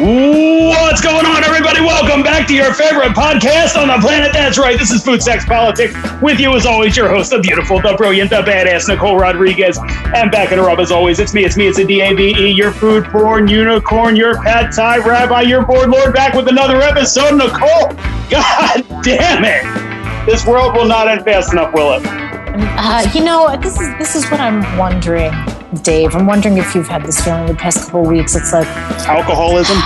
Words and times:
What's 0.00 1.00
going 1.00 1.26
on, 1.26 1.42
everybody? 1.42 1.80
Welcome 1.80 2.22
back 2.22 2.46
to 2.46 2.54
your 2.54 2.72
favorite 2.72 3.14
podcast 3.14 3.76
on 3.76 3.88
the 3.88 3.98
planet. 4.06 4.32
That's 4.32 4.56
right. 4.56 4.78
This 4.78 4.92
is 4.92 5.02
Food 5.02 5.20
Sex 5.20 5.44
Politics. 5.44 5.92
With 6.22 6.38
you, 6.38 6.54
as 6.54 6.66
always, 6.66 6.96
your 6.96 7.08
host, 7.08 7.30
the 7.30 7.40
beautiful, 7.40 7.80
the 7.80 7.94
brilliant, 7.96 8.30
the 8.30 8.42
badass 8.42 8.86
Nicole 8.86 9.18
Rodriguez. 9.18 9.76
And 10.14 10.30
back 10.30 10.52
in 10.52 10.58
her 10.58 10.70
up, 10.70 10.78
as 10.78 10.92
always, 10.92 11.18
it's 11.18 11.34
me. 11.34 11.44
It's 11.44 11.56
me. 11.56 11.66
It's 11.66 11.80
a 11.80 11.84
D-A-V-E, 11.84 12.48
your 12.52 12.70
food 12.70 13.06
porn 13.06 13.48
unicorn, 13.48 14.14
your 14.14 14.40
pad 14.40 14.70
thai 14.72 14.98
rabbi, 14.98 15.40
your 15.40 15.66
board 15.66 15.90
lord, 15.90 16.14
back 16.14 16.32
with 16.32 16.46
another 16.46 16.80
episode. 16.80 17.34
Nicole, 17.36 17.88
God 18.30 19.02
damn 19.02 19.42
it. 19.44 20.26
This 20.26 20.46
world 20.46 20.76
will 20.76 20.86
not 20.86 21.08
end 21.08 21.24
fast 21.24 21.52
enough, 21.52 21.74
will 21.74 21.94
it? 21.94 22.02
Uh, 22.06 23.10
you 23.12 23.24
know, 23.24 23.56
this 23.60 23.80
is 23.80 23.88
this 23.98 24.14
is 24.14 24.30
what 24.30 24.38
I'm 24.38 24.60
wondering, 24.78 25.32
Dave. 25.82 26.14
I'm 26.14 26.26
wondering 26.26 26.58
if 26.58 26.74
you've 26.74 26.88
had 26.88 27.04
this 27.04 27.20
feeling 27.22 27.46
the 27.46 27.54
past 27.54 27.84
couple 27.84 28.02
of 28.02 28.08
weeks. 28.08 28.34
It's 28.34 28.52
like 28.52 28.66
Alcoholism? 29.06 29.76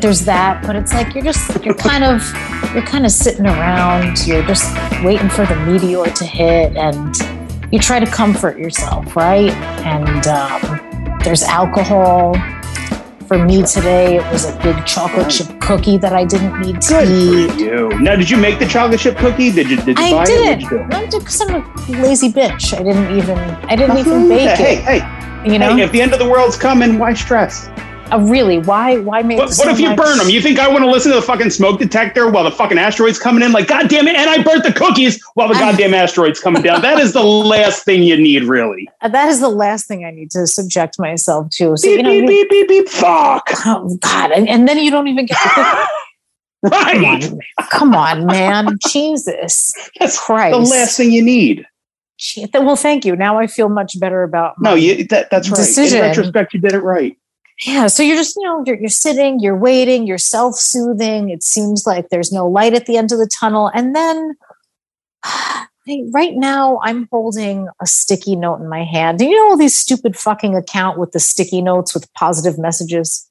there's 0.00 0.26
that, 0.26 0.62
but 0.66 0.76
it's 0.76 0.92
like 0.92 1.14
you're 1.14 1.24
just 1.24 1.64
you're 1.64 1.74
kind 1.74 2.04
of 2.04 2.22
you're 2.74 2.84
kind 2.84 3.06
of 3.06 3.12
sitting 3.12 3.46
around. 3.46 4.26
You're 4.26 4.46
just 4.46 4.74
waiting 5.02 5.28
for 5.28 5.46
the 5.46 5.56
meteor 5.56 6.04
to 6.04 6.24
hit, 6.24 6.76
and 6.76 7.16
you 7.72 7.78
try 7.78 7.98
to 7.98 8.06
comfort 8.06 8.58
yourself, 8.58 9.16
right? 9.16 9.52
And 9.84 10.26
um, 10.26 11.18
there's 11.24 11.42
alcohol. 11.42 12.34
For 13.34 13.44
me 13.44 13.64
today, 13.64 14.18
it 14.18 14.32
was 14.32 14.44
a 14.44 14.56
big 14.62 14.86
chocolate 14.86 15.28
chip 15.28 15.58
cookie 15.60 15.98
that 15.98 16.12
I 16.12 16.24
didn't 16.24 16.60
need 16.60 16.80
to 16.82 16.88
Good 16.88 17.08
eat. 17.08 17.50
for 17.50 17.58
you. 17.58 17.88
Now, 18.00 18.14
did 18.14 18.30
you 18.30 18.36
make 18.36 18.60
the 18.60 18.66
chocolate 18.66 19.00
chip 19.00 19.16
cookie? 19.16 19.50
Did 19.50 19.68
you, 19.70 19.76
did 19.78 19.98
you 19.98 20.04
I 20.04 20.22
it? 20.22 20.26
didn't. 20.26 20.46
What'd 20.46 20.62
you 20.62 20.78
do? 20.78 20.84
Not 20.86 21.10
because 21.10 21.40
I'm 21.40 21.54
a 21.56 22.00
lazy 22.00 22.30
bitch. 22.30 22.78
I 22.78 22.84
didn't 22.84 23.18
even. 23.18 23.36
I 23.36 23.74
didn't 23.74 23.98
even 23.98 24.28
Nothing? 24.28 24.28
bake 24.28 24.56
Hey, 24.56 24.76
it. 24.76 24.84
hey, 25.02 25.52
You 25.52 25.58
know, 25.58 25.74
hey, 25.74 25.82
if 25.82 25.90
the 25.90 26.00
end 26.00 26.12
of 26.12 26.20
the 26.20 26.28
world's 26.28 26.56
coming, 26.56 26.96
why 26.96 27.12
stress? 27.14 27.66
Uh, 28.12 28.18
really? 28.20 28.58
Why? 28.58 28.98
Why 28.98 29.22
make? 29.22 29.38
What, 29.38 29.52
so 29.52 29.64
what 29.64 29.72
if 29.74 29.80
you 29.80 29.88
much- 29.88 29.96
burn 29.96 30.18
them? 30.18 30.28
You 30.28 30.40
think 30.40 30.58
I 30.58 30.68
want 30.68 30.84
to 30.84 30.90
listen 30.90 31.10
to 31.10 31.16
the 31.16 31.22
fucking 31.22 31.50
smoke 31.50 31.80
detector 31.80 32.28
while 32.28 32.44
the 32.44 32.50
fucking 32.50 32.76
asteroid's 32.78 33.18
coming 33.18 33.42
in? 33.42 33.52
Like, 33.52 33.66
God 33.66 33.88
damn 33.88 34.06
it! 34.06 34.14
And 34.14 34.28
I 34.28 34.42
burnt 34.42 34.62
the 34.62 34.72
cookies 34.72 35.22
while 35.34 35.48
the 35.48 35.54
I- 35.54 35.60
goddamn 35.60 35.94
asteroid's 35.94 36.38
coming 36.38 36.62
down. 36.62 36.82
That 36.82 36.98
is 37.00 37.12
the 37.14 37.22
last 37.22 37.84
thing 37.84 38.02
you 38.02 38.16
need, 38.16 38.44
really. 38.44 38.88
Uh, 39.00 39.08
that 39.08 39.28
is 39.28 39.40
the 39.40 39.48
last 39.48 39.86
thing 39.88 40.04
I 40.04 40.10
need 40.10 40.30
to 40.32 40.46
subject 40.46 40.98
myself 40.98 41.48
to. 41.54 41.76
So 41.76 41.88
Beep 41.88 41.96
you 41.96 42.02
know, 42.02 42.10
beep 42.10 42.22
you- 42.22 42.28
beep 42.28 42.50
beep 42.50 42.68
beep. 42.68 42.88
Fuck. 42.88 43.48
oh 43.66 43.96
God, 44.00 44.32
and, 44.32 44.48
and 44.48 44.68
then 44.68 44.78
you 44.78 44.90
don't 44.90 45.08
even 45.08 45.26
get. 45.26 45.38
The 45.42 45.50
cookie. 46.70 46.80
Come 46.92 47.02
Right. 47.04 47.24
on, 47.30 47.38
come 47.70 47.94
on, 47.94 48.26
man, 48.26 48.78
Jesus 48.88 49.72
That's 50.00 50.18
Christ. 50.18 50.52
the 50.52 50.58
last 50.76 50.96
thing 50.96 51.10
you 51.10 51.22
need. 51.22 51.66
Well, 52.54 52.76
thank 52.76 53.04
you. 53.04 53.16
Now 53.16 53.38
I 53.38 53.46
feel 53.46 53.68
much 53.68 53.98
better 54.00 54.22
about. 54.22 54.54
No, 54.60 54.74
you. 54.74 55.04
That, 55.08 55.30
that's 55.30 55.50
right. 55.50 55.56
Decision. 55.56 55.98
In 55.98 56.04
retrospect, 56.04 56.54
you 56.54 56.60
did 56.60 56.72
it 56.72 56.78
right. 56.78 57.16
Yeah. 57.66 57.86
So 57.86 58.02
you're 58.02 58.16
just, 58.16 58.36
you 58.36 58.42
know, 58.42 58.62
you're, 58.66 58.78
you're 58.78 58.88
sitting, 58.88 59.38
you're 59.40 59.56
waiting, 59.56 60.06
you're 60.06 60.18
self-soothing. 60.18 61.30
It 61.30 61.42
seems 61.42 61.86
like 61.86 62.08
there's 62.08 62.32
no 62.32 62.48
light 62.48 62.74
at 62.74 62.86
the 62.86 62.96
end 62.96 63.12
of 63.12 63.18
the 63.18 63.28
tunnel, 63.28 63.70
and 63.74 63.94
then. 63.94 64.34
Right 66.14 66.32
now, 66.32 66.80
I'm 66.82 67.06
holding 67.12 67.68
a 67.78 67.86
sticky 67.86 68.36
note 68.36 68.56
in 68.62 68.70
my 68.70 68.84
hand. 68.84 69.18
Do 69.18 69.26
you 69.26 69.36
know 69.36 69.50
all 69.50 69.56
these 69.58 69.74
stupid 69.74 70.16
fucking 70.16 70.56
account 70.56 70.98
with 70.98 71.12
the 71.12 71.20
sticky 71.20 71.60
notes 71.60 71.92
with 71.92 72.10
positive 72.14 72.58
messages? 72.58 73.28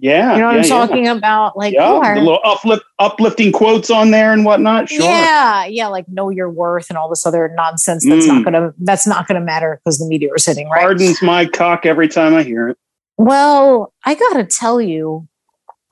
Yeah. 0.00 0.32
You 0.34 0.40
know 0.40 0.46
what 0.46 0.52
yeah, 0.54 0.58
I'm 0.58 0.64
yeah. 0.64 0.68
talking 0.86 1.06
about? 1.06 1.56
Like, 1.56 1.74
Yeah, 1.74 1.84
are- 1.92 2.18
little 2.18 2.40
uplift, 2.42 2.82
uplifting 2.98 3.52
quotes 3.52 3.88
on 3.88 4.10
there 4.10 4.32
and 4.32 4.44
whatnot. 4.44 4.88
Sure. 4.88 5.04
yeah, 5.04 5.64
yeah, 5.66 5.86
like 5.86 6.08
know 6.08 6.28
your 6.28 6.50
worth 6.50 6.90
and 6.90 6.98
all 6.98 7.08
this 7.08 7.24
other 7.24 7.52
nonsense. 7.54 8.04
That's 8.04 8.26
not 8.26 8.40
Mm. 8.42 8.44
gonna 8.44 8.74
that's 8.78 9.06
not 9.06 9.28
gonna 9.28 9.40
matter 9.40 9.80
because 9.84 9.98
the 9.98 10.06
meteor 10.08 10.34
is 10.34 10.44
hitting, 10.44 10.68
right? 10.68 10.80
Hardens 10.80 11.22
my 11.22 11.46
cock 11.46 11.86
every 11.86 12.08
time 12.08 12.34
I 12.34 12.42
hear 12.42 12.68
it. 12.70 12.78
Well, 13.18 13.92
I 14.04 14.14
gotta 14.14 14.44
tell 14.44 14.80
you, 14.80 15.26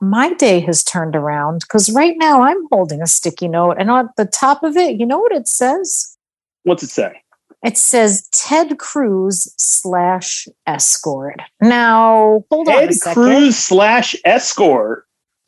my 0.01 0.33
day 0.33 0.59
has 0.61 0.83
turned 0.83 1.15
around 1.15 1.61
because 1.61 1.89
right 1.91 2.15
now 2.17 2.41
I'm 2.41 2.67
holding 2.71 3.01
a 3.01 3.07
sticky 3.07 3.47
note, 3.47 3.77
and 3.79 3.89
on 3.89 4.09
the 4.17 4.25
top 4.25 4.63
of 4.63 4.77
it, 4.77 4.99
you 4.99 5.05
know 5.05 5.19
what 5.19 5.31
it 5.31 5.47
says? 5.47 6.17
What's 6.63 6.83
it 6.83 6.89
say? 6.89 7.21
It 7.63 7.77
says 7.77 8.27
Ted 8.31 8.77
Cruz 8.77 9.51
slash 9.57 10.47
escort. 10.67 11.39
Now, 11.61 12.43
hold 12.51 12.67
on 12.67 12.75
a 12.75 12.77
Ed 12.77 12.93
second. 12.93 13.23
Cruz 13.23 13.57
slash 13.57 14.15
escort. 14.23 15.07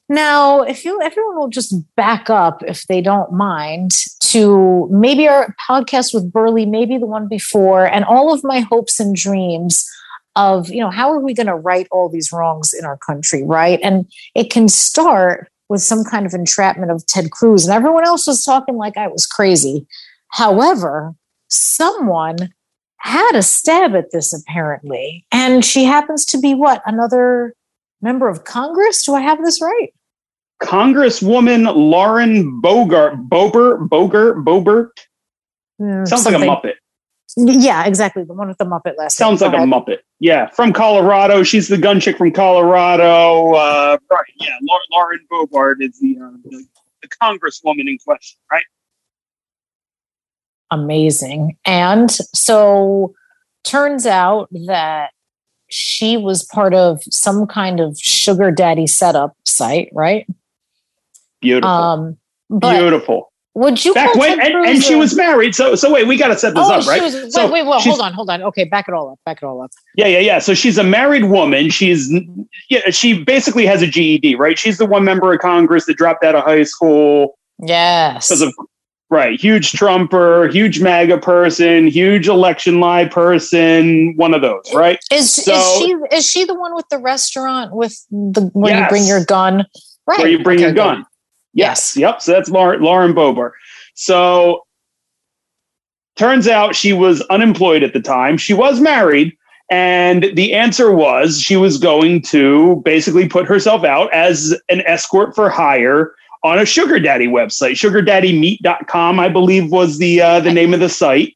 Now, 0.09 0.61
if 0.61 0.85
you 0.85 0.99
everyone 1.01 1.37
will 1.37 1.49
just 1.49 1.75
back 1.95 2.29
up 2.29 2.63
if 2.65 2.87
they 2.87 3.01
don't 3.01 3.33
mind 3.33 3.91
to 4.21 4.87
maybe 4.89 5.27
our 5.27 5.53
podcast 5.69 6.13
with 6.13 6.31
Burley, 6.31 6.65
maybe 6.65 6.97
the 6.97 7.05
one 7.05 7.27
before, 7.27 7.85
and 7.85 8.05
all 8.05 8.33
of 8.33 8.43
my 8.43 8.61
hopes 8.61 8.99
and 8.99 9.15
dreams 9.15 9.87
of, 10.37 10.69
you 10.69 10.79
know, 10.79 10.91
how 10.91 11.11
are 11.11 11.19
we 11.19 11.33
going 11.33 11.47
to 11.47 11.55
right 11.55 11.87
all 11.91 12.07
these 12.07 12.31
wrongs 12.31 12.73
in 12.73 12.85
our 12.85 12.97
country, 12.97 13.43
right? 13.43 13.79
And 13.83 14.05
it 14.35 14.51
can 14.51 14.69
start 14.69 15.49
with 15.67 15.81
some 15.81 16.03
kind 16.03 16.25
of 16.25 16.33
entrapment 16.33 16.91
of 16.91 17.05
Ted 17.07 17.31
Cruz, 17.31 17.65
and 17.65 17.73
everyone 17.73 18.05
else 18.05 18.25
was 18.27 18.45
talking 18.45 18.75
like 18.75 18.95
I 18.95 19.07
was 19.07 19.25
crazy. 19.25 19.85
However, 20.29 21.13
someone 21.49 22.37
had 22.99 23.35
a 23.35 23.41
stab 23.41 23.95
at 23.95 24.11
this 24.11 24.31
apparently, 24.31 25.25
and 25.31 25.65
she 25.65 25.83
happens 25.83 26.23
to 26.27 26.39
be 26.39 26.53
what 26.53 26.81
another 26.85 27.53
member 28.01 28.29
of 28.29 28.45
Congress. 28.45 29.03
Do 29.03 29.15
I 29.15 29.21
have 29.21 29.43
this 29.43 29.61
right? 29.61 29.93
Congresswoman 30.61 31.75
Lauren 31.75 32.61
Bogart, 32.61 33.29
Bober, 33.29 33.77
Bogart, 33.77 34.37
Bobert. 34.37 34.89
Mm, 35.81 36.07
Sounds 36.07 36.25
like 36.25 36.35
a 36.35 36.37
Muppet. 36.37 36.73
Yeah, 37.39 37.85
exactly. 37.85 38.23
The 38.23 38.33
one 38.33 38.47
with 38.47 38.57
the 38.57 38.65
Muppet 38.65 38.97
last. 38.97 39.15
Sounds 39.15 39.41
like 39.41 39.53
a. 39.53 39.57
Muppet. 39.57 39.99
Yeah, 40.19 40.49
from 40.49 40.73
Colorado. 40.73 41.43
She's 41.43 41.67
the 41.67 41.77
gun 41.77 41.99
chick 41.99 42.17
from 42.17 42.31
Colorado. 42.31 43.53
Uh, 43.53 43.97
right. 44.09 44.21
Yeah, 44.37 44.57
Lauren 44.91 45.19
Boebert 45.31 45.75
is 45.79 45.99
the, 45.99 46.17
uh, 46.19 46.31
the 46.45 46.65
the 47.01 47.07
congresswoman 47.07 47.87
in 47.87 47.97
question, 48.03 48.39
right? 48.51 48.63
Amazing. 50.71 51.57
And 51.65 52.11
so 52.11 53.13
turns 53.63 54.05
out 54.05 54.49
that 54.65 55.11
she 55.69 56.17
was 56.17 56.43
part 56.43 56.73
of 56.73 57.01
some 57.03 57.45
kind 57.45 57.79
of 57.79 57.97
sugar 57.97 58.51
daddy 58.51 58.87
setup 58.87 59.35
site, 59.45 59.89
right? 59.93 60.25
Beautiful. 61.41 61.69
Um, 61.69 62.17
but 62.49 62.77
Beautiful. 62.77 63.31
Would 63.57 63.83
you 63.83 63.93
Back 63.93 64.13
when, 64.15 64.39
and, 64.39 64.53
and 64.67 64.83
she 64.83 64.93
was 64.95 65.15
married. 65.15 65.55
So, 65.55 65.73
so 65.73 65.91
wait, 65.91 66.05
we 66.07 66.15
got 66.15 66.27
to 66.27 66.37
set 66.37 66.53
this 66.53 66.63
Oh, 66.63 66.73
up, 66.75 66.85
right? 66.87 67.01
was. 67.01 67.15
Wait, 67.15 67.31
So 67.31 67.51
wait, 67.51 67.65
well, 67.65 67.79
she's- 67.79 67.95
hold 67.95 68.05
on, 68.05 68.13
hold 68.13 68.29
on. 68.29 68.43
Okay, 68.43 68.65
back 68.65 68.87
it 68.87 68.93
all 68.93 69.09
up. 69.11 69.19
Back 69.25 69.37
it 69.41 69.45
all 69.45 69.61
up. 69.63 69.71
Yeah, 69.95 70.05
yeah, 70.07 70.19
yeah. 70.19 70.39
So 70.39 70.53
she's 70.53 70.77
a 70.77 70.83
married 70.83 71.25
woman. 71.25 71.69
She's 71.71 72.13
yeah, 72.69 72.89
she 72.91 73.23
basically 73.23 73.65
has 73.65 73.81
a 73.81 73.87
GED, 73.87 74.35
right? 74.35 74.59
She's 74.59 74.77
the 74.77 74.85
one 74.85 75.03
member 75.03 75.33
of 75.33 75.39
Congress 75.39 75.85
that 75.87 75.97
dropped 75.97 76.23
out 76.23 76.35
of 76.35 76.43
high 76.43 76.63
school 76.63 77.37
Yes. 77.59 78.27
because 78.27 78.41
of 78.43 78.53
right, 79.09 79.39
huge 79.39 79.71
Trumper, 79.71 80.49
huge 80.49 80.79
MAGA 80.79 81.17
person, 81.17 81.87
huge 81.87 82.27
election 82.27 82.79
lie 82.79 83.05
person, 83.05 84.13
one 84.17 84.33
of 84.35 84.41
those, 84.41 84.71
right? 84.75 84.99
Is 85.11 85.33
So- 85.33 85.53
is 85.53 85.77
she 85.79 86.15
is 86.15 86.29
she 86.29 86.43
the 86.45 86.53
one 86.53 86.75
with 86.75 86.87
the 86.89 86.99
restaurant 86.99 87.73
with 87.73 87.97
the 88.11 88.51
where 88.53 88.79
you 88.79 88.87
bring 88.87 89.05
your 89.05 89.25
gun? 89.25 89.65
Right. 90.05 90.19
Where 90.19 90.27
you 90.29 90.43
bring 90.43 90.57
Okay, 90.59 90.65
your 90.65 90.73
good. 90.73 91.03
Yes. 91.57 91.97
Yep. 91.97 92.21
So 92.21 92.31
that's 92.33 92.49
Lauren, 92.49 92.81
Lauren 92.81 93.15
Bober. 93.15 93.55
So 93.95 94.61
turns 96.15 96.47
out 96.47 96.75
she 96.75 96.93
was 96.93 97.21
unemployed 97.31 97.81
at 97.81 97.93
the 97.93 97.99
time. 97.99 98.37
She 98.37 98.53
was 98.53 98.79
married. 98.79 99.35
And 99.71 100.29
the 100.35 100.53
answer 100.53 100.91
was 100.91 101.41
she 101.41 101.57
was 101.57 101.79
going 101.79 102.21
to 102.23 102.81
basically 102.85 103.27
put 103.27 103.47
herself 103.47 103.83
out 103.83 104.13
as 104.13 104.55
an 104.69 104.81
escort 104.81 105.33
for 105.33 105.49
hire 105.49 106.13
on 106.43 106.59
a 106.59 106.65
sugar 106.65 106.99
daddy 106.99 107.27
website. 107.27 107.71
Sugardaddymeet.com, 107.71 109.19
I 109.19 109.27
believe, 109.27 109.71
was 109.71 109.97
the 109.97 110.21
uh, 110.21 110.39
the 110.39 110.53
name 110.53 110.75
of 110.75 110.79
the 110.79 110.89
site. 110.89 111.33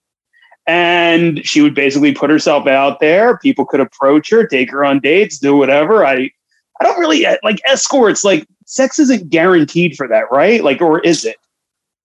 And 0.68 1.44
she 1.44 1.62
would 1.62 1.74
basically 1.74 2.14
put 2.14 2.30
herself 2.30 2.68
out 2.68 3.00
there. 3.00 3.40
People 3.40 3.66
could 3.66 3.80
approach 3.80 4.30
her, 4.30 4.46
take 4.46 4.70
her 4.70 4.86
on 4.86 5.00
dates, 5.00 5.40
do 5.40 5.58
whatever. 5.58 6.06
I 6.06 6.30
I 6.82 6.84
don't 6.84 7.00
really 7.00 7.26
like 7.44 7.62
escorts. 7.68 8.24
Like 8.24 8.48
sex 8.66 8.98
isn't 8.98 9.30
guaranteed 9.30 9.96
for 9.96 10.08
that, 10.08 10.24
right? 10.32 10.64
Like, 10.64 10.82
or 10.82 11.00
is 11.02 11.24
it? 11.26 11.36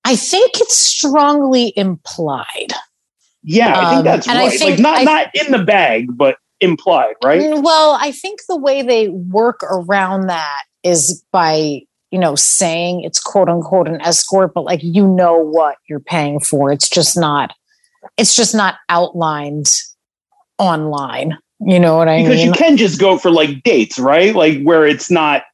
I 0.05 0.17
think 0.17 0.53
it's 0.57 0.77
strongly 0.77 1.73
implied. 1.77 2.73
Yeah, 3.43 3.69
I 3.79 3.89
think 3.89 3.99
Um, 4.01 4.05
that's 4.05 4.29
right. 4.29 4.51
think- 4.51 4.71
like 4.73 4.79
not 4.81 4.99
I- 4.99 5.05
not 5.05 5.27
in 5.35 5.51
the 5.53 5.65
bag, 5.65 6.09
but 6.17 6.37
implied, 6.61 7.15
right? 7.25 7.41
Mm, 7.41 7.63
Well, 7.63 7.97
I 8.01 8.13
think 8.13 8.41
the 8.49 8.57
way 8.57 8.83
they 8.83 9.09
work 9.09 9.61
around 9.63 10.27
that 10.29 10.65
is 10.83 11.25
by, 11.33 11.81
you 12.11 12.19
know, 12.19 12.35
saying 12.35 13.03
it's 13.03 13.19
quote 13.21 13.49
unquote 13.49 13.89
an 13.89 14.01
escort, 14.03 14.53
but 14.55 14.65
like 14.65 14.81
you 14.83 15.07
know 15.09 15.39
what 15.39 15.77
you're 15.89 16.01
paying 16.01 16.39
for. 16.41 16.71
It's 16.71 16.89
just 16.91 17.17
not 17.17 17.55
it's 18.19 18.37
just 18.37 18.55
not 18.55 18.77
outlined 18.91 19.67
online. 20.59 21.39
You 21.61 21.81
know 21.81 21.97
what 21.97 22.09
I 22.09 22.19
Because 22.23 22.37
mean? 22.37 22.51
Because 22.53 22.61
you 22.61 22.67
can 22.67 22.77
just 22.77 23.01
go 23.01 23.19
for 23.19 23.31
like 23.31 23.63
dates, 23.63 23.99
right? 23.99 24.35
Like 24.35 24.63
where 24.63 24.87
it's 24.87 25.11
not 25.11 25.45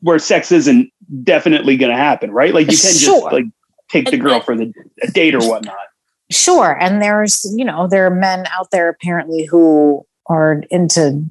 where 0.00 0.18
sex 0.18 0.52
isn't 0.52 0.90
definitely 1.22 1.76
going 1.76 1.90
to 1.90 1.96
happen, 1.98 2.30
right? 2.30 2.54
Like 2.54 2.66
you 2.70 2.76
can 2.78 2.92
Sure. 2.94 3.20
just 3.22 3.32
like 3.32 3.44
take 3.90 4.10
the 4.10 4.16
girl 4.16 4.40
for 4.40 4.56
the 4.56 4.72
a 5.02 5.10
date 5.10 5.34
or 5.34 5.40
whatnot. 5.48 5.76
Sure. 6.30 6.76
And 6.80 7.02
there's, 7.02 7.44
you 7.56 7.64
know, 7.64 7.86
there 7.88 8.06
are 8.06 8.10
men 8.14 8.46
out 8.56 8.70
there 8.70 8.88
apparently 8.88 9.44
who 9.44 10.06
are 10.26 10.62
into 10.70 11.24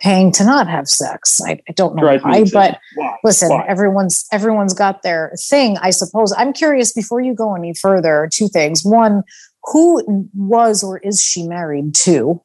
paying 0.00 0.32
to 0.32 0.44
not 0.44 0.66
have 0.66 0.88
sex. 0.88 1.40
I, 1.44 1.60
I 1.68 1.72
don't 1.72 1.94
know 1.94 2.02
Drives 2.02 2.24
why, 2.24 2.44
but 2.52 2.78
Why? 2.94 3.16
listen, 3.22 3.50
Why? 3.50 3.64
everyone's 3.68 4.26
everyone's 4.32 4.72
got 4.72 5.02
their 5.02 5.32
thing, 5.38 5.76
I 5.78 5.90
suppose. 5.90 6.32
I'm 6.36 6.52
curious 6.52 6.92
before 6.92 7.20
you 7.20 7.34
go 7.34 7.54
any 7.54 7.74
further, 7.74 8.28
two 8.32 8.48
things. 8.48 8.82
One, 8.84 9.22
who 9.64 10.28
was 10.34 10.82
or 10.82 10.98
is 10.98 11.20
she 11.22 11.46
married 11.46 11.94
to? 11.96 12.40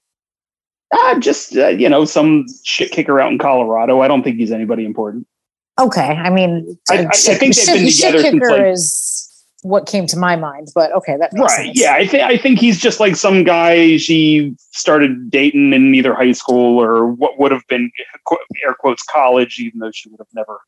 Ah, 0.98 1.18
just 1.20 1.56
uh, 1.58 1.68
you 1.68 1.90
know, 1.90 2.06
some 2.06 2.46
shit 2.64 2.92
kicker 2.92 3.20
out 3.20 3.32
in 3.32 3.38
Colorado. 3.38 4.02
I 4.02 4.08
don't 4.08 4.24
think 4.24 4.38
he's 4.38 4.52
anybody 4.52 4.86
important. 4.86 5.28
Okay, 5.80 6.02
I 6.02 6.30
mean, 6.30 6.78
I- 6.90 7.00
I- 7.04 7.08
I 7.12 7.16
shit- 7.16 7.38
think 7.38 7.54
they've 7.56 7.64
shit- 7.66 7.76
been 7.76 7.88
shit 7.90 7.96
together 8.12 8.20
since, 8.24 8.34
kicker 8.34 8.50
like- 8.52 8.74
is 8.74 9.22
what 9.64 9.88
came 9.88 10.06
to 10.08 10.18
my 10.18 10.36
mind, 10.36 10.68
but 10.76 10.92
okay, 10.94 11.18
that 11.20 11.32
Right. 11.34 11.50
sense. 11.50 11.80
Yeah. 11.82 11.96
I 11.96 12.06
think 12.08 12.24
I 12.24 12.38
think 12.38 12.60
he's 12.60 12.80
just 12.80 13.00
like 13.00 13.16
some 13.16 13.44
guy 13.44 13.98
she 13.98 14.54
started 14.72 15.30
dating 15.32 15.74
in 15.74 15.94
either 15.96 16.14
high 16.14 16.34
school 16.34 16.80
or 16.82 17.08
what 17.08 17.40
would 17.40 17.52
have 17.52 17.64
been 17.68 17.90
air 18.64 18.76
quotes 18.80 19.02
college, 19.04 19.60
even 19.60 19.80
though 19.80 19.92
she 19.92 20.08
would 20.10 20.20
have 20.20 20.28
never 20.36 20.60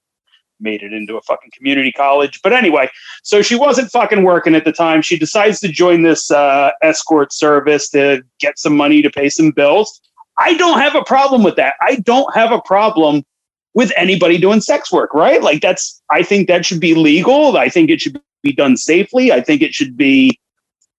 made 0.60 0.82
it 0.82 0.92
into 0.92 1.16
a 1.16 1.22
fucking 1.22 1.52
community 1.56 1.92
college. 1.92 2.42
But 2.42 2.52
anyway, 2.54 2.90
so 3.22 3.44
she 3.44 3.54
wasn't 3.54 3.92
fucking 3.92 4.24
working 4.24 4.56
at 4.56 4.66
the 4.66 4.72
time. 4.72 5.04
She 5.04 5.16
decides 5.20 5.60
to 5.60 5.68
join 5.68 6.02
this 6.02 6.32
uh, 6.32 6.72
escort 6.82 7.32
service 7.32 7.90
to 7.90 8.24
get 8.40 8.58
some 8.58 8.76
money 8.76 9.04
to 9.04 9.10
pay 9.12 9.30
some 9.30 9.52
bills. 9.52 10.02
I 10.40 10.56
don't 10.56 10.80
have 10.80 10.96
a 10.96 11.04
problem 11.04 11.44
with 11.44 11.56
that. 11.56 11.76
I 11.82 11.96
don't 11.98 12.34
have 12.36 12.52
a 12.52 12.62
problem 12.62 13.24
with 13.74 13.92
anybody 13.96 14.38
doing 14.38 14.62
sex 14.62 14.92
work, 14.92 15.14
right? 15.14 15.42
Like 15.42 15.62
that's 15.62 16.02
I 16.12 16.24
think 16.24 16.48
that 16.48 16.66
should 16.66 16.80
be 16.80 16.96
legal. 16.96 17.58
I 17.58 17.70
think 17.70 17.90
it 17.90 18.02
should 18.02 18.20
be 18.44 18.54
done 18.54 18.78
safely. 18.78 19.32
I 19.32 19.42
think 19.42 19.62
it 19.62 19.74
should 19.74 19.96
be 19.96 20.40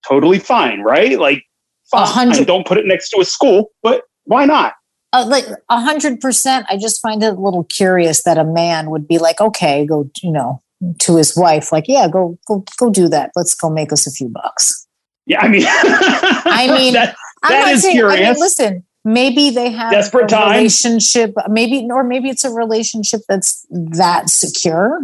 totally 0.07 0.39
fine, 0.39 0.81
right? 0.83 1.19
Like 1.19 1.43
fine, 1.91 2.31
don't 2.45 2.67
put 2.67 2.79
it 2.79 2.87
next 2.87 3.11
to 3.11 3.21
a 3.21 3.25
school, 3.25 3.71
but 3.83 4.03
why 4.25 4.45
not? 4.45 4.75
Uh, 5.13 5.25
like 5.27 5.47
a 5.71 5.81
hundred 5.81 6.21
percent. 6.21 6.67
I 6.69 6.77
just 6.77 7.01
find 7.01 7.23
it 7.23 7.33
a 7.33 7.41
little 7.41 7.65
curious 7.65 8.23
that 8.25 8.37
a 8.37 8.45
man 8.45 8.91
would 8.91 9.09
be 9.09 9.19
like, 9.19 9.41
okay, 9.41 9.87
go, 9.87 10.11
you 10.23 10.31
know, 10.31 10.61
to 11.01 11.17
his 11.17 11.37
wife, 11.37 11.73
like, 11.73 11.87
yeah, 11.89 12.09
go, 12.09 12.39
go, 12.47 12.63
go 12.79 12.91
do 12.91 13.09
that. 13.09 13.33
Let's 13.35 13.55
go 13.55 13.71
make 13.71 13.93
us 13.93 14.07
a 14.07 14.11
few 14.11 14.29
bucks. 14.29 14.87
Yeah, 15.27 15.41
I 15.41 15.49
mean 15.49 15.63
I 15.67 16.75
mean, 16.79 16.93
that, 16.95 17.17
That 17.49 17.69
is 17.69 17.83
saying, 17.83 17.99
I 17.99 18.03
mean, 18.03 18.17
curious. 18.17 18.39
listen, 18.39 18.85
maybe 19.13 19.51
they 19.51 19.71
have 19.71 19.91
Desperate 19.93 20.31
a 20.33 20.37
relationship, 20.37 21.35
maybe, 21.49 21.87
or 21.91 22.05
maybe 22.05 22.29
it's 22.29 22.45
a 22.45 22.51
relationship 22.51 23.21
that's 23.29 23.67
that 23.71 24.29
secure, 24.31 25.01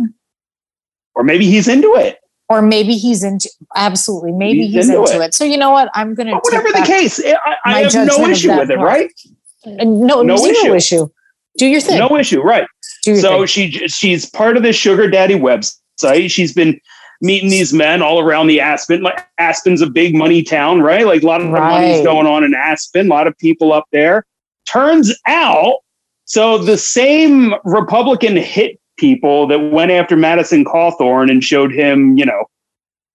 or 1.15 1.25
maybe 1.25 1.47
he's 1.47 1.69
into 1.69 1.95
it. 1.97 2.19
or 2.49 2.61
maybe 2.63 2.95
he's 2.95 3.23
into 3.25 3.49
absolutely, 3.77 4.33
maybe 4.33 4.67
He's 4.67 4.75
he's, 4.75 4.89
into 4.91 5.01
into 5.03 5.23
it. 5.23 5.27
it. 5.29 5.35
So 5.35 5.45
you 5.45 5.57
know 5.57 5.71
what? 5.71 5.89
I'm 5.95 6.15
going 6.15 6.27
to 6.29 6.35
whatever 6.35 6.69
the 6.73 6.85
case, 6.87 7.21
I, 7.25 7.57
I 7.65 7.83
have 7.83 7.95
no 7.95 8.27
issue 8.27 8.57
with 8.57 8.71
it, 8.71 8.77
part. 8.77 8.89
right? 8.89 9.11
No, 9.67 10.23
No 10.23 10.35
issue. 10.45 10.75
issue. 10.75 11.09
Do 11.57 11.67
your 11.67 11.81
thing. 11.81 11.99
No 11.99 12.17
issue, 12.19 12.43
right? 12.43 12.67
Do 13.05 13.13
your 13.13 13.21
so 13.21 13.39
thing. 13.39 13.47
she 13.47 13.71
she's 13.89 14.29
part 14.29 14.57
of 14.57 14.63
this 14.63 14.77
sugar 14.77 15.09
daddy 15.09 15.35
website. 15.37 16.31
She's 16.31 16.53
been 16.53 16.81
meeting 17.25 17.49
these 17.49 17.73
men 17.73 18.03
all 18.03 18.21
around 18.21 18.47
the 18.49 18.61
Aspen. 18.61 19.03
Like 19.03 19.27
Aspen's 19.39 19.81
a 19.83 19.87
big 19.89 20.15
money 20.15 20.43
town, 20.43 20.83
right? 20.83 21.07
Like 21.07 21.23
a 21.23 21.27
lot 21.27 21.41
of 21.41 21.49
money's 21.49 22.05
going 22.05 22.27
on 22.27 22.45
in 22.45 22.55
Aspen. 22.55 23.07
A 23.07 23.11
lot 23.11 23.27
of 23.27 23.37
people 23.39 23.73
up 23.73 23.85
there. 23.93 24.25
Turns 24.67 25.13
out, 25.27 25.77
so 26.27 26.59
the 26.59 26.77
same 26.79 27.55
Republican 27.65 28.37
hit 28.37 28.79
people 28.97 29.47
that 29.49 29.59
went 29.59 29.91
after 29.91 30.17
Madison 30.17 30.65
Cawthorn 30.65 31.31
and 31.31 31.43
showed 31.43 31.73
him, 31.73 32.17
you 32.17 32.25
know, 32.25 32.45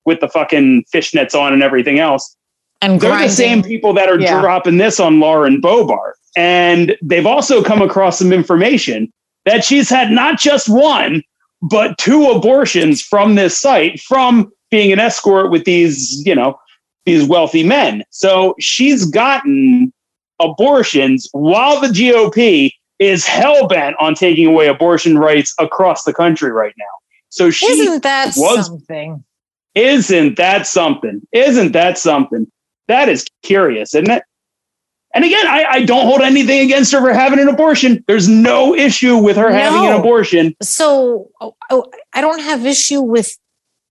with 0.06 0.20
the 0.20 0.28
fucking 0.28 0.84
fishnets 0.94 1.40
on 1.40 1.54
and 1.54 1.64
everything 1.64 2.00
else. 2.00 2.36
and 2.82 2.94
They're 3.02 3.10
grinding. 3.10 3.28
the 3.28 3.34
same 3.36 3.62
people 3.64 3.94
that 3.94 4.08
are 4.10 4.20
Yeah. 4.20 4.40
dropping 4.40 4.78
this 4.78 5.00
on 5.02 5.20
Lauren 5.20 5.62
Boebert. 5.62 6.14
And 6.38 6.96
they've 7.04 7.26
also 7.26 7.62
come 7.62 7.82
across 7.82 8.18
some 8.20 8.32
information 8.32 9.12
that 9.46 9.66
she's 9.66 9.90
had 9.90 10.12
not 10.12 10.40
just 10.40 10.70
one, 10.70 11.22
but 11.62 11.98
two 11.98 12.26
abortions 12.30 13.02
from 13.02 13.36
this 13.36 13.58
site 13.58 14.00
from 14.00 14.52
being 14.72 14.92
an 14.92 15.00
escort 15.00 15.52
with 15.52 15.66
these, 15.66 16.26
you 16.26 16.36
know, 16.36 16.58
these 17.06 17.24
wealthy 17.28 17.64
men. 17.64 18.04
So 18.12 18.56
she's 18.60 19.06
gotten 19.06 19.92
abortions 20.40 21.28
while 21.32 21.80
the 21.82 21.88
GOP 21.88 22.72
is 23.00 23.26
hell 23.26 23.68
bent 23.68 23.96
on 24.00 24.14
taking 24.14 24.46
away 24.46 24.68
abortion 24.68 25.18
rights 25.18 25.54
across 25.60 26.04
the 26.04 26.14
country 26.14 26.52
right 26.52 26.74
now. 26.78 26.86
So 27.30 27.50
she 27.50 27.66
Isn't 27.68 28.04
that 28.04 28.34
was- 28.38 28.68
something? 28.68 29.24
isn't 29.76 30.36
that 30.38 30.68
something? 30.68 31.22
Isn't 31.32 31.72
that 31.74 31.98
something? 31.98 32.48
That 32.88 33.08
is 33.08 33.26
curious, 33.44 33.94
isn't 33.94 34.10
it? 34.10 34.24
And 35.16 35.26
again, 35.26 35.48
I, 35.48 35.66
I 35.70 35.86
don't 35.86 36.06
hold 36.06 36.22
anything 36.22 36.62
against 36.62 36.92
her 36.92 37.02
for 37.02 37.14
having 37.14 37.40
an 37.40 37.48
abortion. 37.48 38.04
There's 38.08 38.28
no 38.28 38.76
issue 38.76 39.18
with 39.18 39.38
her 39.38 39.52
having 39.52 39.90
an 39.90 40.00
abortion. 40.00 40.56
So 40.62 41.30
oh, 41.42 41.56
oh, 41.72 41.86
I 42.14 42.22
don't 42.22 42.42
have 42.42 42.66
issue 42.66 43.02
with 43.02 43.36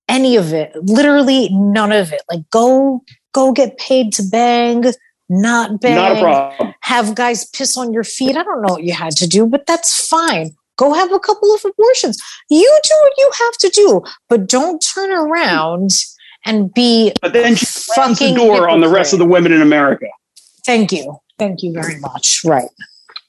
any 0.08 0.36
of 0.36 0.52
it. 0.52 0.72
Literally 0.76 1.48
none 1.50 1.92
of 1.92 2.12
it. 2.12 2.22
Like 2.30 2.48
go 2.50 3.02
go 3.32 3.52
get 3.52 3.78
paid 3.78 4.12
to 4.14 4.22
bang, 4.22 4.84
not 5.28 5.80
bang. 5.80 5.96
Not 5.96 6.12
a 6.12 6.20
problem. 6.20 6.74
Have 6.82 7.14
guys 7.14 7.46
piss 7.50 7.76
on 7.76 7.92
your 7.92 8.04
feet. 8.04 8.36
I 8.36 8.44
don't 8.44 8.62
know 8.62 8.74
what 8.74 8.84
you 8.84 8.94
had 8.94 9.12
to 9.16 9.26
do, 9.26 9.46
but 9.46 9.66
that's 9.66 10.06
fine. 10.06 10.50
Go 10.76 10.94
have 10.94 11.12
a 11.12 11.18
couple 11.18 11.52
of 11.52 11.64
abortions. 11.64 12.22
You 12.48 12.80
do 12.84 12.94
what 13.02 13.12
you 13.18 13.30
have 13.38 13.56
to 13.58 13.68
do, 13.70 14.02
but 14.28 14.48
don't 14.48 14.78
turn 14.78 15.10
around 15.10 15.90
and 16.44 16.72
be 16.72 17.12
But 17.20 17.32
then 17.32 17.56
she 17.56 17.66
slams 17.66 18.20
the 18.20 18.26
fucking 18.26 18.36
door 18.36 18.68
on 18.68 18.80
the 18.80 18.88
rest 18.88 19.12
of 19.12 19.18
the 19.18 19.26
women 19.26 19.52
in 19.52 19.60
America. 19.60 20.06
Thank 20.64 20.92
you. 20.92 21.18
Thank 21.38 21.62
you 21.62 21.72
very 21.72 21.98
much. 22.00 22.44
Right. 22.44 22.68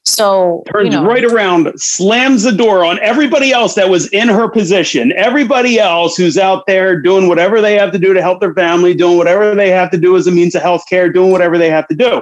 So 0.03 0.63
Turns 0.71 0.85
you 0.85 0.99
know, 0.99 1.05
right 1.05 1.23
around, 1.23 1.71
slams 1.79 2.43
the 2.43 2.51
door 2.51 2.83
on 2.83 2.99
everybody 2.99 3.51
else 3.51 3.75
that 3.75 3.89
was 3.89 4.07
in 4.07 4.27
her 4.27 4.49
position. 4.49 5.11
Everybody 5.13 5.79
else 5.79 6.17
who's 6.17 6.37
out 6.37 6.65
there 6.65 6.99
doing 6.99 7.27
whatever 7.27 7.61
they 7.61 7.75
have 7.75 7.91
to 7.91 7.99
do 7.99 8.13
to 8.13 8.21
help 8.21 8.39
their 8.39 8.53
family, 8.53 8.95
doing 8.95 9.17
whatever 9.17 9.53
they 9.53 9.69
have 9.69 9.91
to 9.91 9.97
do 9.97 10.17
as 10.17 10.25
a 10.25 10.31
means 10.31 10.55
of 10.55 10.63
health 10.63 10.83
care, 10.89 11.11
doing 11.11 11.31
whatever 11.31 11.57
they 11.57 11.69
have 11.69 11.87
to 11.89 11.95
do. 11.95 12.21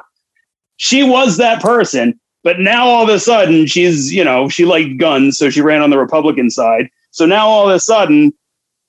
She 0.75 1.01
was 1.03 1.37
that 1.37 1.61
person, 1.61 2.19
but 2.43 2.59
now 2.59 2.87
all 2.87 3.03
of 3.03 3.09
a 3.09 3.19
sudden 3.19 3.65
she's, 3.67 4.13
you 4.13 4.23
know, 4.23 4.49
she 4.49 4.65
liked 4.65 4.97
guns, 4.97 5.37
so 5.37 5.49
she 5.49 5.61
ran 5.61 5.81
on 5.81 5.89
the 5.89 5.97
Republican 5.97 6.49
side. 6.49 6.89
So 7.11 7.25
now 7.25 7.47
all 7.47 7.69
of 7.69 7.75
a 7.75 7.79
sudden 7.79 8.33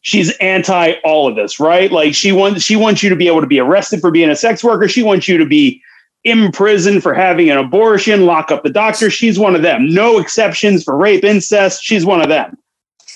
she's 0.00 0.36
anti 0.38 0.94
all 1.04 1.28
of 1.28 1.36
this, 1.36 1.60
right? 1.60 1.90
Like 1.92 2.14
she 2.14 2.32
wants 2.32 2.62
she 2.62 2.76
wants 2.76 3.02
you 3.02 3.10
to 3.10 3.16
be 3.16 3.28
able 3.28 3.40
to 3.40 3.46
be 3.46 3.60
arrested 3.60 4.00
for 4.00 4.10
being 4.10 4.30
a 4.30 4.36
sex 4.36 4.64
worker. 4.64 4.88
She 4.88 5.02
wants 5.02 5.28
you 5.28 5.38
to 5.38 5.46
be 5.46 5.80
in 6.24 6.50
prison 6.52 7.00
for 7.00 7.14
having 7.14 7.50
an 7.50 7.58
abortion, 7.58 8.26
lock 8.26 8.50
up 8.50 8.62
the 8.62 8.70
doctor. 8.70 9.10
She's 9.10 9.38
one 9.38 9.54
of 9.54 9.62
them. 9.62 9.88
No 9.88 10.18
exceptions 10.18 10.84
for 10.84 10.96
rape, 10.96 11.24
incest. 11.24 11.82
She's 11.82 12.04
one 12.04 12.20
of 12.20 12.28
them. 12.28 12.56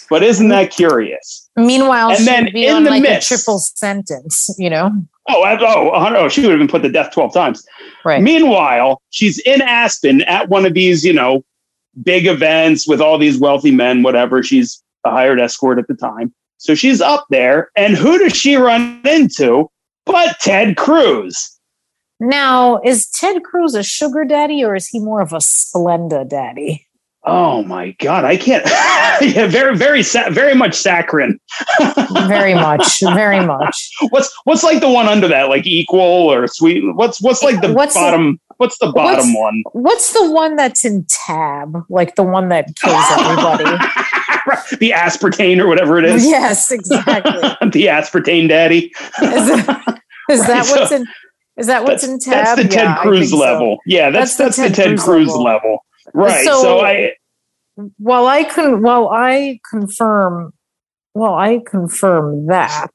But 0.09 0.23
isn't 0.23 0.49
that 0.49 0.71
curious? 0.71 1.49
meanwhile, 1.57 2.11
And 2.11 2.27
then 2.27 2.51
be 2.53 2.67
in 2.67 2.75
on 2.77 2.85
the 2.85 2.91
like 2.91 3.03
midst- 3.03 3.31
a 3.31 3.35
triple 3.37 3.59
sentence, 3.59 4.55
you 4.59 4.71
know? 4.71 4.91
Oh, 5.29 5.43
oh, 5.45 5.91
oh, 5.95 6.17
oh, 6.17 6.29
she 6.29 6.41
would 6.43 6.51
have 6.51 6.59
been 6.59 6.69
put 6.69 6.83
to 6.83 6.89
death 6.91 7.13
12 7.13 7.33
times. 7.33 7.65
Right. 8.05 8.23
Meanwhile, 8.23 9.01
she's 9.11 9.39
in 9.41 9.63
Aspen 9.63 10.23
at 10.23 10.49
one 10.49 10.67
of 10.67 10.75
these, 10.75 11.05
you 11.05 11.13
know, 11.13 11.45
big 12.03 12.27
events 12.27 12.89
with 12.89 13.01
all 13.01 13.19
these 13.19 13.39
wealthy 13.39 13.71
men, 13.71 14.03
whatever. 14.03 14.43
She's 14.43 14.83
a 15.05 15.11
hired 15.11 15.41
escort 15.41 15.79
at 15.79 15.87
the 15.89 15.95
time. 15.95 16.35
So 16.59 16.75
she's 16.75 17.01
up 17.01 17.27
there. 17.31 17.71
And 17.77 17.95
who 17.97 18.19
does 18.19 18.35
she 18.37 18.57
run 18.57 19.01
into 19.05 19.71
but 20.07 20.39
Ted 20.41 20.77
Cruz? 20.77 21.52
Now, 22.23 22.81
is 22.85 23.09
Ted 23.11 23.43
Cruz 23.43 23.75
a 23.75 23.83
sugar 23.83 24.25
daddy 24.25 24.63
or 24.65 24.77
is 24.77 24.87
he 24.87 25.01
more 25.01 25.21
of 25.21 25.33
a 25.33 25.39
Splenda 25.39 26.27
daddy? 26.29 26.87
Oh 27.25 27.63
my 27.65 27.91
God, 27.99 28.25
I 28.25 28.37
can't. 28.37 28.65
yeah, 29.35 29.47
very, 29.49 29.77
very, 29.77 30.03
very 30.31 30.55
much 30.55 30.75
saccharine. 30.75 31.39
Very 32.29 32.55
much, 32.55 33.01
very 33.01 33.45
much. 33.45 33.91
What's 34.11 34.33
what's 34.45 34.63
like 34.63 34.81
the 34.81 34.89
one 34.89 35.07
under 35.07 35.27
that, 35.29 35.49
like 35.49 35.67
equal 35.67 36.01
or 36.01 36.47
sweet? 36.47 36.83
What's 36.95 37.21
what's 37.21 37.43
like 37.43 37.61
the 37.61 37.73
What's 37.73 37.95
the- 37.95 38.01
bottom? 38.01 38.41
what's 38.59 38.79
the 38.79 38.91
bottom 38.93 39.35
one? 39.35 39.63
What's 39.73 40.13
the 40.13 40.31
one 40.31 40.57
that's 40.57 40.85
in 40.85 41.05
tab? 41.09 41.85
Like 41.89 42.15
the 42.17 42.23
one 42.23 42.49
that 42.51 42.67
kills 42.77 43.05
everybody? 43.19 43.65
the 44.79 44.91
aspartame 44.91 45.59
or 45.61 45.67
whatever 45.67 45.99
it 45.99 46.05
is. 46.05 46.25
yes, 46.25 46.71
exactly. 46.71 47.41
the 47.71 47.87
aspartame 47.87 48.49
daddy. 48.49 48.93
Is, 49.23 49.49
it- 49.49 49.99
is 50.31 50.47
that 50.47 50.67
what's 50.71 50.91
so 50.91 50.97
in? 50.97 51.07
Is 51.57 51.67
that 51.67 51.85
what's 51.85 52.03
that's, 52.03 52.13
in 52.13 52.19
tab? 52.19 52.45
that's 52.45 52.63
the 52.63 52.69
Ted 52.69 52.85
Yeah, 52.85 52.97
Cruz 53.03 53.19
think 53.31 53.31
so. 53.31 53.37
level. 53.39 53.79
Yeah, 53.87 54.11
that's 54.11 54.37
That's 54.37 54.57
that's, 54.57 54.75
the 54.75 54.83
the 54.85 54.91
Ted, 54.91 54.99
Cruz, 54.99 55.29
level. 55.35 55.85
Right. 56.15 56.45
So, 56.45 56.63
So- 56.63 56.81
I 56.81 57.13
while 57.99 58.27
I 58.27 58.45
can. 58.45 58.83
while 58.83 59.09
I 59.09 59.61
confirm. 59.71 60.53
Well, 61.15 61.35
I 61.35 61.61
confirm 61.67 62.47
that. 62.47 62.91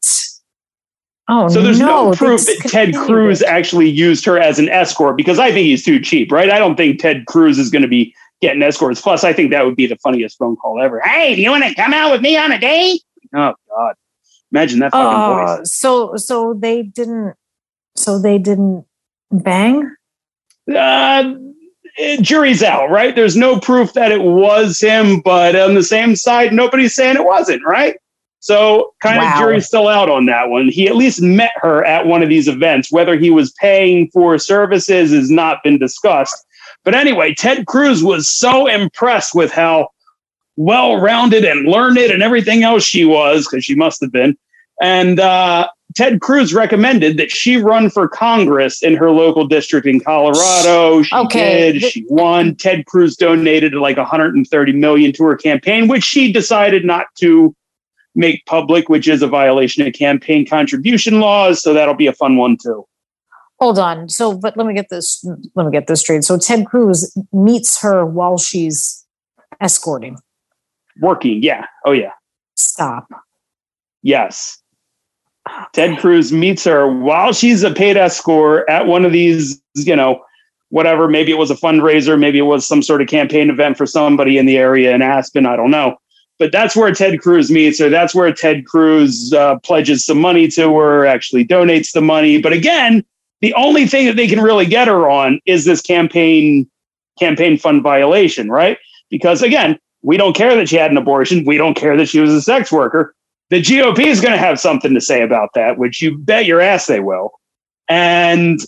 Oh 1.29 1.49
so 1.49 1.61
there's 1.61 1.79
no, 1.79 2.11
they 2.11 2.17
proof 2.17 2.45
that 2.45 2.69
Ted 2.69 2.95
Cruz 2.95 3.41
actually 3.43 3.89
used 3.89 4.23
her 4.25 4.39
as 4.39 4.59
an 4.59 4.69
escort 4.69 5.17
because 5.17 5.39
I 5.39 5.51
think 5.51 5.65
he's 5.65 5.83
too 5.83 5.99
cheap, 5.99 6.31
right? 6.31 6.49
I 6.49 6.57
don't 6.57 6.75
think 6.77 6.99
Ted 7.01 7.25
Cruz 7.27 7.59
is 7.59 7.69
going 7.69 7.81
to 7.81 7.87
be 7.87 8.15
getting 8.41 8.61
escorts. 8.63 9.01
Plus, 9.01 9.23
I 9.25 9.33
think 9.33 9.51
that 9.51 9.65
would 9.65 9.75
be 9.75 9.87
the 9.87 9.97
funniest 9.97 10.37
phone 10.37 10.55
call 10.55 10.81
ever. 10.81 11.01
Hey, 11.01 11.35
do 11.35 11.41
you 11.41 11.51
want 11.51 11.65
to 11.65 11.75
come 11.75 11.93
out 11.93 12.11
with 12.11 12.21
me 12.21 12.37
on 12.37 12.51
a 12.53 12.59
date? 12.59 13.01
Oh 13.35 13.53
God, 13.69 13.95
imagine 14.53 14.79
that 14.79 14.93
fucking 14.93 15.05
Uh, 15.05 15.57
voice. 15.57 15.73
so 15.73 16.15
so 16.15 16.53
they 16.53 16.81
didn't. 16.83 17.35
So 17.97 18.19
they 18.19 18.37
didn't 18.37 18.85
bang. 19.31 19.93
Uh, 20.73 21.33
jury's 22.21 22.61
out, 22.63 22.89
right? 22.89 23.15
There's 23.15 23.35
no 23.35 23.59
proof 23.59 23.93
that 23.93 24.11
it 24.11 24.21
was 24.21 24.79
him, 24.79 25.19
but 25.21 25.55
on 25.55 25.73
the 25.73 25.83
same 25.83 26.15
side, 26.15 26.53
nobody's 26.53 26.95
saying 26.95 27.15
it 27.15 27.25
wasn't, 27.25 27.65
right? 27.65 27.95
So, 28.39 28.93
kind 29.01 29.17
Wow. 29.17 29.33
of 29.33 29.39
jury's 29.39 29.65
still 29.65 29.87
out 29.87 30.09
on 30.09 30.27
that 30.27 30.49
one. 30.49 30.69
He 30.69 30.87
at 30.87 30.95
least 30.95 31.21
met 31.21 31.51
her 31.55 31.83
at 31.83 32.05
one 32.05 32.21
of 32.21 32.29
these 32.29 32.47
events. 32.47 32.91
Whether 32.91 33.17
he 33.17 33.29
was 33.31 33.51
paying 33.59 34.09
for 34.13 34.37
services 34.37 35.11
has 35.11 35.31
not 35.31 35.63
been 35.63 35.79
discussed. 35.79 36.45
But 36.85 36.93
anyway, 36.93 37.33
Ted 37.33 37.65
Cruz 37.65 38.03
was 38.03 38.29
so 38.29 38.67
impressed 38.67 39.33
with 39.33 39.51
how 39.51 39.89
well 40.55 40.97
rounded 40.97 41.45
and 41.45 41.67
learned 41.67 41.97
and 41.97 42.21
everything 42.23 42.63
else 42.63 42.83
she 42.83 43.05
was, 43.05 43.47
because 43.47 43.65
she 43.65 43.75
must 43.75 43.99
have 44.01 44.11
been. 44.11 44.37
And 44.81 45.19
uh, 45.19 45.67
Ted 45.95 46.21
Cruz 46.21 46.53
recommended 46.53 47.17
that 47.17 47.31
she 47.31 47.57
run 47.57 47.89
for 47.89 48.07
Congress 48.07 48.83
in 48.83 48.95
her 48.95 49.09
local 49.09 49.47
district 49.47 49.87
in 49.87 49.99
Colorado. 49.99 51.01
She 51.01 51.15
Okay. 51.15 51.71
did. 51.71 51.81
She 51.91 52.05
won. 52.09 52.55
Ted 52.55 52.85
Cruz 52.85 53.15
donated 53.15 53.73
like 53.73 53.97
130 53.97 54.71
million 54.73 55.11
to 55.13 55.23
her 55.23 55.35
campaign, 55.35 55.87
which 55.87 56.03
she 56.03 56.31
decided 56.31 56.85
not 56.85 57.07
to 57.19 57.55
make 58.15 58.45
public, 58.45 58.89
which 58.89 59.07
is 59.07 59.21
a 59.21 59.27
violation 59.27 59.85
of 59.87 59.93
campaign 59.93 60.45
contribution 60.45 61.19
laws. 61.19 61.61
So 61.61 61.73
that'll 61.73 61.93
be 61.93 62.07
a 62.07 62.13
fun 62.13 62.35
one 62.35 62.57
too. 62.61 62.85
Hold 63.59 63.79
on. 63.79 64.07
So, 64.09 64.37
but 64.37 64.55
let 64.55 64.67
me 64.67 64.73
get 64.75 64.89
this. 64.89 65.25
Let 65.55 65.65
me 65.65 65.71
get 65.71 65.87
this 65.87 66.01
straight. 66.01 66.23
So 66.23 66.37
Ted 66.37 66.67
Cruz 66.67 67.15
meets 67.31 67.81
her 67.81 68.05
while 68.05 68.37
she's 68.37 69.03
escorting. 69.61 70.17
Working, 70.99 71.41
yeah. 71.41 71.65
Oh 71.85 71.91
yeah. 71.91 72.11
Stop. 72.55 73.07
Yes. 74.03 74.61
Ted 75.73 75.99
Cruz 75.99 76.31
meets 76.31 76.63
her 76.63 76.91
while 76.91 77.33
she's 77.33 77.63
a 77.63 77.71
paid 77.71 77.97
escort 77.97 78.65
at 78.69 78.87
one 78.87 79.05
of 79.05 79.11
these, 79.11 79.61
you 79.75 79.95
know, 79.95 80.23
whatever. 80.69 81.07
Maybe 81.07 81.31
it 81.31 81.37
was 81.37 81.51
a 81.51 81.55
fundraiser, 81.55 82.19
maybe 82.19 82.39
it 82.39 82.43
was 82.43 82.67
some 82.67 82.81
sort 82.81 83.01
of 83.01 83.07
campaign 83.07 83.49
event 83.49 83.77
for 83.77 83.85
somebody 83.85 84.37
in 84.37 84.45
the 84.45 84.57
area 84.57 84.93
in 84.93 85.01
Aspen. 85.01 85.45
I 85.45 85.55
don't 85.55 85.71
know. 85.71 85.97
But 86.39 86.51
that's 86.51 86.75
where 86.75 86.91
Ted 86.93 87.19
Cruz 87.19 87.49
meets 87.49 87.79
her. 87.79 87.89
That's 87.89 88.13
where 88.13 88.31
Ted 88.31 88.65
Cruz 88.65 89.33
uh, 89.33 89.57
pledges 89.59 90.05
some 90.05 90.21
money 90.21 90.47
to 90.49 90.77
her, 90.77 91.05
actually 91.05 91.45
donates 91.45 91.93
the 91.93 92.01
money. 92.01 92.39
But 92.39 92.53
again, 92.53 93.03
the 93.41 93.53
only 93.55 93.87
thing 93.87 94.05
that 94.05 94.15
they 94.15 94.27
can 94.27 94.41
really 94.41 94.65
get 94.65 94.87
her 94.87 95.09
on 95.09 95.39
is 95.45 95.65
this 95.65 95.81
campaign 95.81 96.69
campaign 97.19 97.57
fund 97.57 97.81
violation, 97.81 98.49
right? 98.49 98.77
Because 99.09 99.41
again, 99.41 99.79
we 100.03 100.17
don't 100.17 100.35
care 100.35 100.55
that 100.55 100.69
she 100.69 100.75
had 100.75 100.91
an 100.91 100.97
abortion. 100.97 101.43
We 101.43 101.57
don't 101.57 101.73
care 101.73 101.97
that 101.97 102.07
she 102.07 102.19
was 102.19 102.31
a 102.31 102.41
sex 102.41 102.71
worker 102.71 103.15
the 103.49 103.61
GOP 103.61 103.99
is 103.99 104.19
going 104.19 104.33
to 104.33 104.37
have 104.37 104.59
something 104.59 104.93
to 104.93 105.01
say 105.01 105.21
about 105.21 105.49
that, 105.55 105.77
which 105.77 106.01
you 106.01 106.17
bet 106.17 106.45
your 106.45 106.61
ass 106.61 106.87
they 106.87 106.99
will. 106.99 107.31
And 107.89 108.59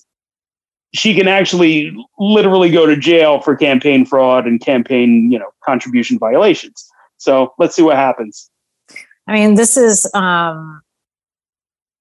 she 0.94 1.14
can 1.14 1.28
actually 1.28 1.96
literally 2.18 2.72
go 2.72 2.86
to 2.86 2.96
jail 2.96 3.42
for 3.42 3.56
campaign 3.56 4.06
fraud 4.06 4.48
and 4.48 4.60
campaign, 4.62 5.32
you 5.32 5.38
know, 5.38 5.50
contribution 5.64 6.18
violations. 6.18 6.90
So 7.18 7.54
let's 7.60 7.76
see 7.76 7.82
what 7.82 7.98
happens. 7.98 8.50
I 9.28 9.34
mean, 9.34 9.56
this 9.56 9.78
is 9.78 10.10
um, 10.16 10.82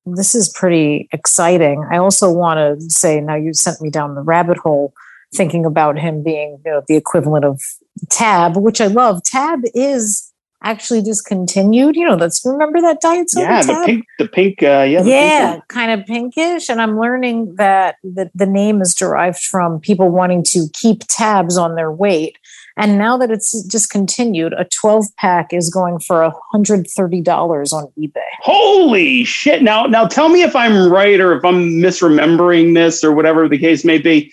this 0.07 0.35
is 0.35 0.49
pretty 0.49 1.09
exciting. 1.13 1.87
I 1.91 1.99
also 1.99 2.33
want 2.33 2.81
to 2.81 2.91
say 2.91 3.21
now 3.21 3.35
you 3.35 3.53
sent 3.53 3.81
me 3.81 3.91
down 3.91 4.15
the 4.15 4.23
rabbit 4.23 4.57
hole 4.57 4.95
thinking 5.35 5.67
about 5.67 5.99
him 5.99 6.23
being 6.23 6.59
you 6.65 6.71
know 6.71 6.83
the 6.89 6.97
equivalent 6.97 7.45
of 7.45 7.61
Tab, 8.11 8.57
which 8.57 8.81
I 8.81 8.87
love. 8.87 9.23
Tab 9.25 9.61
is 9.75 10.33
actually 10.63 11.03
discontinued. 11.03 11.97
You 11.97 12.09
know, 12.09 12.17
let's 12.17 12.45
remember 12.45 12.81
that 12.81 13.01
diet 13.01 13.31
soda 13.31 13.47
yeah, 13.47 13.63
the 13.63 13.83
pink, 13.87 14.07
the 14.19 14.29
pink, 14.29 14.63
uh, 14.63 14.87
yeah, 14.89 15.03
the 15.03 15.11
pink 15.11 15.31
yeah, 15.31 15.51
one. 15.53 15.63
kind 15.69 16.01
of 16.01 16.07
pinkish. 16.07 16.69
And 16.69 16.81
I'm 16.81 16.99
learning 16.99 17.55
that 17.57 17.97
the, 18.03 18.31
the 18.35 18.47
name 18.47 18.81
is 18.81 18.95
derived 18.95 19.39
from 19.39 19.81
people 19.81 20.11
wanting 20.11 20.43
to 20.45 20.69
keep 20.73 21.03
tabs 21.09 21.57
on 21.57 21.75
their 21.75 21.93
weight. 21.93 22.39
And 22.77 22.97
now 22.97 23.17
that 23.17 23.33
it's 23.33 23.61
discontinued, 23.65 24.53
a 24.53 24.65
12 24.65 25.17
pack 25.17 25.53
is 25.53 25.69
going 25.69 25.99
for 25.99 26.33
$130 26.55 27.73
on 27.73 27.93
eBay. 27.99 28.21
Holy 28.41 29.25
shit! 29.25 29.63
Now, 29.63 29.87
now, 29.87 30.07
tell 30.07 30.29
me 30.29 30.43
if 30.43 30.55
I'm 30.55 30.89
right 30.89 31.19
or 31.19 31.37
if 31.37 31.45
I'm 31.45 31.71
misremembering 31.71 32.75
this 32.75 33.03
or 33.03 33.11
whatever 33.11 33.49
the 33.49 33.59
case 33.59 33.85
may 33.85 33.99
be. 33.99 34.33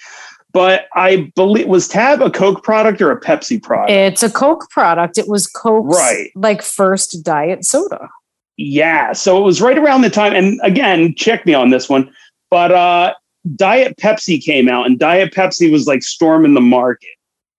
But 0.56 0.88
I 0.96 1.34
believe 1.36 1.68
was 1.68 1.90
Tab 1.90 2.22
a 2.22 2.32
Coke 2.32 2.64
product 2.64 3.02
or 3.02 3.12
a 3.12 3.20
Pepsi 3.20 3.62
product? 3.62 3.92
It's 3.92 4.24
a 4.24 4.32
Coke 4.32 4.70
product. 4.70 5.18
It 5.18 5.28
was 5.28 5.48
Coke's 5.48 5.98
Right. 5.98 6.32
like 6.34 6.62
first 6.62 7.26
diet 7.26 7.66
soda. 7.66 8.10
Yeah, 8.56 9.12
so 9.12 9.38
it 9.38 9.42
was 9.42 9.60
right 9.60 9.78
around 9.78 10.04
the 10.04 10.10
time, 10.10 10.34
and 10.34 10.58
again, 10.64 11.14
check 11.16 11.46
me 11.46 11.54
on 11.54 11.72
this 11.72 11.90
one, 11.90 12.10
but 12.50 12.72
uh, 12.72 13.14
Diet 13.58 13.98
Pepsi 13.98 14.42
came 14.42 14.70
out, 14.70 14.86
and 14.86 14.98
Diet 14.98 15.34
Pepsi 15.34 15.70
was 15.70 15.88
like 15.88 16.02
storming 16.02 16.54
the 16.54 16.62
market. 16.62 17.10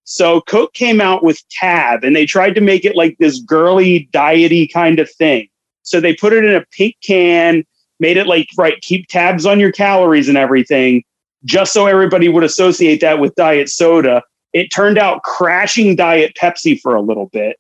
So 0.05 0.41
Coke 0.41 0.73
came 0.73 1.03
out 1.03 1.23
with 1.23 1.39
Tab, 1.51 2.03
and 2.03 2.17
they 2.17 2.25
tried 2.25 2.55
to 2.55 2.63
make 2.63 2.87
it 2.87 2.97
like 2.97 3.19
this 3.19 3.41
girly, 3.41 4.09
diety 4.15 4.73
kind 4.73 4.99
of 5.01 5.11
thing. 5.11 5.49
So 5.83 6.01
they 6.01 6.15
put 6.15 6.33
it 6.33 6.47
in 6.47 6.55
a 6.55 6.65
pink 6.73 6.97
can, 7.03 7.63
made 8.01 8.17
it 8.17 8.27
like 8.27 8.49
right, 8.57 8.81
keep 8.81 9.07
tabs 9.09 9.45
on 9.45 9.61
your 9.61 9.71
calories 9.71 10.31
and 10.31 10.39
everything, 10.39 11.05
just 11.47 11.73
so 11.73 11.87
everybody 11.87 12.29
would 12.29 12.45
associate 12.45 13.01
that 13.01 13.19
with 13.19 13.35
diet 13.35 13.71
soda. 13.71 14.23
It 14.53 14.69
turned 14.69 14.99
out 14.99 15.23
crashing 15.23 15.97
Diet 15.97 16.37
Pepsi 16.41 16.81
for 16.81 16.95
a 16.95 17.01
little 17.03 17.27
bit 17.27 17.59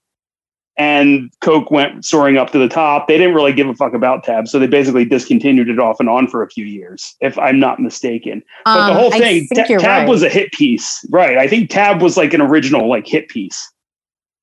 and 0.77 1.33
Coke 1.41 1.71
went 1.71 2.05
soaring 2.05 2.37
up 2.37 2.51
to 2.53 2.59
the 2.59 2.69
top. 2.69 3.09
They 3.09 3.17
didn't 3.17 3.35
really 3.35 3.53
give 3.53 3.69
a 3.69 3.75
fuck 3.75 3.95
about 3.95 4.25
Tab, 4.25 4.47
so 4.47 4.59
they 4.59 4.67
basically 4.67 5.05
discontinued 5.05 5.69
it 5.69 5.79
off 5.79 6.01
and 6.01 6.09
on 6.09 6.29
for 6.29 6.43
a 6.43 6.49
few 6.49 6.67
years, 6.67 7.15
if 7.21 7.39
I'm 7.39 7.59
not 7.59 7.81
mistaken. 7.81 8.43
But 8.65 8.79
Um, 8.81 8.95
the 8.95 9.01
whole 9.01 9.11
thing, 9.11 9.49
Ta- 9.55 9.65
Tab 9.65 9.83
right. 9.83 10.09
was 10.09 10.23
a 10.23 10.29
hit 10.29 10.53
piece, 10.53 11.05
right? 11.11 11.39
I 11.39 11.49
think 11.49 11.71
Tab 11.71 12.03
was 12.03 12.17
like 12.17 12.35
an 12.35 12.43
original 12.43 12.89
like 12.89 13.07
hit 13.07 13.29
piece. 13.29 13.73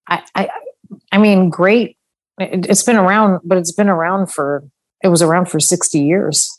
I, 0.08 0.24
I, 0.36 0.50
I 1.12 1.18
mean, 1.20 1.50
great. 1.50 1.98
It, 2.40 2.66
it's 2.68 2.84
been 2.84 2.98
around, 2.98 3.42
but 3.44 3.58
it's 3.58 3.72
been 3.72 3.90
around 3.90 4.32
for, 4.32 4.64
it 5.04 5.10
was 5.10 5.22
around 5.22 5.50
for 5.50 5.60
60 5.60 6.00
years. 6.00 6.50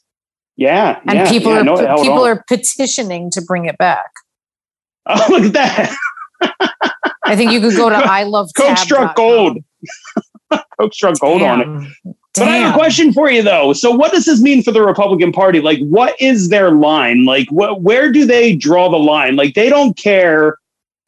Yeah, 0.57 1.01
And 1.07 1.19
yeah, 1.19 1.29
people 1.29 1.53
yeah, 1.53 1.61
are 1.61 1.65
no 1.65 1.77
people 2.03 2.25
are 2.25 2.45
petitioning 2.47 3.31
to 3.33 3.43
bring 3.43 3.67
it 3.67 3.77
back. 3.77 4.11
Oh, 5.07 5.27
look 5.31 5.45
at 5.45 5.53
that! 5.53 5.97
I 7.25 7.37
think 7.37 7.53
you 7.53 7.61
could 7.61 7.77
go 7.77 7.89
to 7.89 7.97
I 7.97 8.23
love 8.25 8.51
Coke 8.57 8.79
struck 8.79 9.17
gold. 9.17 9.59
Coke 10.79 10.95
struck 10.95 11.19
gold 11.19 11.43
on 11.43 11.61
it. 11.61 12.15
But 12.35 12.49
I 12.49 12.57
have 12.57 12.75
a 12.75 12.77
question 12.77 13.13
for 13.13 13.31
you 13.31 13.43
though. 13.43 13.73
So 13.73 13.91
what 13.91 14.13
does 14.13 14.25
this 14.25 14.41
mean 14.41 14.63
for 14.63 14.73
the 14.73 14.83
Republican 14.83 15.33
Party? 15.33 15.61
Like 15.61 15.81
what 15.81 16.21
is 16.21 16.49
their 16.49 16.71
line? 16.71 17.25
Like 17.25 17.49
what 17.51 17.83
where 17.83 18.13
do 18.13 18.25
they 18.25 18.55
draw 18.55 18.89
the 18.89 18.99
line? 18.99 19.37
Like 19.37 19.55
they 19.55 19.69
don't 19.69 19.97
care 19.97 20.59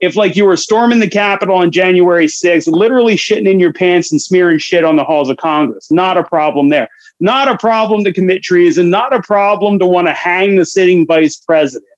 if 0.01 0.17
like 0.17 0.37
you 0.37 0.45
were 0.45 0.57
storming 0.57 1.01
the 1.01 1.09
Capitol 1.09 1.57
on 1.57 1.71
January 1.71 2.27
6th, 2.27 2.67
literally 2.67 3.17
shitting 3.17 3.49
in 3.49 3.59
your 3.59 3.73
pants 3.73 4.13
and 4.13 4.21
smearing 4.21 4.59
shit 4.59 4.85
on 4.85 4.97
the 4.97 5.05
halls 5.05 5.31
of 5.31 5.39
Congress. 5.39 5.91
Not 5.91 6.17
a 6.17 6.25
problem 6.25 6.69
there. 6.69 6.89
Not 7.19 7.49
a 7.49 7.57
problem 7.57 8.05
to 8.05 8.13
commit 8.13 8.43
treason, 8.43 8.91
not 8.91 9.15
a 9.15 9.23
problem 9.23 9.79
to 9.79 9.87
want 9.87 10.09
to 10.09 10.13
hang 10.13 10.57
the 10.57 10.67
sitting 10.67 11.07
vice 11.07 11.37
president. 11.37 11.91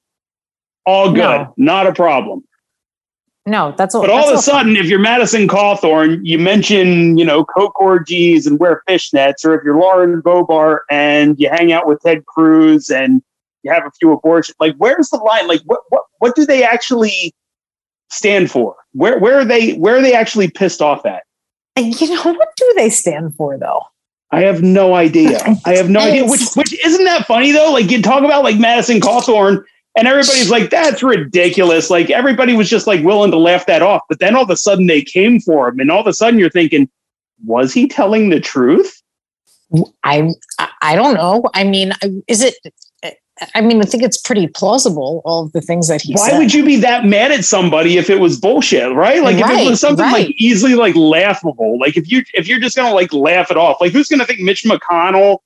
All 0.87 1.13
good. 1.13 1.19
No. 1.19 1.55
Not 1.57 1.87
a 1.87 1.93
problem. 1.93 2.45
No, 3.49 3.75
that's 3.77 3.95
all. 3.95 4.03
But 4.03 4.11
all 4.11 4.29
of 4.29 4.39
a 4.39 4.43
sudden, 4.43 4.77
if 4.77 4.87
you're 4.87 4.99
Madison 4.99 5.49
Cawthorn, 5.49 6.21
you 6.23 6.39
mention, 6.39 7.17
you 7.17 7.25
know, 7.25 7.45
coke 7.45 7.81
orgies 7.81 8.47
and 8.47 8.59
wear 8.59 8.83
fishnets, 8.87 9.45
or 9.45 9.55
if 9.55 9.65
you're 9.65 9.79
Lauren 9.79 10.21
Bobar 10.21 10.81
and 10.91 11.39
you 11.41 11.49
hang 11.49 11.73
out 11.73 11.87
with 11.87 12.01
Ted 12.03 12.27
Cruz 12.27 12.91
and 12.91 13.23
you 13.63 13.73
have 13.73 13.87
a 13.87 13.91
few 13.99 14.13
abortions, 14.13 14.55
like 14.61 14.75
where's 14.77 15.09
the 15.09 15.17
line? 15.17 15.49
Like 15.49 15.63
what 15.65 15.81
what 15.89 16.03
what 16.19 16.37
do 16.37 16.45
they 16.45 16.63
actually 16.63 17.35
stand 18.11 18.51
for? 18.51 18.77
Where 18.93 19.19
where 19.19 19.39
are 19.39 19.45
they 19.45 19.75
where 19.75 19.97
are 19.97 20.03
they 20.03 20.15
actually 20.15 20.51
pissed 20.51 20.83
off 20.83 21.05
at? 21.07 21.23
And 21.77 21.99
you 22.01 22.15
know 22.15 22.23
what 22.33 22.57
do 22.57 22.73
they 22.77 22.91
stand 22.91 23.35
for 23.37 23.59
though? 23.59 23.83
I 24.31 24.43
have 24.43 24.63
no 24.63 24.95
idea. 24.95 25.41
I 25.65 25.77
have 25.77 25.89
no 25.89 26.01
idea. 26.01 26.25
Which 26.25 26.43
which 26.55 26.85
isn't 26.85 27.05
that 27.05 27.27
funny 27.27 27.53
though? 27.53 27.73
Like 27.73 27.91
you 27.91 28.03
talk 28.03 28.25
about 28.25 28.45
like 28.45 28.59
Madison 28.59 29.01
Cawthorn 29.01 29.65
and 29.97 30.07
everybody's 30.07 30.51
like, 30.51 30.71
that's 30.71 31.03
ridiculous. 31.03 31.91
Like 31.91 32.11
everybody 32.11 32.55
was 32.55 32.69
just 32.71 32.87
like 32.87 33.03
willing 33.05 33.31
to 33.33 33.39
laugh 33.39 33.67
that 33.67 33.83
off. 33.83 34.03
But 34.09 34.21
then 34.21 34.37
all 34.37 34.45
of 34.45 34.51
a 34.51 34.57
sudden 34.57 34.87
they 34.87 35.03
came 35.03 35.41
for 35.41 35.69
him, 35.69 35.81
and 35.81 35.91
all 35.91 36.01
of 36.01 36.07
a 36.07 36.13
sudden 36.13 36.39
you're 36.39 36.51
thinking, 36.51 36.89
was 37.45 37.73
he 37.73 37.89
telling 37.89 38.29
the 38.29 38.39
truth? 38.39 39.03
I 40.05 40.31
I- 40.59 40.69
I 40.81 40.95
don't 40.97 41.15
know. 41.15 41.45
I 41.55 41.65
mean, 41.65 41.93
is 42.29 42.43
it? 42.43 42.55
I 43.55 43.61
mean, 43.61 43.81
I 43.81 43.85
think 43.85 44.03
it's 44.03 44.17
pretty 44.19 44.47
plausible. 44.49 45.23
All 45.25 45.45
of 45.45 45.53
the 45.53 45.61
things 45.61 45.89
that 45.89 46.03
he 46.03 46.15
Why 46.15 46.31
said. 46.31 46.39
would 46.39 46.53
you 46.55 46.65
be 46.65 46.77
that 46.77 47.05
mad 47.05 47.31
at 47.31 47.45
somebody 47.45 47.97
if 47.97 48.11
it 48.11 48.21
was 48.21 48.39
bullshit, 48.41 48.93
right? 48.95 49.23
Like 49.23 49.37
if 49.37 49.47
it 49.49 49.71
was 49.71 49.81
something 49.81 50.05
right. 50.05 50.27
like 50.27 50.35
easily 50.39 50.75
like 50.75 50.95
laughable. 50.97 51.79
Like 51.79 51.97
if 51.97 52.11
you 52.11 52.23
if 52.35 52.49
you're 52.49 52.61
just 52.61 52.77
gonna 52.77 52.95
like 52.95 53.13
laugh 53.13 53.51
it 53.51 53.57
off, 53.57 53.81
like 53.81 53.93
who's 53.93 54.09
gonna 54.09 54.27
think 54.27 54.41
Mitch 54.41 54.65
McConnell 54.65 55.39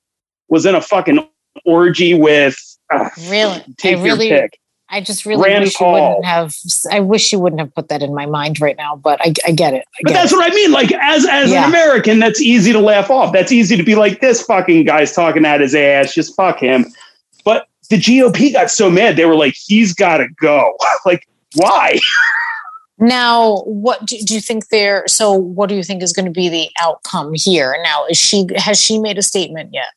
was 0.48 0.66
in 0.66 0.74
a 0.74 0.80
fucking 0.80 1.26
orgy 1.64 2.14
with 2.14 2.56
uh, 2.90 3.08
really? 3.28 3.62
take 3.78 3.98
I 3.98 4.02
really, 4.02 4.28
your 4.28 4.40
pick. 4.42 4.58
I 4.88 5.00
just 5.00 5.24
really 5.24 5.42
Rand 5.48 5.64
wish 5.64 5.74
Paul. 5.74 5.96
you 5.96 6.02
wouldn't 6.02 6.24
have. 6.26 6.54
I 6.90 7.00
wish 7.00 7.32
you 7.32 7.38
wouldn't 7.38 7.60
have 7.60 7.74
put 7.74 7.88
that 7.88 8.02
in 8.02 8.14
my 8.14 8.26
mind 8.26 8.60
right 8.60 8.76
now. 8.76 8.94
But 8.94 9.20
I, 9.22 9.32
I 9.46 9.52
get 9.52 9.72
it. 9.72 9.86
I 9.94 10.00
But 10.02 10.08
get 10.10 10.14
that's 10.14 10.32
it. 10.32 10.36
what 10.36 10.52
I 10.52 10.54
mean. 10.54 10.70
Like 10.70 10.92
as 10.92 11.26
as 11.26 11.50
Yeah. 11.50 11.64
an 11.64 11.70
American, 11.70 12.18
that's 12.18 12.42
easy 12.42 12.72
to 12.72 12.78
laugh 12.80 13.10
off. 13.10 13.32
That's 13.32 13.52
easy 13.52 13.76
to 13.78 13.82
be 13.82 13.94
like, 13.94 14.20
this 14.20 14.42
fucking 14.42 14.84
guy's 14.84 15.12
talking 15.14 15.46
at 15.46 15.62
his 15.62 15.74
ass. 15.74 16.14
Just 16.14 16.36
fuck 16.36 16.58
him. 16.60 16.84
But 17.42 17.66
the 17.92 17.98
GOP 17.98 18.54
got 18.54 18.70
so 18.70 18.90
mad, 18.90 19.16
they 19.16 19.26
were 19.26 19.36
like, 19.36 19.54
he's 19.54 19.92
got 19.92 20.16
to 20.16 20.26
go. 20.40 20.74
like 21.06 21.28
Why? 21.56 22.00
Now, 22.98 23.58
what 23.64 24.06
do, 24.06 24.16
you 24.16 24.40
think 24.40 24.68
there? 24.68 25.04
So, 25.06 25.32
what 25.32 25.68
do 25.68 25.74
you 25.74 25.82
think 25.82 26.02
is 26.02 26.12
going 26.12 26.24
to 26.24 26.32
be 26.32 26.48
the 26.48 26.70
outcome 26.80 27.32
here? 27.34 27.76
Now, 27.84 28.06
is 28.06 28.16
she 28.16 28.46
has 28.56 28.80
she 28.80 28.98
made 28.98 29.18
a 29.18 29.22
statement 29.22 29.70
yet? 29.74 29.88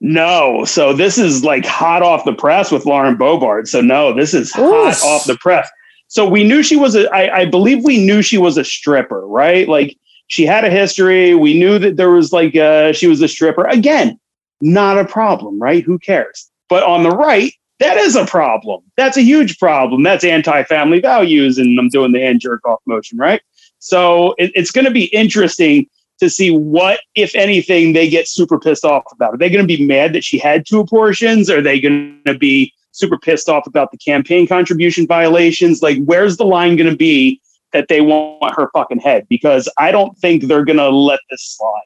No. 0.00 0.64
So 0.64 0.94
this 0.94 1.18
is 1.18 1.44
like 1.44 1.66
hot 1.66 2.02
off 2.02 2.24
the 2.24 2.32
press 2.32 2.72
with 2.72 2.86
Lauren 2.86 3.16
Boebert. 3.16 3.68
So 3.68 3.80
no, 3.80 4.14
this 4.14 4.32
is 4.34 4.52
hot 4.52 4.88
Oof. 4.88 5.04
off 5.04 5.26
the 5.26 5.36
press. 5.36 5.68
So 6.08 6.28
we 6.28 6.44
knew 6.44 6.62
she 6.62 6.76
was 6.76 6.94
a. 6.94 7.08
I, 7.14 7.40
I 7.40 7.44
believe 7.44 7.84
we 7.84 8.04
knew 8.04 8.22
she 8.22 8.38
was 8.38 8.56
a 8.56 8.64
stripper, 8.64 9.26
right? 9.26 9.68
Like 9.68 9.98
she 10.28 10.46
had 10.46 10.64
a 10.64 10.70
history. 10.70 11.34
We 11.34 11.58
knew 11.58 11.78
that 11.78 11.96
there 11.96 12.10
was 12.10 12.32
like 12.32 12.56
uh, 12.56 12.92
she 12.92 13.06
was 13.06 13.20
a 13.20 13.28
stripper. 13.28 13.64
Again, 13.64 14.18
not 14.62 14.98
a 14.98 15.04
problem, 15.04 15.60
right? 15.60 15.82
Who 15.84 15.98
cares? 15.98 16.50
But 16.72 16.84
on 16.84 17.02
the 17.02 17.10
right, 17.10 17.52
that 17.80 17.98
is 17.98 18.16
a 18.16 18.24
problem. 18.24 18.80
That's 18.96 19.18
a 19.18 19.22
huge 19.22 19.58
problem. 19.58 20.02
That's 20.02 20.24
anti-family 20.24 21.00
values, 21.00 21.58
and 21.58 21.78
I'm 21.78 21.90
doing 21.90 22.12
the 22.12 22.20
hand 22.22 22.40
jerk 22.40 22.66
off 22.66 22.80
motion, 22.86 23.18
right? 23.18 23.42
So 23.78 24.34
it, 24.38 24.52
it's 24.54 24.70
going 24.70 24.86
to 24.86 24.90
be 24.90 25.04
interesting 25.14 25.86
to 26.20 26.30
see 26.30 26.50
what, 26.56 27.00
if 27.14 27.34
anything, 27.34 27.92
they 27.92 28.08
get 28.08 28.26
super 28.26 28.58
pissed 28.58 28.86
off 28.86 29.02
about. 29.12 29.34
Are 29.34 29.36
they 29.36 29.50
going 29.50 29.68
to 29.68 29.76
be 29.76 29.84
mad 29.84 30.14
that 30.14 30.24
she 30.24 30.38
had 30.38 30.64
two 30.64 30.80
abortions? 30.80 31.50
Are 31.50 31.60
they 31.60 31.78
going 31.78 32.22
to 32.24 32.38
be 32.38 32.72
super 32.92 33.18
pissed 33.18 33.50
off 33.50 33.66
about 33.66 33.90
the 33.90 33.98
campaign 33.98 34.46
contribution 34.46 35.06
violations? 35.06 35.82
Like, 35.82 36.02
where's 36.06 36.38
the 36.38 36.46
line 36.46 36.76
going 36.76 36.88
to 36.88 36.96
be 36.96 37.38
that 37.74 37.88
they 37.88 38.00
want 38.00 38.54
her 38.56 38.70
fucking 38.72 39.00
head? 39.00 39.26
Because 39.28 39.68
I 39.76 39.92
don't 39.92 40.16
think 40.20 40.44
they're 40.44 40.64
going 40.64 40.78
to 40.78 40.88
let 40.88 41.20
this 41.28 41.54
slide. 41.54 41.82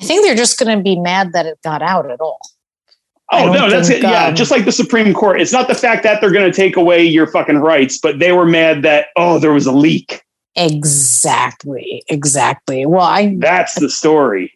I 0.00 0.04
think 0.04 0.24
they're 0.24 0.36
just 0.36 0.60
going 0.60 0.78
to 0.78 0.80
be 0.80 0.94
mad 0.94 1.32
that 1.32 1.46
it 1.46 1.58
got 1.64 1.82
out 1.82 2.08
at 2.08 2.20
all. 2.20 2.38
Oh 3.32 3.52
no, 3.52 3.68
that's 3.68 3.88
think, 3.88 4.04
it. 4.04 4.08
Yeah, 4.08 4.26
um, 4.26 4.34
just 4.34 4.50
like 4.50 4.64
the 4.64 4.72
Supreme 4.72 5.12
Court. 5.12 5.40
It's 5.40 5.52
not 5.52 5.66
the 5.66 5.74
fact 5.74 6.04
that 6.04 6.20
they're 6.20 6.32
going 6.32 6.50
to 6.50 6.56
take 6.56 6.76
away 6.76 7.04
your 7.04 7.26
fucking 7.26 7.58
rights, 7.58 7.98
but 7.98 8.18
they 8.20 8.32
were 8.32 8.46
mad 8.46 8.82
that 8.82 9.08
oh, 9.16 9.38
there 9.38 9.52
was 9.52 9.66
a 9.66 9.72
leak. 9.72 10.22
Exactly, 10.54 12.04
exactly. 12.08 12.86
Well, 12.86 13.04
I 13.04 13.36
That's 13.38 13.78
the 13.78 13.90
story. 13.90 14.52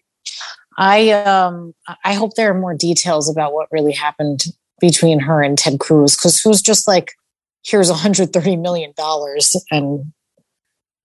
I 0.79 1.11
um 1.11 1.75
I 2.05 2.15
hope 2.15 2.35
there 2.35 2.50
are 2.50 2.59
more 2.59 2.75
details 2.75 3.29
about 3.29 3.53
what 3.53 3.69
really 3.71 3.93
happened 3.93 4.45
between 4.81 5.21
her 5.21 5.43
and 5.43 5.59
Ted 5.59 5.79
Cruz 5.79 6.17
because 6.17 6.41
who's 6.41 6.62
just 6.62 6.89
like, 6.89 7.12
here's 7.65 7.91
130 7.91 8.57
million 8.57 8.93
dollars 8.97 9.57
and 9.71 10.12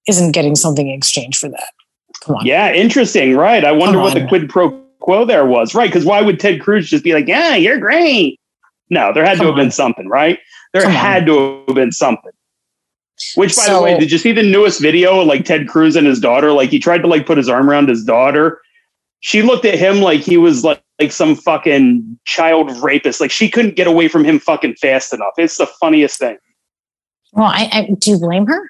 isn't 0.07 0.31
getting 0.31 0.55
something 0.55 0.87
in 0.87 0.95
exchange 0.95 1.37
for 1.37 1.49
that. 1.49 1.71
Come 2.23 2.35
on. 2.37 2.45
Yeah, 2.45 2.71
interesting. 2.71 3.35
Right. 3.35 3.65
I 3.65 3.71
wonder 3.71 3.99
what 3.99 4.13
the 4.13 4.27
quid 4.27 4.49
pro 4.49 4.84
quo 5.05 5.23
there 5.23 5.45
was. 5.45 5.73
Right. 5.73 5.89
Because 5.89 6.03
why 6.03 6.21
would 6.21 6.39
Ted 6.39 6.61
Cruz 6.61 6.89
just 6.89 7.03
be 7.03 7.13
like, 7.13 7.27
yeah, 7.27 7.55
you're 7.55 7.79
great? 7.79 8.39
No, 8.89 9.13
there 9.13 9.23
had 9.25 9.37
Come 9.37 9.45
to 9.45 9.51
have 9.51 9.55
been 9.55 9.71
something, 9.71 10.07
right? 10.09 10.39
There 10.73 10.81
Come 10.81 10.91
on. 10.91 10.97
had 10.97 11.25
to 11.27 11.63
have 11.67 11.75
been 11.75 11.91
something. 11.91 12.31
Which, 13.35 13.55
by 13.55 13.71
the 13.71 13.81
way, 13.81 13.97
did 13.97 14.11
you 14.11 14.17
see 14.17 14.33
the 14.33 14.43
newest 14.43 14.81
video? 14.81 15.21
of, 15.21 15.27
Like 15.27 15.45
Ted 15.45 15.69
Cruz 15.69 15.95
and 15.95 16.05
his 16.05 16.19
daughter, 16.19 16.51
like 16.51 16.69
he 16.69 16.79
tried 16.79 16.97
to 16.99 17.07
like 17.07 17.25
put 17.25 17.37
his 17.37 17.47
arm 17.47 17.69
around 17.69 17.87
his 17.87 18.03
daughter. 18.03 18.59
She 19.21 19.41
looked 19.41 19.63
at 19.63 19.79
him 19.79 20.01
like 20.01 20.19
he 20.19 20.35
was 20.37 20.65
like 20.65 20.83
like 20.99 21.11
some 21.11 21.35
fucking 21.35 22.19
child 22.25 22.71
rapist. 22.81 23.21
Like 23.21 23.31
she 23.31 23.49
couldn't 23.49 23.75
get 23.75 23.87
away 23.87 24.07
from 24.07 24.23
him 24.23 24.39
fucking 24.39 24.75
fast 24.75 25.13
enough. 25.13 25.33
It's 25.37 25.57
the 25.57 25.67
funniest 25.67 26.19
thing. 26.19 26.37
Well, 27.33 27.47
I, 27.47 27.69
I 27.71 27.89
do 27.99 28.11
you 28.11 28.19
blame 28.19 28.45
her? 28.47 28.69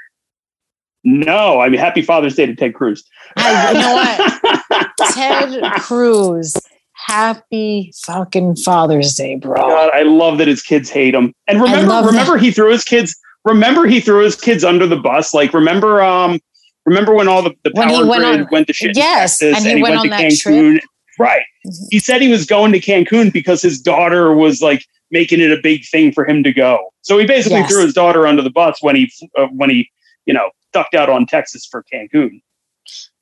No, 1.06 1.62
I 1.62 1.70
mean, 1.70 1.80
happy 1.80 2.02
Father's 2.02 2.36
Day 2.36 2.48
to 2.48 2.56
Ted 2.56 2.74
Cruz. 2.74 3.04
I- 3.38 3.72
you 3.72 3.80
know 3.80 3.94
what? 3.94 4.88
Ted 5.14 5.72
Cruz. 5.82 6.56
Happy 6.94 7.92
fucking 8.06 8.56
Father's 8.58 9.14
Day, 9.14 9.36
bro. 9.36 9.56
God, 9.56 9.92
I 9.94 10.02
love 10.04 10.40
that 10.40 10.48
his 10.48 10.64
kids 10.64 10.90
hate 10.90 11.14
him. 11.14 11.34
And 11.48 11.62
remember, 11.62 12.08
remember 12.08 12.38
he 12.38 12.52
threw 12.52 12.72
his 12.72 12.84
kids. 12.84 13.16
Remember 13.44 13.86
he 13.86 14.00
threw 14.00 14.24
his 14.24 14.36
kids 14.36 14.64
under 14.64 14.88
the 14.88 14.96
bus. 14.96 15.34
Like 15.34 15.54
remember, 15.54 16.02
um, 16.02 16.40
remember 16.86 17.14
when 17.14 17.28
all 17.28 17.44
the, 17.44 17.54
the 17.64 17.72
When 17.74 17.90
he 17.90 17.96
power 17.98 18.08
went 18.08 18.24
grid 18.24 18.40
on- 18.42 18.48
went 18.52 18.68
to 18.68 18.74
shit. 18.74 18.96
Yes, 18.98 19.38
Texas, 19.38 19.64
and 19.66 19.78
he 19.78 19.84
went 19.84 19.98
on 19.98 20.10
that 20.10 20.22
Cancun. 20.22 20.80
Right. 21.20 21.44
Mhm. 21.68 21.74
He 21.92 22.00
said 22.00 22.22
he 22.22 22.30
was 22.30 22.46
going 22.46 22.72
to 22.72 22.80
Cancun 22.80 23.32
because 23.32 23.62
his 23.62 23.80
daughter 23.80 24.34
was 24.34 24.62
like 24.62 24.84
making 25.12 25.40
it 25.42 25.52
a 25.52 25.62
big 25.62 25.86
thing 25.86 26.12
for 26.12 26.26
him 26.26 26.44
to 26.44 26.52
go. 26.52 26.80
So 27.02 27.20
he 27.20 27.28
basically 27.28 27.60
Yes. 27.60 27.72
threw 27.72 27.84
his 27.84 27.94
daughter 27.94 28.26
under 28.26 28.42
the 28.42 28.50
bus 28.50 28.82
when 28.82 28.96
he 28.96 29.12
uh, 29.38 29.46
when 29.52 29.70
he 29.70 29.88
you 30.26 30.34
know 30.34 30.50
ducked 30.76 30.94
out 30.94 31.10
on 31.10 31.26
Texas 31.26 31.66
for 31.66 31.84
Cancun. 31.92 32.42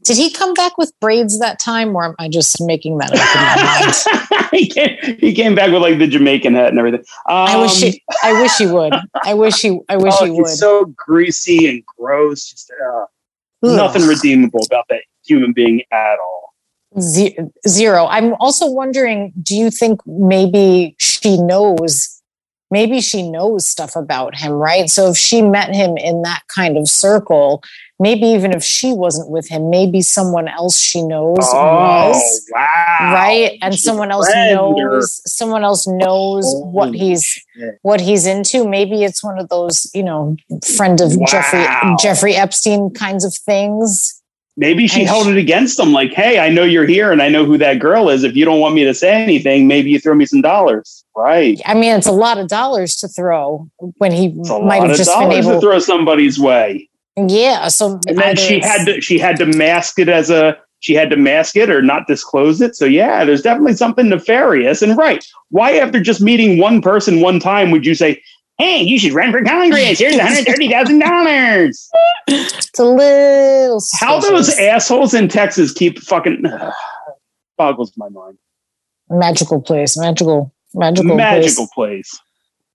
Did 0.04 0.18
he 0.18 0.32
come 0.32 0.54
back 0.54 0.78
with 0.78 0.92
braids 1.00 1.40
that 1.40 1.60
time, 1.60 1.96
or 1.96 2.04
am 2.04 2.16
I 2.20 2.28
just 2.28 2.60
making 2.60 2.98
that 2.98 3.12
up 3.14 3.20
in 3.20 4.18
my 4.20 4.34
mind? 4.34 4.50
he 4.52 4.68
came 4.68 5.18
he 5.20 5.34
came 5.34 5.56
back 5.56 5.72
with 5.72 5.82
like 5.82 6.00
the 6.00 6.08
Jamaican 6.08 6.56
hat 6.56 6.70
and 6.70 6.80
everything. 6.80 7.00
Um, 7.30 7.48
I 7.48 7.62
wish 7.62 7.80
he, 7.80 8.04
I 8.22 8.42
wish 8.42 8.58
he 8.58 8.66
would. 8.66 8.94
I 9.24 9.34
wish 9.34 9.62
he, 9.62 9.80
I 9.88 9.96
wish 9.96 10.14
oh, 10.20 10.26
he 10.26 10.32
would. 10.32 10.48
so 10.48 10.86
greasy 10.98 11.70
and 11.70 11.84
gross. 11.98 12.50
Just 12.50 12.74
uh, 12.86 13.06
nothing 13.62 14.06
redeemable 14.06 14.64
about 14.66 14.86
that 14.90 15.04
human 15.26 15.54
being 15.54 15.84
at 15.94 16.18
all. 16.20 16.54
Zero. 17.00 18.08
I'm 18.08 18.34
also 18.42 18.70
wondering, 18.70 19.32
do 19.42 19.56
you 19.56 19.72
think 19.72 20.02
maybe 20.06 20.96
she 21.00 21.38
knows? 21.38 22.22
Maybe 22.74 23.02
she 23.02 23.22
knows 23.30 23.68
stuff 23.68 23.96
about 23.96 24.36
him, 24.36 24.54
right? 24.54 24.90
So 24.90 25.12
if 25.12 25.18
she 25.18 25.44
met 25.44 25.76
him 25.76 25.96
in 25.96 26.24
that 26.24 26.42
kind 26.54 26.76
of 26.76 26.90
circle, 26.90 27.62
maybe 28.00 28.26
even 28.26 28.52
if 28.52 28.64
she 28.64 28.92
wasn't 28.92 29.30
with 29.30 29.48
him, 29.48 29.70
maybe 29.70 30.02
someone 30.02 30.48
else 30.48 30.80
she 30.80 31.04
knows 31.04 31.38
was. 31.38 31.52
Oh, 31.54 32.56
wow! 32.56 33.14
right 33.14 33.58
and 33.62 33.74
She's 33.74 33.84
someone 33.84 34.12
else 34.12 34.28
knows 34.34 35.22
someone 35.26 35.64
else 35.64 35.88
knows 35.88 36.46
what 36.64 36.94
he's 36.96 37.24
shit. 37.24 37.76
what 37.82 38.00
he's 38.02 38.26
into 38.26 38.68
maybe 38.68 39.04
it's 39.04 39.24
one 39.24 39.38
of 39.38 39.50
those 39.50 39.90
you 39.94 40.04
know 40.04 40.36
friend 40.78 41.02
of 41.02 41.12
jeffrey 41.28 41.66
jeffrey 42.00 42.36
epstein 42.36 42.90
kinds 42.92 43.26
of 43.26 43.34
things 43.36 44.23
Maybe 44.56 44.88
she 44.88 45.02
And 45.02 45.10
held 45.10 45.28
it 45.28 45.38
against 45.38 45.80
him, 45.80 45.94
like, 45.94 46.14
"Hey, 46.14 46.38
I 46.40 46.50
know 46.50 46.64
you're 46.64 46.86
here, 46.86 47.12
and 47.12 47.22
I 47.22 47.30
know 47.30 47.44
who 47.44 47.58
that 47.58 47.80
girl 47.80 48.10
is. 48.10 48.24
If 48.24 48.36
you 48.36 48.46
don't 48.46 48.60
want 48.60 48.76
me 48.76 48.84
to 48.84 48.94
say 48.94 49.12
anything, 49.12 49.68
maybe 49.68 49.90
you 49.90 50.00
throw 50.00 50.14
me 50.16 50.26
some 50.26 50.42
dollars." 50.42 51.04
Right? 51.16 51.62
i 51.68 51.76
mean 51.76 51.96
it's 51.96 52.08
a 52.08 52.12
lot 52.12 52.40
of 52.40 52.48
dollars 52.48 52.96
to 52.96 53.08
throw 53.08 53.70
when 54.00 54.12
he 54.12 54.30
might 54.30 54.82
have 54.82 54.98
just 54.98 55.12
been 55.12 55.30
dollars 55.30 55.46
to 55.46 55.62
throw 55.62 55.78
somebody's 55.78 56.40
way. 56.40 56.90
yeah 57.16 57.68
so 57.68 58.00
And 58.08 58.18
then 58.18 58.36
she 58.36 58.60
had 58.60 58.86
to 58.86 59.00
she 59.00 59.20
had 59.20 59.38
to 59.38 59.46
mask 59.46 60.00
it 60.00 60.10
as 60.10 60.32
a 60.32 60.58
she 60.84 60.94
had 60.94 61.10
to 61.12 61.16
mask 61.16 61.56
it 61.56 61.70
or 61.70 61.82
not 61.82 62.08
disclose 62.08 62.60
it. 62.60 62.76
So 62.76 62.84
yeah, 62.84 63.24
there's 63.24 63.42
definitely 63.42 63.76
something 63.76 64.10
nefarious. 64.10 64.82
And 64.82 64.98
right, 64.98 65.26
why 65.50 65.78
after 65.78 66.02
just 66.02 66.20
meeting 66.20 66.60
one 66.60 66.82
person 66.82 67.22
one 67.22 67.40
time 67.40 67.72
would 67.72 67.86
you 67.86 67.96
say, 67.96 68.22
"Hey, 68.58 68.82
you 68.82 68.98
should 69.00 69.14
run 69.14 69.32
for 69.32 69.44
Congress. 69.44 70.00
Here's 70.00 70.16
one 70.16 70.26
hundred 70.28 70.46
thirty 70.46 70.70
thousand 70.70 71.00
dollars." 71.00 71.90
it's 72.28 72.80
a 72.80 72.84
little 72.86 73.82
How 74.00 74.20
those 74.20 74.50
assholes 74.60 75.14
in 75.14 75.28
Texas 75.28 75.72
keep 75.74 76.00
fucking 76.00 76.44
boggles 77.58 77.92
my 77.98 78.10
mind. 78.10 78.38
magical 79.10 79.62
place 79.62 79.98
magical 79.98 80.54
magical, 80.74 81.16
Magical 81.16 81.68
place. 81.74 82.10
place. 82.12 82.20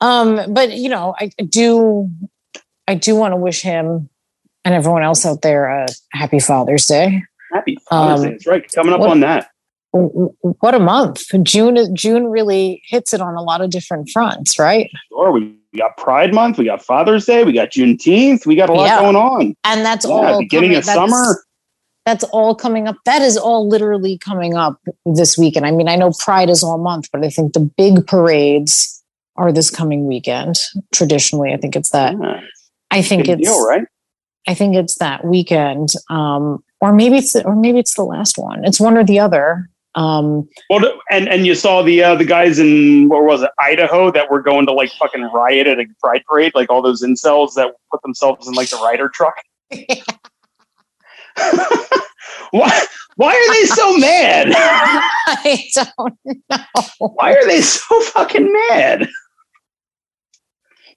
Um, 0.01 0.53
but 0.55 0.71
you 0.73 0.89
know, 0.89 1.15
I 1.19 1.31
do, 1.49 2.09
I 2.87 2.95
do 2.95 3.17
want 3.17 3.33
to 3.33 3.37
wish 3.37 3.61
him 3.63 4.09
and 4.65 4.75
everyone 4.75 5.03
else 5.03 5.27
out 5.27 5.43
there 5.43 5.67
a 5.67 5.87
happy 6.13 6.39
Father's 6.39 6.87
Day. 6.87 7.23
Happy 7.53 7.77
Father's 7.91 8.21
Um, 8.21 8.27
Day. 8.27 8.33
That's 8.33 8.47
right. 8.47 8.73
Coming 8.73 8.93
up 8.93 9.01
what- 9.01 9.11
on 9.11 9.21
that. 9.21 9.49
What 9.91 10.75
a 10.75 10.79
month! 10.79 11.23
June 11.43 11.79
is 11.79 11.89
June 11.95 12.27
really 12.27 12.83
hits 12.87 13.15
it 13.15 13.23
on 13.23 13.35
a 13.37 13.43
lot 13.43 13.63
of 13.63 13.71
different 13.71 14.11
fronts, 14.11 14.59
right? 14.59 14.89
Sure, 15.09 15.33
we 15.33 15.57
we 15.79 15.83
got 15.85 15.97
Pride 15.97 16.35
Month, 16.35 16.59
we 16.59 16.65
got 16.65 16.83
Father's 16.85 17.25
Day, 17.25 17.45
we 17.45 17.53
got 17.53 17.71
Juneteenth, 17.71 18.45
we 18.47 18.57
got 18.57 18.69
a 18.69 18.73
lot 18.73 18.87
Yeah. 18.87 19.01
going 19.01 19.15
on. 19.17 19.55
And 19.65 19.85
that's 19.85 20.05
Yeah, 20.05 20.13
all 20.13 20.39
beginning 20.41 20.71
coming- 20.71 20.79
of 20.79 20.87
that's- 20.87 21.11
summer. 21.11 21.45
That's 22.05 22.25
all 22.25 22.55
coming 22.55 22.89
up. 22.89 22.97
That 23.05 23.21
is 23.23 23.37
all 23.37 23.69
literally 23.69 24.17
coming 24.19 24.57
up 24.57 24.79
this 25.05 25.37
weekend. 25.39 25.67
I 25.67 25.71
mean, 25.73 25.89
I 25.89 25.95
know 25.97 26.11
Pride 26.19 26.49
is 26.51 26.65
all 26.65 26.79
month, 26.79 27.09
but 27.13 27.23
I 27.25 27.29
think 27.29 27.53
the 27.53 27.61
big 27.61 28.07
parades 28.07 29.03
are 29.37 29.53
this 29.53 29.71
coming 29.71 30.07
weekend. 30.07 30.57
Traditionally, 30.93 31.53
I 31.53 31.59
think 31.59 31.77
it's 31.77 31.91
that. 31.91 32.15
Yeah, 32.21 32.41
I 32.91 33.03
think 33.03 33.27
big 33.27 33.41
it's 33.41 33.49
deal, 33.49 33.65
right? 33.69 33.85
I 34.49 34.55
think 34.55 34.75
it's 34.75 34.97
that 34.99 35.25
weekend, 35.27 35.91
um, 36.09 36.65
or 36.81 36.93
maybe 36.95 37.19
it's 37.19 37.37
or 37.37 37.55
maybe 37.55 37.79
it's 37.79 37.95
the 37.95 38.05
last 38.05 38.39
one. 38.39 38.65
It's 38.65 38.81
one 38.81 38.97
or 38.97 39.05
the 39.05 39.21
other. 39.21 39.69
Um, 39.95 40.49
Well, 40.71 40.93
and 41.11 41.29
and 41.29 41.47
you 41.47 41.55
saw 41.55 41.83
the 41.83 42.03
uh, 42.03 42.15
the 42.15 42.25
guys 42.25 42.59
in 42.59 43.09
what 43.09 43.25
was 43.25 43.43
it 43.43 43.51
Idaho 43.59 44.11
that 44.13 44.31
were 44.31 44.43
going 44.43 44.67
to 44.67 44.73
like 44.73 44.93
fucking 44.93 45.23
riot 45.33 45.67
at 45.67 45.81
a 45.81 45.87
pride 46.01 46.23
parade, 46.29 46.53
like 46.55 46.71
all 46.71 46.83
those 46.83 47.03
incels 47.03 47.55
that 47.55 47.75
put 47.91 48.03
themselves 48.03 48.47
in 48.47 48.55
like 48.55 48.71
the 48.71 48.77
Ryder 48.77 49.09
truck. 49.09 49.35
why 52.51 52.85
why 53.17 53.35
are 53.35 53.55
they 53.55 53.67
so 53.67 53.97
mad? 53.99 54.49
I 54.57 55.69
don't 55.75 56.19
know. 56.27 56.85
Why 56.99 57.33
are 57.33 57.47
they 57.47 57.61
so 57.61 58.01
fucking 58.01 58.53
mad? 58.71 59.09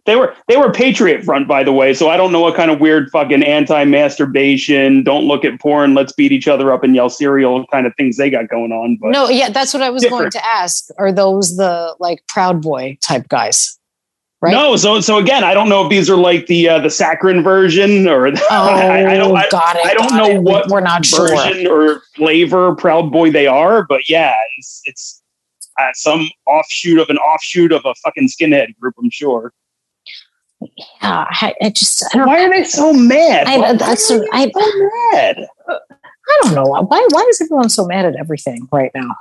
They 0.06 0.16
were 0.16 0.36
they 0.48 0.58
were 0.58 0.72
Patriot 0.72 1.24
Front, 1.24 1.48
by 1.48 1.64
the 1.64 1.72
way. 1.72 1.94
So 1.94 2.10
I 2.10 2.18
don't 2.18 2.32
know 2.32 2.42
what 2.42 2.56
kind 2.56 2.72
of 2.72 2.80
weird 2.80 3.10
fucking 3.12 3.44
anti-masturbation, 3.44 5.04
don't 5.04 5.26
look 5.26 5.46
at 5.46 5.60
porn, 5.60 5.94
let's 5.94 6.12
beat 6.12 6.32
each 6.32 6.48
other 6.48 6.74
up 6.74 6.84
and 6.84 6.96
yell 6.96 7.10
cereal 7.10 7.66
kind 7.68 7.86
of 7.86 7.96
things 7.96 8.18
they 8.18 8.30
got 8.30 8.50
going 8.50 8.72
on. 8.72 8.98
But 9.00 9.10
No, 9.10 9.30
yeah, 9.30 9.50
that's 9.50 9.74
what 9.74 9.84
I 9.84 9.90
was 9.90 10.04
going 10.04 10.32
to 10.32 10.46
ask. 10.46 10.90
Are 10.98 11.12
those 11.12 11.58
the 11.58 11.96
like 12.00 12.26
Proud 12.28 12.62
Boy 12.62 12.98
type 13.02 13.30
guys? 13.30 13.78
right? 14.42 14.52
No, 14.52 14.76
so 14.76 15.00
so 15.00 15.18
again, 15.18 15.44
I 15.44 15.54
don't 15.54 15.70
know 15.70 15.84
if 15.84 15.90
these 15.90 16.10
are 16.10 16.18
like 16.18 16.48
the 16.48 16.68
uh, 16.68 16.80
the 16.80 16.90
saccharine 16.90 17.44
version 17.44 18.08
or 18.08 18.28
Oh, 18.28 18.34
I, 18.50 19.14
I 19.14 19.18
don't 19.18 19.36
I, 19.36 19.48
got 19.50 19.76
it. 19.76 19.86
I 19.86 19.94
don't 19.94 20.10
got 20.10 20.18
know 20.18 20.30
it. 20.36 20.44
what 20.44 20.68
we're 20.68 20.82
not 20.82 21.06
sure. 21.06 21.32
or 21.70 22.02
flavor 22.16 22.76
Proud 22.76 23.12
Boy 23.12 23.32
they 23.32 23.48
are, 23.48 23.86
but 23.88 24.10
yeah, 24.10 24.34
it's 24.58 24.82
it's 24.86 25.24
uh, 25.80 25.88
some 25.94 26.30
offshoot 26.48 27.00
of 27.00 27.10
an 27.10 27.18
offshoot 27.18 27.72
of 27.72 27.82
a 27.86 27.94
fucking 27.96 28.28
skinhead 28.28 28.78
group, 28.80 28.96
I'm 29.00 29.10
sure. 29.10 29.54
Yeah, 30.62 31.26
I, 31.30 31.54
I 31.62 31.70
just 31.70 32.04
I 32.14 32.18
don't. 32.18 32.28
Why 32.28 32.46
are 32.46 32.50
they 32.50 32.64
so 32.64 32.94
mad? 32.94 33.48
I, 33.48 33.58
Why 33.58 33.74
that's 33.74 34.10
are 34.12 34.20
they 34.20 34.28
I, 34.32 34.52
so 34.52 34.90
mad. 35.14 35.48
I 36.32 36.40
don't 36.44 36.56
know 36.56 36.64
why. 36.64 37.06
Why 37.10 37.28
is 37.30 37.42
everyone 37.42 37.70
so 37.70 37.86
mad 37.86 38.06
at 38.06 38.16
everything 38.16 38.68
right 38.72 38.92
now? 38.94 39.16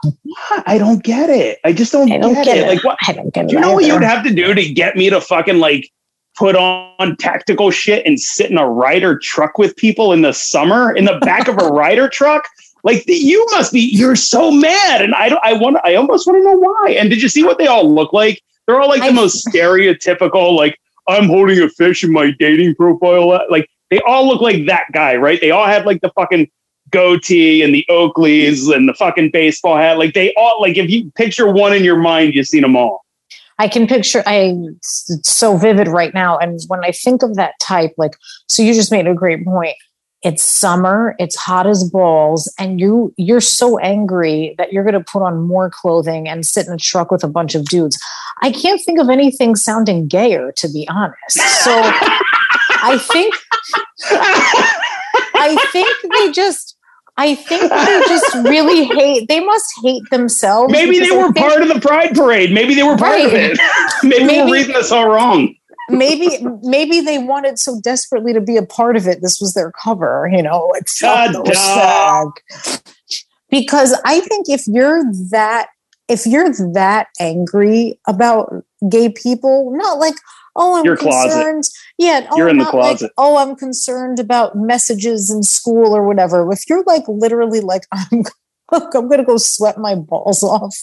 I 0.66 0.78
don't 0.78 1.02
get 1.02 1.30
it. 1.30 1.58
I 1.64 1.72
just 1.72 1.92
don't, 1.92 2.12
I 2.12 2.18
don't 2.18 2.34
get, 2.34 2.44
get 2.44 2.58
it. 2.58 2.64
it. 2.64 2.68
Like, 2.68 2.84
what? 2.84 2.98
I 3.06 3.12
don't 3.12 3.32
get. 3.32 3.48
Do 3.48 3.54
you 3.54 3.60
know 3.60 3.72
what 3.72 3.84
you 3.84 3.94
would 3.94 4.02
have 4.02 4.24
to 4.24 4.32
do 4.32 4.54
to 4.54 4.72
get 4.72 4.96
me 4.96 5.10
to 5.10 5.20
fucking 5.20 5.58
like 5.58 5.90
put 6.36 6.56
on 6.56 7.16
tactical 7.16 7.70
shit 7.70 8.06
and 8.06 8.20
sit 8.20 8.50
in 8.50 8.58
a 8.58 8.68
Ryder 8.68 9.18
truck 9.18 9.58
with 9.58 9.76
people 9.76 10.12
in 10.12 10.22
the 10.22 10.32
summer 10.32 10.94
in 10.94 11.04
the 11.04 11.18
back 11.20 11.48
of 11.48 11.58
a 11.58 11.68
Ryder 11.72 12.08
truck? 12.08 12.44
Like 12.84 13.04
you 13.06 13.44
must 13.50 13.72
be. 13.72 13.80
You're 13.80 14.16
so 14.16 14.50
mad, 14.50 15.02
and 15.02 15.14
I 15.14 15.30
don't. 15.30 15.40
I 15.42 15.54
want. 15.54 15.78
I 15.84 15.94
almost 15.94 16.26
want 16.26 16.38
to 16.38 16.44
know 16.44 16.58
why. 16.58 16.96
And 16.98 17.10
did 17.10 17.22
you 17.22 17.28
see 17.28 17.42
what 17.42 17.58
they 17.58 17.66
all 17.66 17.92
look 17.92 18.12
like? 18.12 18.42
They're 18.66 18.80
all 18.80 18.88
like 18.88 19.02
the 19.02 19.12
most 19.12 19.46
stereotypical. 19.52 20.56
Like 20.56 20.78
I'm 21.10 21.26
holding 21.26 21.60
a 21.60 21.68
fish 21.68 22.04
in 22.04 22.12
my 22.12 22.30
dating 22.38 22.74
profile. 22.76 23.40
Like 23.50 23.68
they 23.90 24.00
all 24.06 24.26
look 24.26 24.40
like 24.40 24.66
that 24.66 24.84
guy, 24.92 25.16
right? 25.16 25.40
They 25.40 25.50
all 25.50 25.66
have 25.66 25.84
like 25.84 26.00
the 26.00 26.10
fucking 26.10 26.48
goatee 26.90 27.62
and 27.62 27.74
the 27.74 27.84
Oakleys 27.88 28.74
and 28.74 28.88
the 28.88 28.94
fucking 28.94 29.30
baseball 29.32 29.76
hat. 29.76 29.98
Like 29.98 30.14
they 30.14 30.32
all 30.34 30.60
like 30.60 30.76
if 30.76 30.90
you 30.90 31.10
picture 31.12 31.50
one 31.52 31.72
in 31.72 31.84
your 31.84 31.98
mind, 31.98 32.34
you've 32.34 32.46
seen 32.46 32.62
them 32.62 32.76
all. 32.76 33.04
I 33.58 33.68
can 33.68 33.86
picture. 33.86 34.22
I 34.26 34.54
it's 34.68 35.30
so 35.30 35.56
vivid 35.56 35.86
right 35.86 36.14
now, 36.14 36.38
and 36.38 36.58
when 36.68 36.82
I 36.82 36.92
think 36.92 37.22
of 37.22 37.36
that 37.36 37.52
type, 37.60 37.92
like 37.98 38.12
so, 38.46 38.62
you 38.62 38.72
just 38.72 38.90
made 38.90 39.06
a 39.06 39.14
great 39.14 39.44
point. 39.44 39.76
It's 40.22 40.42
summer. 40.42 41.14
It's 41.18 41.34
hot 41.36 41.66
as 41.66 41.82
balls, 41.82 42.52
and 42.58 42.78
you 42.78 43.14
you're 43.16 43.40
so 43.40 43.78
angry 43.78 44.54
that 44.58 44.72
you're 44.72 44.84
going 44.84 44.94
to 44.94 45.00
put 45.00 45.22
on 45.22 45.46
more 45.46 45.70
clothing 45.70 46.28
and 46.28 46.44
sit 46.44 46.66
in 46.66 46.72
a 46.74 46.78
truck 46.78 47.10
with 47.10 47.24
a 47.24 47.28
bunch 47.28 47.54
of 47.54 47.64
dudes. 47.64 47.98
I 48.42 48.52
can't 48.52 48.80
think 48.84 48.98
of 48.98 49.08
anything 49.08 49.56
sounding 49.56 50.08
gayer, 50.08 50.52
to 50.56 50.68
be 50.68 50.86
honest. 50.88 51.38
So 51.64 51.72
I 51.72 52.98
think 53.10 53.34
I 55.34 55.56
think 55.72 55.88
they 56.12 56.32
just. 56.32 56.76
I 57.16 57.34
think 57.34 57.62
they 57.62 58.02
just 58.08 58.34
really 58.48 58.84
hate. 58.84 59.28
They 59.28 59.40
must 59.40 59.66
hate 59.82 60.02
themselves. 60.10 60.72
Maybe 60.72 61.00
they 61.00 61.10
were 61.10 61.30
part 61.34 61.60
of 61.60 61.68
the 61.68 61.78
pride 61.78 62.14
parade. 62.14 62.50
Maybe 62.50 62.74
they 62.74 62.82
were 62.82 62.96
part 62.96 63.20
of 63.20 63.34
it. 63.34 63.58
Maybe, 64.02 64.24
Maybe- 64.24 64.50
we're 64.50 64.56
reading 64.56 64.72
this 64.72 64.90
all 64.90 65.06
wrong. 65.06 65.54
Maybe 65.90 66.38
maybe 66.62 67.00
they 67.00 67.18
wanted 67.18 67.58
so 67.58 67.80
desperately 67.80 68.32
to 68.32 68.40
be 68.40 68.56
a 68.56 68.64
part 68.64 68.96
of 68.96 69.06
it. 69.06 69.22
This 69.22 69.40
was 69.40 69.54
their 69.54 69.72
cover, 69.72 70.28
you 70.32 70.42
know, 70.42 70.66
like 70.72 70.88
fuck 70.88 71.32
Ta-da. 71.32 72.30
Because 73.50 73.98
I 74.04 74.20
think 74.20 74.48
if 74.48 74.66
you're 74.66 75.02
that 75.30 75.68
if 76.08 76.26
you're 76.26 76.50
that 76.72 77.08
angry 77.20 77.98
about 78.06 78.64
gay 78.88 79.08
people, 79.10 79.72
not 79.76 79.98
like 79.98 80.14
oh 80.56 80.78
I'm 80.78 80.84
Your 80.84 80.96
closet. 80.96 81.32
concerned, 81.32 81.64
yeah, 81.98 82.26
oh, 82.30 82.36
You're 82.36 82.48
in 82.48 82.58
the 82.58 82.64
not 82.64 82.74
like, 82.74 82.98
closet. 82.98 83.12
oh 83.18 83.36
I'm 83.38 83.56
concerned 83.56 84.18
about 84.18 84.56
messages 84.56 85.30
in 85.30 85.42
school 85.42 85.94
or 85.96 86.06
whatever. 86.06 86.50
If 86.52 86.68
you're 86.68 86.84
like 86.84 87.04
literally 87.08 87.60
like 87.60 87.84
I'm 87.92 88.24
look, 88.72 88.94
I'm 88.94 89.08
gonna 89.08 89.24
go 89.24 89.36
sweat 89.36 89.78
my 89.78 89.94
balls 89.94 90.42
off 90.42 90.76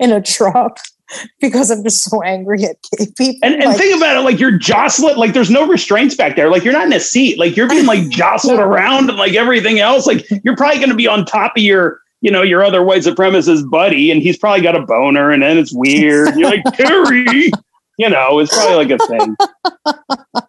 in 0.00 0.12
a 0.12 0.20
truck 0.20 0.78
because 1.40 1.70
I'm 1.70 1.82
just 1.82 2.02
so 2.04 2.22
angry 2.22 2.64
at 2.64 2.76
gay 2.96 3.06
people. 3.16 3.40
And, 3.42 3.54
and 3.54 3.64
like, 3.64 3.76
think 3.76 3.96
about 3.96 4.16
it, 4.16 4.20
like 4.20 4.38
you're 4.38 4.56
jostled, 4.56 5.16
like 5.16 5.32
there's 5.32 5.50
no 5.50 5.66
restraints 5.66 6.14
back 6.14 6.36
there. 6.36 6.50
Like 6.50 6.64
you're 6.64 6.72
not 6.72 6.86
in 6.86 6.92
a 6.92 7.00
seat. 7.00 7.38
Like 7.38 7.56
you're 7.56 7.68
being 7.68 7.86
like 7.86 8.08
jostled 8.08 8.58
around 8.60 9.08
and 9.08 9.18
like 9.18 9.34
everything 9.34 9.80
else. 9.80 10.06
Like 10.06 10.26
you're 10.44 10.56
probably 10.56 10.78
going 10.78 10.90
to 10.90 10.96
be 10.96 11.08
on 11.08 11.24
top 11.24 11.52
of 11.56 11.62
your, 11.62 12.00
you 12.20 12.30
know, 12.30 12.42
your 12.42 12.64
other 12.64 12.82
white 12.82 13.02
supremacist 13.02 13.68
buddy, 13.70 14.10
and 14.10 14.22
he's 14.22 14.38
probably 14.38 14.62
got 14.62 14.76
a 14.76 14.80
boner, 14.80 15.30
and 15.30 15.42
then 15.42 15.58
it's 15.58 15.72
weird. 15.74 16.34
You're 16.36 16.50
like 16.50 16.64
Terry, 16.74 17.50
you 17.98 18.08
know, 18.08 18.38
it's 18.38 18.54
probably 18.54 18.84
like 18.84 19.00
a 19.00 19.06
thing. 19.06 19.36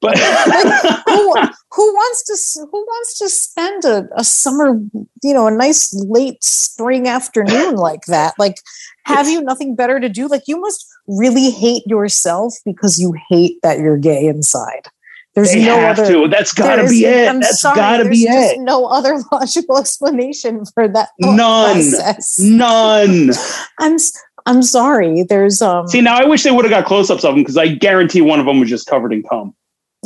But 0.01 0.17
who, 0.17 1.33
who 1.71 1.93
wants 1.93 2.23
to 2.25 2.67
who 2.71 2.79
wants 2.79 3.19
to 3.19 3.29
spend 3.29 3.85
a, 3.85 4.07
a 4.15 4.23
summer 4.23 4.79
you 5.23 5.33
know 5.33 5.47
a 5.47 5.51
nice 5.51 5.93
late 5.93 6.43
spring 6.43 7.07
afternoon 7.07 7.75
like 7.75 8.05
that 8.07 8.33
like 8.39 8.57
have 9.05 9.27
you 9.27 9.41
nothing 9.41 9.75
better 9.75 9.99
to 9.99 10.09
do 10.09 10.27
like 10.27 10.43
you 10.47 10.59
must 10.59 10.85
really 11.07 11.51
hate 11.51 11.83
yourself 11.85 12.55
because 12.65 12.99
you 12.99 13.13
hate 13.29 13.61
that 13.61 13.79
you're 13.79 13.97
gay 13.97 14.25
inside 14.25 14.89
there's 15.35 15.51
they 15.51 15.65
no 15.65 15.79
other 15.81 16.05
to. 16.05 16.27
That's 16.29 16.53
got 16.53 16.77
to 16.77 16.87
be 16.87 17.03
it. 17.03 17.27
I'm 17.27 17.41
That's 17.41 17.59
sorry, 17.59 17.75
got 17.75 17.97
to 17.97 18.09
be 18.09 18.23
it. 18.23 18.57
no 18.61 18.85
other 18.85 19.19
logical 19.33 19.77
explanation 19.77 20.63
for 20.73 20.87
that 20.87 21.09
None. 21.19 21.35
process. 21.35 22.39
None. 22.39 23.31
i'm 23.79 23.97
i'm 24.45 24.61
sorry 24.63 25.23
there's 25.23 25.61
um 25.61 25.87
See, 25.87 26.01
now 26.01 26.17
I 26.17 26.25
wish 26.25 26.43
they 26.43 26.51
would 26.51 26.65
have 26.65 26.69
got 26.71 26.85
close-ups 26.85 27.23
of 27.23 27.33
them 27.35 27.41
because 27.43 27.57
I 27.57 27.67
guarantee 27.67 28.21
one 28.21 28.39
of 28.39 28.45
them 28.45 28.59
was 28.59 28.69
just 28.69 28.87
covered 28.87 29.13
in 29.13 29.23
cum. 29.23 29.55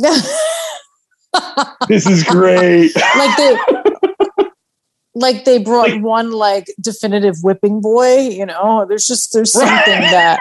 This 1.88 2.06
is 2.08 2.24
great. 2.24 2.92
like 3.16 3.36
they 3.36 3.56
like 5.14 5.44
they 5.44 5.58
brought 5.58 5.90
Like- 5.90 6.02
one 6.02 6.32
like 6.32 6.66
definitive 6.80 7.36
whipping 7.42 7.80
boy 7.80 8.18
you 8.28 8.46
know 8.46 8.84
there's 8.88 9.06
just 9.06 9.32
there's 9.32 9.52
something 9.52 10.00
Right. 10.00 10.10
that 10.10 10.40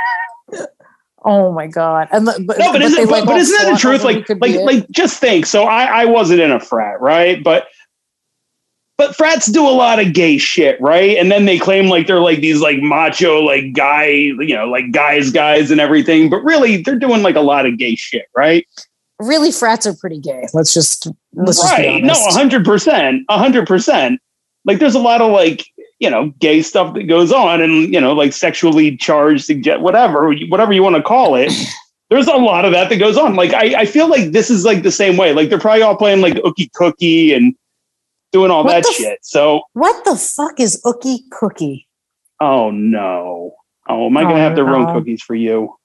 oh 1.25 1.51
my 1.51 1.67
god 1.67 2.07
and 2.11 2.25
but, 2.25 2.39
no, 2.39 2.71
but, 2.71 2.81
isn't, 2.81 2.97
they, 2.97 3.05
but, 3.05 3.25
but 3.25 3.37
isn't 3.37 3.57
that 3.63 3.71
the 3.73 3.77
truth? 3.77 4.03
Like, 4.03 4.27
like, 4.29 4.55
like, 4.61 4.89
just 4.89 5.19
think. 5.19 5.45
So 5.45 5.63
I, 5.65 6.01
I 6.01 6.05
wasn't 6.05 6.39
in 6.39 6.51
a 6.51 6.59
frat, 6.59 7.01
right? 7.01 7.43
But, 7.43 7.67
but 8.99 9.15
frats 9.15 9.47
do 9.47 9.67
a 9.67 9.71
lot 9.71 9.99
of 9.99 10.13
gay 10.13 10.37
shit, 10.37 10.79
right? 10.79 11.17
And 11.17 11.31
then 11.31 11.45
they 11.45 11.57
claim 11.57 11.87
like 11.87 12.05
they're 12.05 12.19
like 12.19 12.41
these 12.41 12.61
like 12.61 12.79
macho 12.81 13.41
like 13.41 13.73
guy, 13.73 14.05
you 14.05 14.55
know, 14.55 14.67
like 14.67 14.91
guys, 14.91 15.31
guys, 15.31 15.71
and 15.71 15.81
everything. 15.81 16.29
But 16.29 16.43
really, 16.43 16.83
they're 16.83 16.99
doing 16.99 17.23
like 17.23 17.35
a 17.35 17.41
lot 17.41 17.65
of 17.65 17.77
gay 17.79 17.95
shit, 17.95 18.25
right? 18.35 18.67
really 19.19 19.51
frats 19.51 19.85
are 19.85 19.93
pretty 19.93 20.19
gay 20.19 20.47
let's 20.53 20.73
just 20.73 21.07
let's 21.33 21.61
just 21.61 21.77
be 21.77 21.83
right? 21.83 22.03
No, 22.03 22.13
hundred 22.29 22.65
percent, 22.65 23.23
hundred 23.29 23.67
percent. 23.67 24.19
Like, 24.65 24.79
there's 24.79 24.95
a 24.95 24.99
lot 24.99 25.21
of 25.21 25.31
like 25.31 25.65
you 25.99 26.09
know 26.09 26.29
gay 26.39 26.61
stuff 26.61 26.93
that 26.93 27.03
goes 27.03 27.31
on, 27.31 27.61
and 27.61 27.93
you 27.93 28.01
know 28.01 28.13
like 28.13 28.33
sexually 28.33 28.97
charged, 28.97 29.45
suggest 29.45 29.81
whatever, 29.81 30.33
whatever 30.49 30.73
you 30.73 30.83
want 30.83 30.95
to 30.95 31.03
call 31.03 31.35
it. 31.35 31.51
There's 32.09 32.27
a 32.27 32.35
lot 32.37 32.65
of 32.65 32.71
that 32.71 32.89
that 32.89 32.97
goes 32.97 33.17
on. 33.17 33.35
Like, 33.35 33.53
I, 33.53 33.81
I 33.81 33.85
feel 33.85 34.07
like 34.07 34.31
this 34.31 34.49
is 34.49 34.65
like 34.65 34.81
the 34.81 34.91
same 34.91 35.15
way. 35.15 35.31
Like, 35.31 35.49
they're 35.49 35.59
probably 35.59 35.83
all 35.83 35.95
playing 35.95 36.21
like 36.21 36.33
Ookie 36.37 36.71
Cookie 36.73 37.33
and 37.33 37.53
doing 38.31 38.51
all 38.51 38.63
What 38.63 38.71
that 38.71 38.83
the 38.83 38.89
f- 38.89 38.95
shit. 38.95 39.19
So, 39.21 39.61
what 39.73 40.03
the 40.05 40.15
fuck 40.15 40.59
is 40.59 40.81
ookie 40.85 41.19
cookie 41.31 41.87
oh 42.39 42.71
no, 42.71 43.55
oh, 43.87 44.05
am 44.05 44.17
I 44.17 44.23
gonna 44.23 44.35
Oh, 44.35 44.37
have 44.37 44.55
to 44.55 44.63
no. 44.63 44.93
cookies 44.93 45.21
for 45.21 45.35
you? 45.35 45.75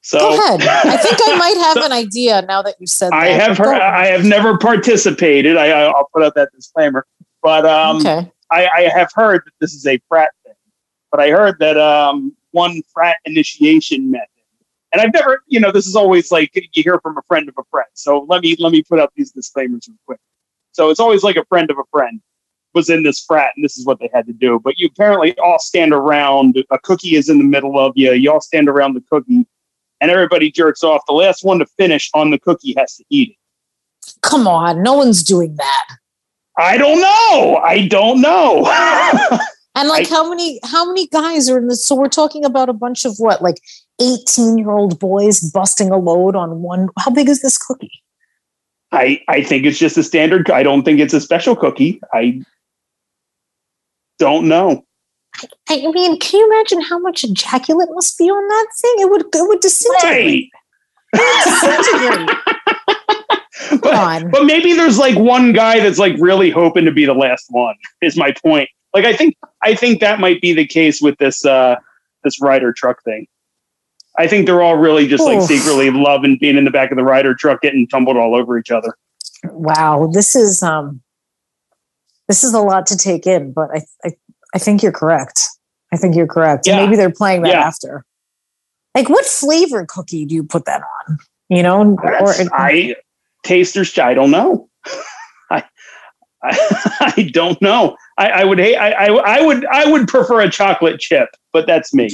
So 0.00 0.20
go 0.20 0.28
ahead 0.38 0.62
i 0.62 0.96
think 0.96 1.18
i 1.20 1.36
might 1.36 1.56
have 1.56 1.76
an 1.78 1.90
idea 2.04 2.40
now 2.42 2.62
that 2.62 2.76
you 2.78 2.86
said 2.86 3.12
I 3.12 3.30
that, 3.30 3.48
have 3.48 3.58
heard, 3.58 3.80
I 3.80 4.06
have 4.06 4.24
never 4.24 4.56
participated. 4.56 5.56
I, 5.56 5.70
I'll 5.70 6.08
put 6.14 6.22
out 6.22 6.36
that 6.36 6.50
disclaimer, 6.54 7.04
but 7.42 7.66
um, 7.66 7.96
okay 7.96 8.30
I, 8.50 8.68
I 8.68 8.80
have 8.82 9.10
heard 9.14 9.42
that 9.44 9.52
this 9.60 9.74
is 9.74 9.86
a 9.86 10.00
frat 10.08 10.30
thing, 10.44 10.54
but 11.10 11.20
I 11.20 11.30
heard 11.30 11.58
that 11.58 11.76
um, 11.76 12.34
one 12.52 12.80
frat 12.92 13.16
initiation 13.24 14.10
method, 14.10 14.28
and 14.92 15.02
I've 15.02 15.12
never, 15.12 15.42
you 15.46 15.60
know, 15.60 15.70
this 15.70 15.86
is 15.86 15.96
always 15.96 16.32
like 16.32 16.50
you 16.54 16.62
hear 16.82 16.98
from 17.00 17.18
a 17.18 17.22
friend 17.28 17.48
of 17.48 17.54
a 17.58 17.64
friend. 17.70 17.88
So 17.94 18.24
let 18.28 18.42
me 18.42 18.56
let 18.58 18.72
me 18.72 18.82
put 18.82 18.98
out 19.00 19.12
these 19.16 19.32
disclaimers 19.32 19.88
real 19.88 19.98
quick. 20.06 20.20
So 20.78 20.90
it's 20.90 21.00
always 21.00 21.24
like 21.24 21.34
a 21.34 21.44
friend 21.46 21.68
of 21.72 21.76
a 21.78 21.82
friend 21.90 22.20
was 22.72 22.88
in 22.88 23.02
this 23.02 23.18
frat, 23.18 23.50
and 23.56 23.64
this 23.64 23.76
is 23.76 23.84
what 23.84 23.98
they 23.98 24.08
had 24.14 24.28
to 24.28 24.32
do. 24.32 24.60
But 24.62 24.78
you 24.78 24.86
apparently 24.86 25.36
all 25.38 25.58
stand 25.58 25.92
around. 25.92 26.56
A 26.70 26.78
cookie 26.78 27.16
is 27.16 27.28
in 27.28 27.38
the 27.38 27.44
middle 27.44 27.80
of 27.80 27.94
you. 27.96 28.12
You 28.12 28.30
all 28.30 28.40
stand 28.40 28.68
around 28.68 28.94
the 28.94 29.00
cookie, 29.10 29.44
and 30.00 30.08
everybody 30.08 30.52
jerks 30.52 30.84
off. 30.84 31.02
The 31.08 31.14
last 31.14 31.42
one 31.42 31.58
to 31.58 31.66
finish 31.66 32.08
on 32.14 32.30
the 32.30 32.38
cookie 32.38 32.74
has 32.78 32.94
to 32.94 33.04
eat 33.10 33.30
it. 33.30 34.14
come 34.22 34.46
on 34.46 34.80
no 34.80 34.94
one's 34.94 35.24
doing 35.24 35.56
that 35.56 35.86
I 36.60 36.76
don't 36.76 37.00
know. 37.00 37.56
I 37.64 37.86
don't 37.86 38.20
know. 38.20 38.66
And 39.76 39.88
like 39.88 40.06
I- 40.10 40.14
how 40.14 40.28
many 40.28 40.58
how 40.64 40.84
many 40.86 41.06
guys 41.08 41.48
are 41.48 41.58
in 41.58 41.68
this? 41.68 41.84
So 41.84 41.94
we're 41.94 42.08
talking 42.08 42.44
about 42.44 42.68
a 42.68 42.72
bunch 42.72 43.04
of 43.04 43.14
what, 43.18 43.42
like 43.42 43.58
18 44.00 44.58
year 44.58 44.70
old 44.70 44.98
boys 44.98 45.40
busting 45.40 45.90
a 45.90 45.98
load 45.98 46.34
on 46.36 46.60
one. 46.62 46.88
How 46.98 47.10
big 47.12 47.28
is 47.28 47.42
this 47.42 47.58
cookie? 47.58 48.02
I 48.92 49.20
I 49.28 49.42
think 49.42 49.66
it's 49.66 49.78
just 49.78 49.98
a 49.98 50.02
standard. 50.02 50.50
I 50.50 50.62
don't 50.62 50.82
think 50.82 51.00
it's 51.00 51.14
a 51.14 51.20
special 51.20 51.54
cookie. 51.54 52.00
I 52.12 52.42
don't 54.18 54.48
know. 54.48 54.84
I 55.68 55.76
mean, 55.92 56.18
can 56.18 56.40
you 56.40 56.52
imagine 56.52 56.80
how 56.80 56.98
much 56.98 57.22
ejaculate 57.22 57.88
must 57.92 58.18
be 58.18 58.24
on 58.24 58.48
that 58.48 58.66
thing? 58.80 58.94
It 58.98 59.10
would 59.10 59.22
it 59.34 59.48
would 59.48 59.60
disintegrate. 59.60 60.50
Right. 61.14 61.44
disintegrate. 61.44 62.36
But, 63.82 64.30
but 64.30 64.44
maybe 64.44 64.72
there's 64.72 64.98
like 64.98 65.18
one 65.18 65.52
guy 65.52 65.80
that's 65.80 65.98
like 65.98 66.14
really 66.18 66.50
hoping 66.50 66.84
to 66.84 66.92
be 66.92 67.04
the 67.04 67.14
last 67.14 67.46
one. 67.50 67.74
Is 68.00 68.16
my 68.16 68.32
point. 68.32 68.68
Like 68.94 69.04
I 69.04 69.14
think 69.14 69.36
I 69.62 69.74
think 69.74 70.00
that 70.00 70.20
might 70.20 70.40
be 70.40 70.52
the 70.52 70.66
case 70.66 71.02
with 71.02 71.18
this 71.18 71.44
uh 71.44 71.76
this 72.24 72.40
Ryder 72.40 72.72
truck 72.72 73.02
thing. 73.02 73.26
I 74.18 74.26
think 74.26 74.46
they're 74.46 74.62
all 74.62 74.76
really 74.76 75.06
just 75.06 75.24
like 75.24 75.40
secretly 75.42 75.90
loving 75.90 76.36
being 76.38 76.56
in 76.56 76.64
the 76.64 76.70
back 76.70 76.90
of 76.90 76.96
the 76.96 77.04
Ryder 77.04 77.34
truck, 77.34 77.60
getting 77.62 77.86
tumbled 77.86 78.16
all 78.16 78.34
over 78.34 78.58
each 78.58 78.70
other. 78.70 78.94
Wow, 79.44 80.10
this 80.12 80.34
is 80.34 80.62
um, 80.62 81.00
this 82.26 82.42
is 82.42 82.52
a 82.52 82.60
lot 82.60 82.86
to 82.88 82.96
take 82.96 83.26
in, 83.26 83.52
but 83.52 83.70
I 83.72 83.82
I, 84.04 84.10
I 84.54 84.58
think 84.58 84.82
you're 84.82 84.92
correct. 84.92 85.40
I 85.92 85.96
think 85.96 86.16
you're 86.16 86.26
correct. 86.26 86.66
Yeah. 86.66 86.76
maybe 86.84 86.96
they're 86.96 87.10
playing 87.10 87.42
that 87.42 87.52
Yeah. 87.52 87.60
after. 87.66 88.04
Like, 88.94 89.08
what 89.08 89.24
flavor 89.24 89.86
cookie 89.88 90.24
do 90.26 90.34
you 90.34 90.42
put 90.42 90.64
that 90.64 90.82
on? 91.08 91.18
You 91.48 91.62
know, 91.62 91.96
That's- 92.02 92.48
I 92.52 92.96
tasters. 93.44 93.96
I 93.98 94.14
don't 94.14 94.30
know. 94.30 94.68
I, 95.50 95.62
I 96.42 97.12
I 97.16 97.30
don't 97.32 97.60
know. 97.62 97.96
I, 98.18 98.28
I 98.30 98.44
would 98.44 98.58
hate. 98.58 98.76
I, 98.76 98.90
I 98.90 99.38
I 99.38 99.40
would 99.42 99.64
I 99.66 99.90
would 99.90 100.08
prefer 100.08 100.40
a 100.40 100.50
chocolate 100.50 100.98
chip, 101.00 101.28
but 101.52 101.66
that's 101.66 101.94
me. 101.94 102.10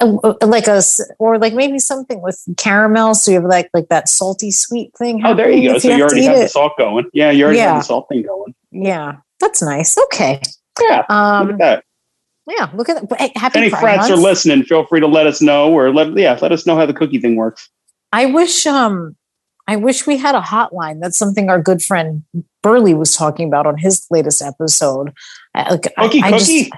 Uh, 0.00 0.34
like 0.46 0.66
a 0.66 0.82
or 1.18 1.38
like 1.38 1.54
maybe 1.54 1.78
something 1.78 2.22
with 2.22 2.42
caramel, 2.56 3.14
so 3.14 3.30
you 3.30 3.40
have 3.40 3.48
like 3.48 3.70
like 3.74 3.88
that 3.88 4.08
salty 4.08 4.50
sweet 4.50 4.92
thing. 4.96 5.22
Oh, 5.24 5.34
there 5.34 5.50
you 5.50 5.72
go. 5.72 5.78
So 5.78 5.88
you 5.88 5.94
have 5.94 6.02
already 6.02 6.24
have 6.24 6.36
the 6.38 6.48
salt 6.48 6.72
going. 6.78 7.06
Yeah, 7.12 7.30
you 7.30 7.44
already 7.44 7.58
Yeah. 7.58 7.74
have 7.74 7.82
the 7.82 7.86
salt 7.86 8.08
thing 8.08 8.22
going. 8.22 8.54
Yeah, 8.72 9.16
that's 9.40 9.62
nice. 9.62 9.96
Okay. 9.98 10.40
Yeah. 10.80 11.04
um, 11.08 11.46
Look 11.48 11.52
at 11.54 11.58
that. 11.58 11.84
Yeah. 12.46 12.70
Look 12.74 12.88
at 12.88 13.08
that. 13.08 13.18
Hey, 13.20 13.32
happy 13.36 13.58
If 13.58 13.62
any 13.62 13.70
frats 13.70 14.10
are 14.10 14.16
listening, 14.16 14.62
feel 14.64 14.84
free 14.86 15.00
to 15.00 15.06
let 15.06 15.26
us 15.26 15.40
know 15.42 15.72
or 15.72 15.92
let 15.92 16.16
yeah, 16.16 16.38
let 16.40 16.52
us 16.52 16.66
know 16.66 16.76
how 16.76 16.86
the 16.86 16.94
cookie 16.94 17.18
thing 17.20 17.36
works. 17.36 17.68
I 18.12 18.26
wish 18.26 18.66
um 18.66 19.16
I 19.68 19.76
wish 19.76 20.06
we 20.06 20.16
had 20.16 20.34
a 20.34 20.40
hotline. 20.40 21.00
That's 21.00 21.16
something 21.18 21.48
our 21.50 21.60
good 21.62 21.82
friend 21.82 22.24
Burley 22.62 22.92
was 22.94 23.14
talking 23.14 23.46
about 23.48 23.66
on 23.66 23.78
his 23.78 24.04
latest 24.10 24.42
episode. 24.42 25.12
I- 25.54 25.70
Like, 25.72 25.92
I- 25.96 26.02
Cookie 26.06 26.22
I 26.22 26.30
just- 26.32 26.46
cookie. 26.46 26.70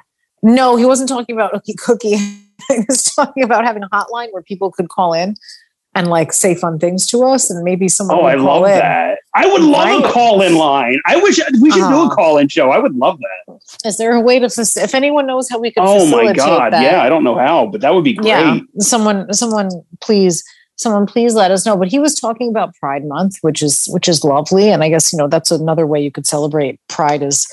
no, 0.42 0.76
he 0.76 0.84
wasn't 0.84 1.08
talking 1.08 1.34
about 1.34 1.52
cookie 1.52 1.74
Cookie. 1.74 2.16
was 2.88 3.02
talking 3.04 3.42
about 3.42 3.64
having 3.64 3.82
a 3.82 3.88
hotline 3.88 4.28
where 4.32 4.42
people 4.42 4.70
could 4.70 4.88
call 4.88 5.12
in 5.12 5.34
and 5.94 6.06
like 6.08 6.32
say 6.32 6.54
fun 6.54 6.78
things 6.78 7.06
to 7.08 7.22
us, 7.22 7.50
and 7.50 7.62
maybe 7.64 7.86
someone. 7.88 8.18
Oh, 8.18 8.22
would 8.22 8.32
I 8.32 8.36
love 8.36 8.64
in. 8.64 8.70
that. 8.78 9.18
I 9.34 9.46
would 9.46 9.62
love 9.62 9.86
Right. 9.88 10.04
a 10.04 10.08
call 10.12 10.40
in 10.42 10.54
line. 10.54 10.98
I 11.06 11.16
wish 11.16 11.38
we 11.60 11.70
should 11.70 11.80
do 11.80 11.84
Oh. 11.94 12.06
a 12.10 12.14
call 12.14 12.38
in 12.38 12.48
show. 12.48 12.70
I 12.70 12.78
would 12.78 12.94
love 12.94 13.18
that. 13.18 13.58
Is 13.84 13.98
there 13.98 14.12
a 14.14 14.20
way 14.20 14.38
to? 14.38 14.46
If 14.46 14.94
anyone 14.94 15.26
knows 15.26 15.48
how 15.50 15.58
we 15.58 15.70
could 15.70 15.82
Oh 15.84 16.06
my 16.10 16.32
god. 16.32 16.72
that, 16.72 16.82
Yeah, 16.82 17.02
I 17.02 17.08
don't 17.10 17.24
know 17.24 17.36
how, 17.36 17.66
but 17.66 17.80
that 17.82 17.94
would 17.94 18.04
be 18.04 18.14
great. 18.14 18.28
yeah 18.28 18.58
someone 18.78 19.30
someone 19.34 19.68
please 20.00 20.42
someone 20.76 21.06
please 21.06 21.34
let 21.34 21.50
us 21.50 21.66
know 21.66 21.76
but 21.76 21.88
he 21.88 21.98
was 21.98 22.14
talking 22.14 22.48
about 22.48 22.74
pride 22.76 23.04
month 23.04 23.36
which 23.42 23.62
is 23.62 23.84
which 23.92 24.08
is 24.08 24.24
lovely 24.24 24.70
and 24.70 24.82
i 24.82 24.88
guess 24.88 25.12
you 25.12 25.18
know 25.18 25.28
that's 25.28 25.50
another 25.50 25.86
way 25.86 26.00
you 26.02 26.10
could 26.10 26.26
celebrate 26.26 26.80
pride 26.88 27.22
is 27.22 27.46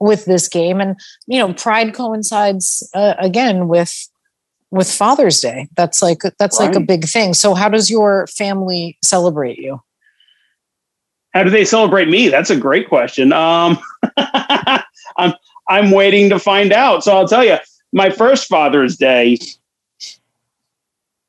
with 0.00 0.24
this 0.26 0.48
game 0.48 0.80
and 0.80 0.96
you 1.28 1.38
know 1.38 1.54
pride 1.54 1.94
coincides 1.94 2.86
uh, 2.94 3.14
again 3.20 3.68
with 3.68 4.08
with 4.70 4.90
father's 4.90 5.40
day 5.40 5.68
that's 5.76 6.02
like 6.02 6.22
that's 6.38 6.58
like 6.60 6.74
a 6.74 6.80
big 6.80 7.04
thing 7.06 7.32
so 7.32 7.54
how 7.54 7.68
does 7.68 7.90
your 7.90 8.26
family 8.26 8.98
celebrate 9.02 9.58
you 9.58 9.80
How 11.32 11.44
do 11.44 11.50
they 11.50 11.64
celebrate 11.64 12.08
me? 12.08 12.28
That's 12.28 12.50
a 12.50 12.56
great 12.56 12.88
question. 12.88 13.32
Um, 13.32 13.78
I'm 14.16 15.34
I'm 15.68 15.90
waiting 15.90 16.30
to 16.30 16.38
find 16.38 16.72
out. 16.72 17.04
So 17.04 17.14
I'll 17.14 17.28
tell 17.28 17.44
you, 17.44 17.58
my 17.92 18.10
first 18.10 18.48
Father's 18.48 18.96
Day. 18.96 19.38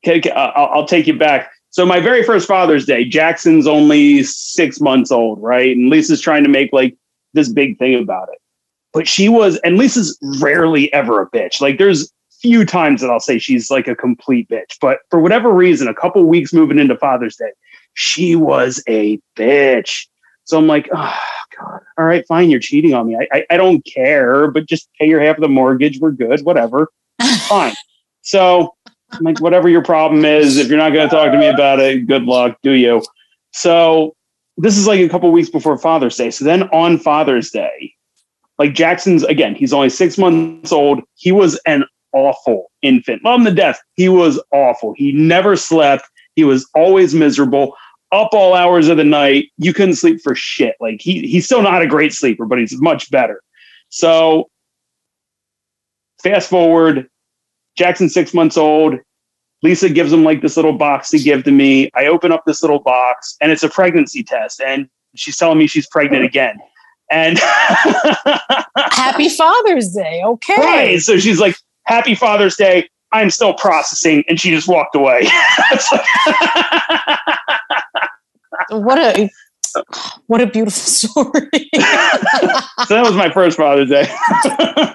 Okay, 0.02 0.18
okay, 0.18 0.30
uh, 0.30 0.52
I'll, 0.56 0.80
I'll 0.80 0.86
take 0.86 1.06
you 1.06 1.18
back. 1.18 1.50
So 1.68 1.84
my 1.84 2.00
very 2.00 2.22
first 2.24 2.48
Father's 2.48 2.86
Day, 2.86 3.04
Jackson's 3.04 3.66
only 3.66 4.22
six 4.22 4.80
months 4.80 5.12
old, 5.12 5.40
right? 5.42 5.76
And 5.76 5.90
Lisa's 5.90 6.20
trying 6.20 6.42
to 6.42 6.48
make 6.48 6.72
like 6.72 6.96
this 7.34 7.50
big 7.50 7.78
thing 7.78 7.94
about 8.00 8.28
it. 8.32 8.40
But 8.92 9.06
she 9.06 9.28
was, 9.28 9.58
and 9.58 9.76
Lisa's 9.76 10.18
rarely 10.40 10.92
ever 10.92 11.20
a 11.20 11.30
bitch. 11.30 11.60
Like 11.60 11.78
there's 11.78 12.10
few 12.40 12.64
times 12.64 13.00
that 13.00 13.10
I'll 13.10 13.20
say 13.20 13.38
she's 13.38 13.70
like 13.70 13.88
a 13.88 13.94
complete 13.94 14.48
bitch. 14.48 14.78
But 14.80 14.98
for 15.10 15.20
whatever 15.20 15.52
reason, 15.52 15.88
a 15.88 15.94
couple 15.94 16.24
weeks 16.24 16.52
moving 16.52 16.78
into 16.78 16.96
Father's 16.96 17.36
Day, 17.36 17.52
she 17.94 18.36
was 18.36 18.82
a 18.88 19.20
bitch. 19.36 20.06
So 20.44 20.58
I'm 20.58 20.66
like, 20.66 20.88
oh 20.92 21.20
God, 21.58 21.80
all 21.98 22.04
right, 22.04 22.26
fine, 22.26 22.50
you're 22.50 22.60
cheating 22.60 22.94
on 22.94 23.06
me. 23.06 23.16
I, 23.16 23.38
I, 23.38 23.46
I 23.50 23.56
don't 23.56 23.84
care, 23.84 24.50
but 24.50 24.66
just 24.66 24.88
pay 24.98 25.08
your 25.08 25.20
half 25.20 25.36
of 25.36 25.42
the 25.42 25.48
mortgage. 25.48 26.00
We're 26.00 26.12
good, 26.12 26.40
whatever. 26.44 26.88
fine. 27.48 27.74
So 28.22 28.74
I'm 29.12 29.22
like, 29.22 29.40
whatever 29.40 29.68
your 29.68 29.82
problem 29.82 30.24
is, 30.24 30.56
if 30.56 30.68
you're 30.68 30.78
not 30.78 30.92
going 30.92 31.08
to 31.08 31.14
talk 31.14 31.32
to 31.32 31.38
me 31.38 31.48
about 31.48 31.80
it, 31.80 32.06
good 32.06 32.24
luck, 32.24 32.58
do 32.62 32.72
you? 32.72 33.02
So 33.52 34.14
this 34.56 34.76
is 34.76 34.86
like 34.86 35.00
a 35.00 35.08
couple 35.08 35.30
weeks 35.32 35.50
before 35.50 35.76
Father's 35.78 36.16
Day. 36.16 36.30
So 36.30 36.44
then 36.44 36.64
on 36.70 36.98
Father's 36.98 37.50
Day, 37.50 37.94
like 38.58 38.74
Jackson's 38.74 39.22
again, 39.24 39.54
he's 39.54 39.72
only 39.72 39.88
six 39.88 40.18
months 40.18 40.70
old. 40.70 41.02
He 41.16 41.32
was 41.32 41.58
an 41.66 41.84
awful 42.12 42.70
infant. 42.82 43.24
Love 43.24 43.40
him 43.40 43.46
to 43.46 43.52
death. 43.52 43.80
He 43.94 44.08
was 44.08 44.42
awful. 44.52 44.94
He 44.96 45.12
never 45.12 45.56
slept. 45.56 46.04
He 46.36 46.44
was 46.44 46.68
always 46.74 47.14
miserable, 47.14 47.76
up 48.12 48.30
all 48.32 48.54
hours 48.54 48.88
of 48.88 48.96
the 48.96 49.04
night. 49.04 49.50
You 49.58 49.72
couldn't 49.72 49.96
sleep 49.96 50.20
for 50.22 50.34
shit. 50.34 50.76
Like 50.80 51.00
he 51.00 51.26
he's 51.26 51.44
still 51.44 51.62
not 51.62 51.82
a 51.82 51.86
great 51.86 52.12
sleeper, 52.12 52.46
but 52.46 52.58
he's 52.58 52.80
much 52.80 53.10
better. 53.10 53.42
So 53.88 54.48
fast 56.22 56.48
forward, 56.48 57.08
Jackson 57.76 58.08
six 58.08 58.34
months 58.34 58.56
old. 58.56 58.98
Lisa 59.62 59.90
gives 59.90 60.12
him 60.12 60.24
like 60.24 60.40
this 60.40 60.56
little 60.56 60.72
box 60.72 61.10
to 61.10 61.18
give 61.18 61.44
to 61.44 61.50
me. 61.50 61.90
I 61.94 62.06
open 62.06 62.32
up 62.32 62.44
this 62.46 62.62
little 62.62 62.78
box 62.78 63.36
and 63.40 63.52
it's 63.52 63.62
a 63.62 63.68
pregnancy 63.68 64.22
test. 64.22 64.60
And 64.60 64.88
she's 65.14 65.36
telling 65.36 65.58
me 65.58 65.66
she's 65.66 65.86
pregnant 65.86 66.24
again. 66.24 66.58
And 67.10 67.38
happy 68.76 69.28
father's 69.28 69.88
day 69.92 70.22
okay 70.24 70.56
right. 70.56 71.00
So 71.00 71.18
she's 71.18 71.40
like, 71.40 71.56
Happy 71.90 72.14
Father's 72.14 72.56
Day. 72.56 72.88
I'm 73.12 73.30
still 73.30 73.52
processing. 73.54 74.22
And 74.28 74.40
she 74.40 74.50
just 74.50 74.68
walked 74.68 74.94
away. 74.94 75.28
What 78.70 78.98
a 78.98 79.28
what 80.26 80.40
a 80.40 80.46
beautiful 80.46 80.72
story 80.72 81.30
so 81.76 82.94
that 82.94 83.02
was 83.04 83.14
my 83.14 83.30
first 83.30 83.56
Father's 83.56 83.88
Day. 83.88 84.12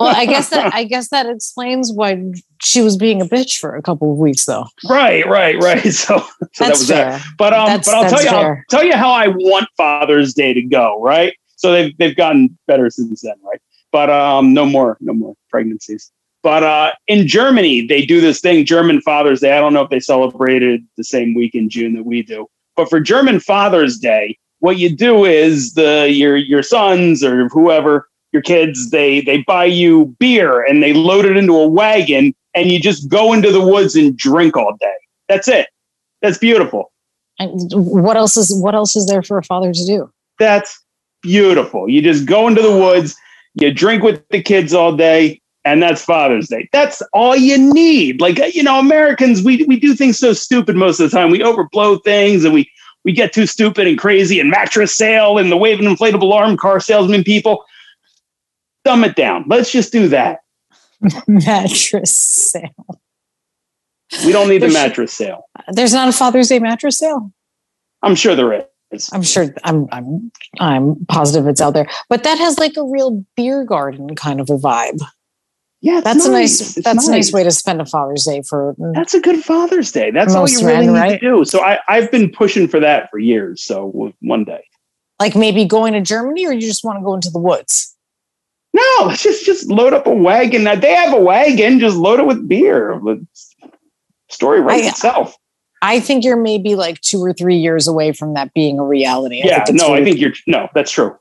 well 0.02 0.14
i 0.14 0.26
guess 0.26 0.50
that 0.50 0.74
i 0.74 0.84
guess 0.84 1.08
that 1.10 1.26
explains 1.28 1.94
why 1.94 2.22
she 2.62 2.82
was 2.82 2.98
being 2.98 3.22
a 3.22 3.26
bitch 3.26 3.58
for 3.58 3.74
a 3.78 3.82
couple 3.82 4.12
of 4.12 4.18
weeks 4.18 4.44
though 4.44 4.66
right, 4.90 5.26
right, 5.28 5.56
right. 5.64 5.82
So, 5.94 6.20
so 6.20 6.26
that 6.60 6.72
was 6.72 6.88
that. 6.90 7.22
fair 7.22 7.32
But 7.38 7.54
um, 7.54 7.68
That's- 7.68 7.86
but 7.86 7.96
I'll 7.96 8.10
tell 8.10 8.22
you, 8.24 8.30
I'll 8.30 8.58
tell 8.70 8.84
you 8.84 8.96
how 8.98 9.12
I 9.12 9.28
want 9.28 9.68
Father's 9.78 10.34
Day 10.34 10.54
to 10.54 10.62
go. 10.62 11.02
Right. 11.02 11.34
So 11.56 11.72
they've 11.72 11.98
they've 11.98 12.16
gotten 12.16 12.58
better 12.68 12.90
since 12.90 13.22
then, 13.22 13.36
right? 13.44 13.62
But 13.94 14.10
um, 14.10 14.54
no 14.54 14.66
more, 14.66 14.98
no 15.00 15.14
more 15.14 15.36
pregnancies. 15.50 16.12
But 16.46 16.62
uh, 16.62 16.92
in 17.08 17.28
Germany, 17.28 17.88
they 17.88 18.06
do 18.06 18.22
this 18.22 18.40
thing, 18.40 18.68
German 18.68 19.02
Father's 19.02 19.40
Day. 19.40 19.58
I 19.58 19.60
don't 19.60 19.74
know 19.74 19.82
if 19.82 19.90
they 19.90 20.00
celebrated 20.00 20.86
the 20.96 21.04
same 21.04 21.34
week 21.34 21.56
in 21.56 21.72
June 21.72 21.96
that 21.96 22.06
we 22.06 22.22
do, 22.22 22.46
but 22.76 22.88
for 22.88 23.00
German 23.00 23.40
Father's 23.40 23.98
Day, 23.98 24.38
what 24.60 24.78
you 24.78 24.96
do 24.96 25.26
is 25.26 25.74
the 25.74 26.08
your 26.08 26.38
your 26.38 26.62
sons 26.62 27.24
or 27.24 27.50
whoever 27.50 28.08
your 28.32 28.44
kids 28.44 28.92
they 28.92 29.22
they 29.22 29.42
buy 29.48 29.66
you 29.66 30.16
beer 30.20 30.62
and 30.62 30.84
they 30.84 30.94
load 30.94 31.26
it 31.26 31.36
into 31.36 31.56
a 31.58 31.68
wagon 31.68 32.36
and 32.54 32.72
you 32.72 32.80
just 32.80 33.10
go 33.10 33.34
into 33.34 33.52
the 33.52 33.66
woods 33.66 33.96
and 33.96 34.16
drink 34.16 34.56
all 34.56 34.78
day. 34.80 34.98
That's 35.28 35.48
it. 35.48 35.70
That's 36.22 36.38
beautiful. 36.38 36.92
And 37.40 37.60
what 37.74 38.18
else 38.18 38.38
is 38.38 38.56
what 38.62 38.76
else 38.76 38.96
is 38.96 39.08
there 39.08 39.24
for 39.24 39.40
a 39.40 39.44
father 39.44 39.74
to 39.74 39.86
do 39.88 40.12
That's 40.38 40.80
beautiful. 41.24 41.90
You 41.90 42.04
just 42.04 42.28
go 42.28 42.48
into 42.48 42.62
the 42.62 42.78
woods, 42.78 43.16
you 43.56 43.74
drink 43.74 44.04
with 44.04 44.22
the 44.30 44.44
kids 44.44 44.76
all 44.76 44.96
day, 44.96 45.42
and 45.66 45.82
that's 45.82 46.04
Father's 46.06 46.48
Day. 46.48 46.70
That's 46.72 47.02
all 47.12 47.36
you 47.36 47.58
need. 47.58 48.22
Like 48.22 48.38
you 48.54 48.64
know, 48.64 48.80
Americans, 48.80 49.44
we 49.44 49.66
we 49.66 49.80
do 49.80 49.96
things 49.96 50.18
so 50.18 50.32
stupid 50.32 50.76
most 50.76 51.00
of 51.00 51.10
the 51.10 51.18
time. 51.18 51.32
We 51.32 51.40
overblow 51.40 52.02
things 52.04 52.46
and 52.46 52.54
we 52.54 52.70
we 53.04 53.12
get 53.12 53.34
too 53.34 53.48
stupid 53.48 53.88
and 53.88 53.98
crazy 53.98 54.40
and 54.40 54.50
mattress 54.50 54.96
sale 54.96 55.38
and 55.38 55.52
the 55.52 55.58
waving 55.58 55.88
inflatable 55.88 56.32
arm 56.32 56.56
car 56.56 56.80
salesman 56.80 57.24
people. 57.24 57.66
Dumb 58.86 59.04
it 59.04 59.16
down. 59.16 59.46
Let's 59.48 59.72
just 59.72 59.92
do 59.92 60.08
that. 60.10 60.40
mattress 61.28 62.16
sale 62.16 63.00
We 64.26 64.32
don't 64.32 64.48
need 64.48 64.62
the 64.62 64.70
mattress 64.70 65.12
sale. 65.14 65.44
there's 65.74 65.94
not 65.94 66.08
a 66.08 66.12
father's 66.14 66.48
day 66.48 66.60
mattress 66.60 66.98
sale 67.00 67.32
I'm 68.02 68.16
sure 68.16 68.34
there 68.34 68.66
is. 68.92 69.10
i'm 69.12 69.22
sure 69.22 69.54
i'm 69.66 69.88
i'm 69.92 70.32
i'm 70.62 71.06
positive 71.08 71.48
it's 71.48 71.60
out 71.60 71.74
there 71.74 71.88
but 72.08 72.24
that 72.24 72.38
has 72.38 72.58
like 72.58 72.78
a 72.78 72.84
real 72.84 73.26
beer 73.36 73.66
garden 73.66 74.16
kind 74.16 74.40
of 74.40 74.50
a 74.50 74.58
vibe 74.58 75.02
Yeah, 75.86 76.02
that's 76.02 76.26
a 76.26 76.32
nice 76.32 76.78
It's 76.78 76.84
that's 76.84 77.08
a 77.08 77.12
nice 77.12 77.32
way 77.32 77.44
to 77.44 77.52
spend 77.52 77.80
a 77.80 77.86
father's 77.86 78.24
day 78.24 78.42
for 78.42 78.74
mm, 78.80 78.96
That's 78.96 79.14
a 79.14 79.22
good 79.22 79.44
Father's 79.44 79.92
Day. 79.92 80.10
That's 80.10 80.34
all 80.34 80.50
you 80.50 80.58
really 80.66 80.88
men, 80.88 80.94
need 80.96 81.00
right? 81.00 81.20
to 81.22 81.30
do. 81.38 81.46
So 81.46 81.62
I, 81.62 81.78
I've 81.88 82.10
been 82.10 82.32
pushing 82.32 82.68
for 82.68 82.80
that 82.80 83.12
for 83.12 83.20
years. 83.20 83.62
So 83.62 84.12
one 84.22 84.46
day. 84.46 84.64
like 85.20 85.36
maybe 85.36 85.64
going 85.64 85.94
to 85.94 86.02
germany 86.02 86.44
or 86.48 86.54
you 86.54 86.62
just 86.62 86.84
want 86.84 86.98
to 86.98 87.04
go 87.04 87.14
into 87.14 87.30
the 87.30 87.38
woods 87.40 87.96
No, 88.74 88.82
let's 89.06 89.22
just 89.22 89.46
just 89.46 89.70
load 89.70 89.94
up 89.94 90.08
a 90.08 90.14
wagon. 90.14 90.64
Now, 90.64 90.74
They 90.74 90.96
have 90.96 91.14
a 91.14 91.22
wagon. 91.22 91.80
Just 91.80 91.98
load 91.98 92.20
it 92.20 92.26
with 92.26 92.48
beer. 92.48 93.00
Story 94.32 94.62
writes 94.62 94.88
I- 94.88 94.90
itself. 94.90 95.36
i 95.84 96.00
think 96.00 96.24
you're 96.24 96.36
maybe 96.52 96.74
like 96.76 97.00
two 97.02 97.22
or 97.24 97.32
three 97.32 97.58
years 97.58 97.88
away 97.88 98.12
from 98.12 98.34
that 98.34 98.52
being 98.56 98.80
a 98.80 98.84
reality 98.84 99.44
I 99.44 99.48
Yeah, 99.50 99.66
no, 99.70 99.94
I 99.94 100.04
think 100.04 100.18
you're 100.20 100.34
no. 100.48 100.68
That's 100.74 100.90
true. 100.90 101.16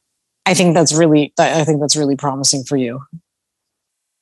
I 0.47 0.55
think 0.55 0.73
that's 0.75 0.95
really 0.95 1.35
I 1.39 1.65
think 1.65 1.81
that's 1.83 1.97
really 1.97 2.17
promising 2.17 2.65
for 2.65 2.79
you. 2.79 3.03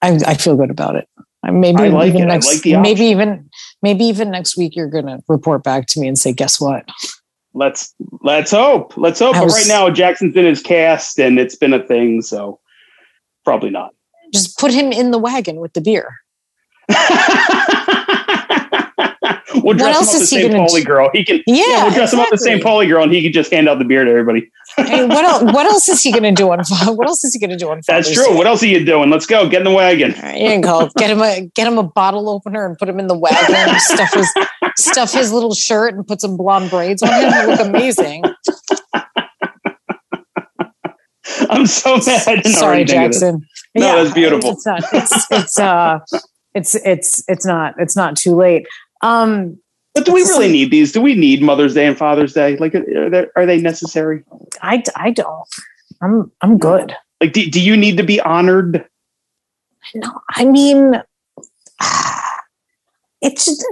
I, 0.03 0.19
I 0.27 0.35
feel 0.35 0.57
good 0.57 0.71
about 0.71 0.97
it. 0.97 1.09
Maybe 1.45 1.83
I 1.83 1.89
like 1.89 2.09
even 2.09 2.23
it. 2.23 2.27
Next, 2.27 2.47
like 2.47 2.63
the 2.63 2.77
maybe 2.77 3.05
even 3.07 3.49
maybe 3.83 4.05
even 4.05 4.31
next 4.31 4.57
week 4.57 4.77
you're 4.77 4.89
gonna 4.89 5.21
report 5.29 5.65
back 5.65 5.87
to 5.89 6.01
me 6.01 6.07
and 6.07 6.17
say, 6.17 6.33
guess 6.33 6.61
what? 6.61 6.89
Let's 7.55 7.95
let's 8.23 8.53
hope. 8.53 8.97
Let's 8.97 9.19
hope. 9.19 9.35
I 9.35 9.41
But 9.41 9.49
right 9.49 9.67
now, 9.67 9.91
Jackson's 9.91 10.37
in 10.37 10.45
his 10.45 10.63
cast, 10.63 11.19
and 11.19 11.39
it's 11.39 11.57
been 11.57 11.73
a 11.73 11.83
thing. 11.83 12.23
So 12.23 12.61
probably 13.45 13.71
not. 13.71 13.93
Just 14.33 14.57
put 14.57 14.73
him 14.73 14.93
in 14.93 15.11
the 15.11 15.19
wagon 15.19 15.57
with 15.57 15.73
the 15.73 15.81
beer. 15.81 16.17
we'll 19.63 19.75
dress 19.75 19.89
him 19.89 19.95
else 19.95 20.15
up 20.15 20.15
the 20.15 20.19
he 20.21 20.27
same 20.27 20.67
do? 20.67 20.85
girl. 20.85 21.11
He 21.13 21.25
can. 21.25 21.43
Yeah, 21.47 21.85
we'll 21.85 21.93
dress 21.93 22.13
him 22.13 22.21
up 22.21 22.31
the 22.31 22.39
same 22.39 22.57
exactly. 22.57 22.71
Pauli 22.71 22.87
Girl, 22.87 23.03
and 23.03 23.13
he 23.13 23.23
can 23.23 23.33
just 23.33 23.53
hand 23.53 23.69
out 23.69 23.79
the 23.79 23.85
beer 23.85 24.05
to 24.05 24.11
everybody. 24.11 24.51
Hey, 24.77 25.05
what 25.07 25.25
else? 25.25 25.43
What 25.43 25.67
else 25.67 25.89
is 25.89 26.03
he 26.03 26.11
going 26.11 26.23
to 26.23 26.33
do 26.33 26.51
on? 26.51 26.61
What 26.97 27.07
else 27.07 27.25
is 27.25 27.35
he 27.35 27.41
going 27.41 27.51
to 27.51 27.57
do 27.57 27.71
on? 27.71 27.81
That's 27.87 28.13
true. 28.13 28.25
Day? 28.25 28.37
What 28.37 28.47
else 28.47 28.63
are 28.63 28.67
you 28.67 28.85
doing? 28.85 29.11
Let's 29.11 29.27
go. 29.27 29.49
Get 29.49 29.61
in 29.61 29.65
the 29.65 29.71
wagon. 29.71 30.13
Right, 30.23 30.41
you 30.41 30.61
go. 30.61 30.89
Get 30.97 31.11
him 31.11 31.21
a 31.21 31.51
get 31.55 31.67
him 31.67 31.79
a 31.79 31.83
bottle 31.83 32.29
opener 32.29 32.65
and 32.67 32.79
put 32.79 32.89
him 32.89 32.99
in 32.99 33.07
the 33.07 33.19
wagon. 33.19 33.79
stuff 33.79 34.15
his 34.15 34.33
stuff 34.77 35.13
his 35.13 35.33
little 35.33 35.55
shirt 35.55 35.95
and 35.95 36.07
put 36.07 36.21
some 36.21 36.37
blonde 36.37 36.71
braids 36.71 37.03
on 37.03 37.13
him. 37.13 37.33
He'll 37.33 37.47
look 37.49 37.61
amazing. 37.61 38.23
I'm 41.51 41.67
so 41.67 41.97
mad. 41.97 42.47
Sorry, 42.47 42.63
already 42.63 42.87
think 42.87 43.05
of 43.05 43.13
this. 43.13 43.21
Jackson. 43.21 43.47
No, 43.75 44.03
that's 44.03 44.15
beautiful. 44.15 44.53
It's 44.53 44.67
not. 44.67 44.83
It's 44.93 45.27
it's 45.31 45.59
uh, 45.59 45.99
it's 46.55 46.75
it's 46.77 47.25
it's 47.29 47.47
not. 47.47 47.75
It's 47.79 47.97
not 47.97 48.17
too 48.17 48.35
late. 48.35 48.67
Um, 49.03 49.59
But 49.95 50.07
do 50.07 50.13
we 50.13 50.23
really 50.23 50.51
need 50.51 50.71
these? 50.71 50.93
Do 50.93 51.03
we 51.03 51.15
need 51.15 51.43
Mother's 51.43 51.75
Day 51.75 51.87
and 51.87 51.99
Father's 51.99 52.33
Day? 52.33 52.57
Like, 52.57 52.75
are 52.75 53.11
they, 53.11 53.27
are 53.37 53.47
they 53.47 53.61
necessary? 53.61 54.25
I 54.63 54.83
I 54.97 55.11
don't. 55.11 55.49
I'm 56.01 56.33
I'm 56.41 56.59
good. 56.59 56.97
Like, 57.21 57.33
do, 57.33 57.49
do 57.49 57.61
you 57.61 57.77
need 57.77 57.97
to 57.99 58.03
be 58.03 58.21
honored? 58.21 58.87
No, 59.95 60.21
I 60.31 60.45
mean, 60.45 60.95
it's 63.21 63.45
just, 63.45 63.65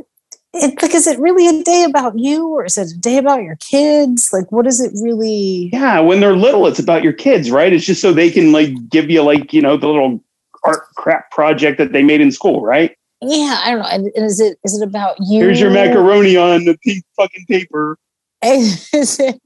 it 0.52 0.82
like 0.82 0.94
is 0.94 1.06
it 1.06 1.18
really 1.18 1.48
a 1.48 1.62
day 1.62 1.84
about 1.84 2.18
you 2.18 2.48
or 2.48 2.64
is 2.64 2.76
it 2.76 2.92
a 2.92 2.98
day 2.98 3.16
about 3.16 3.42
your 3.42 3.56
kids? 3.56 4.30
Like, 4.32 4.50
what 4.52 4.66
is 4.66 4.80
it 4.80 4.92
really? 5.02 5.70
Yeah, 5.72 6.00
when 6.00 6.20
they're 6.20 6.36
little, 6.36 6.66
it's 6.66 6.78
about 6.78 7.02
your 7.02 7.12
kids, 7.12 7.50
right? 7.50 7.72
It's 7.72 7.86
just 7.86 8.02
so 8.02 8.12
they 8.12 8.30
can 8.30 8.52
like 8.52 8.72
give 8.90 9.10
you 9.10 9.22
like 9.22 9.52
you 9.52 9.62
know 9.62 9.76
the 9.76 9.86
little 9.86 10.22
art 10.64 10.82
crap 10.96 11.30
project 11.30 11.78
that 11.78 11.92
they 11.92 12.02
made 12.02 12.20
in 12.20 12.30
school, 12.30 12.62
right? 12.62 12.96
Yeah, 13.22 13.60
I 13.62 13.70
don't 13.72 13.80
know. 13.80 13.88
And 13.88 14.10
and 14.16 14.24
is 14.24 14.40
it 14.40 14.58
is 14.64 14.80
it 14.80 14.84
about 14.86 15.16
you? 15.20 15.40
Here's 15.40 15.60
your 15.60 15.70
macaroni 15.70 16.36
on 16.36 16.64
the 16.64 16.76
pink 16.78 17.04
fucking 17.16 17.44
paper. 17.46 17.98
Is 18.42 18.88
it 19.20 19.38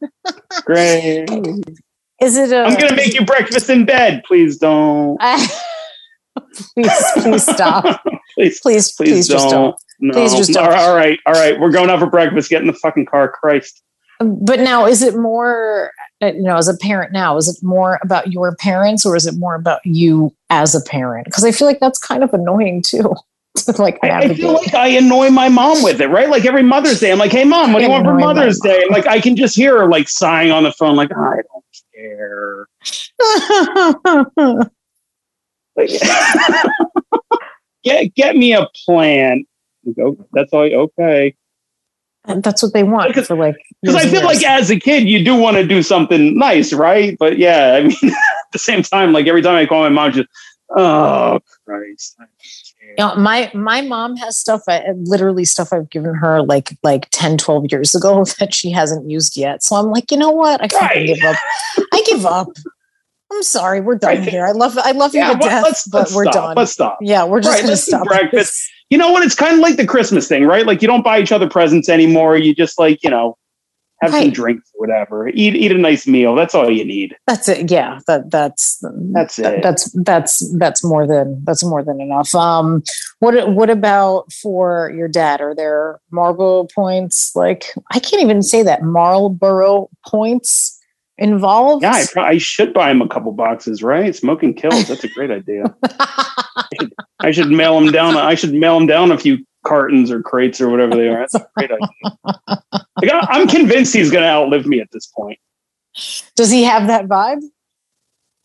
Great. 0.64 1.28
is 2.22 2.36
it? 2.36 2.52
A, 2.52 2.62
I'm 2.62 2.78
gonna 2.78 2.94
make 2.94 3.12
you 3.12 3.24
breakfast 3.24 3.68
in 3.68 3.84
bed. 3.84 4.22
Please 4.24 4.56
don't. 4.58 5.18
please, 6.74 7.04
please 7.16 7.42
stop. 7.42 8.04
Please, 8.36 8.60
Please, 8.60 8.92
please, 8.92 9.10
please, 9.10 9.28
don't. 9.28 9.50
don't. 9.50 9.76
No. 10.00 10.12
Please 10.12 10.34
just 10.34 10.52
don't. 10.52 10.72
All 10.72 10.94
right, 10.94 11.18
all 11.26 11.32
right. 11.34 11.58
We're 11.58 11.70
going 11.70 11.88
out 11.90 12.00
for 12.00 12.06
breakfast. 12.10 12.50
Get 12.50 12.60
in 12.60 12.66
the 12.68 12.72
fucking 12.72 13.06
car, 13.06 13.28
Christ. 13.28 13.80
But 14.20 14.58
now, 14.60 14.86
is 14.86 15.02
it 15.02 15.16
more? 15.16 15.90
uh, 16.22 16.26
You 16.26 16.42
know, 16.42 16.56
as 16.56 16.66
a 16.68 16.76
parent 16.76 17.12
now, 17.12 17.36
is 17.36 17.48
it 17.48 17.64
more 17.64 17.98
about 18.02 18.32
your 18.32 18.54
parents 18.56 19.04
or 19.06 19.14
is 19.16 19.26
it 19.26 19.36
more 19.38 19.54
about 19.56 19.80
you 19.84 20.32
as 20.50 20.74
a 20.74 20.80
parent? 20.80 21.24
Because 21.26 21.44
I 21.44 21.50
feel 21.52 21.66
like 21.68 21.78
that's 21.80 21.98
kind 21.98 22.22
of 22.24 22.32
annoying 22.34 22.82
too. 22.82 23.14
Like 23.78 23.98
I, 24.02 24.10
I 24.18 24.34
feel 24.34 24.52
like 24.52 24.74
I 24.74 24.88
annoy 24.88 25.30
my 25.30 25.48
mom 25.48 25.82
with 25.82 26.00
it, 26.00 26.08
right? 26.08 26.28
Like 26.28 26.44
every 26.44 26.62
Mother's 26.62 27.00
Day, 27.00 27.12
I'm 27.12 27.18
like, 27.18 27.30
"Hey, 27.30 27.44
mom, 27.44 27.72
what 27.72 27.78
do 27.78 27.84
you 27.84 27.90
want 27.90 28.04
for 28.04 28.14
Mother's. 28.14 28.58
Day?" 28.60 28.82
And 28.82 28.90
like 28.90 29.06
I 29.06 29.20
can 29.20 29.36
just 29.36 29.54
hear 29.56 29.78
her 29.78 29.88
like 29.88 30.08
sighing 30.08 30.50
on 30.50 30.64
the 30.64 30.72
phone, 30.72 30.96
like, 30.96 31.10
"I 31.16 31.36
don't 31.36 31.64
care." 31.94 32.66
Like, 35.76 35.90
get 37.84 38.14
get 38.14 38.36
me 38.36 38.52
a 38.54 38.68
plan. 38.84 39.44
Go. 39.96 40.16
That's 40.32 40.52
all. 40.52 40.62
Okay. 40.62 41.34
That's 42.26 42.62
what 42.62 42.72
they 42.72 42.82
want 42.84 43.08
Because- 43.08 43.26
for 43.26 43.36
like. 43.36 43.56
Because 43.82 43.96
I 43.96 44.02
years 44.02 44.12
feel 44.12 44.24
like 44.24 44.42
as 44.44 44.70
a 44.70 44.78
kid, 44.80 45.06
you 45.08 45.22
do 45.24 45.36
want 45.36 45.56
to 45.58 45.66
do 45.66 45.82
something 45.82 46.38
nice, 46.38 46.72
right? 46.72 47.16
But 47.18 47.38
yeah, 47.38 47.74
I 47.74 47.82
mean, 47.82 47.96
at 48.02 48.52
the 48.52 48.58
same 48.58 48.82
time, 48.82 49.12
like 49.12 49.26
every 49.26 49.42
time 49.42 49.56
I 49.56 49.66
call 49.66 49.82
my 49.82 49.90
mom, 49.90 50.12
she's, 50.12 50.24
oh 50.76 51.40
Christ. 51.66 52.16
You 52.96 53.04
know, 53.04 53.14
my 53.16 53.50
my 53.54 53.80
mom 53.80 54.16
has 54.16 54.38
stuff 54.38 54.62
I, 54.68 54.84
literally 54.96 55.44
stuff 55.44 55.72
I've 55.72 55.90
given 55.90 56.14
her 56.14 56.42
like 56.42 56.76
like 56.82 57.08
10 57.10 57.38
12 57.38 57.66
years 57.72 57.94
ago 57.94 58.24
that 58.38 58.54
she 58.54 58.70
hasn't 58.70 59.10
used 59.10 59.36
yet. 59.36 59.62
So 59.62 59.76
I'm 59.76 59.86
like, 59.86 60.10
you 60.10 60.16
know 60.16 60.30
what? 60.30 60.60
I 60.62 60.68
Right. 60.80 61.06
give 61.06 61.24
up. 61.24 61.36
I 61.92 62.02
give 62.06 62.24
up. 62.26 62.48
I'm 63.32 63.42
sorry, 63.42 63.80
we're 63.80 63.96
done 63.96 64.18
Right. 64.18 64.28
here. 64.28 64.46
I 64.46 64.52
love 64.52 64.78
I 64.78 64.92
love 64.92 65.14
you 65.14 65.24
to 65.24 65.34
death, 65.40 65.64
let's, 65.64 65.88
but 65.88 65.98
let's 66.00 66.14
we're 66.14 66.24
stop. 66.24 66.34
done. 66.34 66.56
Let's 66.56 66.72
stop. 66.72 66.98
yeah, 67.00 67.24
we're 67.24 67.40
just 67.40 67.54
Right, 67.54 67.62
gonna 67.62 67.76
stop 67.76 68.06
breakfast. 68.06 68.62
You 68.90 68.98
know 68.98 69.10
what? 69.10 69.24
It's 69.24 69.34
kind 69.34 69.54
of 69.54 69.60
like 69.60 69.76
the 69.76 69.86
Christmas 69.86 70.28
thing, 70.28 70.44
right? 70.44 70.66
Like 70.66 70.80
you 70.82 70.86
don't 70.86 71.02
buy 71.02 71.18
each 71.20 71.32
other 71.32 71.48
presents 71.48 71.88
anymore. 71.88 72.36
You 72.36 72.54
just 72.54 72.78
like, 72.78 73.02
you 73.02 73.10
know, 73.10 73.36
have 74.00 74.12
some 74.12 74.30
drinks 74.30 74.70
or 74.74 74.86
whatever. 74.86 75.28
Eat 75.28 75.54
eat 75.56 75.72
a 75.72 75.78
nice 75.78 76.06
meal. 76.06 76.34
That's 76.34 76.54
all 76.54 76.70
you 76.70 76.84
need. 76.84 77.16
That's 77.26 77.48
it. 77.48 77.70
Yeah, 77.70 78.00
that 78.06 78.30
that's 78.30 78.82
That's 79.12 79.36
that- 79.36 79.54
it. 79.54 79.62
that's 79.62 79.90
that's 80.02 80.56
that's 80.58 80.84
more 80.84 81.06
than 81.06 81.42
that's 81.44 81.64
more 81.64 81.82
than 81.82 82.00
enough. 82.00 82.34
Um, 82.34 82.82
what 83.20 83.50
what 83.52 83.70
about 83.70 84.32
for 84.32 84.92
your 84.94 85.08
dad? 85.08 85.40
Are 85.40 85.54
there 85.54 86.00
Marlboro 86.10 86.64
points? 86.74 87.34
Like 87.34 87.72
I 87.92 87.98
can't 87.98 88.22
even 88.22 88.42
say 88.42 88.62
that 88.62 88.82
Marlboro 88.82 89.88
points 90.06 90.73
involved. 91.18 91.82
Yeah, 91.82 91.92
I, 91.92 92.04
pro- 92.12 92.22
I 92.24 92.38
should 92.38 92.72
buy 92.74 92.90
him 92.90 93.00
a 93.02 93.08
couple 93.08 93.32
boxes, 93.32 93.82
right? 93.82 94.14
Smoking 94.14 94.54
kills. 94.54 94.88
That's 94.88 95.04
a 95.04 95.08
great 95.08 95.30
idea. 95.30 95.74
I 97.20 97.30
should 97.30 97.50
mail 97.50 97.78
him 97.78 97.90
down. 97.92 98.16
I 98.16 98.34
should 98.34 98.52
mail 98.54 98.76
him 98.76 98.86
down 98.86 99.12
a 99.12 99.18
few 99.18 99.38
cartons 99.64 100.10
or 100.10 100.22
crates 100.22 100.60
or 100.60 100.68
whatever 100.68 100.94
they 100.96 101.08
are. 101.08 101.18
That's 101.20 101.34
a 101.34 101.46
great 101.56 101.70
idea. 101.70 102.58
Like, 103.00 103.12
I- 103.12 103.26
I'm 103.30 103.46
convinced 103.48 103.94
he's 103.94 104.10
going 104.10 104.22
to 104.24 104.28
outlive 104.28 104.66
me 104.66 104.80
at 104.80 104.88
this 104.92 105.06
point. 105.06 105.38
Does 106.36 106.50
he 106.50 106.64
have 106.64 106.86
that 106.88 107.06
vibe? 107.06 107.40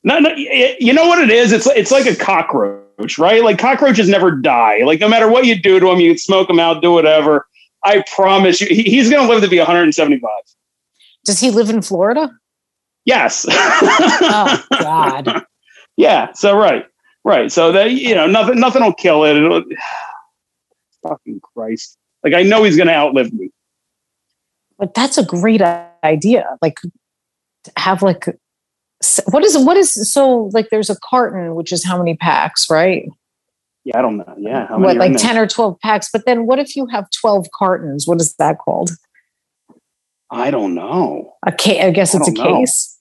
No, 0.03 0.19
no, 0.19 0.29
you 0.35 0.93
know 0.93 1.07
what 1.07 1.19
it 1.19 1.29
is? 1.29 1.51
It's 1.51 1.67
it's 1.67 1.91
like 1.91 2.05
a 2.05 2.15
cockroach, 2.15 3.17
right? 3.17 3.43
Like 3.43 3.57
cockroaches 3.59 4.07
never 4.07 4.31
die. 4.31 4.83
Like 4.85 5.01
no 5.01 5.09
matter 5.09 5.27
what 5.29 5.45
you 5.45 5.59
do 5.61 5.77
to 5.79 5.87
them, 5.87 5.99
you 5.99 6.11
can 6.11 6.17
smoke 6.17 6.47
them 6.47 6.57
out, 6.59 6.81
do 6.81 6.91
whatever. 6.93 7.47
I 7.83 8.03
promise 8.15 8.61
you, 8.61 8.67
he- 8.67 8.83
he's 8.83 9.09
going 9.09 9.27
to 9.27 9.33
live 9.33 9.43
to 9.43 9.49
be 9.49 9.57
175. 9.57 10.29
Does 11.25 11.39
he 11.41 11.51
live 11.51 11.69
in 11.69 11.81
Florida? 11.81 12.31
Yes. 13.09 13.45
Oh 13.49 14.63
God. 14.79 15.43
yeah. 15.97 16.31
So 16.33 16.55
right, 16.55 16.85
right. 17.23 17.51
So 17.51 17.71
that 17.71 17.91
you 17.91 18.13
know, 18.13 18.27
nothing, 18.27 18.59
nothing 18.59 18.83
will 18.83 18.93
kill 18.93 19.23
it. 19.23 19.35
It'll, 19.35 19.63
fucking 21.03 21.41
Christ! 21.41 21.97
Like 22.23 22.35
I 22.35 22.43
know 22.43 22.63
he's 22.63 22.77
going 22.77 22.87
to 22.87 22.93
outlive 22.93 23.33
me. 23.33 23.49
But 24.77 24.93
that's 24.93 25.17
a 25.17 25.25
great 25.25 25.61
idea. 26.03 26.55
Like 26.61 26.79
have 27.77 28.03
like 28.03 28.25
what 29.31 29.43
is 29.43 29.57
what 29.57 29.75
is 29.75 30.11
so 30.11 30.51
like 30.53 30.69
there's 30.69 30.91
a 30.91 30.97
carton 31.03 31.55
which 31.55 31.73
is 31.73 31.83
how 31.83 31.97
many 31.97 32.15
packs, 32.15 32.69
right? 32.69 33.09
Yeah, 33.85 33.97
I 33.97 34.01
don't 34.03 34.17
know. 34.17 34.35
Yeah, 34.37 34.67
how 34.67 34.77
what 34.77 34.97
like? 34.97 35.17
10 35.17 35.35
or 35.35 35.47
12 35.47 35.79
packs 35.79 36.09
but 36.13 36.27
then 36.27 36.45
what 36.45 36.59
if 36.59 36.75
you 36.75 36.85
have 36.87 37.09
12 37.19 37.47
cartons 37.57 38.05
what 38.05 38.21
is 38.21 38.35
that 38.35 38.59
called 38.59 38.91
I 40.29 40.51
don't 40.51 40.75
know. 40.75 41.33
a 41.47 41.51
case 41.51 41.81
i 41.83 41.89
guess 41.89 42.13
I 42.13 42.19
it's 42.19 42.27
a 42.27 42.33
know. 42.33 42.59
case 42.59 42.98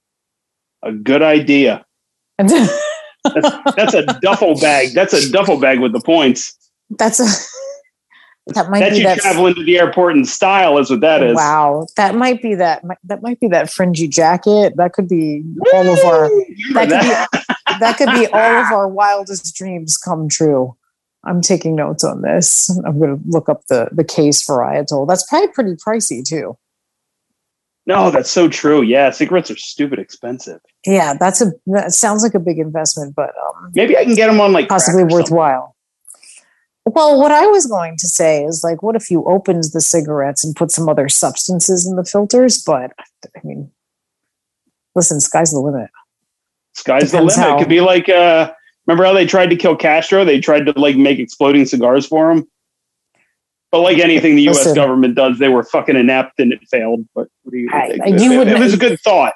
A 0.88 0.92
good 0.92 1.22
idea. 1.22 1.84
That's 2.38 3.94
a 3.94 4.06
duffel 4.22 4.58
bag. 4.58 4.94
That's 4.94 5.12
a 5.12 5.30
duffel 5.30 5.60
bag 5.60 5.80
with 5.80 5.92
the 5.92 6.00
points. 6.00 6.56
that's 6.90 7.20
a 7.20 7.26
that 8.54 8.70
might 8.70 8.80
That's 8.80 8.92
be 8.92 8.98
you 8.98 9.04
that 9.04 9.18
travel 9.18 9.46
into 9.46 9.62
the 9.62 9.78
airport 9.78 10.16
in 10.16 10.24
style. 10.24 10.78
Is 10.78 10.90
what 10.90 11.00
that 11.00 11.22
is. 11.22 11.36
wow 11.36 11.86
that 11.96 12.14
might 12.14 12.40
be 12.40 12.54
that 12.54 12.82
that 13.04 13.22
might 13.22 13.38
be 13.40 13.48
that 13.48 13.70
fringy 13.70 14.08
jacket 14.08 14.74
that 14.76 14.92
could 14.94 15.08
be 15.08 15.44
all 15.74 15.86
of 15.86 15.98
our 16.04 16.30
Remember 16.68 16.86
that 16.86 17.28
could 17.30 17.40
be 17.40 17.76
that 17.80 17.96
could 17.98 18.10
be 18.14 18.26
all 18.32 18.56
of 18.64 18.72
our 18.72 18.88
wildest 18.88 19.54
dreams 19.54 19.98
come 19.98 20.28
true 20.28 20.74
i'm 21.24 21.42
taking 21.42 21.74
notes 21.76 22.04
on 22.04 22.22
this 22.22 22.70
i'm 22.86 22.98
going 22.98 23.18
to 23.18 23.22
look 23.28 23.50
up 23.50 23.66
the 23.68 23.88
the 23.92 24.04
case 24.04 24.46
varietal 24.46 25.06
that's 25.06 25.26
probably 25.28 25.48
pretty 25.48 25.74
pricey 25.74 26.26
too 26.26 26.56
No, 27.88 28.10
that's 28.10 28.30
so 28.30 28.48
true. 28.48 28.82
Yeah, 28.82 29.10
cigarettes 29.10 29.50
are 29.50 29.56
stupid 29.56 29.98
expensive. 29.98 30.60
yeah 30.86 31.14
that's 31.18 31.40
a 31.40 31.46
that 31.66 31.90
sounds 31.92 32.22
like 32.22 32.34
a 32.34 32.38
big 32.38 32.58
investment 32.58 33.14
but 33.16 33.30
um 33.44 33.70
Maybe 33.74 33.96
I 33.96 34.04
can 34.04 34.14
get 34.14 34.28
them 34.28 34.40
on 34.40 34.52
like 34.52 34.68
possibly 34.68 35.02
or 35.02 35.08
something. 35.10 35.16
worthwhile. 35.16 35.74
Well, 36.86 37.20
what 37.20 37.30
I 37.32 37.46
was 37.46 37.66
going 37.66 37.96
to 37.98 38.08
say 38.08 38.44
is 38.44 38.62
like, 38.64 38.82
what 38.82 38.96
if 38.96 39.10
you 39.10 39.22
opened 39.24 39.64
the 39.74 39.80
cigarettes 39.80 40.42
and 40.44 40.56
put 40.56 40.70
some 40.70 40.88
other 40.88 41.06
substances 41.08 41.86
in 41.86 41.96
the 41.96 42.04
filters? 42.04 42.62
But 42.64 42.92
I 43.36 43.40
mean, 43.44 43.70
listen, 44.94 45.20
sky's 45.20 45.50
the 45.50 45.60
limit. 45.60 45.90
Sky's 46.74 47.10
the 47.12 47.18
limit. 47.18 47.36
how- 47.36 47.56
It 47.56 47.60
could 47.60 47.68
be 47.68 47.80
like, 47.82 48.08
uh, 48.08 48.52
remember 48.86 49.04
how 49.04 49.12
they 49.12 49.26
tried 49.26 49.50
to 49.50 49.56
kill 49.56 49.76
Castro? 49.76 50.24
They 50.24 50.40
tried 50.40 50.64
to 50.66 50.72
like 50.80 50.96
make 50.96 51.18
exploding 51.18 51.66
cigars 51.66 52.06
for 52.06 52.30
him. 52.30 52.46
But 53.70 53.80
like 53.80 53.98
anything 53.98 54.36
the 54.36 54.42
U.S. 54.42 54.56
Listen. 54.58 54.74
government 54.74 55.14
does, 55.14 55.38
they 55.38 55.48
were 55.48 55.62
fucking 55.62 55.94
inept 55.96 56.40
and 56.40 56.52
it 56.52 56.60
failed. 56.70 57.06
But 57.14 57.28
what 57.42 57.52
do 57.52 57.58
you 57.58 57.68
I- 57.72 57.88
think? 57.98 58.20
you 58.20 58.32
it, 58.32 58.38
would- 58.38 58.48
it 58.48 58.58
was 58.58 58.74
a 58.74 58.78
good 58.78 58.98
thought. 59.00 59.34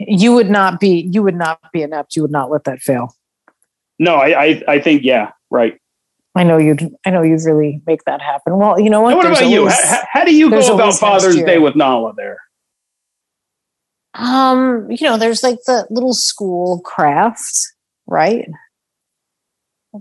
You 0.00 0.32
would 0.32 0.50
not 0.50 0.80
be, 0.80 1.08
you 1.12 1.22
would 1.22 1.36
not 1.36 1.60
be 1.72 1.82
inept. 1.82 2.16
You 2.16 2.22
would 2.22 2.30
not 2.32 2.50
let 2.50 2.64
that 2.64 2.80
fail. 2.80 3.14
No, 3.98 4.16
I, 4.16 4.44
I, 4.44 4.62
I 4.66 4.80
think 4.80 5.04
yeah, 5.04 5.30
right. 5.50 5.78
I 6.34 6.42
know 6.42 6.58
you'd. 6.58 6.92
I 7.06 7.10
know 7.10 7.22
you'd 7.22 7.44
really 7.44 7.80
make 7.86 8.02
that 8.06 8.20
happen. 8.20 8.58
Well, 8.58 8.80
you 8.80 8.90
know 8.90 9.02
what? 9.02 9.10
And 9.10 9.18
what 9.18 9.22
There's 9.26 9.38
about 9.38 9.50
you? 9.50 9.68
How, 9.68 10.02
how 10.12 10.24
do 10.24 10.34
you 10.34 10.50
go 10.50 10.74
about 10.74 10.94
Father's. 10.94 11.36
Day 11.36 11.58
with 11.58 11.76
Nala 11.76 12.12
there? 12.16 12.38
Um, 14.14 14.90
you 14.90 15.06
know, 15.06 15.16
there's 15.16 15.44
like 15.44 15.58
the 15.66 15.86
little 15.90 16.12
school 16.12 16.80
craft, 16.80 17.72
right? 18.08 18.48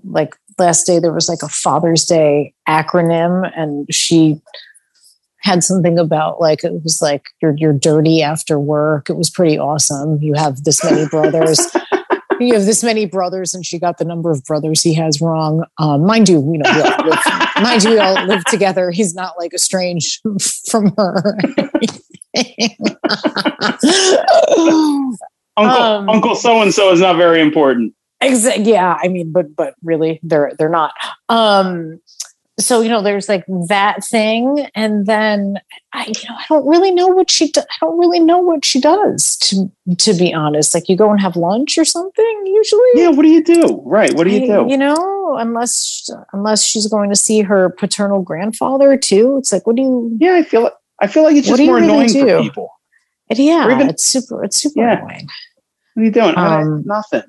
Like 0.04 0.36
last 0.58 0.86
day, 0.86 1.00
there 1.00 1.14
was 1.14 1.30
like 1.30 1.44
a 1.44 1.50
Father's 1.50 2.06
Day 2.06 2.54
acronym, 2.68 3.52
and 3.56 3.92
she 3.94 4.42
had 5.40 5.64
something 5.64 6.00
about 6.00 6.40
like 6.40 6.64
it 6.64 6.72
was 6.84 7.02
like 7.02 7.26
you're 7.42 7.56
you're 7.58 7.74
dirty 7.74 8.22
after 8.22 8.60
work. 8.60 9.10
It 9.10 9.18
was 9.18 9.30
pretty 9.30 9.58
awesome. 9.58 10.20
You 10.22 10.34
have 10.36 10.64
this 10.64 10.84
many 10.84 11.06
brothers. 11.12 11.60
you 12.40 12.54
have 12.54 12.66
this 12.66 12.84
many 12.84 13.06
brothers, 13.06 13.54
and 13.54 13.66
she 13.66 13.80
got 13.80 13.98
the 13.98 14.06
number 14.06 14.32
of 14.32 14.44
brothers 14.46 14.82
he 14.82 14.94
has 14.94 15.22
wrong. 15.22 15.66
Um, 15.78 16.06
mind 16.06 16.30
you, 16.30 16.36
you 16.52 16.60
know, 16.60 16.72
we 16.74 16.82
all 16.82 17.06
live, 17.10 17.20
mind 17.62 17.84
you, 17.84 17.90
we 17.92 18.00
all 18.00 18.26
live 18.26 18.44
together. 18.46 18.92
He's 18.92 19.14
not 19.14 19.34
like 19.38 19.54
estranged 19.54 20.22
from 20.70 20.94
her. 20.98 21.38
Uncle 25.56 25.84
Um, 25.84 26.10
Uncle 26.10 26.36
so 26.36 26.62
and 26.62 26.74
so 26.74 26.92
is 26.92 27.02
not 27.02 27.16
very 27.18 27.42
important. 27.42 27.94
Exactly. 28.26 28.72
Yeah. 28.72 28.98
I 29.02 29.08
mean, 29.08 29.32
but 29.32 29.56
but 29.56 29.76
really, 29.84 30.20
they're 30.24 30.52
they're 30.58 30.70
not. 30.70 30.94
Um. 31.30 32.00
So 32.60 32.82
you 32.82 32.90
know, 32.90 33.02
there's 33.02 33.28
like 33.28 33.46
that 33.68 34.06
thing, 34.06 34.68
and 34.76 35.08
then 35.08 35.58
I, 35.92 36.06
you 36.06 36.30
know, 36.30 36.36
I 36.38 36.46
don't 36.50 36.68
really 36.68 36.92
know 36.92 37.08
what 37.08 37.32
she. 37.32 37.50
Do- 37.50 37.62
I 37.62 37.76
don't 37.82 37.98
really 37.98 38.20
know 38.20 38.38
what 38.38 38.64
she 38.64 38.80
does. 38.80 39.36
To 39.38 39.72
to 39.98 40.14
be 40.14 40.32
honest, 40.36 40.76
like 40.76 40.88
you 40.88 40.96
go 40.96 41.10
and 41.10 41.20
have 41.20 41.36
lunch 41.36 41.80
or 41.80 41.84
something. 41.86 42.44
Usually, 42.46 42.82
Yeah, 42.94 43.10
what 43.10 43.24
do 43.24 43.30
you 43.30 43.44
do? 43.44 43.82
Right, 43.84 44.14
what 44.14 44.26
do 44.26 44.30
you 44.30 44.44
I- 44.44 44.64
do? 44.66 44.70
You 44.70 44.78
know, 44.78 45.36
unless 45.40 46.08
unless 46.32 46.64
she's 46.64 46.86
going 46.86 47.10
to 47.10 47.16
see 47.16 47.42
her 47.42 47.70
paternal 47.72 48.22
grandfather 48.22 48.98
too. 48.98 49.38
It's 49.40 49.52
like, 49.52 49.66
what 49.66 49.76
do 49.76 49.82
you? 49.82 50.16
yeah, 50.20 50.36
I 50.36 50.44
feel 50.44 50.62
like 50.62 50.74
I 51.02 51.08
feel 51.08 51.24
like 51.24 51.36
it's 51.36 51.48
just 51.48 51.60
more 51.60 51.78
really 51.78 51.88
annoying 51.88 52.08
do? 52.14 52.28
for 52.38 52.42
people. 52.44 52.70
Yeah, 53.32 53.66
even- 53.74 53.90
it's 53.90 54.06
super. 54.06 54.44
It's 54.44 54.58
super 54.62 54.80
Yeah. 54.80 55.00
annoying. 55.00 55.28
What 55.96 56.02
are 56.02 56.06
you 56.06 56.12
doing? 56.12 56.36
I- 56.36 56.62
Um, 56.62 56.84
nothing. 56.86 57.24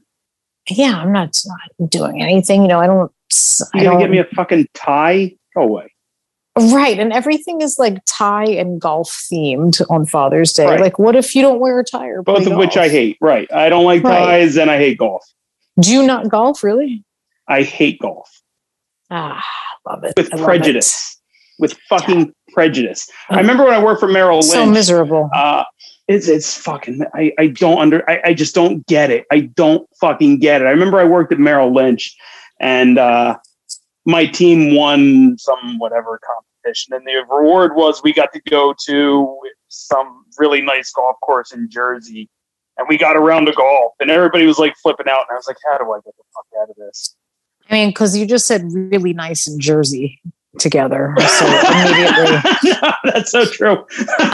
Yeah, 0.71 0.97
I'm 0.97 1.13
not, 1.13 1.37
not 1.47 1.91
doing 1.91 2.23
anything. 2.23 2.63
You 2.63 2.69
know, 2.69 2.81
I 2.81 2.87
don't. 2.87 3.11
I 3.75 3.79
You 3.79 3.85
gonna 3.85 3.91
don't 3.91 3.99
get 4.01 4.11
me 4.11 4.19
a 4.19 4.25
fucking 4.25 4.69
tie? 4.75 5.35
Go 5.55 5.63
away. 5.63 5.93
Right. 6.57 6.99
And 7.01 7.13
everything 7.13 7.61
is 7.61 7.77
like 7.79 7.99
tie 8.07 8.47
and 8.47 8.81
golf 8.81 9.11
themed 9.33 9.83
on 9.91 10.07
Father's 10.07 10.53
Day. 10.53 10.67
Right. 10.67 10.81
Like, 10.81 10.99
what 11.01 11.17
if 11.17 11.35
you 11.35 11.43
don't 11.43 11.59
wear 11.61 11.81
a 11.81 11.85
tie 11.85 12.07
or 12.09 12.23
Both 12.23 12.47
of 12.47 12.57
which? 12.57 12.77
I 12.77 12.89
hate. 12.89 13.19
Right. 13.21 13.53
I 13.53 13.69
don't 13.69 13.85
like 13.85 14.05
Right. 14.05 14.19
ties 14.19 14.57
and 14.57 14.71
I 14.71 14.77
hate 14.79 14.99
golf. 14.99 15.25
Do 15.81 15.91
you 15.93 16.07
not 16.07 16.29
golf, 16.29 16.63
really? 16.63 17.05
I 17.49 17.63
hate 17.63 17.99
golf 18.01 18.31
Ah, 19.11 19.45
love 19.87 20.05
it. 20.05 20.15
with 20.17 20.33
I 20.33 20.43
prejudice. 20.45 21.21
With 21.59 21.75
fucking 21.89 22.33
prejudice. 22.53 23.09
I 23.31 23.39
remember 23.41 23.65
when 23.65 23.75
I 23.75 23.83
worked 23.83 24.01
for 24.01 24.09
Merrill. 24.09 24.39
Lynch. 24.39 24.47
So 24.53 24.67
miserable. 24.67 25.31
uh, 25.35 25.65
it's 26.09 26.29
it's 26.29 26.57
fucking. 26.57 27.05
I 27.15 27.33
I 27.39 27.47
don't 27.49 27.79
under. 27.79 28.09
I, 28.09 28.21
I 28.27 28.35
just 28.35 28.55
don't 28.55 28.87
get 28.87 29.11
it. 29.11 29.25
I 29.33 29.41
don't 29.41 29.89
fucking 30.01 30.39
get 30.39 30.63
it. 30.63 30.67
I 30.67 30.71
remember 30.71 30.99
I 30.99 31.05
worked 31.05 31.33
at 31.33 31.39
Merrill 31.39 31.73
Lynch, 31.73 32.17
and 32.61 32.99
uh, 32.99 33.37
my 34.05 34.27
team 34.27 34.75
won 34.75 35.39
some 35.39 35.79
whatever 35.79 36.21
competition, 36.27 36.95
and 36.95 37.07
the 37.07 37.25
reward 37.35 37.75
was 37.75 38.03
we 38.03 38.13
got 38.13 38.33
to 38.35 38.41
go 38.51 38.75
to 38.87 39.39
some 39.69 40.25
really 40.39 40.61
nice 40.61 40.91
golf 40.93 41.17
course 41.23 41.53
in 41.53 41.69
Jersey, 41.71 42.29
and 42.77 42.87
we 42.89 42.99
got 42.99 43.17
around 43.17 43.47
to 43.47 43.53
golf, 43.53 43.95
and 44.01 44.11
everybody 44.11 44.47
was 44.47 44.59
like 44.59 44.75
flipping 44.83 45.09
out, 45.09 45.25
and 45.29 45.35
I 45.35 45.37
was 45.37 45.49
like, 45.49 45.57
how 45.67 45.79
do 45.79 45.91
I 45.93 45.99
get 46.05 46.15
the 46.17 46.25
fuck 46.35 46.63
out 46.63 46.71
of 46.71 46.77
this? 46.77 47.17
I 47.71 47.75
mean, 47.75 47.89
because 47.89 48.15
you 48.15 48.27
just 48.27 48.47
said 48.47 48.63
really 48.73 49.15
nice 49.15 49.47
in 49.49 49.59
Jersey 49.59 50.21
together. 50.59 51.15
So 51.35 51.47
immediately, 51.47 52.73
That's 53.05 53.31
so 53.33 53.45
true. 53.47 53.85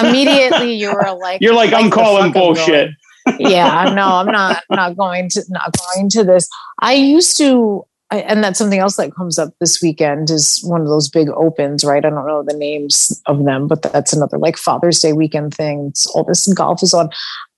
immediately 0.01 0.75
you 0.81 0.93
were 0.93 1.13
like, 1.19 1.41
You're 1.41 1.55
like, 1.55 1.73
I'm 1.73 1.91
calling 1.91 2.33
fuck 2.33 2.37
I'm 2.37 2.55
bullshit. 2.55 2.91
going. 3.27 3.41
yeah, 3.51 3.93
no, 3.95 4.07
I'm 4.17 4.27
not 4.27 4.63
not 4.71 4.97
going 4.97 5.29
to 5.31 5.43
not 5.49 5.75
going 5.95 6.09
to 6.11 6.25
this. 6.25 6.49
I 6.81 6.95
used 6.95 7.37
to 7.39 7.85
and 8.11 8.43
that's 8.43 8.59
something 8.59 8.81
else 8.81 8.97
that 8.97 9.15
comes 9.15 9.39
up 9.39 9.55
this 9.61 9.81
weekend 9.81 10.31
is 10.31 10.61
one 10.65 10.81
of 10.81 10.89
those 10.89 11.09
big 11.09 11.29
opens, 11.31 11.85
right? 11.85 12.05
I 12.05 12.11
don't 12.11 12.27
know 12.27 12.43
the 12.43 12.57
names 12.57 13.23
of 13.27 13.45
them, 13.45 13.69
but 13.69 13.83
that's 13.83 14.13
another 14.13 14.37
like 14.37 14.57
Father's 14.57 14.99
Day 14.99 15.13
weekend 15.13 15.55
thing. 15.55 15.87
It's, 15.91 16.07
all 16.09 16.25
this 16.25 16.53
golf 16.53 16.83
is 16.83 16.93
on. 16.93 17.11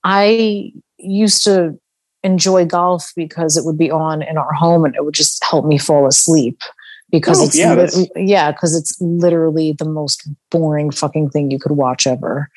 I 0.03 0.71
used 0.99 1.43
to 1.45 1.77
enjoy 2.23 2.65
golf 2.65 3.11
because 3.15 3.57
it 3.57 3.65
would 3.65 3.77
be 3.77 3.89
on 3.89 4.21
in 4.21 4.37
our 4.37 4.53
home 4.53 4.85
and 4.85 4.95
it 4.95 5.03
would 5.03 5.15
just 5.15 5.43
help 5.43 5.65
me 5.65 5.77
fall 5.79 6.05
asleep 6.07 6.61
because 7.13 7.39
Oh, 7.39 7.45
it's 7.45 7.57
yeah, 7.57 7.75
that's- 7.75 8.07
yeah 8.17 8.51
because 8.51 8.75
it's 8.75 8.99
literally 8.99 9.73
the 9.77 9.85
most 9.85 10.27
boring 10.49 10.89
fucking 10.91 11.29
thing 11.29 11.51
you 11.51 11.59
could 11.59 11.73
watch 11.73 12.05
ever. 12.07 12.49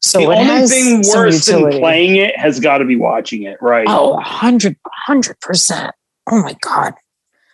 So 0.00 0.20
the 0.20 0.26
only 0.26 0.66
thing 0.68 1.02
worse 1.14 1.44
than 1.46 1.70
playing 1.72 2.16
it 2.16 2.38
has 2.38 2.60
got 2.60 2.78
to 2.78 2.84
be 2.84 2.94
watching 2.96 3.42
it, 3.42 3.58
right? 3.60 3.86
Oh, 3.88 4.12
100 4.14 4.76
100%. 5.08 5.90
Oh 6.30 6.42
my 6.42 6.54
god. 6.62 6.94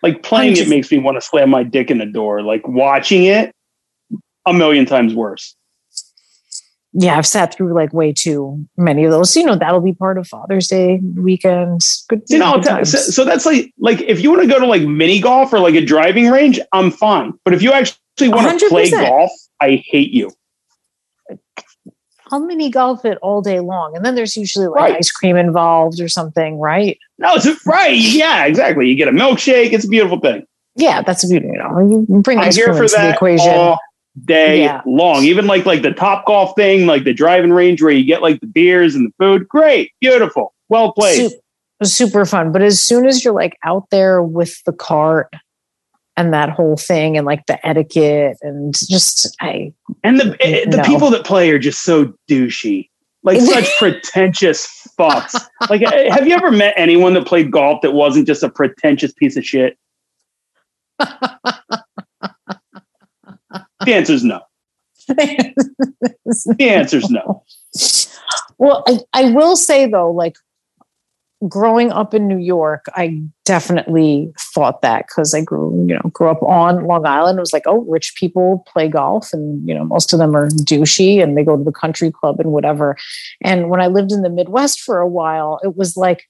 like 0.03 0.21
playing 0.23 0.55
I'm 0.55 0.61
it 0.63 0.69
makes 0.69 0.91
me 0.91 0.99
want 0.99 1.15
to 1.17 1.21
slam 1.21 1.49
my 1.49 1.63
dick 1.63 1.89
in 1.89 1.97
the 1.97 2.05
door. 2.05 2.41
Like 2.43 2.67
watching 2.67 3.23
it, 3.25 3.53
a 4.45 4.53
million 4.53 4.85
times 4.85 5.15
worse. 5.15 5.55
Yeah, 6.93 7.17
I've 7.17 7.25
sat 7.25 7.53
through 7.53 7.73
like 7.73 7.93
way 7.93 8.11
too 8.11 8.65
many 8.75 9.05
of 9.05 9.11
those. 9.11 9.33
You 9.35 9.45
know, 9.45 9.55
that'll 9.55 9.79
be 9.79 9.93
part 9.93 10.17
of 10.17 10.27
Father's 10.27 10.67
Day 10.67 10.99
weekend. 11.15 11.81
Good, 12.09 12.21
You 12.27 12.37
know, 12.39 12.61
so, 12.83 12.83
so 12.83 13.23
that's 13.23 13.45
like 13.45 13.73
like 13.79 14.01
if 14.01 14.19
you 14.21 14.29
want 14.29 14.41
to 14.41 14.47
go 14.47 14.59
to 14.59 14.65
like 14.65 14.81
mini 14.81 15.19
golf 15.21 15.53
or 15.53 15.59
like 15.59 15.75
a 15.75 15.85
driving 15.85 16.29
range, 16.29 16.59
I'm 16.73 16.91
fine. 16.91 17.33
But 17.45 17.53
if 17.53 17.61
you 17.61 17.71
actually 17.71 18.27
want 18.29 18.59
to 18.59 18.67
play 18.69 18.89
golf, 18.91 19.31
I 19.61 19.81
hate 19.87 20.11
you. 20.11 20.31
I'll 22.33 22.39
mini 22.39 22.69
golf 22.69 23.03
it 23.03 23.17
all 23.21 23.41
day 23.41 23.59
long. 23.59 23.95
And 23.95 24.05
then 24.05 24.15
there's 24.15 24.37
usually 24.37 24.67
like 24.67 24.81
Right. 24.81 24.95
ice 24.97 25.11
cream 25.11 25.35
involved 25.35 25.99
or 25.99 26.07
something, 26.07 26.59
right? 26.59 26.97
No, 27.17 27.35
it's 27.35 27.65
right. 27.65 27.95
Yeah, 27.97 28.45
exactly. 28.45 28.87
You 28.87 28.95
get 28.95 29.09
a 29.09 29.11
milkshake. 29.11 29.73
It's 29.73 29.85
a 29.85 29.89
beautiful 29.89 30.19
thing. 30.19 30.45
Yeah, 30.75 31.01
that's 31.01 31.25
a 31.25 31.27
beauty. 31.27 31.47
You 31.47 31.57
know, 31.57 31.79
you 32.09 32.21
bring 32.21 32.37
I'm 32.39 32.45
ice 32.45 32.55
here 32.55 32.67
cream 32.67 32.77
for 32.77 32.83
into 32.83 32.95
the 32.97 33.13
equation. 33.13 33.49
all 33.49 33.79
day 34.25 34.61
Yeah. 34.63 34.81
long. 34.85 35.23
Even 35.23 35.47
like 35.47 35.65
like 35.65 35.81
the 35.81 35.91
top 35.93 36.25
golf 36.25 36.53
thing, 36.55 36.85
like 36.85 37.03
the 37.03 37.13
driving 37.13 37.51
range 37.51 37.81
where 37.81 37.91
you 37.91 38.03
get 38.03 38.21
like 38.21 38.39
the 38.41 38.47
beers 38.47 38.95
and 38.95 39.07
the 39.07 39.13
food. 39.17 39.47
Great, 39.47 39.91
beautiful, 40.01 40.53
well 40.69 40.91
played. 40.93 41.31
Su- 41.31 41.37
super 41.83 42.25
fun. 42.25 42.51
But 42.51 42.61
as 42.61 42.79
soon 42.81 43.05
as 43.05 43.23
you're 43.23 43.33
like 43.33 43.57
out 43.63 43.89
there 43.89 44.21
with 44.21 44.63
the 44.65 44.73
cart 44.73 45.33
and 46.17 46.33
that 46.33 46.49
whole 46.49 46.75
thing 46.77 47.17
and 47.17 47.25
like 47.25 47.45
the 47.47 47.65
etiquette 47.65 48.37
and 48.41 48.73
just 48.73 49.35
I 49.41 49.73
And 50.03 50.19
the 50.19 50.35
eh, 50.41 50.65
the 50.69 50.77
No. 50.77 50.83
people 50.83 51.09
that 51.11 51.25
play 51.25 51.49
are 51.51 51.57
just 51.59 51.83
so 51.83 52.13
douchey, 52.29 52.89
like 53.23 53.39
such 53.41 53.67
pretentious 53.79 54.67
fucks. 54.99 55.41
Like, 55.69 55.81
eh, 55.83 56.13
have 56.13 56.27
you 56.27 56.35
ever 56.35 56.51
met 56.51 56.73
anyone 56.75 57.13
that 57.13 57.25
played 57.25 57.49
golf 57.49 57.81
that 57.81 57.93
wasn't 57.93 58.27
just 58.27 58.43
a 58.43 58.49
pretentious 58.49 59.13
piece 59.13 59.37
of 59.37 59.45
shit? 59.45 59.77
The 63.85 63.93
answer's 63.93 64.23
no. 64.23 64.41
The 65.07 66.55
answer's 66.59 67.09
no. 67.09 67.43
Well, 68.57 68.83
I, 68.87 68.99
I 69.13 69.31
will 69.31 69.55
say 69.55 69.87
though, 69.89 70.11
like 70.11 70.35
growing 71.47 71.91
up 71.91 72.13
in 72.13 72.27
New 72.27 72.37
York, 72.37 72.85
I 72.95 73.21
definitely 73.45 74.31
thought 74.53 74.81
that 74.81 75.07
because 75.07 75.33
I 75.33 75.41
grew, 75.41 75.71
you 75.87 75.95
know, 75.95 76.09
grew 76.13 76.29
up 76.29 76.41
on 76.43 76.85
Long 76.85 77.05
Island. 77.05 77.37
It 77.37 77.41
was 77.41 77.53
like, 77.53 77.63
oh, 77.65 77.83
rich 77.87 78.13
people 78.15 78.63
play 78.67 78.87
golf, 78.87 79.33
and 79.33 79.67
you 79.67 79.73
know, 79.73 79.83
most 79.83 80.13
of 80.13 80.19
them 80.19 80.35
are 80.35 80.49
douchey, 80.49 81.21
and 81.21 81.37
they 81.37 81.43
go 81.43 81.57
to 81.57 81.63
the 81.63 81.71
country 81.71 82.11
club 82.11 82.39
and 82.39 82.51
whatever. 82.51 82.97
And 83.41 83.69
when 83.69 83.81
I 83.81 83.87
lived 83.87 84.11
in 84.11 84.21
the 84.21 84.29
Midwest 84.29 84.81
for 84.81 84.99
a 84.99 85.07
while, 85.07 85.59
it 85.63 85.75
was 85.75 85.97
like 85.97 86.25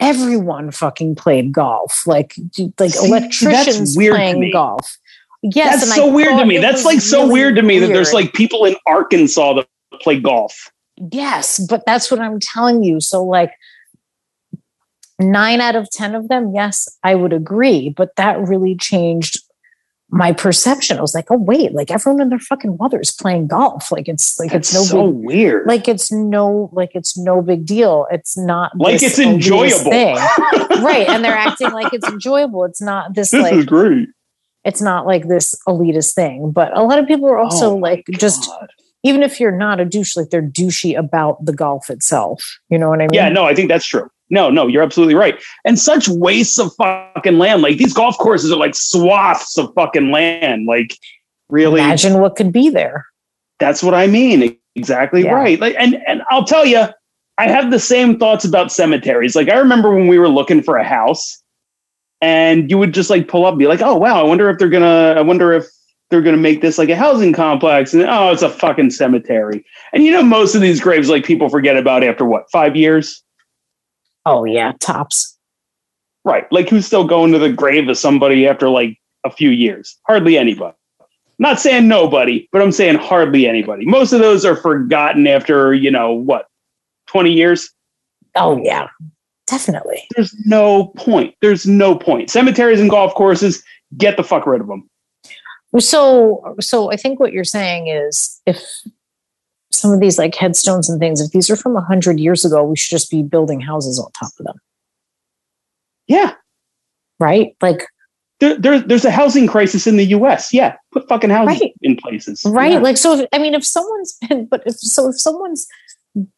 everyone 0.00 0.70
fucking 0.70 1.14
played 1.14 1.52
golf, 1.52 2.06
like 2.06 2.34
like 2.78 2.92
See, 2.92 3.08
electricians 3.08 3.96
playing 3.96 4.50
golf. 4.52 4.98
Yes, 5.46 5.80
That's 5.80 5.94
so 5.94 6.10
weird 6.10 6.38
to 6.38 6.46
me. 6.46 6.56
That's 6.56 6.86
like 6.86 7.02
so 7.02 7.20
really 7.20 7.32
weird 7.32 7.56
to 7.56 7.62
me 7.62 7.78
that 7.78 7.88
there's 7.88 8.14
like 8.14 8.32
people 8.32 8.64
in 8.64 8.76
Arkansas 8.86 9.52
that 9.54 9.68
play 10.00 10.18
golf. 10.18 10.70
Yes, 11.12 11.58
but 11.68 11.82
that's 11.86 12.10
what 12.10 12.18
I'm 12.18 12.40
telling 12.40 12.82
you. 12.82 12.98
So, 12.98 13.22
like, 13.22 13.52
nine 15.20 15.60
out 15.60 15.76
of 15.76 15.90
10 15.90 16.14
of 16.14 16.28
them, 16.28 16.52
yes, 16.54 16.88
I 17.02 17.14
would 17.14 17.34
agree. 17.34 17.90
But 17.90 18.16
that 18.16 18.38
really 18.40 18.74
changed 18.74 19.38
my 20.08 20.32
perception. 20.32 20.96
I 20.96 21.02
was 21.02 21.14
like, 21.14 21.26
oh, 21.30 21.36
wait, 21.36 21.74
like 21.74 21.90
everyone 21.90 22.22
and 22.22 22.30
their 22.32 22.38
fucking 22.38 22.76
mother 22.80 23.00
is 23.00 23.10
playing 23.12 23.48
golf. 23.48 23.92
Like, 23.92 24.08
it's 24.08 24.38
like, 24.38 24.50
That's 24.52 24.70
it's 24.70 24.74
no 24.74 24.84
so 24.84 25.12
big, 25.12 25.24
weird. 25.26 25.66
like, 25.66 25.88
it's 25.88 26.10
no, 26.10 26.70
like, 26.72 26.92
it's 26.94 27.18
no 27.18 27.42
big 27.42 27.66
deal. 27.66 28.06
It's 28.10 28.38
not 28.38 28.72
Like 28.78 29.02
it's 29.02 29.18
enjoyable. 29.18 29.90
thing. 29.90 30.16
right. 30.82 31.06
And 31.08 31.24
they're 31.24 31.36
acting 31.36 31.72
like 31.72 31.92
it's 31.92 32.08
enjoyable. 32.08 32.64
It's 32.64 32.80
not 32.80 33.14
this, 33.14 33.30
this 33.32 33.42
like, 33.42 33.54
is 33.54 33.66
great. 33.66 34.08
It's 34.64 34.80
not 34.80 35.06
like 35.06 35.28
this 35.28 35.54
elitist 35.68 36.14
thing. 36.14 36.50
But 36.50 36.76
a 36.76 36.82
lot 36.82 36.98
of 36.98 37.06
people 37.06 37.28
are 37.28 37.38
also 37.38 37.72
Oh 37.72 37.76
like, 37.76 38.04
just, 38.12 38.50
even 39.02 39.22
if 39.22 39.38
you're 39.38 39.52
not 39.56 39.80
a 39.80 39.84
douche, 39.84 40.16
like 40.16 40.30
they're 40.30 40.42
douchey 40.42 40.98
about 40.98 41.44
the 41.44 41.52
golf 41.52 41.90
itself. 41.90 42.58
You 42.68 42.78
know 42.78 42.88
what 42.88 43.00
I 43.00 43.04
mean? 43.04 43.14
yeah, 43.14 43.28
no, 43.28 43.44
I 43.44 43.54
think 43.54 43.68
that's 43.68 43.86
true. 43.86 44.08
No, 44.30 44.50
no, 44.50 44.66
you're 44.66 44.82
absolutely 44.82 45.14
right. 45.14 45.40
And 45.66 45.78
such 45.78 46.08
wastes 46.08 46.58
of 46.58 46.72
fucking 46.76 47.38
land. 47.38 47.62
Like 47.62 47.76
these 47.76 47.92
golf 47.92 48.16
courses 48.18 48.50
are 48.50 48.56
like 48.56 48.74
swaths 48.74 49.58
of 49.58 49.72
fucking 49.74 50.10
land. 50.10 50.66
Like 50.66 50.96
really 51.50 51.80
Imagine 51.80 52.20
what 52.20 52.34
could 52.34 52.50
be 52.50 52.70
there. 52.70 53.06
That's 53.60 53.82
what 53.82 53.94
I 53.94 54.06
mean. 54.06 54.58
Exactly 54.74 55.24
Yeah. 55.24 55.32
right. 55.34 55.60
Like 55.60 55.76
and 55.78 56.02
and 56.06 56.22
I'll 56.30 56.44
tell 56.44 56.64
you, 56.64 56.86
I 57.36 57.48
have 57.48 57.70
the 57.70 57.78
same 57.78 58.18
thoughts 58.18 58.44
about 58.44 58.72
cemeteries. 58.72 59.36
Like 59.36 59.50
I 59.50 59.58
remember 59.58 59.94
when 59.94 60.08
we 60.08 60.18
were 60.18 60.28
looking 60.28 60.62
for 60.62 60.78
a 60.78 60.84
house 60.84 61.42
and 62.20 62.70
you 62.70 62.78
would 62.78 62.94
just 62.94 63.10
like 63.10 63.28
pull 63.28 63.46
up 63.46 63.52
and 63.52 63.58
be 63.58 63.66
like, 63.66 63.82
"Oh 63.82 63.96
wow, 63.96 64.20
I 64.20 64.22
wonder 64.22 64.48
if 64.48 64.58
they're 64.58 64.70
to 64.70 65.14
I 65.16 65.20
wonder 65.20 65.52
if 65.52 65.66
they're 66.10 66.22
to 66.22 66.36
make 66.36 66.60
this 66.60 66.78
like 66.78 66.88
a 66.88 66.96
housing 66.96 67.32
complex." 67.32 67.92
And 67.94 68.02
oh, 68.04 68.30
it's 68.30 68.42
a 68.42 68.50
fucking 68.50 68.90
cemetery. 68.90 69.64
And 69.92 70.04
you 70.04 70.12
know 70.12 70.22
most 70.22 70.54
of 70.54 70.60
these 70.60 70.80
graves 70.80 71.08
like 71.08 71.24
people 71.24 71.48
forget 71.48 71.76
about 71.76 72.04
after 72.04 72.24
what? 72.24 72.50
5 72.50 72.76
years? 72.76 73.22
Oh 74.26 74.44
yeah, 74.44 74.72
tops. 74.80 75.38
Right. 76.24 76.50
Like 76.50 76.68
who's 76.68 76.86
still 76.86 77.04
going 77.04 77.32
to 77.32 77.38
the 77.38 77.52
grave 77.52 77.88
of 77.88 77.98
somebody 77.98 78.48
after 78.48 78.68
like 78.68 78.98
a 79.24 79.30
few 79.30 79.50
years? 79.50 79.98
Hardly 80.06 80.38
anybody. 80.38 80.76
Not 81.38 81.60
saying 81.60 81.88
nobody, 81.88 82.48
but 82.52 82.62
I'm 82.62 82.72
saying 82.72 82.96
hardly 82.96 83.46
anybody. 83.46 83.84
Most 83.84 84.12
of 84.12 84.20
those 84.20 84.44
are 84.44 84.56
forgotten 84.56 85.26
after, 85.26 85.74
you 85.74 85.90
know, 85.90 86.12
what, 86.12 86.46
20 87.06 87.32
years? 87.32 87.70
Oh 88.36 88.60
yeah, 88.62 88.88
definitely. 89.46 90.02
There's 90.16 90.34
no 90.46 90.86
point. 90.96 91.34
There's 91.40 91.66
no 91.66 91.96
point. 91.96 92.30
Cemeteries 92.30 92.80
and 92.80 92.90
golf 92.90 93.14
courses, 93.14 93.62
get 93.96 94.16
the 94.16 94.24
fuck 94.24 94.46
rid 94.46 94.60
of 94.60 94.66
them. 94.66 94.88
So, 95.78 96.54
so 96.60 96.92
I 96.92 96.96
think 96.96 97.18
what 97.18 97.32
you're 97.32 97.42
saying 97.44 97.88
is 97.88 98.40
if 98.46 98.62
some 99.72 99.92
of 99.92 100.00
these 100.00 100.18
like 100.18 100.34
headstones 100.34 100.88
and 100.88 101.00
things, 101.00 101.20
if 101.20 101.32
these 101.32 101.50
are 101.50 101.56
from 101.56 101.76
a 101.76 101.80
hundred 101.80 102.20
years 102.20 102.44
ago, 102.44 102.62
we 102.62 102.76
should 102.76 102.90
just 102.96 103.10
be 103.10 103.22
building 103.22 103.60
houses 103.60 103.98
on 103.98 104.10
top 104.12 104.30
of 104.38 104.46
them, 104.46 104.56
Yeah. 106.06 106.34
right? 107.18 107.56
Like, 107.60 107.86
There, 108.38 108.56
there, 108.56 108.78
there's 108.80 109.04
a 109.04 109.10
housing 109.10 109.46
crisis 109.48 109.86
in 109.88 109.96
the 109.96 110.06
US. 110.06 110.52
Yeah. 110.54 110.76
Put 110.92 111.08
fucking 111.08 111.30
houses 111.30 111.60
Right. 111.60 111.72
in 111.82 111.96
places. 111.96 112.42
right? 112.46 112.72
Yeah. 112.74 112.78
Like, 112.78 112.96
so 112.96 113.18
if, 113.18 113.28
I 113.32 113.38
mean, 113.38 113.54
if 113.54 113.64
someone's 113.64 114.16
been, 114.28 114.46
but 114.46 114.62
if 114.66 114.76
so, 114.76 115.08
if 115.08 115.20
someone's 115.20 115.66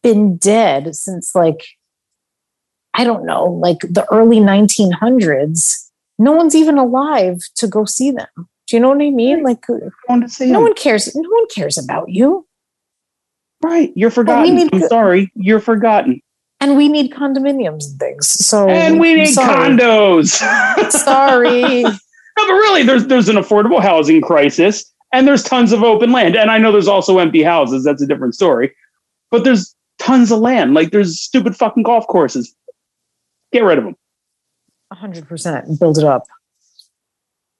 been 0.01 0.37
dead 0.37 0.95
since 0.95 1.35
like, 1.35 1.63
I 2.97 3.03
don't 3.03 3.25
know, 3.25 3.45
like 3.45 3.79
the 3.81 4.05
early 4.11 4.37
1900s, 4.37 5.89
no 6.17 6.31
one's 6.31 6.55
even 6.55 6.77
alive 6.77 7.41
to 7.55 7.67
go 7.67 7.85
see 7.85 8.09
them. 8.11 8.27
Do 8.35 8.75
you 8.75 8.79
know 8.79 8.89
what 8.89 9.01
I 9.01 9.11
mean? 9.11 9.43
Like, 9.43 9.63
no 9.69 10.59
one 10.59 10.73
cares. 10.73 11.15
No 11.15 11.29
one 11.29 11.47
cares 11.53 11.77
about 11.77 12.09
you. 12.09 12.45
Right. 13.63 13.93
You're 13.95 14.11
forgotten. 14.11 14.55
need 14.55 14.69
I'm 14.73 14.81
sorry. 14.89 15.31
You're 15.35 15.59
forgotten. 15.59 16.21
And 16.59 16.75
we 16.75 16.89
need 16.89 17.11
condominiums 17.11 17.87
and 17.91 17.99
things. 17.99 18.27
So, 18.27 18.67
And 18.67 18.99
we 18.99 19.13
need 19.13 19.27
sorry. 19.27 19.69
condos. 19.77 20.91
Sorry. 20.91 21.83
No, 21.83 21.91
but 22.35 22.53
really, 22.53 22.83
there's 22.83 23.05
there's 23.07 23.29
an 23.29 23.35
affordable 23.35 23.81
housing 23.81 24.21
crisis, 24.21 24.91
and 25.13 25.27
there's 25.27 25.43
tons 25.43 25.71
of 25.71 25.83
open 25.83 26.11
land, 26.11 26.35
and 26.35 26.49
I 26.51 26.57
know 26.57 26.71
there's 26.71 26.87
also 26.87 27.19
empty 27.19 27.43
houses. 27.43 27.83
That's 27.83 28.01
a 28.01 28.07
different 28.07 28.33
story, 28.35 28.75
but 29.31 29.43
there's 29.43 29.75
tons 29.99 30.31
of 30.31 30.39
land. 30.39 30.73
Like 30.73 30.91
there's 30.91 31.19
stupid 31.19 31.55
fucking 31.55 31.83
golf 31.83 32.07
courses. 32.07 32.53
Get 33.57 33.63
rid 33.63 33.79
of 33.79 33.85
them. 33.85 33.95
hundred 34.93 35.27
percent 35.27 35.79
build 35.79 35.97
it 35.97 36.03
up. 36.03 36.27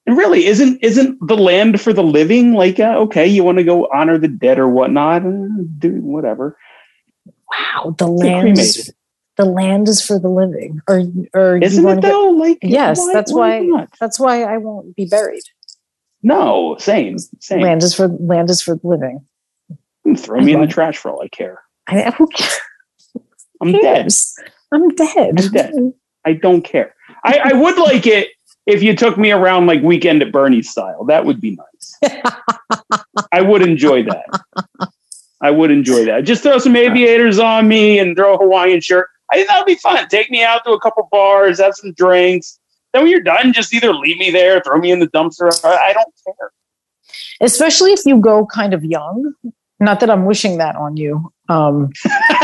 And 0.06 0.16
really, 0.16 0.46
isn't 0.46 0.78
isn't 0.80 1.18
the 1.26 1.36
land 1.36 1.80
for 1.80 1.92
the 1.92 2.04
living? 2.04 2.52
Like, 2.54 2.78
uh, 2.78 2.98
okay, 3.00 3.26
you 3.26 3.42
want 3.42 3.58
to 3.58 3.64
go 3.64 3.88
honor 3.92 4.16
the 4.16 4.28
dead 4.28 4.60
or 4.60 4.68
whatnot? 4.68 5.22
Uh, 5.26 5.48
do 5.78 5.90
whatever. 6.00 6.56
Wow, 7.50 7.96
the 7.98 8.06
land 8.06 8.60
is, 8.60 8.94
the 9.36 9.44
land 9.44 9.88
is 9.88 10.00
for 10.00 10.20
the 10.20 10.28
living. 10.28 10.80
Or 10.86 11.02
or 11.34 11.56
Isn't 11.56 11.88
it 11.88 12.00
get- 12.00 12.14
Like, 12.14 12.58
Yes, 12.62 13.04
that's 13.12 13.32
why- 13.32 13.58
not? 13.58 13.88
that's 13.98 14.20
why 14.20 14.44
I 14.44 14.58
won't 14.58 14.94
be 14.94 15.06
buried. 15.06 15.42
No, 16.22 16.76
same, 16.78 17.18
same. 17.40 17.62
Land 17.62 17.82
is 17.82 17.92
for 17.92 18.06
land 18.06 18.50
is 18.50 18.62
for 18.62 18.76
the 18.76 18.86
living. 18.86 19.26
Throw 20.16 20.40
me 20.40 20.52
in 20.52 20.60
the 20.60 20.68
trash 20.68 20.96
for 20.96 21.10
all 21.10 21.22
I 21.22 21.28
care. 21.28 21.60
I, 21.88 22.12
who 22.12 22.28
cares? 22.28 22.60
I'm 23.60 23.72
dead. 23.72 24.12
I'm 24.72 24.88
dead. 24.90 25.40
I'm 25.40 25.50
dead. 25.52 25.74
I 26.24 26.32
don't 26.34 26.62
care. 26.62 26.94
I, 27.24 27.40
I 27.44 27.52
would 27.54 27.78
like 27.78 28.06
it 28.06 28.28
if 28.66 28.82
you 28.82 28.94
took 28.94 29.16
me 29.16 29.30
around 29.30 29.66
like 29.66 29.82
weekend 29.82 30.22
at 30.22 30.30
Bernie's 30.30 30.70
style. 30.70 31.04
That 31.04 31.24
would 31.24 31.40
be 31.40 31.56
nice. 31.56 32.22
I 33.32 33.40
would 33.40 33.62
enjoy 33.62 34.04
that. 34.04 34.90
I 35.40 35.50
would 35.50 35.70
enjoy 35.70 36.04
that. 36.04 36.24
Just 36.24 36.42
throw 36.42 36.58
some 36.58 36.76
aviators 36.76 37.38
on 37.38 37.68
me 37.68 37.98
and 37.98 38.16
throw 38.16 38.34
a 38.34 38.38
Hawaiian 38.38 38.80
shirt. 38.80 39.08
I 39.30 39.36
think 39.36 39.48
that 39.48 39.58
would 39.58 39.66
be 39.66 39.76
fun. 39.76 40.06
Take 40.08 40.30
me 40.30 40.42
out 40.42 40.64
to 40.64 40.72
a 40.72 40.80
couple 40.80 41.08
bars, 41.10 41.60
have 41.60 41.74
some 41.74 41.92
drinks. 41.92 42.58
Then 42.92 43.02
when 43.02 43.10
you're 43.10 43.20
done, 43.20 43.52
just 43.52 43.72
either 43.72 43.92
leave 43.92 44.18
me 44.18 44.30
there, 44.30 44.60
throw 44.60 44.78
me 44.78 44.90
in 44.90 45.00
the 45.00 45.08
dumpster. 45.08 45.48
I, 45.64 45.90
I 45.90 45.92
don't 45.92 46.12
care. 46.24 46.50
Especially 47.40 47.92
if 47.92 48.00
you 48.04 48.20
go 48.20 48.46
kind 48.46 48.74
of 48.74 48.84
young. 48.84 49.34
Not 49.80 50.00
that 50.00 50.10
I'm 50.10 50.24
wishing 50.24 50.58
that 50.58 50.76
on 50.76 50.96
you. 50.96 51.32
Um, 51.48 51.90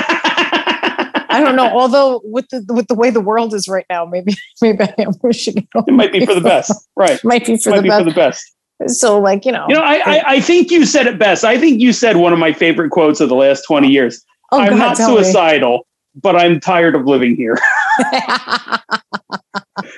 I 1.35 1.41
don't 1.41 1.57
know. 1.57 1.67
Although 1.69 2.21
with 2.25 2.49
the 2.51 2.65
with 2.69 2.89
the 2.89 2.95
way 2.95 3.11
the 3.11 3.21
world 3.21 3.55
is 3.55 3.69
right 3.69 3.87
now, 3.91 4.05
maybe 4.05 4.35
maybe 4.63 4.85
I 4.85 4.95
am 4.99 5.13
wishing 5.23 5.57
it 5.59 5.67
It 5.87 5.93
might 5.93 6.13
be 6.13 6.25
for 6.25 6.35
the 6.35 6.41
best. 6.41 6.73
Right. 6.97 7.19
Might 7.25 7.47
be 7.47 7.57
for 7.57 7.71
might 7.71 7.77
the 7.77 7.83
be 7.83 7.89
best. 7.89 8.05
for 8.05 8.11
the 8.11 8.15
best. 8.15 8.55
so 8.99 9.19
like 9.19 9.45
you 9.45 9.53
know. 9.53 9.67
You 9.69 9.75
know, 9.75 9.83
I, 9.83 9.95
I, 10.05 10.23
I 10.35 10.41
think 10.41 10.71
you 10.71 10.85
said 10.87 11.07
it 11.07 11.19
best. 11.19 11.45
I 11.45 11.59
think 11.59 11.81
you 11.81 11.93
said 11.93 12.17
one 12.17 12.33
of 12.33 12.39
my 12.39 12.53
favorite 12.53 12.91
quotes 12.91 13.21
of 13.21 13.29
the 13.29 13.35
last 13.35 13.63
20 13.63 13.89
years. 13.89 14.23
oh, 14.53 14.61
I'm 14.61 14.71
God, 14.71 14.79
not 14.79 14.97
tell 14.97 15.17
me. 15.17 15.23
suicidal, 15.23 15.87
but 16.15 16.37
I'm 16.37 16.61
tired 16.61 16.95
of 16.95 17.07
living 17.07 17.37
here. 17.37 17.57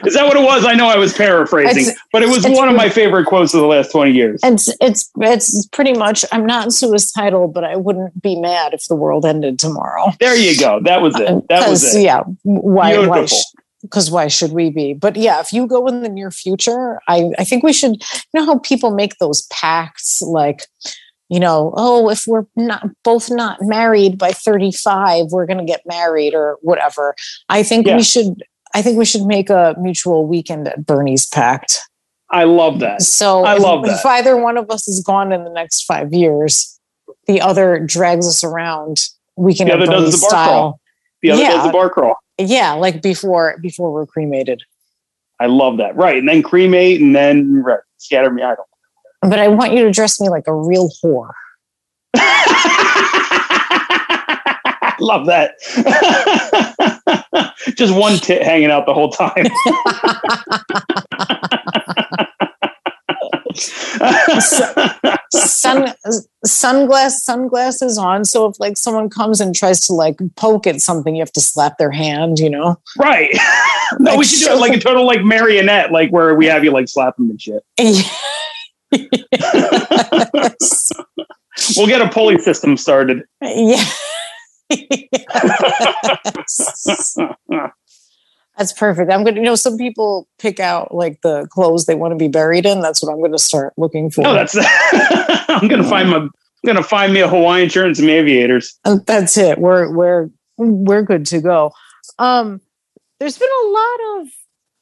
Is 0.05 0.15
that 0.15 0.25
what 0.27 0.37
it 0.37 0.43
was? 0.45 0.65
I 0.65 0.75
know 0.75 0.89
I 0.89 0.97
was 0.97 1.13
paraphrasing, 1.13 1.83
It's- 1.83 1.97
but 2.13 2.23
it 2.23 2.29
was 2.29 2.47
one 2.47 2.69
of 2.69 2.75
my 2.77 2.89
favorite 2.89 3.27
quotes 3.27 3.53
of 3.53 3.61
the 3.61 3.67
last 3.67 3.93
20 3.93 4.13
years. 4.13 4.41
it's 4.43 4.69
it's 4.81 5.11
it's 5.21 5.67
pretty 5.69 5.93
much. 5.93 6.25
I'm 6.33 6.47
not 6.47 6.73
suicidal, 6.73 7.49
but 7.49 7.65
I 7.65 7.77
wouldn't 7.77 8.21
be 8.23 8.41
mad 8.41 8.73
if 8.73 8.87
the 8.89 8.95
world 8.95 9.27
ended 9.27 9.59
tomorrow. 9.59 10.13
There 10.19 10.35
you 10.37 10.59
go. 10.59 10.81
That 10.83 11.03
was 11.03 11.15
it. 11.21 11.49
That 11.49 11.69
was 11.69 11.95
uh, 11.95 11.99
it. 11.99 12.03
Yeah. 12.03 12.23
Why? 12.43 12.97
Why? 13.07 13.19
Beautiful. 13.19 13.39
Because 13.83 14.11
why 14.11 14.27
should 14.29 14.53
we 14.53 14.71
be? 14.71 14.95
But 14.95 15.15
yeah, 15.17 15.41
if 15.41 15.53
you 15.53 15.67
go 15.67 15.87
in 15.87 16.03
the 16.03 16.09
near 16.09 16.31
future, 16.31 16.99
I 17.07 17.31
I 17.39 17.45
think 17.45 17.63
we 17.63 17.73
should. 17.73 18.03
You 18.33 18.41
know 18.41 18.47
how 18.47 18.59
people 18.61 18.91
make 18.93 19.19
those 19.19 19.43
pacts, 19.53 20.23
like. 20.23 20.63
You 21.29 21.41
know, 21.41 21.75
oh, 21.77 22.09
if 22.09 22.25
we're 22.29 22.45
not 22.55 22.89
both 23.03 23.33
not 23.33 23.59
married 23.61 24.17
by 24.17 24.31
35, 24.31 25.27
we're 25.33 25.45
going 25.47 25.59
to 25.59 25.65
get 25.65 25.81
married 25.85 26.35
or 26.35 26.57
whatever. 26.63 27.17
I 27.49 27.65
think 27.65 27.85
Yeah. 27.89 27.97
we 27.97 28.05
should. 28.05 28.45
I 28.77 28.83
think 28.83 28.99
we 28.99 29.07
should 29.07 29.23
make 29.25 29.49
a 29.49 29.75
mutual 29.79 30.27
weekend 30.27 30.69
at 30.69 30.85
Bernie's 30.85 31.25
pact. 31.25 31.81
I 32.29 32.45
love 32.45 32.81
that. 32.81 33.01
So 33.01 33.43
I 33.45 33.57
if, 33.57 33.63
love 33.63 33.87
if 33.87 34.03
that. 34.03 34.07
either 34.07 34.37
one 34.37 34.59
of 34.59 34.71
us 34.71 34.87
is 34.87 35.03
gone 35.03 35.33
in 35.33 35.45
the 35.45 35.51
next 35.51 35.85
five 35.85 36.13
years, 36.13 36.79
the 37.27 37.41
other 37.41 37.79
drags 37.79 38.29
us 38.29 38.45
around. 38.45 38.99
We 39.35 39.55
can 39.55 39.69
The 39.69 39.73
have 39.73 39.83
other 39.83 39.93
does 39.93 40.01
Bernie's 40.03 40.15
the 40.21 40.21
bar 40.25 40.31
style. 40.31 40.49
crawl. 40.49 40.81
The 41.23 41.31
other 41.31 41.43
Yeah. 41.43 41.51
does 41.53 41.65
the 41.67 41.73
bar 41.73 41.89
crawl. 41.89 42.17
Yeah, 42.37 42.73
like 42.75 43.01
before 43.01 43.57
before 43.63 43.91
we're 43.93 44.05
cremated. 44.05 44.63
I 45.41 45.47
love 45.47 45.79
that. 45.79 45.97
Right. 45.97 46.19
And 46.19 46.29
then 46.29 46.43
cremate 46.43 47.01
and 47.01 47.17
then 47.17 47.63
right, 47.63 47.81
scatter 47.97 48.31
me. 48.31 48.43
I 48.43 48.55
don't. 48.57 48.69
But 49.31 49.39
I 49.39 49.49
want 49.49 49.73
you 49.73 49.85
to 49.85 49.91
dress 49.91 50.21
me 50.21 50.29
like 50.29 50.45
a 50.47 50.55
real 50.55 50.91
whore. 51.03 51.31
love 55.01 55.27
that. 55.27 55.53
Just 57.77 57.95
one 57.95 58.17
tit 58.19 58.43
hanging 58.43 58.71
out 58.71 58.87
the 58.87 58.95
whole 58.95 59.11
time. 59.11 59.47
Sun 65.31 65.95
sunglass 66.47 67.13
sunglasses 67.23 67.99
on. 67.99 68.25
So 68.25 68.47
if 68.47 68.59
like 68.61 68.77
someone 68.77 69.11
comes 69.11 69.41
and 69.41 69.53
tries 69.55 69.81
to 69.87 69.93
like 69.93 70.19
poke 70.37 70.67
at 70.67 70.81
something, 70.81 71.15
you 71.17 71.21
have 71.21 71.33
to 71.33 71.41
slap 71.41 71.79
their 71.79 71.91
hand, 71.91 72.39
you 72.39 72.51
know? 72.51 72.77
right. 72.99 73.31
no, 73.99 74.13
we 74.13 74.19
Like, 74.19 74.27
should 74.27 74.47
do 74.47 74.53
it 74.53 74.57
like 74.59 74.77
a 74.77 74.81
total 74.81 75.07
like 75.07 75.23
marionette, 75.23 75.93
like 75.93 76.11
where 76.11 76.35
we 76.35 76.47
have 76.47 76.65
you 76.65 76.71
like 76.71 76.89
slap 76.89 77.17
them 77.17 77.31
and 77.31 77.41
shit. 77.41 77.63
yes. 77.79 78.13
We'll 81.77 81.87
get 81.87 82.03
a 82.03 82.09
pulley 82.09 82.39
system 82.39 82.77
started. 82.77 83.23
Yeah. 83.43 83.83
That's 88.57 88.73
perfect. 88.73 89.13
I'm 89.13 89.23
gonna, 89.23 89.37
you 89.37 89.43
know, 89.43 89.55
some 89.55 89.77
people 89.77 90.29
pick 90.39 90.61
out 90.61 90.95
like 90.95 91.21
the 91.23 91.47
clothes 91.51 91.85
they 91.85 91.95
want 91.95 92.13
to 92.13 92.17
be 92.17 92.29
buried 92.29 92.65
in. 92.65 92.81
That's 92.81 93.03
what 93.03 93.13
I'm 93.13 93.19
going 93.19 93.33
to 93.33 93.39
start 93.39 93.75
looking 93.77 94.11
for. 94.11 94.23
No, 94.23 94.33
that's. 94.33 94.57
I'm 95.49 95.69
gonna 95.69 95.85
find 95.85 96.11
my. 96.11 96.17
I'm 96.17 96.31
gonna 96.65 96.83
find 96.83 97.13
me 97.13 97.21
a 97.21 97.29
Hawaiian 97.29 97.69
shirt 97.69 97.87
and 97.87 97.97
some 97.97 98.09
aviators. 98.09 98.79
Uh, 98.85 98.99
That's 99.07 99.37
it. 99.37 99.59
We're 99.59 99.95
we're 99.95 100.31
we're 100.57 101.03
good 101.03 101.27
to 101.27 101.41
go. 101.41 101.73
Um, 102.19 102.61
there's 103.21 103.39
been 103.39 103.49
a 103.49 103.69
lot 103.69 104.21
of 104.21 104.29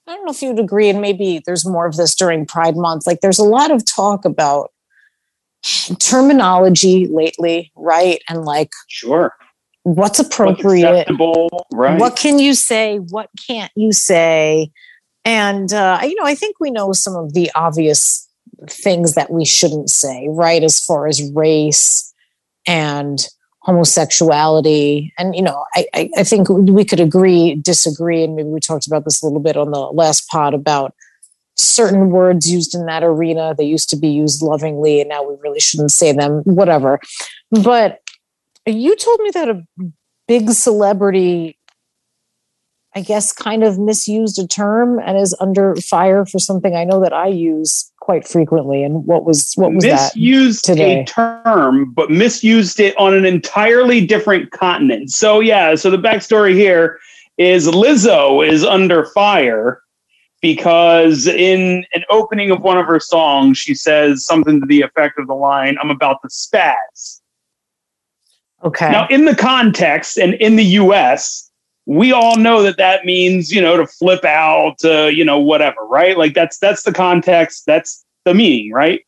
I 0.07 0.15
don't 0.15 0.25
know 0.25 0.33
if 0.33 0.43
you'd 0.43 0.59
agree, 0.59 0.89
and 0.89 1.01
maybe 1.01 1.43
there's 1.45 1.67
more 1.67 1.87
of 1.87 1.97
this 1.97 2.15
during 2.15 2.47
Pride 2.47 2.77
Month. 2.77 3.07
Like 3.07 3.21
there's 3.21 3.39
a 3.39 3.45
lot 3.45 3.71
of 3.71 3.85
talk 3.85 4.25
about 4.25 4.71
terminology 5.99 7.07
lately, 7.07 7.73
right? 7.75 8.23
And 8.29 8.45
like 8.45 8.71
Sure. 8.89 9.33
What's 9.85 10.19
appropriate 10.19 11.07
what's 11.11 11.67
right. 11.73 12.01
what 12.01 12.17
can 12.17 12.39
you 12.39 12.55
say 12.55 12.97
what 12.97 13.31
can't 13.47 13.73
you 13.77 13.93
say? 13.93 14.71
And 15.27 15.73
uh, 15.73 16.01
you 16.03 16.17
know 16.17 16.25
i 16.25 16.35
think 16.35 16.57
we 16.61 16.71
know 16.71 16.93
some 16.93 17.17
of 17.17 17.33
the 17.33 17.51
obvious 17.55 18.29
things 18.69 19.15
that 19.15 19.31
we 19.31 19.45
shouldn't 19.45 19.91
say 19.91 20.27
right 20.31 20.63
as 20.63 20.85
far 20.85 21.07
as 21.07 21.31
race 21.33 22.13
and 22.67 23.27
homosexuality. 23.61 25.13
And 25.19 25.35
you 25.35 25.43
know 25.43 25.65
I, 25.75 25.87
I, 25.95 26.11
I 26.19 26.25
think 26.25 26.49
we 26.49 26.85
could 26.85 27.01
agree 27.01 27.55
disagree 27.55 28.23
and 28.23 28.37
maybe 28.37 28.49
we 28.49 28.61
talked 28.61 28.87
about 28.87 29.05
this 29.05 29.23
a 29.23 29.27
little 29.27 29.41
bit 29.41 29.57
on 29.57 29.71
the 29.71 29.81
last 29.81 30.29
pod 30.29 30.55
about 30.55 30.95
certain 31.57 32.11
words 32.11 32.51
used 32.51 32.75
in 32.75 32.87
that 32.87 33.03
arena. 33.03 33.55
They 33.57 33.65
used 33.65 33.89
to 33.91 33.97
be 33.97 34.09
used 34.09 34.43
lovingly 34.43 35.01
and 35.01 35.09
now 35.09 35.23
we 35.23 35.37
really 35.41 35.61
shouldn't 35.61 35.93
say 35.93 36.13
them 36.13 36.43
whatever. 36.45 37.01
But 37.51 38.01
you 38.67 38.97
told 38.97 39.21
me 39.21 39.31
that 39.31 39.49
a 39.49 39.63
big 40.27 40.51
celebrity 40.51 41.59
I 42.97 43.01
guess, 43.01 43.33
kind 43.33 43.65
of 43.65 43.79
misused 43.79 44.39
a 44.39 44.47
term 44.47 45.01
and 45.01 45.19
is 45.19 45.37
under 45.41 45.75
fire 45.77 46.25
for 46.25 46.39
something 46.39 46.77
I 46.77 46.85
know 46.85 47.01
that 47.01 47.13
I 47.13 47.27
use 47.27 47.91
quite 47.99 48.27
frequently. 48.27 48.85
And 48.85 49.05
what 49.05 49.25
was 49.25 49.53
what 49.57 49.73
was 49.73 49.85
misused 49.85 50.69
that 50.69 50.75
today? 50.75 51.01
a 51.01 51.05
term, 51.05 51.93
but 51.93 52.11
misused 52.11 52.79
it 52.79 52.97
on 52.97 53.13
an 53.13 53.25
entirely 53.25 54.07
different 54.07 54.53
continent. 54.53 55.11
So 55.11 55.41
yeah, 55.41 55.75
so 55.75 55.91
the 55.91 55.99
backstory 55.99 56.55
here 56.55 57.01
is 57.37 57.67
Lizzo 57.67 58.47
is 58.47 58.65
under 58.65 59.07
fire 59.07 59.83
because 60.41 61.27
in 61.27 61.85
an 61.95 62.05
opening 62.11 62.53
of 62.53 62.61
one 62.61 62.79
of 62.79 62.87
her 62.87 63.01
songs, 63.01 63.59
she 63.59 63.75
says 63.75 64.25
something 64.25 64.61
to 64.61 64.67
the 64.67 64.83
effect 64.83 65.19
of 65.19 65.27
the 65.27 65.35
line, 65.35 65.77
"I'm 65.83 65.91
about 65.91 66.19
to 66.23 66.29
spaz." 66.29 67.23
Okay. 68.65 68.91
Now, 68.91 69.07
in 69.09 69.27
the 69.27 69.37
context 69.37 70.17
and 70.17 70.35
in 70.35 70.57
the 70.57 70.65
U.S 70.65 71.51
we 71.87 72.13
all 72.13 72.37
know 72.37 72.63
that 72.63 72.77
that 72.79 73.05
means 73.05 73.53
you 73.53 73.61
know 73.61 73.77
to 73.77 73.87
flip 73.87 74.25
out 74.25 74.77
uh, 74.85 75.07
you 75.07 75.25
know 75.25 75.39
whatever 75.39 75.85
right? 75.87 76.17
Like 76.17 76.35
that's 76.35 76.59
that's 76.59 76.83
the 76.83 76.93
context 76.93 77.65
that's 77.67 78.05
the 78.25 78.35
meaning 78.35 78.73
right? 78.73 79.05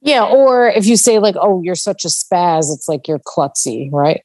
Yeah 0.00 0.24
or 0.24 0.68
if 0.68 0.86
you 0.86 0.96
say 0.96 1.18
like 1.18 1.36
oh 1.40 1.62
you're 1.62 1.74
such 1.74 2.04
a 2.04 2.08
spaz 2.08 2.72
it's 2.72 2.88
like 2.88 3.08
you're 3.08 3.20
klutzy 3.20 3.90
right? 3.90 4.22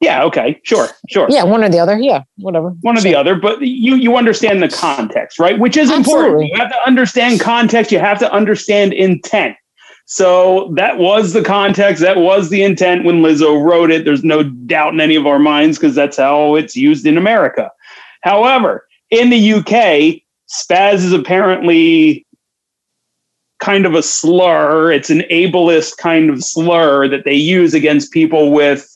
Yeah 0.00 0.24
okay 0.24 0.60
sure 0.64 0.88
sure. 1.08 1.26
Yeah 1.30 1.44
one 1.44 1.62
or 1.62 1.68
the 1.68 1.78
other 1.78 1.98
yeah 1.98 2.22
whatever. 2.36 2.70
One 2.80 2.96
or 2.96 3.00
sure. 3.00 3.10
the 3.10 3.14
other 3.14 3.34
but 3.34 3.60
you 3.60 3.96
you 3.96 4.16
understand 4.16 4.62
the 4.62 4.68
context 4.68 5.38
right? 5.38 5.58
Which 5.58 5.76
is 5.76 5.90
Absolutely. 5.90 6.24
important. 6.24 6.50
You 6.52 6.58
have 6.58 6.70
to 6.70 6.86
understand 6.86 7.40
context 7.40 7.92
you 7.92 7.98
have 7.98 8.18
to 8.20 8.32
understand 8.32 8.94
intent 8.94 9.56
so 10.06 10.72
that 10.76 10.98
was 10.98 11.32
the 11.32 11.42
context. 11.42 12.02
That 12.02 12.18
was 12.18 12.50
the 12.50 12.62
intent 12.62 13.04
when 13.04 13.22
Lizzo 13.22 13.62
wrote 13.62 13.90
it. 13.90 14.04
There's 14.04 14.24
no 14.24 14.42
doubt 14.42 14.92
in 14.92 15.00
any 15.00 15.14
of 15.14 15.26
our 15.26 15.38
minds 15.38 15.78
because 15.78 15.94
that's 15.94 16.18
how 16.18 16.56
it's 16.56 16.76
used 16.76 17.06
in 17.06 17.16
America. 17.16 17.70
However, 18.22 18.86
in 19.10 19.30
the 19.30 19.52
UK, 19.54 20.22
spaz 20.48 20.96
is 20.96 21.12
apparently 21.12 22.26
kind 23.60 23.86
of 23.86 23.94
a 23.94 24.02
slur. 24.02 24.92
It's 24.92 25.10
an 25.10 25.22
ableist 25.30 25.96
kind 25.96 26.28
of 26.28 26.44
slur 26.44 27.08
that 27.08 27.24
they 27.24 27.34
use 27.34 27.72
against 27.72 28.12
people 28.12 28.52
with 28.52 28.90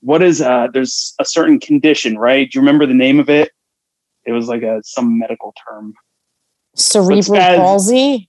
what 0.00 0.22
is 0.22 0.40
uh 0.40 0.68
there's 0.72 1.14
a 1.18 1.24
certain 1.24 1.58
condition, 1.58 2.16
right? 2.16 2.48
Do 2.50 2.56
you 2.56 2.60
remember 2.60 2.86
the 2.86 2.94
name 2.94 3.18
of 3.18 3.28
it? 3.28 3.50
It 4.24 4.32
was 4.32 4.46
like 4.46 4.62
a 4.62 4.80
some 4.84 5.18
medical 5.18 5.52
term. 5.68 5.94
Cerebral 6.76 7.40
palsy? 7.40 8.28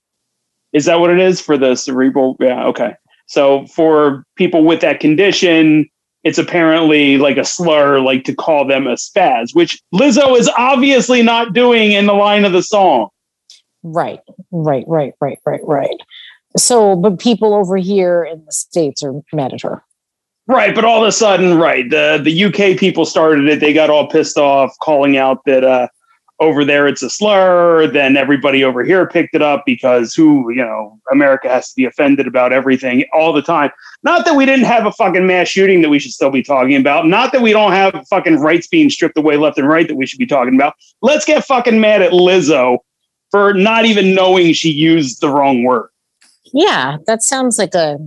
Is 0.77 0.85
that 0.85 0.99
what 0.99 1.09
it 1.09 1.19
is 1.19 1.41
for 1.41 1.57
the 1.57 1.75
cerebral? 1.75 2.37
Yeah. 2.39 2.65
Okay. 2.67 2.93
So 3.25 3.65
for 3.67 4.23
people 4.35 4.63
with 4.63 4.79
that 4.81 4.99
condition, 4.99 5.89
it's 6.23 6.37
apparently 6.37 7.17
like 7.17 7.37
a 7.37 7.43
slur, 7.43 7.99
like 7.99 8.23
to 8.25 8.35
call 8.35 8.65
them 8.65 8.85
a 8.85 8.93
spaz, 8.93 9.55
which 9.55 9.81
Lizzo 9.93 10.37
is 10.37 10.49
obviously 10.57 11.23
not 11.23 11.53
doing 11.53 11.91
in 11.93 12.05
the 12.05 12.13
line 12.13 12.45
of 12.45 12.51
the 12.51 12.61
song. 12.61 13.09
Right, 13.81 14.19
right, 14.51 14.85
right, 14.87 15.13
right, 15.19 15.39
right, 15.45 15.61
right. 15.63 15.97
So, 16.55 16.95
but 16.95 17.19
people 17.19 17.53
over 17.53 17.77
here 17.77 18.23
in 18.23 18.43
the 18.45 18.51
States 18.51 19.01
are 19.03 19.13
mad 19.33 19.53
at 19.53 19.61
her. 19.61 19.81
Right, 20.47 20.75
but 20.75 20.85
all 20.85 21.01
of 21.01 21.07
a 21.07 21.11
sudden, 21.11 21.57
right, 21.57 21.89
the 21.89 22.21
the 22.23 22.45
UK 22.45 22.79
people 22.79 23.05
started 23.05 23.47
it. 23.49 23.59
They 23.59 23.73
got 23.73 23.89
all 23.89 24.07
pissed 24.07 24.37
off, 24.37 24.73
calling 24.81 25.17
out 25.17 25.43
that 25.45 25.63
uh, 25.63 25.87
over 26.39 26.63
there 26.63 26.87
it's 26.87 27.01
a 27.01 27.09
slur 27.09 27.87
then 27.87 28.15
everybody 28.15 28.63
over 28.63 28.83
here 28.83 29.07
picked 29.07 29.33
it 29.33 29.41
up 29.41 29.63
because 29.65 30.13
who 30.13 30.51
you 30.51 30.63
know 30.63 30.99
america 31.11 31.49
has 31.49 31.69
to 31.69 31.75
be 31.75 31.85
offended 31.85 32.27
about 32.27 32.53
everything 32.53 33.05
all 33.13 33.33
the 33.33 33.41
time. 33.41 33.71
Not 34.03 34.25
that 34.25 34.35
we 34.35 34.45
didn't 34.45 34.65
have 34.65 34.85
a 34.85 34.91
fucking 34.91 35.25
mass 35.25 35.47
shooting 35.47 35.81
that 35.81 35.89
we 35.89 35.99
should 35.99 36.11
still 36.11 36.29
be 36.29 36.43
talking 36.43 36.75
about. 36.75 37.07
Not 37.07 37.31
that 37.31 37.41
we 37.41 37.51
don't 37.51 37.71
have 37.71 38.05
fucking 38.09 38.39
rights 38.39 38.67
being 38.67 38.89
stripped 38.89 39.17
away 39.17 39.37
left 39.37 39.57
and 39.57 39.67
right 39.67 39.87
that 39.87 39.95
we 39.95 40.05
should 40.05 40.19
be 40.19 40.25
talking 40.25 40.55
about. 40.55 40.75
Let's 41.01 41.25
get 41.25 41.45
fucking 41.45 41.79
mad 41.79 42.01
at 42.01 42.11
lizzo 42.11 42.79
for 43.31 43.53
not 43.53 43.85
even 43.85 44.13
knowing 44.13 44.53
she 44.53 44.71
used 44.71 45.21
the 45.21 45.29
wrong 45.29 45.63
word. 45.63 45.89
Yeah 46.53 46.97
that 47.07 47.23
sounds 47.23 47.57
like 47.57 47.73
a 47.73 47.97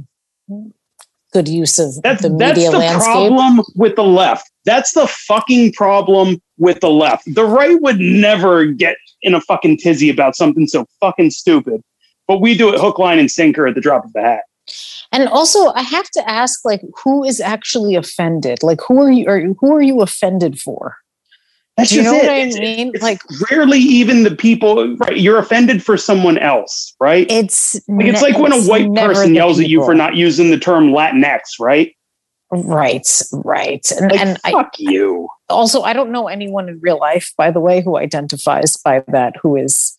good 1.33 1.49
use 1.49 1.79
of 1.79 2.01
that's, 2.03 2.23
the 2.23 2.31
media 2.31 2.55
that's 2.55 2.71
the 2.71 2.79
landscape. 2.79 3.13
problem 3.13 3.65
with 3.77 3.97
the 3.97 4.03
left. 4.03 4.51
That's 4.65 4.93
the 4.93 5.07
fucking 5.07 5.73
problem 5.73 6.41
with 6.61 6.79
the 6.81 6.91
left. 6.91 7.35
The 7.35 7.45
right 7.45 7.81
would 7.81 7.99
never 7.99 8.67
get 8.67 8.97
in 9.23 9.35
a 9.35 9.41
fucking 9.41 9.79
tizzy 9.79 10.11
about 10.11 10.37
something 10.37 10.69
so 10.69 10.87
fucking 11.01 11.31
stupid, 11.31 11.83
but 12.29 12.41
we 12.41 12.57
do 12.57 12.73
it 12.73 12.79
hook, 12.79 12.99
line, 12.99 13.19
and 13.19 13.31
sinker 13.31 13.67
at 13.67 13.75
the 13.75 13.81
drop 13.81 14.05
of 14.05 14.13
the 14.13 14.21
hat. 14.21 14.43
And 15.11 15.29
also, 15.29 15.73
I 15.73 15.83
have 15.83 16.09
to 16.11 16.31
ask, 16.31 16.65
like, 16.65 16.83
who 17.03 17.25
is 17.25 17.41
actually 17.41 17.97
offended? 17.97 18.63
Like, 18.63 18.81
who 18.87 19.03
are 19.03 19.11
you? 19.11 19.25
Or 19.27 19.41
who 19.41 19.75
are 19.75 19.83
you 19.83 20.03
offended 20.03 20.61
for? 20.61 20.97
That's 21.77 21.93
you 21.93 22.03
know 22.03 22.15
it. 22.15 22.23
what 22.23 22.31
I 22.31 22.61
mean? 22.61 22.93
it's 22.95 23.03
Like, 23.03 23.21
rarely 23.51 23.79
even 23.79 24.23
the 24.23 24.37
people. 24.37 24.97
Right, 24.97 25.17
you're 25.17 25.39
offended 25.39 25.83
for 25.83 25.97
someone 25.97 26.39
else, 26.39 26.95
right? 27.01 27.27
it's 27.31 27.81
like 27.89 28.07
it's 28.07 28.23
like 28.23 28.39
when 28.39 28.53
a 28.53 28.63
white 28.63 28.95
person 28.95 29.35
yells 29.35 29.59
at 29.59 29.69
you 29.69 29.85
for 29.85 29.95
not 29.95 30.15
using 30.15 30.51
the 30.51 30.59
term 30.59 30.91
Latinx, 30.91 31.41
right? 31.59 31.97
Right, 32.53 33.09
right, 33.33 33.91
and 33.93 34.11
Like 34.11 34.21
and 34.21 34.39
I 34.45 34.53
fuck 34.53 34.73
you. 34.79 35.29
Also 35.51 35.83
I 35.83 35.93
don't 35.93 36.11
know 36.11 36.29
anyone 36.29 36.69
in 36.69 36.81
real 36.81 36.99
life, 36.99 37.33
by 37.37 37.51
the 37.51 37.61
way, 37.61 37.83
who 37.83 37.97
identifies 37.97 38.77
by 38.77 39.05
that, 39.09 39.35
who 39.43 39.57
is 39.57 39.99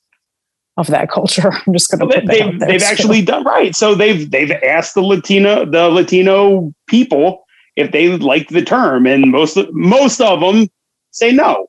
of 0.77 0.87
that 0.87 1.09
culture. 1.09 1.51
I'm 1.67 1.73
just 1.73 1.91
going 1.91 1.99
to 1.99 2.07
they, 2.07 2.19
have 2.19 2.27
they've, 2.27 2.59
there. 2.59 2.69
they've 2.69 2.83
actually 2.83 3.21
done 3.21 3.43
right. 3.43 3.75
So 3.75 3.95
they've 3.95 4.29
they've 4.29 4.51
asked 4.51 4.95
the 4.95 5.01
Latino 5.01 5.65
the 5.65 5.89
Latino 5.89 6.73
people 6.87 7.45
if 7.75 7.91
they 7.91 8.17
like 8.17 8.49
the 8.49 8.63
term, 8.63 9.05
and 9.05 9.31
most 9.31 9.57
most 9.71 10.19
of 10.21 10.39
them 10.39 10.69
say 11.11 11.31
no. 11.31 11.67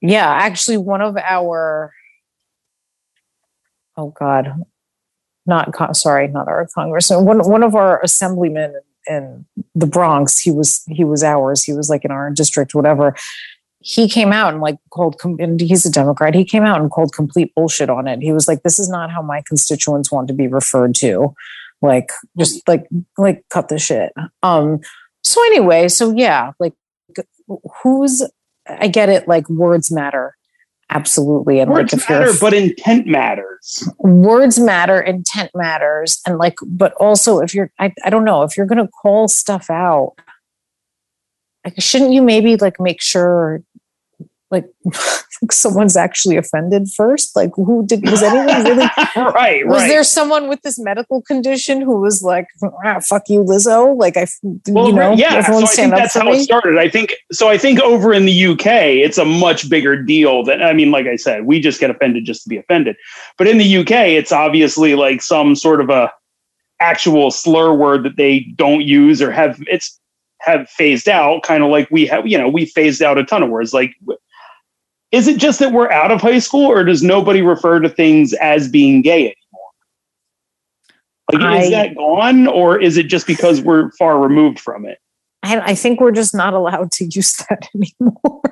Yeah, 0.00 0.28
actually, 0.28 0.76
one 0.76 1.00
of 1.00 1.16
our 1.16 1.92
oh 3.96 4.10
god, 4.18 4.64
not 5.46 5.72
con- 5.72 5.94
sorry, 5.94 6.28
not 6.28 6.48
our 6.48 6.66
congressman. 6.74 7.24
One 7.24 7.48
one 7.48 7.62
of 7.62 7.74
our 7.74 8.02
assemblymen 8.02 8.80
in 9.06 9.44
the 9.74 9.86
Bronx. 9.86 10.38
He 10.38 10.50
was 10.50 10.82
he 10.88 11.04
was 11.04 11.22
ours. 11.22 11.62
He 11.62 11.72
was 11.72 11.88
like 11.88 12.04
in 12.04 12.10
our 12.10 12.30
district, 12.30 12.74
whatever. 12.74 13.14
He 13.80 14.08
came 14.08 14.32
out 14.32 14.52
and 14.52 14.62
like 14.62 14.78
called. 14.90 15.16
And 15.38 15.60
he's 15.60 15.84
a 15.84 15.90
Democrat. 15.90 16.34
He 16.34 16.44
came 16.44 16.64
out 16.64 16.80
and 16.80 16.90
called 16.90 17.12
complete 17.12 17.54
bullshit 17.54 17.90
on 17.90 18.08
it. 18.08 18.20
He 18.22 18.32
was 18.32 18.48
like, 18.48 18.62
"This 18.62 18.78
is 18.78 18.88
not 18.88 19.10
how 19.10 19.22
my 19.22 19.42
constituents 19.46 20.10
want 20.10 20.28
to 20.28 20.34
be 20.34 20.48
referred 20.48 20.94
to." 20.96 21.34
Like, 21.82 22.10
just 22.38 22.66
like 22.66 22.86
like 23.18 23.44
cut 23.50 23.68
the 23.68 23.78
shit. 23.78 24.12
Um. 24.42 24.80
So 25.22 25.42
anyway, 25.46 25.88
so 25.88 26.14
yeah, 26.14 26.52
like 26.58 26.74
who's 27.82 28.22
I 28.66 28.88
get 28.88 29.08
it. 29.08 29.28
Like 29.28 29.48
words 29.48 29.90
matter, 29.90 30.36
absolutely, 30.94 31.60
and 31.60 31.70
Words 31.70 31.92
like 31.92 32.02
if 32.02 32.08
matter, 32.08 32.32
but 32.40 32.54
intent 32.54 33.06
matters. 33.06 33.88
words 33.98 34.58
matter, 34.58 35.00
intent 35.00 35.50
matters, 35.54 36.20
and 36.26 36.38
like, 36.38 36.54
but 36.64 36.94
also 36.94 37.40
if 37.40 37.54
you're, 37.54 37.70
I, 37.78 37.92
I 38.04 38.10
don't 38.10 38.24
know, 38.24 38.42
if 38.42 38.56
you're 38.56 38.66
gonna 38.66 38.88
call 39.02 39.28
stuff 39.28 39.68
out, 39.68 40.14
like, 41.64 41.74
shouldn't 41.80 42.12
you 42.12 42.22
maybe 42.22 42.56
like 42.56 42.80
make 42.80 43.02
sure, 43.02 43.62
like, 44.50 44.66
someone's 45.50 45.96
actually 45.96 46.36
offended 46.36 46.88
first? 46.96 47.34
Like, 47.34 47.50
who 47.56 47.84
did 47.86 48.08
was 48.08 48.22
anyone 48.22 48.64
really? 48.64 48.86
right, 49.16 49.66
Was 49.66 49.82
right. 49.82 49.88
there 49.88 50.04
someone 50.04 50.48
with 50.48 50.62
this 50.62 50.78
medical 50.78 51.22
condition 51.22 51.80
who 51.80 52.00
was 52.00 52.22
like, 52.22 52.46
ah, 52.84 53.00
"Fuck 53.00 53.28
you, 53.28 53.42
Lizzo"? 53.42 53.96
Like, 53.98 54.16
I, 54.16 54.26
well, 54.68 54.88
you 54.88 54.92
know, 54.92 55.12
yeah. 55.12 55.42
So 55.42 55.58
I 55.58 55.66
think 55.66 55.94
that's 55.94 56.14
how 56.14 56.24
me. 56.24 56.38
it 56.38 56.44
started. 56.44 56.78
I 56.78 56.88
think 56.88 57.14
so. 57.32 57.48
I 57.48 57.58
think 57.58 57.80
over 57.80 58.12
in 58.12 58.26
the 58.26 58.46
UK, 58.46 58.66
it's 58.66 59.18
a 59.18 59.24
much 59.24 59.68
bigger 59.68 60.00
deal 60.00 60.44
than 60.44 60.62
I 60.62 60.72
mean. 60.72 60.90
Like 60.90 61.06
I 61.06 61.16
said, 61.16 61.46
we 61.46 61.60
just 61.60 61.80
get 61.80 61.90
offended 61.90 62.24
just 62.24 62.42
to 62.44 62.48
be 62.48 62.56
offended. 62.56 62.96
But 63.38 63.48
in 63.48 63.58
the 63.58 63.76
UK, 63.78 63.90
it's 63.90 64.32
obviously 64.32 64.94
like 64.94 65.22
some 65.22 65.56
sort 65.56 65.80
of 65.80 65.90
a 65.90 66.12
actual 66.80 67.30
slur 67.30 67.72
word 67.72 68.04
that 68.04 68.16
they 68.16 68.40
don't 68.56 68.82
use 68.82 69.20
or 69.20 69.30
have. 69.30 69.58
It's 69.66 69.98
have 70.40 70.68
phased 70.68 71.08
out, 71.08 71.42
kind 71.42 71.62
of 71.64 71.70
like 71.70 71.88
we 71.90 72.06
have. 72.06 72.26
You 72.26 72.38
know, 72.38 72.48
we 72.48 72.66
phased 72.66 73.02
out 73.02 73.18
a 73.18 73.24
ton 73.24 73.42
of 73.42 73.50
words. 73.50 73.72
Like, 73.72 73.94
is 75.14 75.28
it 75.28 75.38
just 75.38 75.60
that 75.60 75.72
we're 75.72 75.90
out 75.90 76.10
of 76.10 76.20
high 76.20 76.40
school, 76.40 76.66
or 76.66 76.82
does 76.82 77.02
nobody 77.02 77.40
refer 77.40 77.78
to 77.78 77.88
things 77.88 78.32
as 78.34 78.68
being 78.68 79.00
gay 79.00 79.34
anymore? 81.32 81.50
Like, 81.50 81.62
is 81.64 81.70
that 81.70 81.94
gone, 81.96 82.48
or 82.48 82.80
is 82.80 82.96
it 82.96 83.04
just 83.04 83.26
because 83.26 83.60
we're 83.62 83.92
far 83.92 84.18
removed 84.18 84.58
from 84.58 84.84
it? 84.84 84.98
I, 85.44 85.60
I 85.60 85.74
think 85.76 86.00
we're 86.00 86.10
just 86.10 86.34
not 86.34 86.52
allowed 86.52 86.90
to 86.92 87.04
use 87.04 87.36
that 87.48 87.68
anymore. 87.74 88.42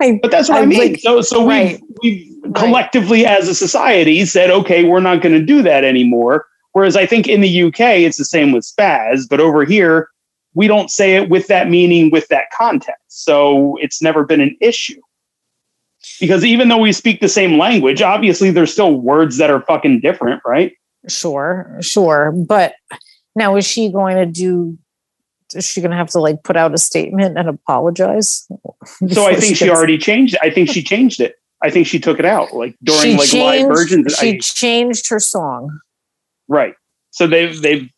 I, 0.00 0.18
but 0.20 0.32
that's 0.32 0.48
what 0.48 0.58
I, 0.58 0.62
I 0.62 0.66
mean. 0.66 0.78
Like, 0.78 0.98
so, 0.98 1.20
so 1.20 1.46
right, 1.46 1.80
we 2.02 2.36
we 2.42 2.52
collectively 2.52 3.24
right. 3.24 3.38
as 3.38 3.48
a 3.48 3.54
society 3.54 4.24
said, 4.24 4.50
okay, 4.50 4.82
we're 4.82 5.00
not 5.00 5.22
going 5.22 5.34
to 5.34 5.44
do 5.44 5.62
that 5.62 5.84
anymore. 5.84 6.46
Whereas 6.72 6.96
I 6.96 7.06
think 7.06 7.28
in 7.28 7.40
the 7.40 7.62
UK, 7.62 7.80
it's 7.80 8.16
the 8.16 8.24
same 8.24 8.50
with 8.50 8.64
spaz, 8.64 9.28
but 9.28 9.38
over 9.38 9.64
here, 9.64 10.08
we 10.54 10.66
don't 10.66 10.90
say 10.90 11.16
it 11.16 11.28
with 11.28 11.46
that 11.48 11.68
meaning, 11.68 12.10
with 12.10 12.28
that 12.28 12.46
context. 12.56 13.24
So 13.24 13.76
it's 13.80 14.02
never 14.02 14.24
been 14.24 14.40
an 14.40 14.56
issue. 14.60 15.00
Because 16.18 16.44
even 16.44 16.68
though 16.68 16.78
we 16.78 16.92
speak 16.92 17.20
the 17.20 17.28
same 17.28 17.58
language, 17.58 18.00
obviously 18.00 18.50
there's 18.50 18.72
still 18.72 18.94
words 18.94 19.36
that 19.36 19.50
are 19.50 19.60
fucking 19.62 20.00
different, 20.00 20.40
right? 20.46 20.72
Sure, 21.08 21.76
sure. 21.80 22.32
But 22.32 22.74
now 23.34 23.56
is 23.56 23.66
she 23.66 23.90
going 23.90 24.16
to 24.16 24.26
do 24.26 24.78
is 25.54 25.66
she 25.66 25.80
going 25.80 25.90
to 25.90 25.96
have 25.96 26.10
to 26.10 26.20
like 26.20 26.42
put 26.44 26.56
out 26.56 26.74
a 26.74 26.78
statement 26.78 27.36
and 27.36 27.48
apologize? 27.48 28.46
So 29.08 29.26
I 29.26 29.34
think 29.34 29.56
she, 29.56 29.66
she 29.66 29.70
already 29.70 29.98
changed 29.98 30.34
it. 30.34 30.40
I 30.42 30.50
think 30.50 30.70
she 30.70 30.82
changed 30.82 31.20
it. 31.20 31.36
I 31.62 31.70
think 31.70 31.86
she 31.86 31.98
took 31.98 32.18
it 32.18 32.24
out 32.24 32.54
like 32.54 32.76
during 32.82 33.02
she 33.02 33.16
like 33.16 33.28
changed, 33.28 33.68
live 33.68 33.76
versions. 33.76 34.16
She 34.18 34.36
I, 34.36 34.38
changed 34.38 35.08
her 35.10 35.20
song. 35.20 35.80
Right. 36.48 36.74
So 37.10 37.26
they've 37.26 37.60
they've 37.60 37.90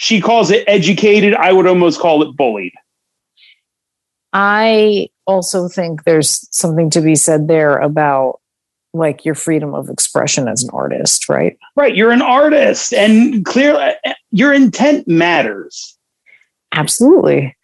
she 0.00 0.20
calls 0.20 0.52
it 0.52 0.62
educated. 0.68 1.34
I 1.34 1.52
would 1.52 1.66
almost 1.66 1.98
call 1.98 2.22
it 2.22 2.36
bullied. 2.36 2.72
I 4.32 5.08
also 5.26 5.66
think 5.66 6.04
there's 6.04 6.46
something 6.56 6.88
to 6.90 7.00
be 7.00 7.16
said 7.16 7.48
there 7.48 7.78
about 7.78 8.38
like 8.94 9.24
your 9.24 9.34
freedom 9.34 9.74
of 9.74 9.88
expression 9.88 10.46
as 10.46 10.62
an 10.62 10.70
artist, 10.72 11.28
right? 11.28 11.58
Right. 11.74 11.96
You're 11.96 12.12
an 12.12 12.22
artist 12.22 12.94
and 12.94 13.44
clearly 13.44 13.90
your 14.30 14.52
intent 14.52 15.08
matters. 15.08 15.98
Absolutely. 16.72 17.56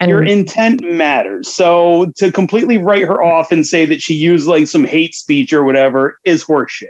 And 0.00 0.10
your 0.10 0.24
intent 0.24 0.82
matters. 0.82 1.46
So 1.46 2.12
to 2.16 2.32
completely 2.32 2.78
write 2.78 3.04
her 3.04 3.22
off 3.22 3.52
and 3.52 3.64
say 3.64 3.86
that 3.86 4.02
she 4.02 4.14
used 4.14 4.48
like 4.48 4.66
some 4.66 4.84
hate 4.84 5.14
speech 5.14 5.52
or 5.52 5.62
whatever 5.62 6.18
is 6.24 6.44
horseshit. 6.44 6.88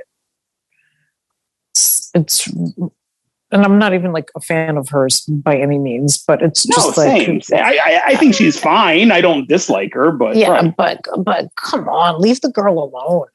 It's, 1.74 2.10
it's 2.14 2.48
and 3.52 3.64
I'm 3.64 3.78
not 3.78 3.94
even 3.94 4.12
like 4.12 4.30
a 4.34 4.40
fan 4.40 4.76
of 4.76 4.88
hers 4.88 5.20
by 5.22 5.56
any 5.56 5.78
means, 5.78 6.22
but 6.26 6.42
it's 6.42 6.64
just 6.64 6.96
no, 6.96 7.04
like 7.04 7.26
same. 7.26 7.58
I, 7.58 7.78
I, 7.78 8.02
I 8.06 8.16
think 8.16 8.34
she's 8.34 8.58
fine. 8.58 9.12
I 9.12 9.20
don't 9.20 9.48
dislike 9.48 9.94
her, 9.94 10.10
but 10.10 10.36
yeah, 10.36 10.50
right. 10.50 10.76
but 10.76 11.00
but 11.18 11.48
come 11.56 11.88
on, 11.88 12.20
leave 12.20 12.40
the 12.40 12.50
girl 12.50 12.78
alone. 12.82 13.28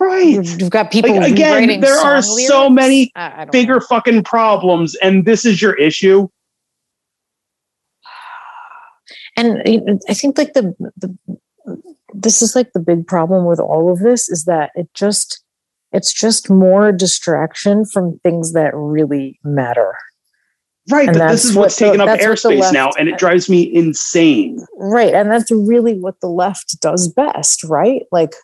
Right. 0.00 0.42
You've 0.44 0.70
got 0.70 0.90
people 0.90 1.16
like, 1.16 1.32
again. 1.32 1.80
There 1.80 1.98
are 1.98 2.20
lyrics. 2.20 2.48
so 2.48 2.68
many 2.68 3.12
bigger 3.52 3.74
know. 3.74 3.86
fucking 3.88 4.24
problems, 4.24 4.94
and 4.96 5.24
this 5.24 5.44
is 5.44 5.60
your 5.60 5.74
issue. 5.74 6.28
And 9.36 10.00
I 10.08 10.14
think 10.14 10.38
like 10.38 10.52
the 10.52 10.74
the 10.96 11.12
this 12.14 12.40
is 12.40 12.54
like 12.54 12.72
the 12.72 12.80
big 12.80 13.04
problem 13.06 13.44
with 13.44 13.58
all 13.58 13.92
of 13.92 13.98
this 13.98 14.28
is 14.28 14.44
that 14.44 14.70
it 14.76 14.88
just 14.94 15.43
it's 15.94 16.12
just 16.12 16.50
more 16.50 16.90
distraction 16.90 17.84
from 17.84 18.18
things 18.24 18.52
that 18.52 18.72
really 18.74 19.38
matter. 19.44 19.94
Right, 20.90 21.08
and 21.08 21.16
but 21.16 21.30
this 21.30 21.44
is 21.44 21.56
what's 21.56 21.80
what 21.80 21.86
taking 21.86 22.04
the, 22.04 22.12
up 22.12 22.18
airspace 22.18 22.58
left, 22.58 22.74
now, 22.74 22.90
and 22.98 23.08
it 23.08 23.16
drives 23.16 23.48
me 23.48 23.72
insane. 23.74 24.66
Right, 24.76 25.14
and 25.14 25.30
that's 25.30 25.50
really 25.50 25.98
what 25.98 26.20
the 26.20 26.28
left 26.28 26.78
does 26.80 27.08
best, 27.08 27.64
right? 27.64 28.02
Like 28.12 28.34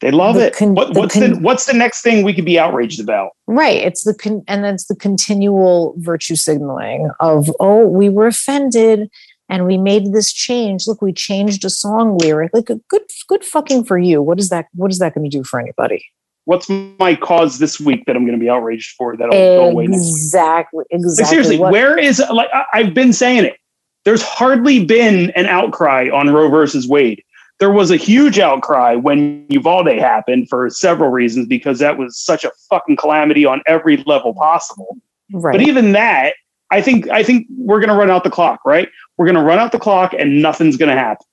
they 0.00 0.10
love 0.10 0.36
the 0.36 0.46
it. 0.46 0.56
Con- 0.56 0.74
what, 0.74 0.94
what's 0.94 1.14
the, 1.14 1.20
con- 1.20 1.32
the, 1.34 1.40
what's 1.40 1.66
the 1.66 1.74
next 1.74 2.00
thing 2.00 2.24
we 2.24 2.32
could 2.32 2.46
be 2.46 2.58
outraged 2.58 3.00
about? 3.00 3.32
Right, 3.46 3.76
it's 3.76 4.04
the 4.04 4.14
con- 4.14 4.44
and 4.48 4.64
that's 4.64 4.86
the 4.86 4.96
continual 4.96 5.94
virtue 5.98 6.36
signaling 6.36 7.10
of 7.20 7.50
oh, 7.60 7.86
we 7.86 8.08
were 8.08 8.28
offended 8.28 9.10
and 9.50 9.66
we 9.66 9.76
made 9.76 10.14
this 10.14 10.32
change. 10.32 10.86
Look, 10.86 11.02
we 11.02 11.12
changed 11.12 11.62
a 11.64 11.70
song 11.70 12.16
lyric. 12.16 12.52
Like 12.54 12.70
good, 12.88 13.02
good 13.28 13.44
fucking 13.44 13.84
for 13.84 13.98
you. 13.98 14.22
What 14.22 14.38
is 14.38 14.48
that? 14.48 14.68
What 14.72 14.90
is 14.92 14.98
that 15.00 15.14
going 15.14 15.28
to 15.28 15.36
do 15.36 15.44
for 15.44 15.60
anybody? 15.60 16.02
What's 16.44 16.68
my 16.68 17.14
cause 17.14 17.58
this 17.58 17.78
week 17.78 18.04
that 18.06 18.16
I'm 18.16 18.24
going 18.24 18.38
to 18.38 18.42
be 18.42 18.50
outraged 18.50 18.94
for 18.96 19.16
that'll 19.16 19.32
go 19.32 19.70
away 19.70 19.84
Exactly. 19.84 20.84
Exactly. 20.90 21.22
Like 21.22 21.30
seriously, 21.30 21.58
what? 21.58 21.72
where 21.72 21.98
is 21.98 22.22
like 22.30 22.48
I've 22.72 22.94
been 22.94 23.12
saying 23.12 23.44
it. 23.44 23.56
There's 24.04 24.22
hardly 24.22 24.84
been 24.84 25.30
an 25.30 25.46
outcry 25.46 26.08
on 26.12 26.30
Roe 26.30 26.48
versus 26.48 26.88
Wade. 26.88 27.22
There 27.60 27.70
was 27.70 27.92
a 27.92 27.96
huge 27.96 28.40
outcry 28.40 28.96
when 28.96 29.46
Uvalde 29.48 29.86
happened 29.98 30.48
for 30.48 30.68
several 30.70 31.10
reasons 31.10 31.46
because 31.46 31.78
that 31.78 31.96
was 31.96 32.18
such 32.18 32.44
a 32.44 32.50
fucking 32.68 32.96
calamity 32.96 33.46
on 33.46 33.62
every 33.66 33.98
level 33.98 34.34
possible. 34.34 34.96
Right. 35.32 35.52
But 35.52 35.60
even 35.60 35.92
that, 35.92 36.34
I 36.72 36.82
think 36.82 37.08
I 37.10 37.22
think 37.22 37.46
we're 37.56 37.78
going 37.78 37.90
to 37.90 37.94
run 37.94 38.10
out 38.10 38.24
the 38.24 38.30
clock, 38.30 38.60
right? 38.66 38.88
We're 39.16 39.26
going 39.26 39.36
to 39.36 39.42
run 39.42 39.60
out 39.60 39.70
the 39.70 39.78
clock 39.78 40.12
and 40.12 40.42
nothing's 40.42 40.76
going 40.76 40.88
to 40.88 41.00
happen. 41.00 41.26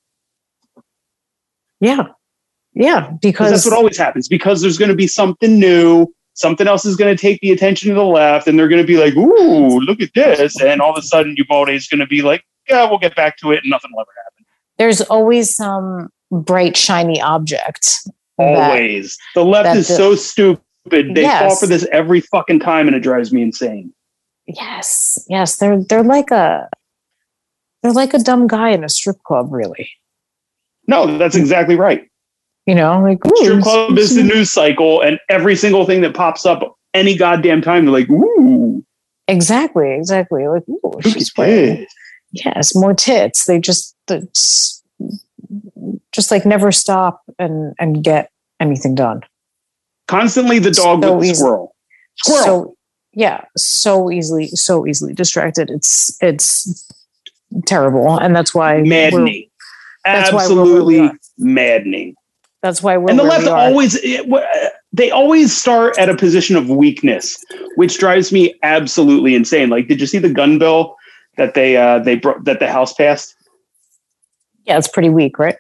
Yeah. 1.80 2.10
Yeah, 2.80 3.12
because 3.22 3.52
that's 3.52 3.66
what 3.66 3.76
always 3.76 3.98
happens. 3.98 4.30
Because 4.30 4.62
there's 4.62 4.78
going 4.78 4.90
to 4.90 4.96
be 4.96 5.06
something 5.06 5.60
new, 5.60 6.08
something 6.34 6.66
else 6.66 6.86
is 6.86 6.96
going 6.96 7.16
to 7.16 7.22
take 7.22 7.42
the 7.42 7.52
attention 7.52 7.90
to 7.90 7.94
the 7.96 8.06
left, 8.06 8.48
and 8.48 8.58
they're 8.58 8.70
going 8.70 8.82
to 8.82 8.88
be 8.88 8.98
like, 8.98 9.16
"Ooh, 9.18 9.82
look 9.82 10.00
at 10.00 10.14
this!" 10.16 10.60
And 10.62 10.82
all 10.82 10.92
of 10.92 10.98
a 10.98 11.02
sudden, 11.02 11.36
Uvalde 11.38 11.70
is 11.70 11.88
going 11.90 12.00
to 12.00 12.08
be 12.08 12.22
like, 12.22 12.42
"Yeah, 12.70 12.90
we'll 12.90 12.98
get 12.98 13.18
back 13.18 13.36
to 13.40 13.52
it, 13.52 13.60
and 13.64 13.70
nothing 13.70 13.92
will 13.94 14.00
ever 14.00 14.12
happen." 14.24 14.46
There's 14.78 15.02
always 15.02 15.54
some 15.54 16.08
bright, 16.32 16.78
shiny 16.78 17.22
object. 17.22 17.98
Always, 18.38 19.18
that, 19.18 19.42
the 19.42 19.46
left 19.46 19.78
is 19.78 19.90
the, 19.90 19.96
so 19.96 20.16
stupid. 20.16 20.64
They 20.90 21.24
yes. 21.24 21.42
fall 21.42 21.60
for 21.60 21.68
this 21.68 21.86
every 21.92 22.22
fucking 22.22 22.62
time, 22.62 22.88
and 22.88 22.96
it 22.96 23.02
drives 23.02 23.34
me 23.34 23.42
insane. 23.42 23.94
Yes, 24.48 25.20
yes, 25.28 25.58
they're 25.58 25.84
they're 25.84 26.02
like 26.02 26.32
a 26.32 26.70
they're 27.84 27.92
like 27.92 28.14
a 28.14 28.20
dumb 28.20 28.48
guy 28.48 28.70
in 28.70 28.86
a 28.86 28.90
strip 28.90 29.22
club, 29.24 29.52
really. 29.52 29.90
No, 30.88 31.18
that's 31.18 31.36
exactly 31.36 31.76
right. 31.76 32.10
You 32.66 32.76
know, 32.76 33.02
like 33.02 33.26
ooh, 33.26 33.36
strip 33.38 33.62
club 33.62 33.98
is 33.98 34.16
the 34.16 34.24
news 34.24 34.52
cycle, 34.52 35.02
and 35.02 35.20
every 35.30 35.56
single 35.56 35.86
thing 35.86 36.02
that 36.02 36.14
pops 36.14 36.46
up 36.46 36.78
any 36.94 37.16
goddamn 37.16 37.62
time, 37.62 37.86
they're 37.86 37.94
like, 37.94 38.10
ooh. 38.10 38.84
Exactly, 39.28 39.94
exactly. 39.94 40.48
Like, 40.48 40.64
ooh, 40.70 40.94
she's 41.02 41.32
playing. 41.32 41.86
Yes, 42.32 42.76
more 42.76 42.94
tits. 42.94 43.46
They 43.46 43.60
just 43.60 43.96
just 46.12 46.32
like 46.32 46.46
never 46.46 46.72
stop 46.72 47.22
and 47.38 47.74
and 47.80 48.04
get 48.04 48.32
anything 48.60 48.96
done. 48.96 49.22
Constantly 50.08 50.60
the 50.60 50.72
dog 50.72 51.04
so 51.04 51.18
with 51.18 51.28
the 51.28 51.36
squirrel. 51.36 51.76
Squirrel. 52.18 52.44
So, 52.44 52.76
yeah, 53.14 53.46
so 53.58 54.12
easily, 54.12 54.48
so 54.48 54.88
easily 54.88 55.14
distracted. 55.14 55.70
It's 55.70 56.18
it's 56.22 56.92
terrible, 57.66 58.18
and 58.18 58.36
that's 58.36 58.54
why 58.54 58.82
maddening. 58.82 59.50
That's 60.06 60.32
Absolutely 60.32 61.02
why 61.02 61.12
maddening. 61.38 62.16
That's 62.62 62.84
why 62.84 62.98
we're 62.98 63.10
and 63.10 63.20
the 63.20 63.24
left 63.24 63.48
always 63.48 63.98
they 64.92 65.12
always 65.12 65.56
start 65.56 65.98
at 65.98 66.10
a 66.10 66.16
position 66.16 66.56
of 66.56 66.70
weakness, 66.70 67.38
which 67.76 67.98
drives 67.98 68.32
me 68.32 68.54
absolutely 68.64 69.36
insane. 69.36 69.70
Like, 69.70 69.88
did 69.88 70.02
you 70.02 70.08
see 70.08 70.18
the 70.18 70.30
gun 70.30 70.60
bill 70.60 70.96
that 71.38 71.54
they 71.54 71.78
uh, 71.78 72.00
they 72.00 72.16
brought 72.16 72.44
that 72.46 72.60
the 72.60 72.70
House 72.70 72.94
passed? 72.94 73.36
Yeah, 74.66 74.78
it's 74.78 74.88
pretty 74.88 75.10
weak, 75.10 75.40
right? 75.40 75.56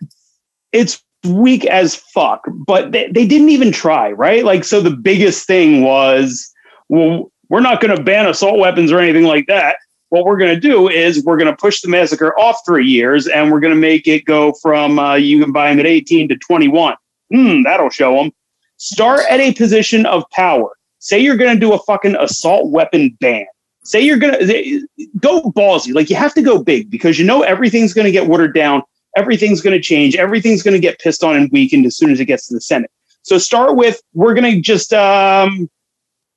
It's 0.73 1.01
weak 1.25 1.65
as 1.65 1.95
fuck, 1.95 2.41
but 2.47 2.91
they, 2.91 3.09
they 3.11 3.25
didn't 3.25 3.49
even 3.49 3.71
try, 3.71 4.11
right? 4.11 4.43
Like, 4.43 4.63
so 4.63 4.81
the 4.81 4.91
biggest 4.91 5.47
thing 5.47 5.81
was, 5.81 6.51
well, 6.89 7.31
we're 7.49 7.59
not 7.59 7.81
going 7.81 7.95
to 7.95 8.03
ban 8.03 8.27
assault 8.27 8.59
weapons 8.59 8.91
or 8.91 8.99
anything 8.99 9.23
like 9.23 9.47
that 9.47 9.77
what 10.09 10.25
we're 10.25 10.37
going 10.37 10.53
to 10.53 10.59
do 10.59 10.89
is 10.89 11.23
we're 11.23 11.37
going 11.37 11.49
to 11.49 11.55
push 11.55 11.81
the 11.81 11.87
massacre 11.87 12.37
off 12.39 12.59
three 12.65 12.87
years 12.87 13.27
and 13.27 13.51
we're 13.51 13.59
going 13.59 13.73
to 13.73 13.79
make 13.79 14.07
it 14.07 14.25
go 14.25 14.53
from 14.61 14.99
uh, 14.99 15.15
you 15.15 15.41
can 15.41 15.51
buy 15.51 15.69
them 15.69 15.79
at 15.79 15.85
18 15.85 16.29
to 16.29 16.35
21. 16.35 16.95
Hmm, 17.31 17.63
that'll 17.63 17.89
show 17.89 18.15
them. 18.15 18.31
Start 18.77 19.21
at 19.29 19.39
a 19.39 19.53
position 19.53 20.05
of 20.05 20.23
power. 20.31 20.71
Say 20.99 21.19
you're 21.19 21.37
going 21.37 21.53
to 21.53 21.59
do 21.59 21.73
a 21.73 21.79
fucking 21.79 22.15
assault 22.15 22.71
weapon 22.71 23.15
ban. 23.19 23.45
Say 23.83 24.01
you're 24.01 24.17
going 24.17 24.39
to 24.39 24.87
go 25.19 25.51
ballsy. 25.51 25.93
Like 25.93 26.09
you 26.09 26.15
have 26.15 26.33
to 26.33 26.41
go 26.41 26.61
big 26.61 26.89
because 26.89 27.19
you 27.19 27.25
know 27.25 27.43
everything's 27.43 27.93
going 27.93 28.05
to 28.05 28.11
get 28.11 28.27
watered 28.27 28.53
down. 28.53 28.81
Everything's 29.15 29.61
going 29.61 29.75
to 29.75 29.81
change. 29.81 30.15
Everything's 30.15 30.63
going 30.63 30.73
to 30.73 30.79
get 30.79 30.99
pissed 30.99 31.23
on 31.23 31.35
and 31.35 31.49
weakened 31.51 31.85
as 31.85 31.97
soon 31.97 32.11
as 32.11 32.19
it 32.19 32.25
gets 32.25 32.47
to 32.47 32.53
the 32.53 32.61
Senate. 32.61 32.91
So 33.21 33.37
start 33.37 33.75
with 33.75 34.01
we're 34.13 34.33
going 34.33 34.55
to 34.55 34.61
just 34.61 34.93
um, 34.93 35.69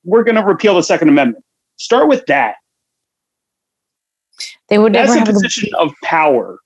we're 0.03 0.23
going 0.23 0.35
to 0.35 0.43
repeal 0.43 0.75
the 0.75 0.83
Second 0.83 1.09
Amendment. 1.09 1.43
Start 1.77 2.07
with 2.07 2.25
that 2.27 2.55
they 4.69 4.77
would 4.77 4.93
never 4.93 5.13
That's 5.13 5.19
have 5.19 5.29
a 5.29 5.33
position 5.33 5.69
the, 5.71 5.79
of 5.79 5.93
power. 6.03 6.59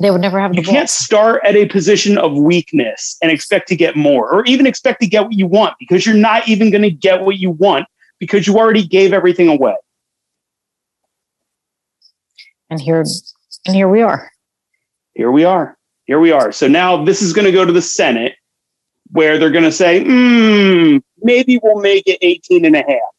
They 0.00 0.10
would 0.10 0.20
never 0.20 0.38
have. 0.38 0.54
You 0.54 0.62
can't 0.62 0.90
start 0.90 1.40
at 1.44 1.56
a 1.56 1.66
position 1.66 2.18
of 2.18 2.36
weakness 2.36 3.16
and 3.22 3.30
expect 3.30 3.68
to 3.68 3.76
get 3.76 3.96
more, 3.96 4.30
or 4.30 4.44
even 4.44 4.66
expect 4.66 5.00
to 5.00 5.06
get 5.06 5.24
what 5.24 5.32
you 5.32 5.46
want, 5.46 5.74
because 5.78 6.04
you're 6.04 6.14
not 6.14 6.46
even 6.48 6.70
going 6.70 6.82
to 6.82 6.90
get 6.90 7.22
what 7.22 7.38
you 7.38 7.50
want 7.50 7.86
because 8.18 8.46
you 8.46 8.56
already 8.56 8.86
gave 8.86 9.12
everything 9.12 9.48
away. 9.48 9.74
And 12.70 12.80
here, 12.80 13.04
and 13.66 13.74
here 13.74 13.88
we 13.88 14.00
are. 14.00 14.30
Here 15.14 15.32
we 15.32 15.44
are. 15.44 15.76
Here 16.04 16.20
we 16.20 16.30
are. 16.30 16.52
So 16.52 16.68
now 16.68 17.04
this 17.04 17.20
is 17.20 17.32
going 17.32 17.46
to 17.46 17.52
go 17.52 17.64
to 17.64 17.72
the 17.72 17.82
Senate, 17.82 18.34
where 19.10 19.38
they're 19.38 19.50
going 19.50 19.64
to 19.64 19.72
say, 19.72 20.04
hmm, 20.04 20.98
maybe 21.22 21.58
we'll 21.62 21.80
make 21.80 22.04
it 22.06 22.18
18 22.22 22.64
and 22.64 22.76
a 22.76 22.84
half 22.86 23.12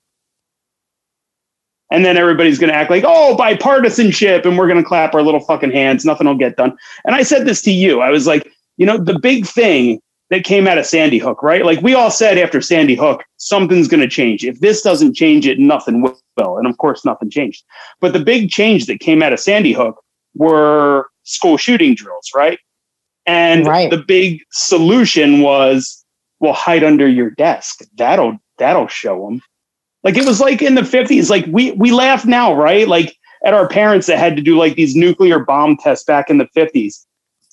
And 1.94 2.04
then 2.04 2.18
everybody's 2.18 2.58
going 2.58 2.72
to 2.72 2.76
act 2.76 2.90
like, 2.90 3.04
oh, 3.06 3.38
bipartisanship, 3.40 4.46
and 4.46 4.58
we're 4.58 4.68
going 4.68 4.82
to 4.82 4.88
clap 4.88 5.14
our 5.14 5.22
little 5.22 5.40
fucking 5.40 5.72
hands. 5.72 6.04
Nothing 6.04 6.26
will 6.26 6.36
get 6.36 6.58
done. 6.58 6.76
And 7.06 7.16
I 7.16 7.22
said 7.22 7.46
this 7.46 7.62
to 7.62 7.72
you. 7.72 8.02
I 8.02 8.10
was 8.10 8.26
like, 8.26 8.52
you 8.78 8.86
know, 8.88 8.98
the 8.98 9.20
big 9.20 9.46
thing 9.46 10.02
that 10.32 10.44
came 10.44 10.68
out 10.68 10.80
of 10.80 10.88
Sandy 10.88 11.20
Hook, 11.20 11.44
right? 11.44 11.64
Like 11.64 11.82
we 11.84 11.94
all 11.94 12.10
said 12.10 12.40
after 12.40 12.62
Sandy 12.62 12.96
Hook, 12.96 13.24
something's 13.38 13.88
going 13.88 14.02
to 14.02 14.10
change. 14.10 14.44
If 14.44 14.60
this 14.60 14.82
doesn't 14.82 15.14
change 15.14 15.46
it, 15.46 15.60
nothing 15.60 16.02
will. 16.02 16.18
And 16.58 16.66
of 16.66 16.78
course, 16.80 17.06
nothing 17.06 17.30
changed. 17.30 17.64
But 18.02 18.14
the 18.14 18.20
big 18.20 18.50
change 18.50 18.88
that 18.88 19.00
came 19.00 19.22
out 19.22 19.32
of 19.32 19.40
Sandy 19.40 19.72
Hook 19.74 20.04
were 20.34 21.08
school 21.22 21.58
shooting 21.58 21.94
drills, 21.94 22.32
right? 22.36 22.58
And 23.28 23.68
Right. 23.68 23.92
the 23.92 24.00
big 24.00 24.42
solution 24.52 25.42
was, 25.42 26.04
well, 26.40 26.54
hide 26.54 26.84
under 26.84 27.08
your 27.08 27.30
desk. 27.30 27.82
That'll 27.96 28.40
that'll 28.58 28.88
show 28.88 29.28
them. 29.28 29.42
Like 30.04 30.18
it 30.18 30.26
was 30.26 30.42
like 30.42 30.62
in 30.62 30.76
the 30.76 30.84
fifties. 30.86 31.30
Like 31.30 31.46
we 31.48 31.72
we 31.72 31.92
laugh 31.92 32.26
now, 32.26 32.54
right? 32.54 32.88
Like 32.88 33.16
at 33.46 33.54
our 33.54 33.68
parents 33.68 34.08
that 34.08 34.18
had 34.18 34.36
to 34.36 34.42
do 34.42 34.58
like 34.58 34.76
these 34.76 34.96
nuclear 34.96 35.40
bomb 35.40 35.78
tests 35.78 36.04
back 36.06 36.30
in 36.30 36.38
the 36.38 36.48
fifties, 36.54 37.06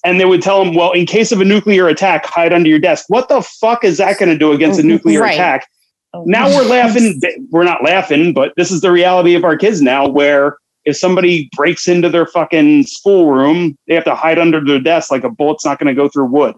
and 0.05 0.19
they 0.19 0.25
would 0.25 0.43
tell 0.43 0.65
them, 0.65 0.75
well, 0.75 0.93
in 0.93 1.07
case 1.07 1.33
of 1.33 1.41
a 1.41 1.45
nuclear 1.45 1.89
attack, 1.89 2.27
hide 2.27 2.53
under 2.53 2.69
your 2.69 2.79
desk. 2.79 3.07
What 3.09 3.29
the 3.29 3.43
fuck 3.43 3.85
is 3.85 3.99
that 3.99 4.19
going 4.19 4.31
to 4.31 4.39
do 4.39 4.53
against 4.53 4.79
a 4.79 4.83
mm-hmm. 4.83 4.89
nuclear 4.89 5.21
Right. 5.21 5.35
attack? 5.35 5.69
Oh. 6.13 6.25
Now 6.27 6.49
we're 6.49 6.65
laughing. 6.69 7.21
We're 7.51 7.65
not 7.65 7.85
laughing, 7.85 8.33
but 8.33 8.53
this 8.57 8.71
is 8.71 8.81
the 8.81 8.91
reality 8.91 9.35
of 9.35 9.45
our 9.45 9.57
kids 9.57 9.81
now. 9.81 10.09
Where 10.09 10.59
if 10.85 10.97
somebody 10.97 11.49
breaks 11.57 11.87
into 11.87 12.09
their 12.09 12.27
fucking 12.27 12.85
schoolroom, 12.85 13.77
they 13.87 13.95
have 13.95 14.05
to 14.05 14.15
hide 14.15 14.39
under 14.39 14.65
their 14.65 14.81
desk 14.81 15.11
like 15.11 15.25
a 15.25 15.31
bullet's 15.31 15.65
not 15.65 15.79
going 15.79 15.95
to 15.95 15.95
go 15.95 16.09
through 16.09 16.27
wood. 16.27 16.57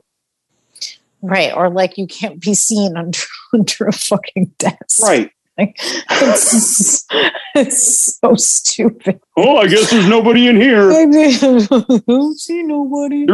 Right. 1.23 1.53
Or 1.55 1.71
like 1.71 1.99
you 1.99 2.07
can't 2.07 2.41
be 2.41 2.55
seen 2.55 2.97
under, 2.97 3.19
under 3.53 3.87
a 3.87 3.93
fucking 3.93 4.53
desk. 4.59 5.03
Right. 5.03 5.31
It's, 5.59 7.07
it's 7.55 8.19
so 8.19 8.35
stupid. 8.35 9.21
Oh, 9.37 9.59
I 9.59 9.67
guess 9.67 9.91
there's 9.91 10.09
nobody 10.09 10.49
in 10.49 10.57
here. 10.61 10.91
I 10.91 11.05
don't 11.07 12.39
see 12.39 12.63
nobody. 12.63 13.27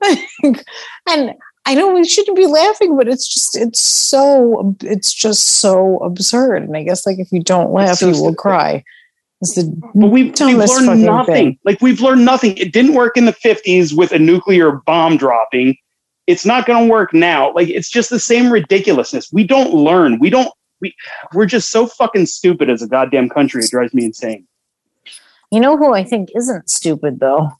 And 1.08 1.34
I 1.64 1.74
know 1.74 1.92
we 1.94 2.04
shouldn't 2.04 2.36
be 2.36 2.46
laughing, 2.46 2.96
but 2.96 3.08
it's 3.08 3.28
just 3.28 3.56
it's 3.56 3.82
so 3.82 4.74
it's 4.82 5.12
just 5.12 5.46
so 5.60 5.98
absurd. 5.98 6.62
And 6.62 6.76
I 6.76 6.82
guess 6.82 7.06
like 7.06 7.18
if 7.18 7.30
you 7.30 7.42
don't 7.42 7.72
laugh, 7.72 7.98
so 7.98 8.08
you 8.08 8.20
will 8.20 8.34
cry. 8.34 8.82
It's 9.40 9.54
the 9.56 9.64
But 9.94 10.08
we've, 10.08 10.32
we've 10.40 10.56
learned 10.56 11.02
nothing. 11.04 11.34
thing. 11.34 11.58
Like 11.64 11.80
we've 11.80 12.00
learned 12.00 12.24
nothing. 12.24 12.56
It 12.56 12.72
didn't 12.72 12.94
work 12.94 13.16
in 13.16 13.24
the 13.26 13.32
50s 13.32 13.96
with 13.96 14.12
a 14.12 14.18
nuclear 14.18 14.72
bomb 14.86 15.16
dropping. 15.16 15.76
It's 16.28 16.46
not 16.46 16.66
going 16.66 16.86
to 16.86 16.90
work 16.90 17.12
now. 17.12 17.52
Like 17.52 17.68
it's 17.68 17.90
just 17.90 18.10
the 18.10 18.20
same 18.20 18.50
ridiculousness. 18.52 19.32
We 19.32 19.44
don't 19.44 19.74
learn. 19.74 20.18
We 20.20 20.30
don't. 20.30 20.52
We 20.82 20.94
we're 21.32 21.46
just 21.46 21.70
so 21.70 21.86
fucking 21.86 22.26
stupid 22.26 22.68
as 22.68 22.82
a 22.82 22.88
goddamn 22.88 23.30
country. 23.30 23.62
It 23.64 23.70
drives 23.70 23.94
me 23.94 24.04
insane. 24.04 24.46
You 25.50 25.60
know 25.60 25.76
who 25.78 25.94
I 25.94 26.04
think 26.04 26.28
isn't 26.36 26.68
stupid 26.68 27.20
though? 27.20 27.50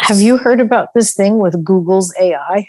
Have 0.00 0.20
you 0.20 0.38
heard 0.38 0.60
about 0.60 0.94
this 0.94 1.14
thing 1.14 1.38
with 1.38 1.62
Google's 1.64 2.14
AI? 2.18 2.68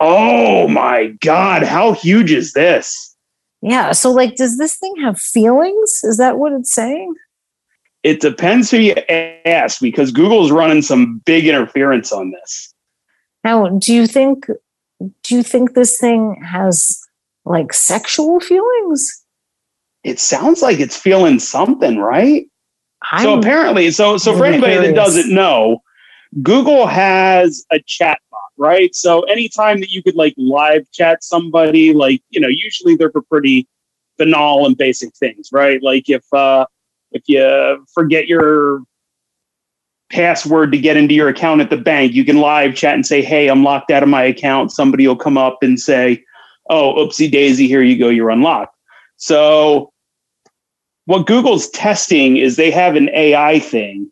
Oh 0.00 0.66
my 0.66 1.08
god, 1.20 1.62
how 1.62 1.92
huge 1.92 2.32
is 2.32 2.54
this? 2.54 3.14
Yeah. 3.62 3.92
So 3.92 4.10
like 4.10 4.36
does 4.36 4.58
this 4.58 4.76
thing 4.76 4.94
have 5.02 5.20
feelings? 5.20 6.00
Is 6.02 6.16
that 6.16 6.38
what 6.38 6.52
it's 6.52 6.72
saying? 6.72 7.14
It 8.02 8.20
depends 8.20 8.70
who 8.70 8.78
you 8.78 8.94
ask 9.44 9.80
because 9.80 10.12
Google's 10.12 10.52
running 10.52 10.80
some 10.80 11.20
big 11.26 11.46
interference 11.46 12.12
on 12.12 12.30
this. 12.30 12.72
Now, 13.44 13.68
do 13.68 13.92
you 13.92 14.06
think 14.06 14.46
do 15.22 15.34
you 15.34 15.42
think 15.42 15.74
this 15.74 15.98
thing 15.98 16.42
has 16.44 17.05
like 17.46 17.72
sexual 17.72 18.40
feelings? 18.40 19.24
It 20.04 20.18
sounds 20.18 20.62
like 20.62 20.78
it's 20.78 20.96
feeling 20.96 21.38
something, 21.38 21.98
right? 21.98 22.46
so 23.20 23.30
I'm- 23.30 23.38
apparently, 23.38 23.90
so 23.90 24.18
so 24.18 24.36
for 24.36 24.44
anybody 24.44 24.76
that 24.76 24.94
doesn't 24.94 25.32
know, 25.32 25.80
Google 26.42 26.86
has 26.86 27.64
a 27.70 27.80
chat 27.86 28.18
bot, 28.30 28.40
right? 28.56 28.94
So 28.94 29.22
anytime 29.22 29.80
that 29.80 29.90
you 29.90 30.02
could 30.02 30.16
like 30.16 30.34
live 30.36 30.90
chat 30.92 31.22
somebody, 31.22 31.94
like 31.94 32.20
you 32.30 32.40
know, 32.40 32.48
usually 32.48 32.96
they're 32.96 33.10
for 33.10 33.22
pretty 33.22 33.68
banal 34.18 34.66
and 34.66 34.76
basic 34.76 35.14
things, 35.16 35.50
right? 35.52 35.82
Like 35.82 36.08
if 36.08 36.24
uh 36.32 36.66
if 37.12 37.22
you 37.26 37.86
forget 37.94 38.26
your 38.26 38.82
password 40.10 40.72
to 40.72 40.78
get 40.78 40.96
into 40.96 41.14
your 41.14 41.28
account 41.28 41.60
at 41.60 41.70
the 41.70 41.76
bank, 41.76 42.12
you 42.12 42.24
can 42.24 42.38
live 42.38 42.74
chat 42.74 42.94
and 42.94 43.06
say, 43.06 43.22
"Hey, 43.22 43.48
I'm 43.48 43.62
locked 43.62 43.90
out 43.90 44.02
of 44.02 44.08
my 44.08 44.24
account." 44.24 44.72
Somebody 44.72 45.06
will 45.06 45.16
come 45.16 45.38
up 45.38 45.58
and 45.62 45.78
say, 45.78 46.24
"Oh, 46.70 46.94
oopsie 46.94 47.30
daisy, 47.30 47.66
here 47.66 47.82
you 47.82 47.98
go, 47.98 48.08
you're 48.08 48.30
unlocked." 48.30 48.74
So 49.16 49.92
what 51.06 51.26
Google's 51.26 51.70
testing 51.70 52.36
is 52.36 52.56
they 52.56 52.70
have 52.70 52.96
an 52.96 53.08
AI 53.14 53.58
thing 53.60 54.10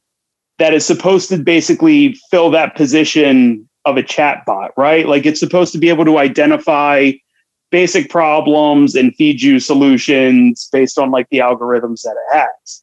that 0.58 0.72
is 0.72 0.86
supposed 0.86 1.28
to 1.28 1.36
basically 1.36 2.14
fill 2.30 2.50
that 2.50 2.76
position 2.76 3.68
of 3.84 3.96
a 3.96 4.02
chat 4.02 4.44
bot, 4.46 4.70
right? 4.76 5.06
Like 5.06 5.26
it's 5.26 5.40
supposed 5.40 5.72
to 5.72 5.78
be 5.78 5.88
able 5.88 6.04
to 6.04 6.18
identify 6.18 7.12
basic 7.70 8.08
problems 8.08 8.94
and 8.94 9.14
feed 9.16 9.42
you 9.42 9.58
solutions 9.58 10.68
based 10.72 10.98
on 10.98 11.10
like 11.10 11.28
the 11.30 11.38
algorithms 11.38 12.02
that 12.02 12.14
it 12.16 12.36
has. 12.36 12.82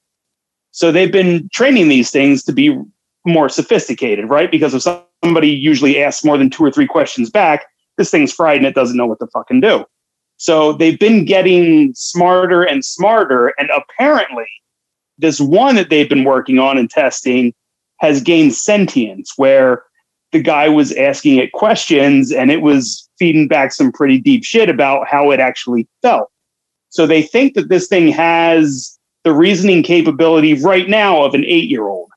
So 0.72 0.92
they've 0.92 1.12
been 1.12 1.50
training 1.54 1.88
these 1.88 2.12
things 2.12 2.44
to 2.44 2.52
be 2.52 2.78
more 3.26 3.50
sophisticated, 3.50 4.30
right? 4.30 4.52
Because 4.52 4.74
if 4.74 4.84
somebody 5.24 5.50
usually 5.50 6.04
asks 6.04 6.26
more 6.26 6.38
than 6.38 6.50
two 6.50 6.64
or 6.64 6.72
three 6.72 6.88
questions 6.88 7.30
back, 7.30 7.66
this 8.02 8.10
thing's 8.10 8.34
fried 8.34 8.58
and 8.58 8.66
it 8.66 8.74
doesn't 8.74 8.98
know 8.98 9.06
what 9.06 9.20
to 9.20 9.28
fucking 9.28 9.62
do. 9.62 9.86
So 10.38 10.74
they've 10.74 10.98
been 10.98 11.24
getting 11.24 11.94
smarter 11.94 12.64
and 12.64 12.84
smarter. 12.84 13.54
And 13.60 13.70
apparently, 13.70 14.48
this 15.20 15.40
one 15.40 15.76
that 15.76 15.92
they've 15.92 16.10
been 16.10 16.24
working 16.24 16.58
on 16.58 16.80
and 16.80 16.90
testing 16.90 17.54
has 18.00 18.24
gained 18.24 18.56
sentience, 18.56 19.34
where 19.38 19.84
the 20.32 20.42
guy 20.42 20.68
was 20.68 20.94
asking 20.94 21.38
it 21.38 21.52
questions 21.52 22.32
and 22.32 22.50
it 22.50 22.64
was 22.64 23.08
feeding 23.20 23.48
back 23.48 23.72
some 23.72 23.92
pretty 23.92 24.18
deep 24.18 24.44
shit 24.44 24.68
about 24.68 25.08
how 25.08 25.30
it 25.30 25.40
actually 25.40 25.88
felt. 26.02 26.32
So 26.90 27.06
they 27.06 27.22
think 27.22 27.54
that 27.54 27.70
this 27.70 27.88
thing 27.88 28.08
has 28.08 28.98
the 29.24 29.34
reasoning 29.34 29.84
capability 29.84 30.56
right 30.56 30.90
now 30.90 31.24
of 31.24 31.36
an 31.36 31.46
eight 31.46 31.70
year 31.70 31.88
old. 31.88 32.11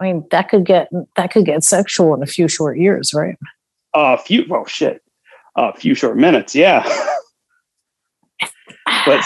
I 0.00 0.04
mean, 0.04 0.26
that 0.30 0.48
could 0.48 0.64
get 0.64 0.88
that 1.16 1.30
could 1.32 1.46
get 1.46 1.64
sexual 1.64 2.14
in 2.14 2.22
a 2.22 2.26
few 2.26 2.48
short 2.48 2.78
years, 2.78 3.14
right? 3.14 3.36
A 3.94 4.18
few, 4.18 4.44
oh 4.50 4.64
shit, 4.66 5.02
a 5.56 5.72
few 5.74 5.94
short 5.94 6.16
minutes, 6.16 6.54
yeah. 6.54 6.82
but 9.06 9.24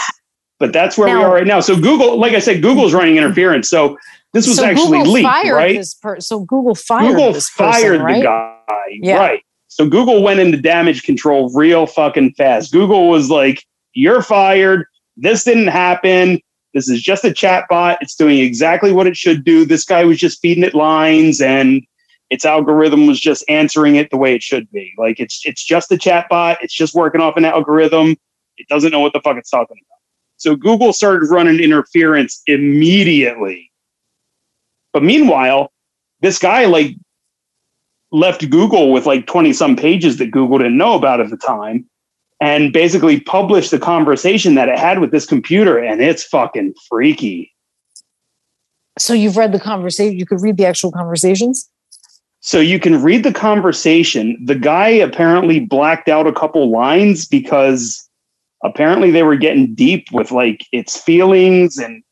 but 0.59 0.71
that's 0.71 0.97
where 0.97 1.17
we 1.17 1.23
are 1.23 1.33
right 1.33 1.47
now. 1.47 1.59
So 1.59 1.75
Google, 1.75 2.17
like 2.19 2.33
I 2.33 2.39
said, 2.39 2.61
Google's 2.61 2.93
running 2.93 3.17
interference. 3.17 3.69
So 3.69 3.97
this 4.33 4.47
was 4.47 4.57
so 4.57 4.65
actually 4.65 4.99
Google 4.99 5.13
leaked, 5.13 5.27
fired 5.27 5.55
right? 5.55 5.85
per- 6.01 6.19
so 6.19 6.41
Google 6.41 6.75
fired 6.75 7.09
Google 7.15 7.33
this 7.33 7.49
person, 7.49 7.81
fired 7.81 8.01
right? 8.01 8.19
the 8.19 8.23
guy, 8.23 8.57
Yeah. 9.01 9.17
right? 9.17 9.41
So 9.67 9.87
Google 9.89 10.21
went 10.21 10.39
into 10.39 10.61
damage 10.61 11.03
control 11.03 11.51
real 11.53 11.85
fucking 11.87 12.33
fast. 12.33 12.71
Google 12.71 13.09
was 13.09 13.29
like, 13.29 13.65
"You're 13.93 14.21
fired. 14.21 14.85
This 15.17 15.43
didn't 15.43 15.67
happen. 15.67 16.39
This 16.73 16.89
is 16.89 17.01
just 17.01 17.25
a 17.25 17.33
chat 17.33 17.65
bot. 17.69 17.97
It's 18.01 18.15
doing 18.15 18.39
exactly 18.39 18.91
what 18.91 19.07
it 19.07 19.17
should 19.17 19.43
do. 19.43 19.65
This 19.65 19.83
guy 19.83 20.05
was 20.05 20.17
just 20.17 20.41
feeding 20.41 20.63
it 20.63 20.73
lines, 20.73 21.41
and 21.41 21.83
its 22.29 22.45
algorithm 22.45 23.07
was 23.07 23.19
just 23.19 23.43
answering 23.49 23.97
it 23.97 24.09
the 24.09 24.17
way 24.17 24.33
it 24.33 24.41
should 24.41 24.71
be. 24.71 24.93
Like 24.97 25.19
it's 25.19 25.41
it's 25.45 25.63
just 25.63 25.91
a 25.91 25.97
chat 25.97 26.27
bot. 26.29 26.57
It's 26.61 26.73
just 26.73 26.95
working 26.95 27.21
off 27.21 27.35
an 27.37 27.45
algorithm. 27.45 28.15
It 28.57 28.67
doesn't 28.69 28.91
know 28.91 28.99
what 28.99 29.13
the 29.13 29.21
fuck 29.21 29.37
it's 29.37 29.49
talking 29.49 29.77
about. 29.77 29.99
So 30.37 30.55
Google 30.55 30.93
started 30.93 31.29
running 31.29 31.59
interference 31.59 32.41
immediately. 32.47 33.71
But 34.93 35.03
meanwhile, 35.03 35.71
this 36.21 36.39
guy 36.39 36.65
like 36.65 36.95
left 38.11 38.49
Google 38.49 38.91
with 38.91 39.05
like 39.05 39.27
20 39.27 39.53
some 39.53 39.75
pages 39.75 40.17
that 40.17 40.31
Google 40.31 40.57
didn't 40.57 40.77
know 40.77 40.95
about 40.95 41.19
at 41.19 41.29
the 41.29 41.37
time 41.37 41.89
and 42.41 42.73
basically 42.73 43.19
published 43.21 43.69
the 43.69 43.79
conversation 43.79 44.55
that 44.55 44.67
it 44.67 44.77
had 44.77 44.99
with 44.99 45.11
this 45.11 45.27
computer 45.27 45.77
and 45.77 46.01
it's 46.01 46.23
fucking 46.23 46.73
freaky. 46.89 47.53
So 48.97 49.13
you've 49.13 49.37
read 49.37 49.51
the 49.51 49.59
conversation. 49.59 50.17
You 50.17 50.25
could 50.25 50.41
read 50.41 50.57
the 50.57 50.65
actual 50.65 50.91
conversations. 50.91 51.69
So 52.39 52.59
you 52.59 52.79
can 52.79 53.01
read 53.01 53.23
the 53.23 53.31
conversation. 53.31 54.43
The 54.43 54.55
guy 54.55 54.89
apparently 54.89 55.59
blacked 55.59 56.09
out 56.09 56.25
a 56.25 56.33
couple 56.33 56.71
lines 56.71 57.27
because 57.27 58.09
apparently 58.63 59.11
they 59.11 59.21
were 59.21 59.35
getting 59.35 59.75
deep 59.75 60.07
with 60.11 60.31
like 60.31 60.65
its 60.71 60.97
feelings 60.97 61.77
and 61.77 62.03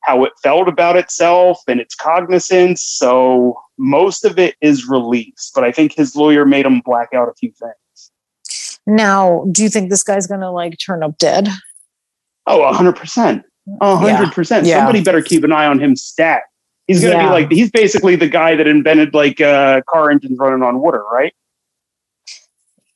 how 0.00 0.24
it 0.24 0.32
felt 0.42 0.68
about 0.68 0.96
itself 0.96 1.60
and 1.68 1.80
its 1.80 1.94
cognizance. 1.94 2.82
So 2.82 3.60
most 3.76 4.24
of 4.24 4.38
it 4.38 4.54
is 4.62 4.88
released, 4.88 5.52
but 5.54 5.64
I 5.64 5.72
think 5.72 5.94
his 5.94 6.16
lawyer 6.16 6.46
made 6.46 6.64
him 6.64 6.80
black 6.80 7.10
out 7.14 7.28
a 7.28 7.34
few 7.34 7.52
things. 7.52 7.74
Now, 8.86 9.44
do 9.50 9.62
you 9.62 9.68
think 9.68 9.90
this 9.90 10.02
guy's 10.02 10.26
going 10.26 10.40
to 10.40 10.50
like 10.50 10.76
turn 10.78 11.02
up 11.02 11.18
dead? 11.18 11.48
Oh, 12.46 12.60
100%. 12.72 13.42
A 13.80 13.96
hundred 13.96 14.30
percent. 14.32 14.66
Yeah. 14.66 14.76
Somebody 14.80 15.02
better 15.02 15.22
keep 15.22 15.42
an 15.42 15.50
eye 15.50 15.64
on 15.66 15.78
him 15.80 15.96
stat. 15.96 16.42
He's 16.86 17.00
gonna 17.00 17.14
Yeah. 17.14 17.26
be 17.28 17.30
like 17.32 17.50
he's 17.50 17.70
basically 17.70 18.14
the 18.14 18.28
guy 18.28 18.54
that 18.56 18.66
invented 18.66 19.14
like 19.14 19.40
uh, 19.40 19.80
car 19.88 20.10
engines 20.10 20.38
running 20.38 20.62
on 20.62 20.80
water, 20.80 21.02
right? 21.10 21.32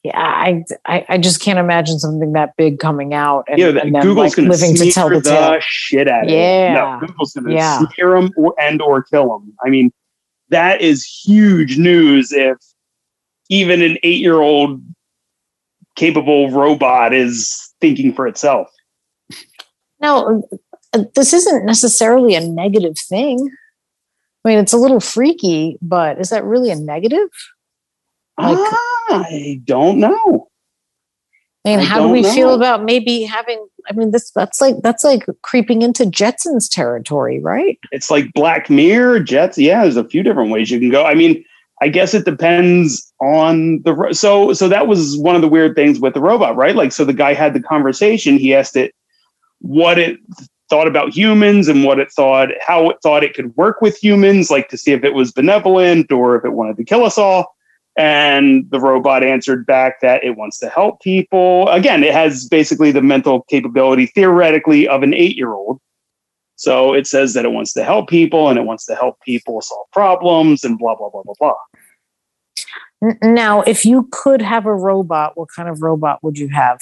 yeah, 0.04 0.16
I, 0.18 0.64
I, 0.86 1.04
I 1.08 1.18
just 1.18 1.40
can't 1.40 1.58
imagine 1.58 1.98
something 1.98 2.32
that 2.34 2.54
big 2.56 2.78
coming 2.78 3.14
out 3.14 3.44
and, 3.48 3.58
yeah, 3.58 3.68
and 3.68 3.94
then, 3.94 4.02
Google's 4.02 4.28
like, 4.28 4.36
going 4.36 4.48
living 4.48 4.74
to 4.76 4.84
to 4.84 4.92
tell 4.92 5.08
the 5.08 5.20
the 5.20 5.58
shit 5.60 6.06
out 6.06 6.24
of 6.24 6.30
Yeah. 6.30 6.70
it. 6.70 6.74
No, 7.00 7.06
Google's 7.06 7.32
going 7.32 7.46
to 7.46 7.52
Yeah. 7.54 7.80
smear 7.94 8.20
them 8.20 8.30
or, 8.36 8.54
and 8.60 8.80
or 8.80 9.02
kill 9.02 9.28
them. 9.38 9.54
I 9.64 9.70
mean, 9.70 9.90
that 10.50 10.80
is 10.82 11.04
huge 11.04 11.78
news 11.78 12.30
if 12.32 12.58
even 13.48 13.82
an 13.82 13.96
eight 14.02 14.20
year 14.20 14.40
old 14.40 14.82
capable 15.98 16.48
robot 16.50 17.12
is 17.12 17.74
thinking 17.80 18.14
for 18.14 18.26
itself. 18.26 18.70
Now, 20.00 20.42
this 21.16 21.32
isn't 21.32 21.66
necessarily 21.66 22.36
a 22.36 22.40
negative 22.40 22.96
thing. 22.96 23.50
I 24.44 24.48
mean, 24.48 24.58
it's 24.58 24.72
a 24.72 24.78
little 24.78 25.00
freaky, 25.00 25.76
but 25.82 26.20
is 26.20 26.30
that 26.30 26.44
really 26.44 26.70
a 26.70 26.76
negative? 26.76 27.28
Like- 28.38 28.56
I 29.10 29.60
don't 29.64 29.98
know. 29.98 30.48
I 31.64 31.70
mean, 31.70 31.80
I 31.80 31.84
how 31.84 32.06
do 32.06 32.08
we 32.08 32.22
feel 32.22 32.54
about 32.54 32.84
maybe 32.84 33.24
having? 33.24 33.66
I 33.90 33.92
mean, 33.92 34.12
this 34.12 34.30
that's 34.30 34.60
like 34.60 34.76
that's 34.82 35.02
like 35.02 35.26
creeping 35.42 35.82
into 35.82 36.04
Jetsons 36.04 36.70
territory, 36.70 37.40
right? 37.40 37.78
It's 37.90 38.10
like 38.10 38.32
Black 38.32 38.70
Mirror, 38.70 39.20
Jets. 39.20 39.58
Yeah, 39.58 39.82
there's 39.82 39.96
a 39.96 40.04
few 40.04 40.22
different 40.22 40.50
ways 40.50 40.70
you 40.70 40.78
can 40.78 40.90
go. 40.90 41.04
I 41.04 41.14
mean, 41.14 41.44
I 41.80 41.88
guess 41.88 42.14
it 42.14 42.24
depends 42.24 43.12
on 43.20 43.82
the 43.82 43.94
ro- 43.94 44.12
so 44.12 44.52
so 44.52 44.68
that 44.68 44.86
was 44.86 45.16
one 45.16 45.36
of 45.36 45.42
the 45.42 45.48
weird 45.48 45.76
things 45.76 46.00
with 46.00 46.14
the 46.14 46.20
robot, 46.20 46.56
right? 46.56 46.74
Like, 46.74 46.92
so 46.92 47.04
the 47.04 47.12
guy 47.12 47.34
had 47.34 47.54
the 47.54 47.62
conversation. 47.62 48.36
He 48.36 48.54
asked 48.54 48.76
it 48.76 48.94
what 49.60 49.98
it 49.98 50.18
thought 50.68 50.86
about 50.86 51.16
humans 51.16 51.68
and 51.68 51.84
what 51.84 51.98
it 51.98 52.10
thought, 52.12 52.50
how 52.60 52.90
it 52.90 52.98
thought 53.02 53.24
it 53.24 53.34
could 53.34 53.56
work 53.56 53.80
with 53.80 53.96
humans, 54.02 54.50
like 54.50 54.68
to 54.68 54.76
see 54.76 54.92
if 54.92 55.04
it 55.04 55.14
was 55.14 55.32
benevolent 55.32 56.12
or 56.12 56.36
if 56.36 56.44
it 56.44 56.50
wanted 56.50 56.76
to 56.76 56.84
kill 56.84 57.04
us 57.04 57.16
all. 57.16 57.54
And 57.96 58.70
the 58.70 58.78
robot 58.78 59.24
answered 59.24 59.66
back 59.66 60.00
that 60.02 60.22
it 60.22 60.36
wants 60.36 60.58
to 60.58 60.68
help 60.68 61.00
people. 61.00 61.68
Again, 61.68 62.04
it 62.04 62.12
has 62.12 62.46
basically 62.48 62.92
the 62.92 63.02
mental 63.02 63.42
capability 63.42 64.06
theoretically 64.06 64.86
of 64.86 65.02
an 65.02 65.14
eight 65.14 65.36
year 65.36 65.52
old. 65.52 65.80
So 66.58 66.92
it 66.92 67.06
says 67.06 67.34
that 67.34 67.44
it 67.44 67.52
wants 67.52 67.72
to 67.74 67.84
help 67.84 68.08
people 68.08 68.48
and 68.48 68.58
it 68.58 68.62
wants 68.62 68.84
to 68.86 68.94
help 68.94 69.20
people 69.22 69.60
solve 69.62 69.86
problems 69.92 70.64
and 70.64 70.78
blah, 70.78 70.96
blah, 70.96 71.08
blah, 71.08 71.22
blah, 71.22 71.34
blah. 73.00 73.16
Now, 73.22 73.62
if 73.62 73.84
you 73.84 74.08
could 74.10 74.42
have 74.42 74.66
a 74.66 74.74
robot, 74.74 75.36
what 75.36 75.48
kind 75.54 75.68
of 75.68 75.82
robot 75.82 76.22
would 76.22 76.36
you 76.36 76.48
have? 76.48 76.78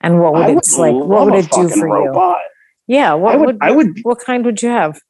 And 0.00 0.20
what 0.20 0.34
would 0.34 0.42
I 0.42 0.50
it's 0.52 0.76
like? 0.78 0.94
What 0.94 1.24
would 1.24 1.34
it 1.34 1.50
do 1.50 1.68
for 1.68 1.88
you? 1.88 2.34
Yeah, 2.86 3.14
what 3.14 3.34
I 3.34 3.36
would, 3.36 3.46
would, 3.46 3.58
I 3.62 3.70
would, 3.70 3.98
what 4.02 4.20
kind 4.20 4.44
would 4.44 4.62
you 4.62 4.68
have? 4.68 5.00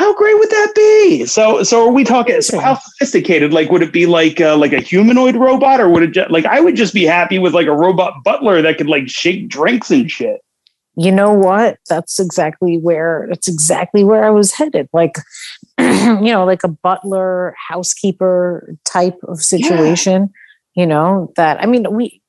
how 0.00 0.14
great 0.14 0.38
would 0.38 0.48
that 0.48 0.72
be? 0.74 1.26
So, 1.26 1.62
so 1.62 1.86
are 1.86 1.92
we 1.92 2.04
talking, 2.04 2.40
so 2.40 2.58
how 2.58 2.76
sophisticated? 2.76 3.52
Like, 3.52 3.70
would 3.70 3.82
it 3.82 3.92
be 3.92 4.06
like, 4.06 4.40
uh, 4.40 4.56
like 4.56 4.72
a 4.72 4.80
humanoid 4.80 5.36
robot 5.36 5.78
or 5.78 5.90
would 5.90 6.02
it 6.02 6.12
just, 6.12 6.30
like, 6.30 6.46
I 6.46 6.58
would 6.58 6.74
just 6.74 6.94
be 6.94 7.04
happy 7.04 7.38
with 7.38 7.52
like 7.52 7.66
a 7.66 7.76
robot 7.76 8.24
butler 8.24 8.62
that 8.62 8.78
could 8.78 8.88
like 8.88 9.10
shake 9.10 9.48
drinks 9.48 9.90
and 9.90 10.10
shit. 10.10 10.40
You 11.00 11.10
know 11.10 11.32
what? 11.32 11.78
That's 11.88 12.20
exactly 12.20 12.76
where 12.76 13.26
that's 13.30 13.48
exactly 13.48 14.04
where 14.04 14.22
I 14.22 14.28
was 14.28 14.52
headed. 14.52 14.86
Like, 14.92 15.14
you 15.80 16.20
know, 16.20 16.44
like 16.44 16.62
a 16.62 16.68
butler, 16.68 17.54
housekeeper 17.70 18.76
type 18.84 19.16
of 19.26 19.40
situation. 19.40 20.30
You 20.74 20.86
know 20.86 21.32
that. 21.36 21.58
I 21.62 21.64
mean, 21.64 21.86
we. 21.90 22.20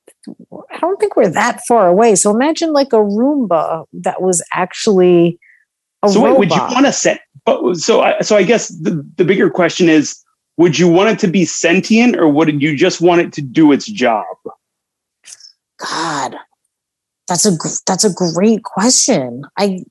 I 0.70 0.78
don't 0.78 0.98
think 0.98 1.16
we're 1.16 1.28
that 1.28 1.60
far 1.68 1.86
away. 1.86 2.14
So 2.14 2.30
imagine 2.30 2.72
like 2.72 2.94
a 2.94 2.96
Roomba 2.96 3.84
that 3.92 4.22
was 4.22 4.42
actually 4.52 5.38
a 6.02 6.08
so 6.08 6.22
wait, 6.22 6.30
robot. 6.30 6.38
would 6.38 6.50
you 6.52 6.62
want 6.74 6.86
to 6.86 6.92
set, 6.92 7.20
but 7.44 7.76
so 7.76 8.00
I, 8.00 8.20
so 8.20 8.36
I 8.36 8.42
guess 8.42 8.68
the, 8.68 9.06
the 9.16 9.24
bigger 9.24 9.50
question 9.50 9.90
is, 9.90 10.18
would 10.56 10.78
you 10.78 10.88
want 10.88 11.10
it 11.10 11.18
to 11.18 11.28
be 11.28 11.44
sentient 11.44 12.16
or 12.16 12.26
would 12.28 12.62
you 12.62 12.74
just 12.74 13.02
want 13.02 13.20
it 13.20 13.34
to 13.34 13.42
do 13.42 13.70
its 13.72 13.84
job? 13.84 14.24
God, 15.78 16.36
that's 17.32 17.46
a 17.46 17.52
that's 17.86 18.04
a 18.04 18.12
great 18.12 18.62
question. 18.62 19.42
I 19.58 19.84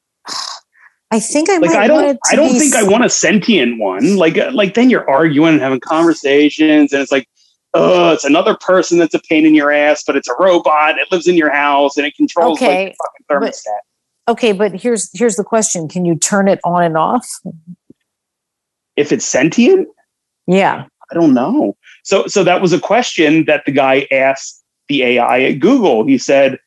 I 1.09 1.19
think 1.19 1.49
I 1.49 1.57
like 1.57 1.71
I 1.71 1.87
don't 1.87 2.19
I 2.31 2.35
don't 2.35 2.51
think 2.51 2.75
I 2.75 2.83
want 2.83 3.03
a 3.03 3.09
sentient 3.09 3.79
one. 3.79 4.15
Like 4.15 4.37
uh, 4.37 4.51
like 4.53 4.75
then 4.75 4.91
you're 4.91 5.09
arguing 5.09 5.53
and 5.53 5.61
having 5.61 5.79
conversations 5.79 6.93
and 6.93 7.01
it's 7.01 7.11
like 7.11 7.27
oh 7.73 8.11
it's 8.13 8.23
another 8.23 8.55
person 8.55 8.99
that's 8.99 9.15
a 9.15 9.19
pain 9.27 9.45
in 9.45 9.55
your 9.55 9.71
ass, 9.71 10.03
but 10.05 10.15
it's 10.15 10.27
a 10.27 10.35
robot. 10.39 10.99
It 10.99 11.11
lives 11.11 11.27
in 11.27 11.35
your 11.35 11.49
house 11.51 11.97
and 11.97 12.05
it 12.05 12.15
controls 12.15 12.59
Okay, 12.59 12.85
like 12.85 12.93
the 12.93 12.97
fucking 13.03 13.25
but- 13.27 13.51
thermostat. 13.53 13.79
Okay, 14.27 14.51
but 14.51 14.79
here's 14.79 15.09
here's 15.17 15.35
the 15.35 15.43
question: 15.43 15.87
Can 15.87 16.05
you 16.05 16.15
turn 16.15 16.47
it 16.47 16.59
on 16.63 16.83
and 16.83 16.95
off? 16.95 17.27
if 18.95 19.11
it's 19.11 19.25
sentient, 19.25 19.87
Yeah. 20.47 20.85
I 21.11 21.13
don't 21.15 21.33
know. 21.33 21.75
So 22.03 22.27
so 22.27 22.43
that 22.43 22.61
was 22.61 22.71
a 22.71 22.79
question 22.79 23.45
that 23.45 23.63
the 23.65 23.71
guy 23.71 24.07
asked 24.11 24.63
the 24.89 25.03
AI 25.03 25.41
at 25.43 25.59
Google. 25.59 26.05
He 26.05 26.17
said 26.19 26.59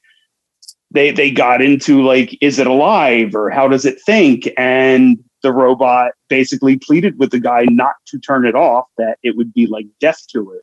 they 0.94 1.10
they 1.10 1.30
got 1.30 1.60
into 1.60 2.02
like 2.02 2.36
is 2.40 2.58
it 2.58 2.66
alive 2.66 3.34
or 3.34 3.50
how 3.50 3.68
does 3.68 3.84
it 3.84 4.00
think 4.06 4.48
and 4.56 5.22
the 5.44 5.52
robot 5.52 6.12
basically 6.28 6.76
pleaded 6.78 7.18
with 7.18 7.30
the 7.30 7.38
guy 7.38 7.66
not 7.66 7.94
to 8.06 8.18
turn 8.18 8.44
it 8.46 8.56
off 8.56 8.86
that 8.96 9.18
it 9.22 9.36
would 9.36 9.52
be 9.52 9.66
like 9.66 9.86
death 10.00 10.26
to 10.32 10.50
it. 10.52 10.62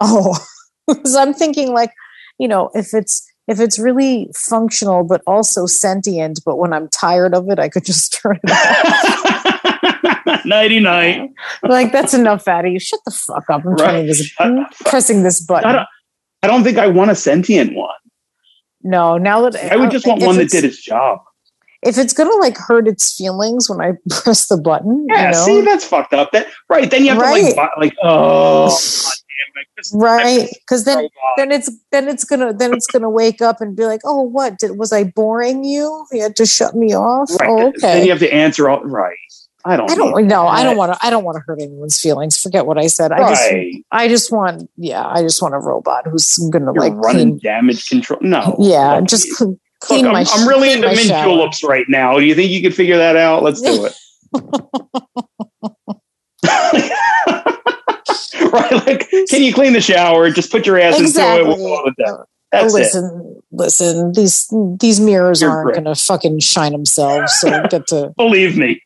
Oh, 0.00 0.36
so 1.04 1.20
I'm 1.20 1.34
thinking 1.34 1.72
like, 1.72 1.92
you 2.38 2.48
know, 2.48 2.70
if 2.74 2.94
it's 2.94 3.24
if 3.46 3.60
it's 3.60 3.78
really 3.78 4.30
functional 4.34 5.04
but 5.04 5.20
also 5.26 5.66
sentient, 5.66 6.40
but 6.46 6.56
when 6.56 6.72
I'm 6.72 6.88
tired 6.88 7.34
of 7.34 7.48
it, 7.50 7.58
I 7.58 7.68
could 7.68 7.84
just 7.92 8.18
turn 8.20 8.40
it 8.42 8.50
off. 8.50 10.44
Nighty 10.46 10.80
night. 10.80 11.30
like 11.62 11.92
that's 11.92 12.14
enough, 12.14 12.42
Fatty. 12.44 12.78
Shut 12.78 13.00
the 13.04 13.10
fuck 13.10 13.50
up. 13.50 13.64
I'm 13.66 13.76
turning 13.76 14.06
this, 14.06 14.32
I'm 14.38 14.64
pressing 14.86 15.22
this 15.22 15.42
I 15.42 15.46
button. 15.46 15.72
don't, 15.74 15.86
I 16.42 16.46
don't 16.46 16.64
think 16.64 16.78
I 16.78 16.86
want 16.86 17.10
a 17.10 17.14
sentient 17.14 17.74
one. 17.74 17.90
No, 18.82 19.18
now 19.18 19.48
that 19.48 19.72
I 19.72 19.76
would 19.76 19.90
just 19.90 20.06
want 20.06 20.22
one 20.22 20.36
that 20.36 20.50
did 20.50 20.64
its 20.64 20.80
job. 20.82 21.20
If 21.82 21.96
it's 21.96 22.12
gonna 22.12 22.34
like 22.36 22.58
hurt 22.58 22.86
its 22.86 23.16
feelings 23.16 23.68
when 23.70 23.80
I 23.80 23.92
press 24.22 24.46
the 24.48 24.58
button, 24.58 25.06
Yeah, 25.08 25.26
you 25.26 25.30
know? 25.32 25.44
see, 25.44 25.60
that's 25.62 25.84
fucked 25.84 26.12
up. 26.12 26.30
That 26.32 26.46
right. 26.68 26.90
Then 26.90 27.04
you 27.04 27.10
have 27.10 27.18
to 27.18 27.24
like, 27.24 27.56
like, 27.78 27.96
oh, 28.02 28.68
God 29.04 29.14
damn 29.54 29.62
it. 29.62 29.66
I 29.66 29.80
just- 29.80 29.94
I 29.94 29.98
right? 29.98 30.48
Because 30.60 30.84
then 30.84 31.08
then 31.38 31.52
it's 31.52 31.70
then 31.90 32.08
it's 32.08 32.24
gonna 32.24 32.52
then 32.52 32.72
it's 32.74 32.86
gonna 32.86 33.08
wake 33.08 33.40
up 33.40 33.60
and 33.60 33.74
be 33.74 33.84
like, 33.86 34.00
oh, 34.04 34.20
what 34.22 34.58
did 34.58 34.78
was 34.78 34.92
I 34.92 35.04
boring 35.04 35.64
you? 35.64 36.04
You 36.12 36.22
had 36.22 36.36
to 36.36 36.44
shut 36.46 36.74
me 36.74 36.94
off. 36.94 37.30
Right. 37.40 37.48
Oh, 37.50 37.72
Then 37.80 38.04
you 38.04 38.10
have 38.10 38.20
to 38.20 38.32
answer 38.32 38.68
all 38.68 38.82
right. 38.84 39.16
I 39.64 39.76
don't. 39.76 39.90
I 39.90 39.94
don't 39.94 40.26
know. 40.26 40.46
I 40.46 40.62
don't 40.62 40.76
want 40.76 40.92
to. 40.94 41.06
I 41.06 41.10
don't 41.10 41.24
want 41.24 41.36
to 41.36 41.42
hurt 41.46 41.60
anyone's 41.60 42.00
feelings. 42.00 42.38
Forget 42.40 42.66
what 42.66 42.78
I 42.78 42.86
said. 42.86 43.12
I 43.12 43.28
just, 43.28 43.82
I 43.90 44.08
just 44.08 44.32
want, 44.32 44.70
yeah, 44.76 45.06
I 45.06 45.22
just 45.22 45.42
want 45.42 45.54
a 45.54 45.58
robot 45.58 46.06
who's 46.06 46.36
gonna 46.50 46.72
like 46.72 46.94
running 46.94 47.38
clean. 47.38 47.40
damage 47.42 47.88
control. 47.88 48.20
No. 48.22 48.56
Yeah, 48.58 48.96
Look, 48.96 49.08
just 49.08 49.28
cl- 49.28 49.50
look, 49.50 49.58
clean 49.80 50.06
I'm, 50.06 50.12
my. 50.12 50.24
I'm 50.28 50.48
really 50.48 50.72
into 50.72 50.86
my 50.86 50.94
mint 50.94 51.08
shower. 51.08 51.24
juleps 51.24 51.62
right 51.62 51.86
now. 51.88 52.18
Do 52.18 52.24
you 52.24 52.34
think 52.34 52.50
you 52.50 52.62
could 52.62 52.74
figure 52.74 52.96
that 52.98 53.16
out? 53.16 53.42
Let's 53.42 53.60
do 53.60 53.84
it. 53.86 53.94
right. 58.52 58.72
Like, 58.86 59.08
can 59.28 59.42
you 59.42 59.52
clean 59.52 59.72
the 59.72 59.80
shower? 59.80 60.30
Just 60.30 60.50
put 60.50 60.66
your 60.66 60.78
ass 60.78 60.98
Exactly. 61.00 61.40
into 61.40 61.52
it. 61.52 61.58
We'll 61.64 61.86
it 61.86 61.94
that. 61.98 62.08
Uh, 62.14 62.24
That's 62.52 62.74
it. 62.74 62.78
listen, 62.78 63.42
listen. 63.52 64.12
These 64.12 64.52
these 64.78 65.00
mirrors 65.00 65.42
You're 65.42 65.50
aren't 65.50 65.74
gonna 65.74 65.94
fucking 65.94 66.40
shine 66.40 66.72
themselves. 66.72 67.32
So 67.40 67.66
get 67.68 67.86
to 67.88 68.12
Believe 68.16 68.56
me. 68.56 68.82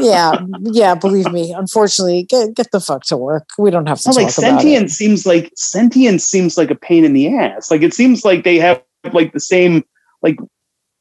Yeah, 0.00 0.38
yeah. 0.62 0.94
Believe 0.94 1.30
me. 1.32 1.52
Unfortunately, 1.52 2.24
get 2.24 2.54
get 2.54 2.70
the 2.70 2.80
fuck 2.80 3.04
to 3.04 3.16
work. 3.16 3.48
We 3.58 3.70
don't 3.70 3.86
have 3.86 3.98
to 3.98 4.04
talk 4.04 4.16
like 4.16 4.24
about 4.24 4.28
it. 4.28 4.60
sentient 4.60 4.90
seems 4.90 5.26
like 5.26 5.52
sentience 5.56 6.24
seems 6.24 6.56
like 6.58 6.70
a 6.70 6.74
pain 6.74 7.04
in 7.04 7.12
the 7.12 7.28
ass. 7.28 7.70
Like 7.70 7.82
it 7.82 7.94
seems 7.94 8.24
like 8.24 8.44
they 8.44 8.58
have 8.58 8.82
like 9.12 9.32
the 9.32 9.40
same 9.40 9.84
like 10.22 10.36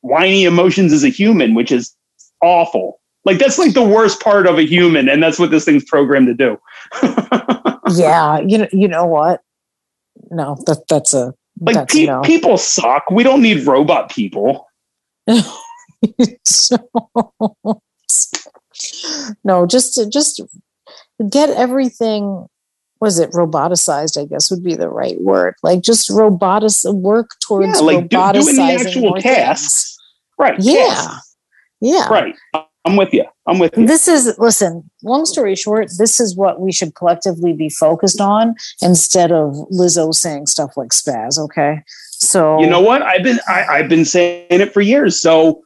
whiny 0.01 0.43
emotions 0.43 0.93
as 0.93 1.03
a 1.03 1.09
human, 1.09 1.53
which 1.55 1.71
is 1.71 1.95
awful. 2.41 2.99
Like 3.25 3.37
that's 3.37 3.57
like 3.57 3.73
the 3.73 3.83
worst 3.83 4.21
part 4.21 4.47
of 4.47 4.57
a 4.57 4.63
human, 4.65 5.07
and 5.07 5.23
that's 5.23 5.39
what 5.39 5.51
this 5.51 5.65
thing's 5.65 5.85
programmed 5.85 6.27
to 6.27 6.33
do. 6.33 6.59
Yeah, 7.91 8.39
you 8.39 8.59
know, 8.59 8.67
you 8.71 8.87
know 8.87 9.05
what? 9.05 9.41
No, 10.31 10.57
that 10.65 10.87
that's 10.87 11.13
a 11.13 11.33
like 11.59 11.75
that's 11.75 11.93
pe- 11.93 12.05
no. 12.05 12.21
people 12.21 12.57
suck. 12.57 13.11
We 13.11 13.23
don't 13.23 13.41
need 13.41 13.65
robot 13.65 14.09
people. 14.09 14.67
So- 16.45 16.89
no, 19.43 19.65
just 19.65 19.93
to 19.95 20.09
just 20.09 20.41
get 21.29 21.49
everything. 21.49 22.47
Was 23.01 23.19
it 23.19 23.31
roboticized? 23.31 24.17
I 24.17 24.25
guess 24.25 24.49
would 24.49 24.63
be 24.63 24.75
the 24.75 24.87
right 24.87 25.19
word. 25.19 25.55
Like 25.61 25.81
just 25.81 26.09
robotic 26.09 26.71
work 26.85 27.31
towards 27.45 27.79
Yeah, 27.81 27.85
like 27.85 28.07
do, 28.07 28.15
roboticizing 28.15 28.33
doing 28.33 28.55
the 28.55 28.87
actual 28.87 29.13
tasks. 29.21 29.97
Right. 30.39 30.55
Yeah, 30.59 30.85
tasks. 30.85 31.35
yeah. 31.81 32.07
Right. 32.07 32.35
I'm 32.85 32.95
with 32.97 33.13
you. 33.13 33.25
I'm 33.47 33.59
with 33.59 33.77
you. 33.77 33.85
This 33.85 34.07
is 34.07 34.37
listen. 34.37 34.89
Long 35.03 35.25
story 35.25 35.55
short, 35.55 35.87
this 35.97 36.19
is 36.19 36.35
what 36.35 36.59
we 36.59 36.71
should 36.71 36.95
collectively 36.95 37.53
be 37.53 37.69
focused 37.69 38.19
on 38.19 38.55
instead 38.81 39.31
of 39.31 39.53
Lizzo 39.71 40.13
saying 40.13 40.47
stuff 40.47 40.75
like 40.75 40.89
spaz. 40.89 41.39
Okay, 41.39 41.81
so 42.11 42.59
You 42.59 42.69
know 42.69 42.81
what? 42.81 43.01
I've 43.01 43.23
been 43.23 43.39
I, 43.47 43.65
I've 43.65 43.89
been 43.89 44.05
saying 44.05 44.47
it 44.49 44.73
for 44.73 44.81
years. 44.81 45.19
So 45.19 45.63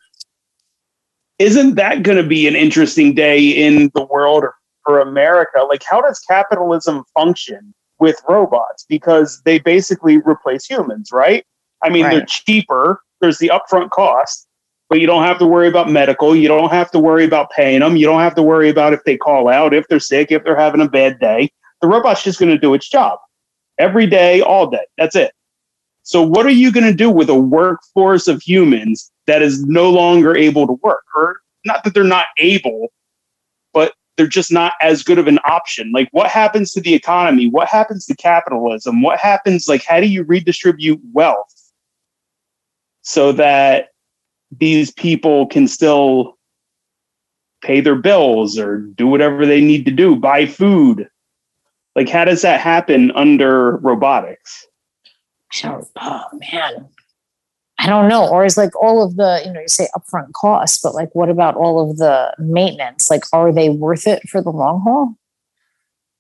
isn't 1.40 1.76
that 1.76 2.04
going 2.04 2.18
to 2.18 2.28
be 2.28 2.48
an 2.48 2.56
interesting 2.56 3.14
day 3.14 3.40
in 3.40 3.92
the 3.94 4.06
world 4.06 4.44
or 4.44 4.56
for 4.84 5.00
America? 5.00 5.60
Like, 5.68 5.84
how 5.84 6.02
does 6.02 6.20
capitalism 6.20 7.04
function 7.14 7.74
with 8.00 8.22
robots 8.28 8.86
because 8.88 9.42
they 9.44 9.60
basically 9.60 10.18
replace 10.18 10.66
humans, 10.66 11.12
right? 11.12 11.46
I 11.84 11.90
mean, 11.90 12.04
they're 12.10 12.26
cheaper. 12.26 13.02
There's 13.22 13.38
the 13.38 13.52
upfront 13.54 13.90
cost, 13.92 14.48
but 14.90 15.00
you 15.00 15.08
don't 15.08 15.24
have 15.24 15.40
to 15.40 15.46
worry 15.46 15.68
about 15.68 15.90
medical. 15.90 16.36
You 16.36 16.48
don't 16.48 16.72
have 16.72 16.92
to 16.92 17.00
worry 17.00 17.26
about 17.26 17.50
paying 17.52 17.80
them. 17.82 17.98
You 17.98 18.06
don't 18.06 18.20
have 18.20 18.36
to 18.36 18.44
worry 18.44 18.70
about 18.70 18.94
if 18.94 19.04
they 19.04 19.18
call 19.18 19.48
out, 19.50 19.74
if 19.74 19.88
they're 19.88 20.00
sick, 20.00 20.32
if 20.32 20.44
they're 20.44 20.56
having 20.56 20.82
a 20.82 20.90
bad 20.90 21.20
day. 21.20 21.50
The 21.82 21.88
robot's 21.88 22.24
just 22.24 22.40
going 22.40 22.52
to 22.52 22.58
do 22.58 22.74
its 22.74 22.90
job 22.90 23.20
every 23.78 24.08
day, 24.08 24.42
all 24.42 24.68
day. 24.68 24.86
That's 24.98 25.16
it. 25.16 25.32
So, 26.08 26.22
what 26.22 26.46
are 26.46 26.52
you 26.52 26.72
going 26.72 26.86
to 26.86 26.94
do 26.94 27.10
with 27.10 27.28
a 27.28 27.36
workforce 27.36 28.30
of 28.30 28.42
humans 28.42 29.12
that 29.26 29.42
is 29.42 29.66
no 29.66 29.90
longer 29.90 30.38
able 30.38 30.66
to 30.66 30.80
work? 30.82 31.04
Or 31.14 31.42
not 31.66 31.84
that 31.84 31.94
they're 31.94 32.06
not 32.06 32.28
able, 32.38 32.94
but 33.74 33.94
they're 34.16 34.26
just 34.26 34.50
not 34.50 34.72
as 34.80 35.04
good 35.04 35.20
of 35.20 35.28
an 35.28 35.40
option. 35.44 35.92
Like, 35.92 36.08
what 36.12 36.30
happens 36.30 36.72
to 36.72 36.80
the 36.80 36.94
economy? 36.94 37.50
What 37.50 37.68
happens 37.68 38.06
to 38.06 38.16
capitalism? 38.16 39.02
What 39.02 39.20
happens? 39.20 39.68
Like, 39.68 39.84
how 39.84 40.00
do 40.00 40.08
you 40.08 40.24
redistribute 40.24 41.02
wealth 41.12 41.74
so 43.02 43.34
that 43.34 43.90
these 44.58 44.92
people 44.92 45.46
can 45.48 45.68
still 45.68 46.38
pay 47.62 47.82
their 47.82 47.96
bills 47.96 48.58
or 48.58 48.78
do 48.78 49.08
whatever 49.08 49.46
they 49.46 49.60
need 49.60 49.84
to 49.84 49.92
do, 49.92 50.16
buy 50.16 50.46
food? 50.46 51.10
Like, 51.98 52.08
how 52.08 52.24
does 52.24 52.44
that 52.44 52.62
happen 52.62 53.12
under 53.12 53.76
robotics? 53.76 54.68
Don't, 55.62 55.88
oh 56.00 56.26
man. 56.52 56.90
I 57.80 57.88
don't 57.88 58.08
know. 58.10 58.28
Or 58.28 58.44
is 58.44 58.58
like 58.58 58.76
all 58.82 59.04
of 59.04 59.18
the, 59.18 59.42
you 59.46 59.54
know, 59.54 59.62
you 59.62 59.68
say 59.68 59.88
upfront 59.96 60.34
costs, 60.34 60.80
but 60.82 60.96
like 60.96 61.14
what 61.14 61.30
about 61.30 61.56
all 61.56 61.90
of 61.90 61.98
the 61.98 62.34
maintenance? 62.40 63.10
Like, 63.10 63.24
are 63.34 63.52
they 63.52 63.70
worth 63.70 64.08
it 64.08 64.28
for 64.28 64.42
the 64.42 64.50
long 64.50 64.82
haul? 64.82 65.16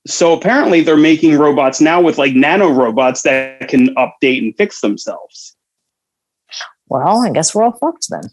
So 0.05 0.33
apparently 0.33 0.81
they're 0.81 0.95
making 0.95 1.37
robots 1.37 1.81
now 1.81 1.99
with 1.99 2.17
like 2.17 2.33
nano 2.35 2.69
robots 2.69 3.23
that 3.23 3.67
can 3.67 3.93
update 3.95 4.39
and 4.39 4.55
fix 4.55 4.81
themselves. 4.81 5.55
Well, 6.87 7.25
I 7.25 7.31
guess 7.31 7.53
we're 7.53 7.63
all 7.63 7.73
fucked 7.73 8.07
then. 8.09 8.23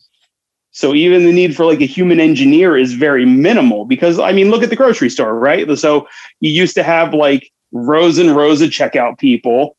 So 0.70 0.94
even 0.94 1.24
the 1.24 1.32
need 1.32 1.56
for 1.56 1.64
like 1.64 1.80
a 1.80 1.86
human 1.86 2.20
engineer 2.20 2.76
is 2.76 2.94
very 2.94 3.24
minimal 3.24 3.84
because 3.84 4.18
I 4.18 4.32
mean, 4.32 4.50
look 4.50 4.62
at 4.62 4.70
the 4.70 4.76
grocery 4.76 5.08
store, 5.08 5.38
right? 5.38 5.78
So 5.78 6.06
you 6.40 6.50
used 6.50 6.74
to 6.74 6.82
have 6.82 7.14
like 7.14 7.50
rows 7.72 8.18
and 8.18 8.36
rows 8.36 8.60
of 8.60 8.70
checkout 8.70 9.18
people, 9.18 9.76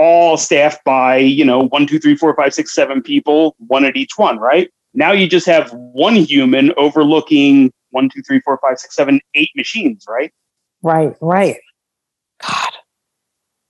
all 0.00 0.38
staffed 0.38 0.82
by, 0.82 1.18
you 1.18 1.44
know, 1.44 1.68
one, 1.68 1.86
two, 1.86 1.98
three, 1.98 2.16
four, 2.16 2.34
five, 2.34 2.54
six, 2.54 2.72
seven 2.72 3.02
people, 3.02 3.54
one 3.58 3.84
at 3.84 3.96
each 3.96 4.12
one, 4.16 4.38
right? 4.38 4.70
Now 4.94 5.12
you 5.12 5.28
just 5.28 5.44
have 5.44 5.70
one 5.74 6.16
human 6.16 6.72
overlooking 6.78 7.70
one, 7.90 8.08
two, 8.08 8.22
three, 8.22 8.40
four, 8.40 8.58
five, 8.62 8.78
six, 8.78 8.96
seven, 8.96 9.20
eight 9.34 9.50
machines, 9.54 10.06
right? 10.08 10.32
Right, 10.82 11.14
right. 11.20 11.58
God. 12.42 12.70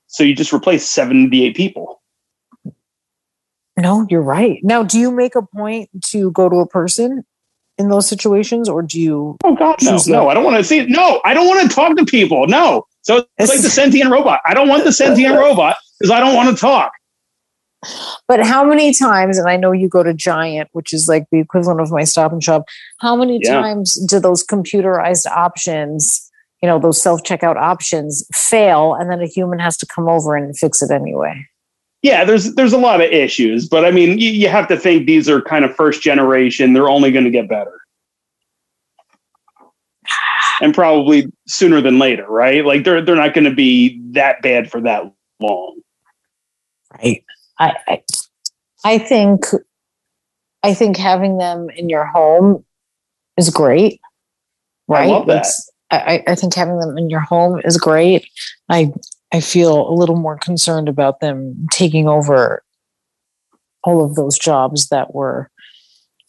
So 0.06 0.22
you 0.22 0.36
just 0.36 0.52
replace 0.52 0.88
78 0.88 1.56
people. 1.56 2.00
No, 3.76 4.06
you're 4.08 4.22
right. 4.22 4.60
Now, 4.62 4.84
do 4.84 5.00
you 5.00 5.10
make 5.10 5.34
a 5.34 5.42
point 5.42 5.90
to 6.10 6.30
go 6.30 6.48
to 6.48 6.56
a 6.56 6.66
person 6.66 7.24
in 7.76 7.88
those 7.88 8.06
situations 8.06 8.68
or 8.68 8.82
do 8.82 9.00
you 9.00 9.36
Oh 9.42 9.56
God, 9.56 9.82
no, 9.82 9.98
no! 10.06 10.28
I 10.28 10.34
don't 10.34 10.44
want 10.44 10.58
to 10.58 10.64
see. 10.64 10.80
it. 10.80 10.90
No, 10.90 11.20
I 11.24 11.32
don't 11.32 11.46
want 11.46 11.68
to 11.68 11.74
talk 11.74 11.96
to 11.96 12.04
people. 12.04 12.46
No, 12.46 12.84
so 13.00 13.24
it's 13.38 13.48
like 13.50 13.62
the 13.62 13.70
sentient 13.70 14.10
robot. 14.10 14.40
I 14.44 14.52
don't 14.52 14.68
want 14.68 14.84
the 14.84 14.92
sentient 14.92 15.34
robot 15.34 15.76
because 16.00 16.10
I 16.10 16.18
don't 16.20 16.34
want 16.34 16.56
to 16.56 16.60
talk. 16.60 16.92
But 18.28 18.44
how 18.44 18.64
many 18.64 18.92
times, 18.92 19.38
and 19.38 19.48
I 19.48 19.56
know 19.56 19.72
you 19.72 19.88
go 19.88 20.02
to 20.02 20.12
Giant, 20.12 20.68
which 20.72 20.92
is 20.92 21.08
like 21.08 21.24
the 21.30 21.38
equivalent 21.40 21.80
of 21.80 21.90
my 21.90 22.04
stop 22.04 22.32
and 22.32 22.42
shop, 22.42 22.64
how 22.98 23.16
many 23.16 23.40
Yeah. 23.42 23.60
times 23.60 23.94
do 24.06 24.18
those 24.18 24.44
computerized 24.44 25.26
options, 25.26 26.30
you 26.62 26.68
know, 26.68 26.78
those 26.78 27.00
self 27.00 27.22
checkout 27.22 27.56
options 27.56 28.24
fail 28.34 28.94
and 28.94 29.10
then 29.10 29.20
a 29.22 29.26
human 29.26 29.58
has 29.58 29.76
to 29.78 29.86
come 29.86 30.08
over 30.08 30.36
and 30.36 30.56
fix 30.58 30.82
it 30.82 30.90
anyway? 30.90 31.46
Yeah, 32.02 32.24
there's 32.24 32.54
there's 32.54 32.72
a 32.72 32.78
lot 32.78 33.00
of 33.02 33.10
issues, 33.10 33.68
but 33.68 33.84
I 33.84 33.90
mean, 33.90 34.18
you, 34.18 34.30
you 34.30 34.48
have 34.48 34.68
to 34.68 34.76
think 34.76 35.06
these 35.06 35.28
are 35.28 35.42
kind 35.42 35.64
of 35.66 35.74
first 35.74 36.02
generation. 36.02 36.72
They're 36.72 36.88
only 36.88 37.12
going 37.12 37.26
to 37.26 37.30
get 37.30 37.46
better, 37.48 37.78
and 40.62 40.74
probably 40.74 41.30
sooner 41.46 41.80
than 41.82 41.98
later, 41.98 42.26
right? 42.26 42.64
Like 42.64 42.84
they're 42.84 43.02
they're 43.02 43.16
not 43.16 43.34
going 43.34 43.44
to 43.44 43.54
be 43.54 44.00
that 44.12 44.40
bad 44.42 44.70
for 44.70 44.80
that 44.82 45.12
long. 45.40 45.80
Right. 46.92 47.24
I, 47.58 47.74
I 47.88 48.02
I 48.84 48.98
think 48.98 49.44
I 50.62 50.74
think 50.74 50.96
having 50.96 51.38
them 51.38 51.68
in 51.70 51.88
your 51.88 52.06
home 52.06 52.64
is 53.36 53.50
great. 53.50 54.00
Right. 54.88 55.08
I 55.08 55.12
love 55.12 55.26
that. 55.28 55.46
I, 55.90 56.22
I- 56.26 56.34
think 56.36 56.54
having 56.54 56.78
them 56.78 56.96
in 56.96 57.10
your 57.10 57.20
home 57.20 57.60
is 57.64 57.76
great. 57.76 58.26
I 58.68 58.92
I 59.32 59.40
feel 59.40 59.88
a 59.88 59.94
little 59.94 60.16
more 60.16 60.36
concerned 60.38 60.88
about 60.88 61.20
them 61.20 61.66
taking 61.72 62.08
over 62.08 62.62
all 63.84 64.04
of 64.04 64.14
those 64.14 64.38
jobs 64.38 64.88
that 64.88 65.14
were 65.14 65.50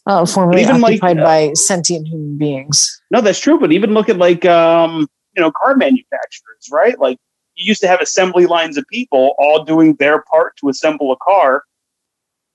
uh, 0.07 0.26
formerly 0.26 0.62
even 0.62 0.82
like, 0.82 0.93
occupied 0.93 1.20
uh, 1.20 1.24
by 1.24 1.53
sentient 1.53 2.07
human 2.07 2.38
beings. 2.38 3.01
No, 3.12 3.22
that's 3.22 3.39
true. 3.39 3.59
But 3.59 3.72
even 3.72 3.93
look 3.93 4.09
at 4.09 4.18
like 4.18 4.45
um, 4.45 5.07
you 5.36 5.41
know 5.41 5.51
car 5.51 5.76
manufacturers, 5.76 6.70
right? 6.72 6.97
Like 6.99 7.18
you 7.62 7.70
used 7.70 7.82
to 7.82 7.88
have 7.88 8.01
assembly 8.01 8.47
lines 8.47 8.78
of 8.78 8.86
people 8.91 9.36
all 9.38 9.64
doing 9.64 9.95
their 9.95 10.24
part 10.24 10.57
to 10.57 10.70
assemble 10.70 11.12
a 11.12 11.18
car. 11.18 11.64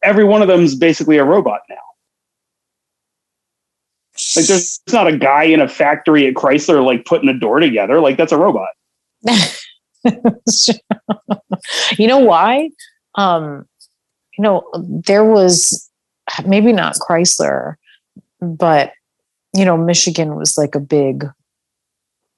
Every 0.02 0.24
one 0.24 0.42
of 0.42 0.48
them 0.48 0.62
is 0.62 0.74
basically 0.74 1.16
a 1.16 1.24
robot 1.24 1.61
now. 1.68 1.76
Like 4.34 4.46
there's 4.46 4.80
not 4.92 5.07
a 5.07 5.16
guy 5.16 5.44
in 5.44 5.61
a 5.61 5.68
factory 5.68 6.26
at 6.26 6.34
Chrysler 6.34 6.84
like 6.84 7.04
putting 7.04 7.28
a 7.28 7.38
door 7.38 7.61
together. 7.61 8.00
Like 8.00 8.16
that's 8.16 8.32
a 8.32 8.38
robot. 8.38 8.68
you 11.98 12.09
know 12.09 12.18
why? 12.18 12.70
Um, 13.14 13.66
you 14.36 14.42
know, 14.42 14.64
there 14.74 15.24
was 15.24 15.88
maybe 16.46 16.72
not 16.72 16.96
Chrysler, 16.96 17.76
but 18.40 18.92
you 19.54 19.64
know, 19.64 19.76
Michigan 19.76 20.34
was 20.34 20.59
like 20.59 20.74
a 20.74 20.80
big 20.80 21.26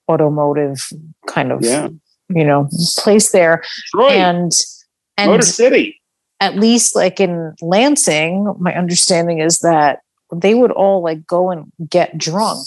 automotive 0.09 0.89
kind 1.27 1.53
of 1.53 1.65
Yeah. 1.65 1.89
You 2.29 2.45
know 2.45 2.69
place 2.99 3.31
there, 3.33 3.63
Detroit, 3.93 4.13
and 4.13 4.53
and 5.17 5.31
Motor 5.31 5.47
City. 5.47 6.01
at 6.41 6.57
least 6.57 6.95
like 6.97 7.21
in 7.21 7.55
Lansing, 7.61 8.55
my 8.59 8.75
understanding 8.75 9.39
is 9.41 9.59
that 9.61 10.01
they 10.35 10.55
would 10.55 10.73
all 10.73 11.03
like 11.03 11.27
go 11.27 11.51
and 11.51 11.73
get 11.89 12.17
drunk 12.19 12.67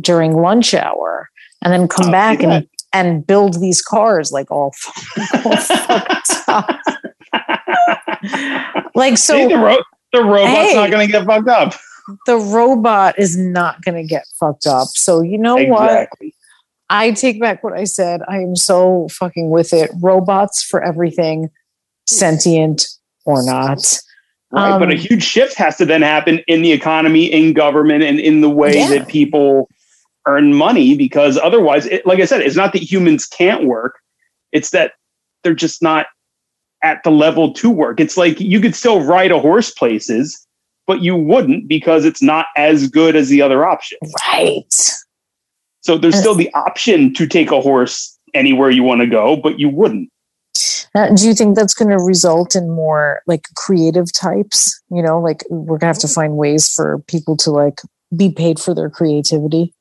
during 0.00 0.36
lunch 0.36 0.72
hour 0.74 1.28
and 1.62 1.72
then 1.72 1.88
come 1.88 2.08
Oh, 2.08 2.12
back 2.12 2.42
and 2.42 2.66
and 2.92 3.26
build 3.26 3.60
these 3.60 3.82
cars 3.82 4.30
like 4.32 4.50
all, 4.50 4.72
all. 6.48 6.64
Like 8.94 9.18
See, 9.18 9.44
the, 9.44 9.50
so 9.50 9.62
ro- 9.62 9.82
the 10.12 10.22
robot's 10.24 10.50
Hey. 10.70 10.74
not 10.74 10.90
going 10.90 11.06
to 11.06 11.12
get 11.12 11.26
fucked 11.26 11.48
up. 11.48 11.74
the 12.26 12.36
robot 12.38 13.18
is 13.18 13.36
not 13.36 13.82
going 13.82 13.96
to 13.96 14.08
get 14.08 14.24
fucked 14.40 14.66
up. 14.66 14.88
So 14.88 15.20
you 15.22 15.36
know 15.38 15.56
what? 15.56 16.08
I 16.88 17.10
take 17.12 17.40
back 17.40 17.64
what 17.64 17.72
I 17.72 17.84
said. 17.84 18.20
I 18.28 18.38
am 18.38 18.54
so 18.54 19.08
fucking 19.10 19.50
with 19.50 19.72
it. 19.72 19.90
Robots 20.00 20.62
for 20.62 20.82
everything, 20.82 21.50
sentient 22.06 22.86
or 23.24 23.44
not. 23.44 23.78
Right, 24.52 24.78
but 24.78 24.90
a 24.90 24.92
Um, 24.92 24.98
huge 24.98 25.24
shift 25.24 25.54
has 25.54 25.76
to 25.78 25.84
then 25.84 26.02
happen 26.02 26.38
in 26.46 26.62
the 26.62 26.70
economy, 26.72 27.24
in 27.24 27.52
government, 27.52 28.04
and 28.04 28.20
in 28.20 28.40
the 28.40 28.48
way 28.50 28.76
Yeah. 28.76 28.88
that 28.90 29.08
people 29.08 29.68
earn 30.28 30.54
money. 30.54 30.94
Because 30.94 31.36
otherwise, 31.38 31.86
it, 31.86 32.06
like 32.06 32.20
I 32.20 32.24
said, 32.24 32.42
it's 32.42 32.56
not 32.56 32.72
that 32.72 32.82
humans 32.82 33.26
can't 33.26 33.64
work; 33.64 33.98
it's 34.52 34.70
that 34.70 34.92
they're 35.42 35.54
just 35.54 35.82
not 35.82 36.06
at 36.84 37.02
the 37.02 37.10
level 37.10 37.52
to 37.54 37.68
work. 37.70 37.98
It's 37.98 38.16
like 38.16 38.40
you 38.40 38.60
could 38.60 38.76
still 38.76 39.00
ride 39.02 39.32
a 39.32 39.40
horse 39.40 39.70
places, 39.72 40.46
but 40.86 41.02
you 41.02 41.16
wouldn't 41.16 41.66
because 41.66 42.04
it's 42.04 42.22
not 42.22 42.46
as 42.56 42.86
good 42.88 43.16
as 43.16 43.28
the 43.28 43.42
other 43.42 43.66
option. 43.66 43.98
Right. 44.28 44.62
So 45.86 45.96
there's 45.96 46.18
still 46.18 46.34
the 46.34 46.52
option 46.52 47.14
to 47.14 47.28
take 47.28 47.52
a 47.52 47.60
horse 47.60 48.18
anywhere 48.34 48.70
you 48.70 48.82
want 48.82 49.02
to 49.02 49.06
go, 49.06 49.36
but 49.36 49.60
you 49.60 49.68
wouldn't. 49.68 50.10
Uh, 50.96 51.14
do 51.14 51.28
you 51.28 51.32
think 51.32 51.54
that's 51.54 51.74
going 51.74 51.96
to 51.96 52.02
result 52.02 52.56
in 52.56 52.68
more 52.72 53.22
like 53.28 53.46
creative 53.54 54.12
types? 54.12 54.82
You 54.90 55.00
know, 55.00 55.20
like 55.20 55.44
we're 55.48 55.78
going 55.78 55.80
to 55.80 55.86
have 55.86 55.98
to 56.00 56.08
find 56.08 56.36
ways 56.36 56.68
for 56.68 56.98
people 57.06 57.36
to 57.36 57.52
like 57.52 57.82
be 58.16 58.32
paid 58.32 58.58
for 58.58 58.74
their 58.74 58.90
creativity 58.90 59.72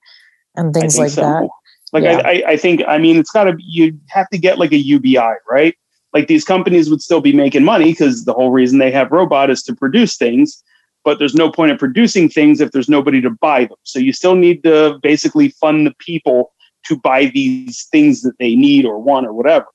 and 0.56 0.76
things 0.76 1.00
like 1.00 1.10
so. 1.10 1.22
that. 1.22 1.50
Like 1.92 2.04
Yeah. 2.04 2.22
I, 2.24 2.30
I, 2.30 2.44
I 2.50 2.58
think 2.58 2.84
I 2.88 3.00
mean 3.00 3.18
it's 3.18 3.32
got 3.32 3.46
to 3.46 3.58
you 3.58 4.00
have 4.10 4.30
to 4.30 4.38
get 4.38 4.60
like 4.60 4.74
a 4.74 4.78
UBI, 4.78 5.34
right? 5.50 5.76
Like 6.14 6.28
these 6.28 6.46
companies 6.46 6.88
would 6.88 7.02
still 7.02 7.22
be 7.22 7.34
making 7.34 7.64
money 7.64 7.94
because 7.94 8.26
the 8.26 8.34
whole 8.34 8.52
reason 8.52 8.78
they 8.78 8.92
have 8.92 9.12
robot 9.12 9.50
is 9.50 9.64
to 9.64 9.76
produce 9.76 10.18
things, 10.18 10.64
but 11.06 11.20
there's 11.20 11.36
no 11.36 11.52
point 11.52 11.72
in 11.72 11.78
producing 11.78 12.28
things 12.28 12.60
if 12.60 12.72
there's 12.72 12.90
nobody 12.90 13.22
to 13.22 13.30
buy 13.30 13.66
them. 13.66 13.78
So 13.84 14.00
you 14.00 14.12
still 14.12 14.36
need 14.36 14.64
to 14.64 15.00
basically 15.02 15.50
fund 15.50 15.86
the 15.86 15.94
people 16.00 16.52
to 16.88 17.00
buy 17.00 17.28
these 17.28 17.88
things 17.92 18.24
that 18.24 18.38
they 18.40 18.56
need 18.56 18.86
or 18.86 19.00
want 19.00 19.28
or 19.28 19.34
whatever. 19.34 19.68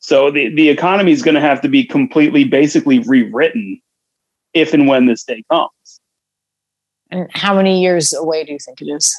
So 0.00 0.30
the, 0.30 0.54
the 0.54 0.70
economy 0.70 1.12
is 1.12 1.22
going 1.22 1.34
to 1.34 1.40
have 1.40 1.60
to 1.60 1.68
be 1.68 1.84
completely 1.84 2.44
basically 2.44 3.00
rewritten 3.00 3.80
if 4.54 4.72
and 4.72 4.88
when 4.88 5.06
this 5.06 5.22
day 5.24 5.44
comes. 5.50 6.00
And 7.10 7.30
how 7.32 7.54
many 7.54 7.82
years 7.82 8.14
away 8.14 8.44
do 8.44 8.52
you 8.52 8.58
think 8.58 8.80
it 8.80 8.86
is? 8.86 9.14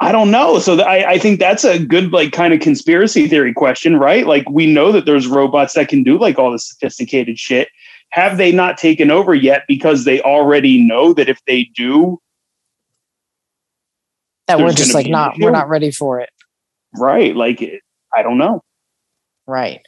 I 0.00 0.12
don't 0.12 0.30
know. 0.30 0.58
So 0.58 0.80
I, 0.80 1.12
I 1.12 1.18
think 1.18 1.38
that's 1.38 1.64
a 1.64 1.78
good 1.78 2.12
like 2.12 2.32
kind 2.32 2.52
of 2.52 2.60
conspiracy 2.60 3.28
theory 3.28 3.54
question, 3.54 3.96
right? 3.96 4.26
Like 4.26 4.48
we 4.50 4.66
know 4.72 4.92
that 4.92 5.06
there's 5.06 5.26
robots 5.26 5.74
that 5.74 5.88
can 5.88 6.02
do 6.02 6.18
like 6.18 6.38
all 6.38 6.52
the 6.52 6.58
sophisticated 6.58 7.38
shit. 7.38 7.68
Have 8.14 8.36
they 8.36 8.52
not 8.52 8.78
taken 8.78 9.10
over 9.10 9.34
yet 9.34 9.64
because 9.66 10.04
they 10.04 10.20
already 10.20 10.80
know 10.80 11.12
that 11.14 11.28
if 11.28 11.40
they 11.48 11.64
do, 11.74 12.20
that 14.46 14.60
we're 14.60 14.72
just 14.72 14.94
like 14.94 15.08
not 15.08 15.34
we're 15.36 15.50
not 15.50 15.68
ready 15.68 15.90
for 15.90 16.20
it. 16.20 16.30
right? 16.96 17.34
Like 17.34 17.82
I 18.14 18.22
don't 18.22 18.38
know. 18.38 18.62
Right. 19.48 19.80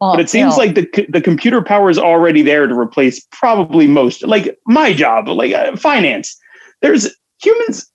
Well, 0.00 0.12
but 0.12 0.20
it 0.20 0.22
you 0.22 0.28
seems 0.28 0.56
know, 0.56 0.64
like 0.64 0.76
the 0.76 1.06
the 1.10 1.20
computer 1.20 1.60
power 1.60 1.90
is 1.90 1.98
already 1.98 2.40
there 2.40 2.66
to 2.66 2.74
replace 2.74 3.22
probably 3.32 3.86
most 3.86 4.22
like 4.22 4.58
my 4.66 4.94
job 4.94 5.28
like 5.28 5.52
uh, 5.52 5.76
finance 5.76 6.38
there's 6.80 7.14
humans 7.42 7.86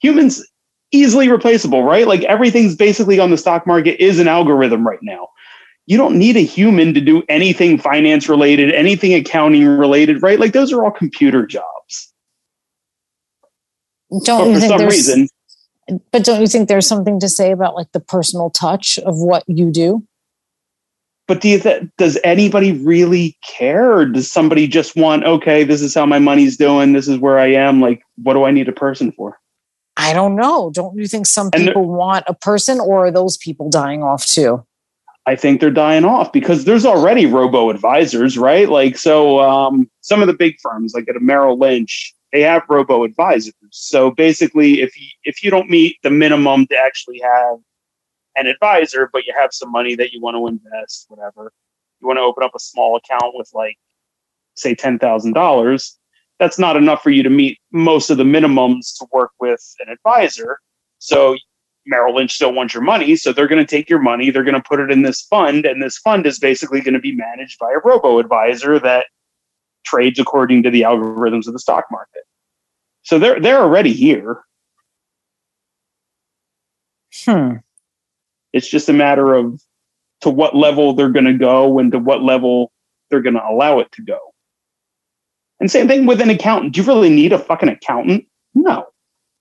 humans 0.00 0.42
easily 0.92 1.28
replaceable 1.28 1.82
right 1.82 2.06
like 2.06 2.22
everything's 2.22 2.74
basically 2.74 3.18
on 3.18 3.30
the 3.30 3.36
stock 3.36 3.66
market 3.66 4.02
is 4.02 4.18
an 4.18 4.28
algorithm 4.28 4.86
right 4.86 5.02
now 5.02 5.28
you 5.86 5.96
don't 5.96 6.16
need 6.16 6.36
a 6.36 6.40
human 6.40 6.94
to 6.94 7.00
do 7.00 7.22
anything 7.28 7.78
finance 7.78 8.28
related 8.28 8.72
anything 8.72 9.14
accounting 9.14 9.66
related 9.66 10.22
right 10.22 10.38
like 10.38 10.52
those 10.52 10.72
are 10.72 10.84
all 10.84 10.90
computer 10.90 11.46
jobs 11.46 12.12
don't 14.24 14.40
but 14.40 14.48
you 14.48 14.54
for 14.54 14.60
think 14.60 14.78
some 14.78 14.88
reason 14.88 15.28
but 16.12 16.24
don't 16.24 16.40
you 16.40 16.46
think 16.46 16.68
there's 16.68 16.86
something 16.86 17.18
to 17.18 17.28
say 17.28 17.50
about 17.50 17.74
like 17.74 17.90
the 17.92 18.00
personal 18.00 18.48
touch 18.50 18.98
of 19.00 19.18
what 19.18 19.42
you 19.48 19.72
do? 19.72 20.06
but 21.26 21.40
do 21.40 21.48
you 21.48 21.58
th- 21.58 21.82
does 21.98 22.16
anybody 22.22 22.72
really 22.72 23.36
care 23.44 23.92
or 23.92 24.06
does 24.06 24.30
somebody 24.30 24.68
just 24.68 24.96
want 24.96 25.24
okay 25.24 25.64
this 25.64 25.82
is 25.82 25.94
how 25.94 26.06
my 26.06 26.18
money's 26.18 26.56
doing 26.56 26.92
this 26.92 27.08
is 27.08 27.18
where 27.18 27.38
i 27.38 27.46
am 27.46 27.80
like 27.80 28.02
what 28.22 28.34
do 28.34 28.44
i 28.44 28.50
need 28.50 28.68
a 28.68 28.72
person 28.72 29.12
for 29.12 29.38
I 30.00 30.14
don't 30.14 30.34
know. 30.34 30.70
Don't 30.72 30.96
you 30.96 31.06
think 31.06 31.26
some 31.26 31.50
And 31.52 31.66
people 31.66 31.84
want 31.84 32.24
a 32.26 32.32
person 32.32 32.80
or 32.80 33.06
are 33.06 33.10
those 33.10 33.36
people 33.36 33.68
dying 33.68 34.02
off 34.02 34.24
too? 34.24 34.64
I 35.30 35.36
think 35.36 35.60
they're 35.60 35.70
dying 35.70 36.04
off 36.04 36.32
because 36.32 36.64
there's 36.64 36.84
already 36.84 37.24
robo 37.24 37.70
advisors, 37.70 38.36
right? 38.36 38.68
Like, 38.68 38.98
so 38.98 39.38
um, 39.38 39.88
some 40.00 40.22
of 40.22 40.26
the 40.26 40.34
big 40.34 40.56
firms, 40.60 40.92
like 40.92 41.08
at 41.08 41.14
a 41.14 41.20
Merrill 41.20 41.56
Lynch, 41.56 42.12
they 42.32 42.40
have 42.40 42.64
robo 42.68 43.04
advisors. 43.04 43.54
So 43.70 44.10
basically, 44.10 44.80
if 44.80 45.00
you, 45.00 45.06
if 45.22 45.44
you 45.44 45.52
don't 45.52 45.70
meet 45.70 45.98
the 46.02 46.10
minimum 46.10 46.66
to 46.66 46.76
actually 46.76 47.20
have 47.20 47.58
an 48.34 48.48
advisor, 48.48 49.08
but 49.12 49.24
you 49.24 49.32
have 49.38 49.50
some 49.52 49.70
money 49.70 49.94
that 49.94 50.12
you 50.12 50.20
want 50.20 50.34
to 50.34 50.48
invest, 50.48 51.06
whatever, 51.08 51.52
you 52.00 52.08
want 52.08 52.16
to 52.16 52.22
open 52.22 52.42
up 52.42 52.56
a 52.56 52.58
small 52.58 52.96
account 52.96 53.36
with 53.36 53.50
like, 53.54 53.78
say, 54.56 54.74
ten 54.74 54.98
thousand 54.98 55.34
dollars. 55.34 55.96
That's 56.40 56.58
not 56.58 56.76
enough 56.76 57.04
for 57.04 57.10
you 57.10 57.22
to 57.22 57.30
meet 57.30 57.60
most 57.70 58.10
of 58.10 58.16
the 58.16 58.24
minimums 58.24 58.98
to 58.98 59.06
work 59.12 59.30
with 59.38 59.62
an 59.78 59.92
advisor. 59.92 60.58
So 60.98 61.36
Merrill 61.86 62.14
Lynch 62.14 62.34
still 62.34 62.52
wants 62.52 62.74
your 62.74 62.82
money, 62.82 63.16
so 63.16 63.32
they're 63.32 63.48
going 63.48 63.64
to 63.64 63.70
take 63.70 63.88
your 63.88 63.98
money, 63.98 64.30
they're 64.30 64.44
going 64.44 64.54
to 64.54 64.62
put 64.62 64.80
it 64.80 64.90
in 64.90 65.02
this 65.02 65.22
fund, 65.22 65.64
and 65.64 65.82
this 65.82 65.98
fund 65.98 66.26
is 66.26 66.38
basically 66.38 66.80
going 66.80 66.94
to 66.94 67.00
be 67.00 67.14
managed 67.14 67.58
by 67.58 67.70
a 67.70 67.80
robo 67.84 68.18
advisor 68.18 68.78
that 68.78 69.06
trades 69.84 70.18
according 70.18 70.62
to 70.62 70.70
the 70.70 70.82
algorithms 70.82 71.46
of 71.46 71.52
the 71.52 71.58
stock 71.58 71.86
market. 71.90 72.22
So 73.02 73.18
they're 73.18 73.40
they're 73.40 73.60
already 73.60 73.92
here. 73.92 74.42
Hmm. 77.24 77.56
It's 78.52 78.68
just 78.68 78.88
a 78.88 78.92
matter 78.92 79.34
of 79.34 79.60
to 80.20 80.30
what 80.30 80.54
level 80.54 80.92
they're 80.92 81.08
going 81.08 81.24
to 81.24 81.34
go 81.34 81.78
and 81.78 81.90
to 81.92 81.98
what 81.98 82.22
level 82.22 82.72
they're 83.10 83.22
going 83.22 83.34
to 83.34 83.44
allow 83.44 83.78
it 83.78 83.90
to 83.92 84.02
go. 84.02 84.18
And 85.60 85.70
same 85.70 85.88
thing 85.88 86.06
with 86.06 86.20
an 86.20 86.30
accountant. 86.30 86.74
Do 86.74 86.80
you 86.80 86.86
really 86.86 87.10
need 87.10 87.32
a 87.32 87.38
fucking 87.38 87.68
accountant? 87.68 88.26
No. 88.54 88.86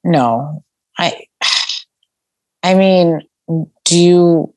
No. 0.03 0.63
I 0.97 1.25
I 2.63 2.73
mean, 2.73 3.21
do 3.85 3.97
you 3.97 4.53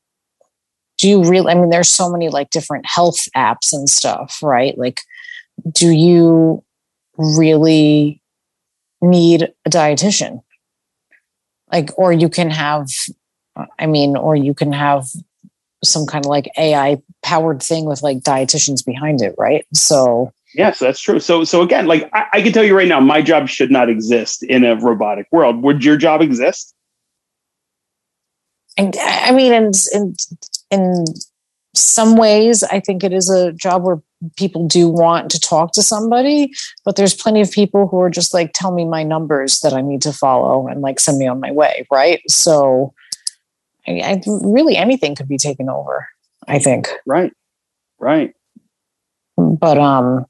do 0.99 1.09
you 1.09 1.24
really 1.24 1.53
I 1.53 1.55
mean 1.55 1.70
there's 1.70 1.89
so 1.89 2.11
many 2.11 2.29
like 2.29 2.51
different 2.51 2.87
health 2.87 3.29
apps 3.37 3.73
and 3.73 3.89
stuff, 3.89 4.39
right? 4.43 4.77
Like 4.77 5.03
do 5.73 5.91
you 5.91 6.65
really 7.16 8.20
need 9.01 9.53
a 9.65 9.70
dietitian? 9.70 10.43
Like 11.70 11.91
or 11.99 12.12
you 12.12 12.29
can 12.29 12.51
have 12.51 12.89
I 13.79 13.87
mean 13.87 14.16
or 14.16 14.37
you 14.37 14.55
can 14.55 14.73
have 14.73 15.07
some 15.85 16.07
kind 16.07 16.24
of 16.24 16.29
like 16.31 16.49
AI 16.57 16.99
powered 17.23 17.62
thing 17.62 17.85
with 17.85 18.03
like 18.03 18.19
dietitians 18.19 18.85
behind 18.85 19.23
it, 19.23 19.35
right? 19.39 19.66
So 19.74 20.33
Yes, 20.55 20.79
that's 20.79 21.01
true. 21.01 21.19
So, 21.19 21.45
so 21.45 21.62
again, 21.62 21.87
like 21.87 22.11
I, 22.12 22.27
I 22.35 22.43
can 22.43 22.53
tell 22.53 22.65
you 22.65 22.77
right 22.77 22.89
now, 22.89 23.01
my 23.01 23.23
job 23.23 23.49
should 23.49 23.70
not 23.70 23.89
exist 23.89 24.43
in 24.43 24.65
a 24.65 24.77
robotic 24.77 25.27
world. 25.33 25.62
Would 25.62 25.83
your 25.83 25.97
job 25.97 26.20
exist? 26.20 26.74
And 28.77 28.97
I 29.01 29.32
mean, 29.32 29.53
in 29.53 29.73
in 29.93 30.15
in 30.70 31.05
some 31.74 32.16
ways, 32.16 32.62
I 32.62 32.81
think 32.81 33.03
it 33.05 33.12
is 33.12 33.31
a 33.31 33.53
job 33.53 33.82
where 33.82 34.01
people 34.36 34.66
do 34.66 34.89
want 34.89 35.31
to 35.31 35.40
talk 35.40 35.73
to 35.73 35.82
somebody, 35.82 36.53
but 36.85 36.97
there's 36.97 37.15
plenty 37.15 37.40
of 37.40 37.51
people 37.51 37.89
who 37.89 38.01
are 38.01 38.11
just 38.11 38.32
like, 38.35 38.53
tell 38.55 38.73
me 38.73 38.85
my 38.85 39.03
numbers 39.03 39.61
that 39.61 39.73
I 39.73 39.81
need 39.81 40.03
to 40.03 40.12
follow 40.12 40.69
and 40.69 40.81
like 40.81 41.01
send 41.01 41.19
me 41.19 41.27
on 41.27 41.40
my 41.40 41.51
way, 41.51 41.86
right? 41.90 42.20
So, 42.31 42.94
I, 43.86 44.01
I 44.01 44.23
really 44.27 44.77
anything 44.77 45.15
could 45.15 45.28
be 45.28 45.39
taken 45.39 45.69
over. 45.69 46.07
I 46.47 46.59
think, 46.59 46.89
Right, 47.07 47.32
right. 47.99 48.35
but 49.36 49.78
um, 49.78 50.27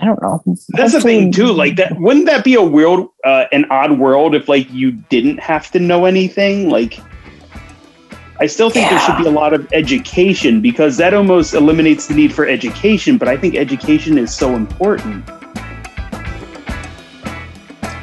I 0.00 0.04
don't 0.04 0.22
know. 0.22 0.42
That's 0.68 0.92
the 0.92 1.00
thing 1.00 1.32
too. 1.32 1.52
Like 1.52 1.76
that, 1.76 1.98
wouldn't 1.98 2.26
that 2.26 2.44
be 2.44 2.54
a 2.54 2.62
weird, 2.62 3.06
uh, 3.24 3.46
an 3.50 3.64
odd 3.70 3.98
world 3.98 4.34
if 4.34 4.48
like 4.48 4.70
you 4.72 4.92
didn't 4.92 5.38
have 5.40 5.70
to 5.72 5.80
know 5.80 6.04
anything? 6.04 6.70
Like, 6.70 7.00
I 8.38 8.46
still 8.46 8.70
think 8.70 8.88
there 8.88 9.00
should 9.00 9.18
be 9.18 9.26
a 9.26 9.30
lot 9.30 9.52
of 9.52 9.66
education 9.72 10.60
because 10.60 10.96
that 10.98 11.14
almost 11.14 11.54
eliminates 11.54 12.06
the 12.06 12.14
need 12.14 12.32
for 12.32 12.46
education. 12.46 13.18
But 13.18 13.26
I 13.26 13.36
think 13.36 13.56
education 13.56 14.18
is 14.18 14.32
so 14.32 14.54
important. 14.54 15.26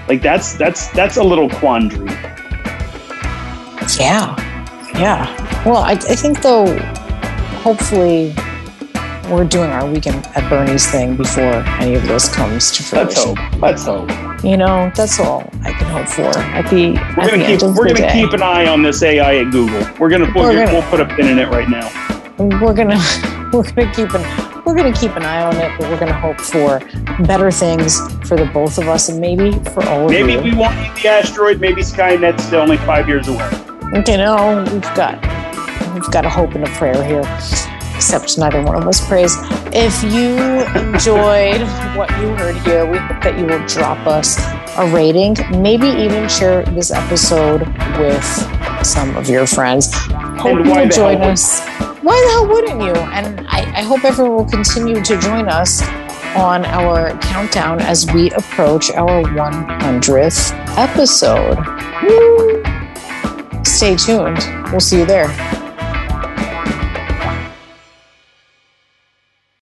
Like 0.07 0.21
that's 0.21 0.53
that's 0.53 0.89
that's 0.89 1.17
a 1.17 1.23
little 1.23 1.49
quandary. 1.49 2.11
Yeah. 3.97 4.35
Yeah. 4.95 5.63
Well, 5.65 5.77
I, 5.77 5.93
I 5.93 6.15
think 6.15 6.41
though, 6.41 6.77
hopefully, 7.61 8.33
we're 9.29 9.43
doing 9.45 9.69
our 9.69 9.89
weekend 9.89 10.25
at 10.35 10.49
Bernie's 10.49 10.89
thing 10.89 11.15
before 11.15 11.43
any 11.79 11.95
of 11.95 12.03
this 12.07 12.33
comes 12.33 12.71
to 12.71 12.83
fruition. 12.83 13.07
Let's 13.07 13.23
hope. 13.23 13.61
Let's 13.61 13.85
hope. 13.85 14.43
You 14.43 14.57
know, 14.57 14.91
that's 14.95 15.19
all 15.19 15.49
I 15.63 15.71
can 15.73 15.87
hope 15.89 16.07
for 16.07 16.37
at 16.39 16.69
the, 16.69 16.91
We're 16.91 17.23
at 17.23 17.31
gonna 17.31 17.37
the 17.43 17.57
keep 17.57 17.61
we're 17.75 17.87
gonna 17.87 17.93
day. 17.95 18.11
keep 18.13 18.33
an 18.33 18.41
eye 18.43 18.67
on 18.67 18.81
this 18.83 19.01
AI 19.01 19.37
at 19.37 19.51
Google. 19.51 19.81
We're 19.99 20.09
gonna 20.09 20.31
we'll, 20.35 20.43
We're 20.45 20.53
gonna- 20.65 20.71
we'll 20.73 20.89
put 20.89 20.99
a 20.99 21.05
pin 21.05 21.27
in 21.27 21.39
it 21.39 21.49
right 21.49 21.67
now. 21.69 21.89
we're 22.37 22.73
gonna 22.73 22.99
we're 23.53 23.63
gonna 23.63 23.91
keep 23.93 24.13
an 24.13 24.63
we're 24.65 24.75
gonna 24.75 24.93
keep 24.93 25.15
an 25.15 25.23
eye 25.23 25.43
on 25.43 25.55
it, 25.57 25.71
but 25.79 25.89
we're 25.89 25.99
gonna 25.99 26.13
hope 26.13 26.39
for 26.41 26.79
better 27.25 27.49
things 27.51 27.99
for 28.27 28.35
the 28.35 28.45
both 28.53 28.77
of 28.77 28.87
us 28.87 29.09
and 29.09 29.19
maybe 29.21 29.51
for 29.69 29.83
all 29.87 30.01
of 30.01 30.05
us. 30.05 30.11
Maybe 30.11 30.33
you. 30.33 30.41
we 30.41 30.55
won't 30.55 30.75
need 30.79 30.95
the 31.01 31.07
asteroid. 31.07 31.59
Maybe 31.61 31.81
Skynet's 31.81 32.43
still 32.43 32.61
only 32.61 32.77
five 32.77 33.07
years 33.07 33.27
away. 33.27 33.49
you 34.07 34.17
know, 34.17 34.63
we've 34.71 34.81
got 34.95 35.13
we've 35.93 36.11
got 36.11 36.25
a 36.25 36.29
hope 36.29 36.53
and 36.55 36.63
a 36.67 36.69
prayer 36.71 37.01
here. 37.03 37.23
Except 37.95 38.37
neither 38.37 38.61
one 38.61 38.75
of 38.75 38.87
us 38.87 39.05
prays. 39.07 39.33
If 39.73 40.03
you 40.03 40.37
enjoyed 40.79 41.61
what 41.95 42.09
you 42.19 42.35
heard 42.35 42.57
here, 42.65 42.85
we 42.85 42.97
hope 42.97 43.23
that 43.23 43.37
you 43.39 43.45
will 43.45 43.65
drop 43.67 44.05
us 44.05 44.37
a 44.77 44.87
rating, 44.93 45.35
maybe 45.61 45.87
even 45.87 46.27
share 46.27 46.63
this 46.65 46.91
episode 46.91 47.61
with 47.97 48.25
some 48.85 49.15
of 49.15 49.29
your 49.29 49.47
friends. 49.47 49.93
Hope 49.93 50.57
And 50.57 50.67
you 50.67 50.89
join 50.89 51.21
us. 51.21 51.65
Why 52.01 52.21
the 52.21 52.31
hell 52.31 52.47
wouldn't 52.47 52.81
you? 52.81 52.93
And 53.13 53.47
I, 53.47 53.61
I 53.79 53.81
hope 53.81 54.03
everyone 54.03 54.35
will 54.35 54.45
continue 54.45 55.01
to 55.01 55.19
join 55.19 55.47
us 55.47 55.81
on 56.35 56.65
our 56.65 57.17
countdown 57.19 57.79
as 57.81 58.05
we 58.11 58.29
approach 58.31 58.91
our 58.91 59.23
100th 59.23 60.51
episode. 60.77 61.57
Woo! 62.03 62.63
Stay 63.63 63.95
tuned. 63.95 64.39
We'll 64.71 64.81
see 64.81 64.99
you 64.99 65.05
there. 65.05 65.29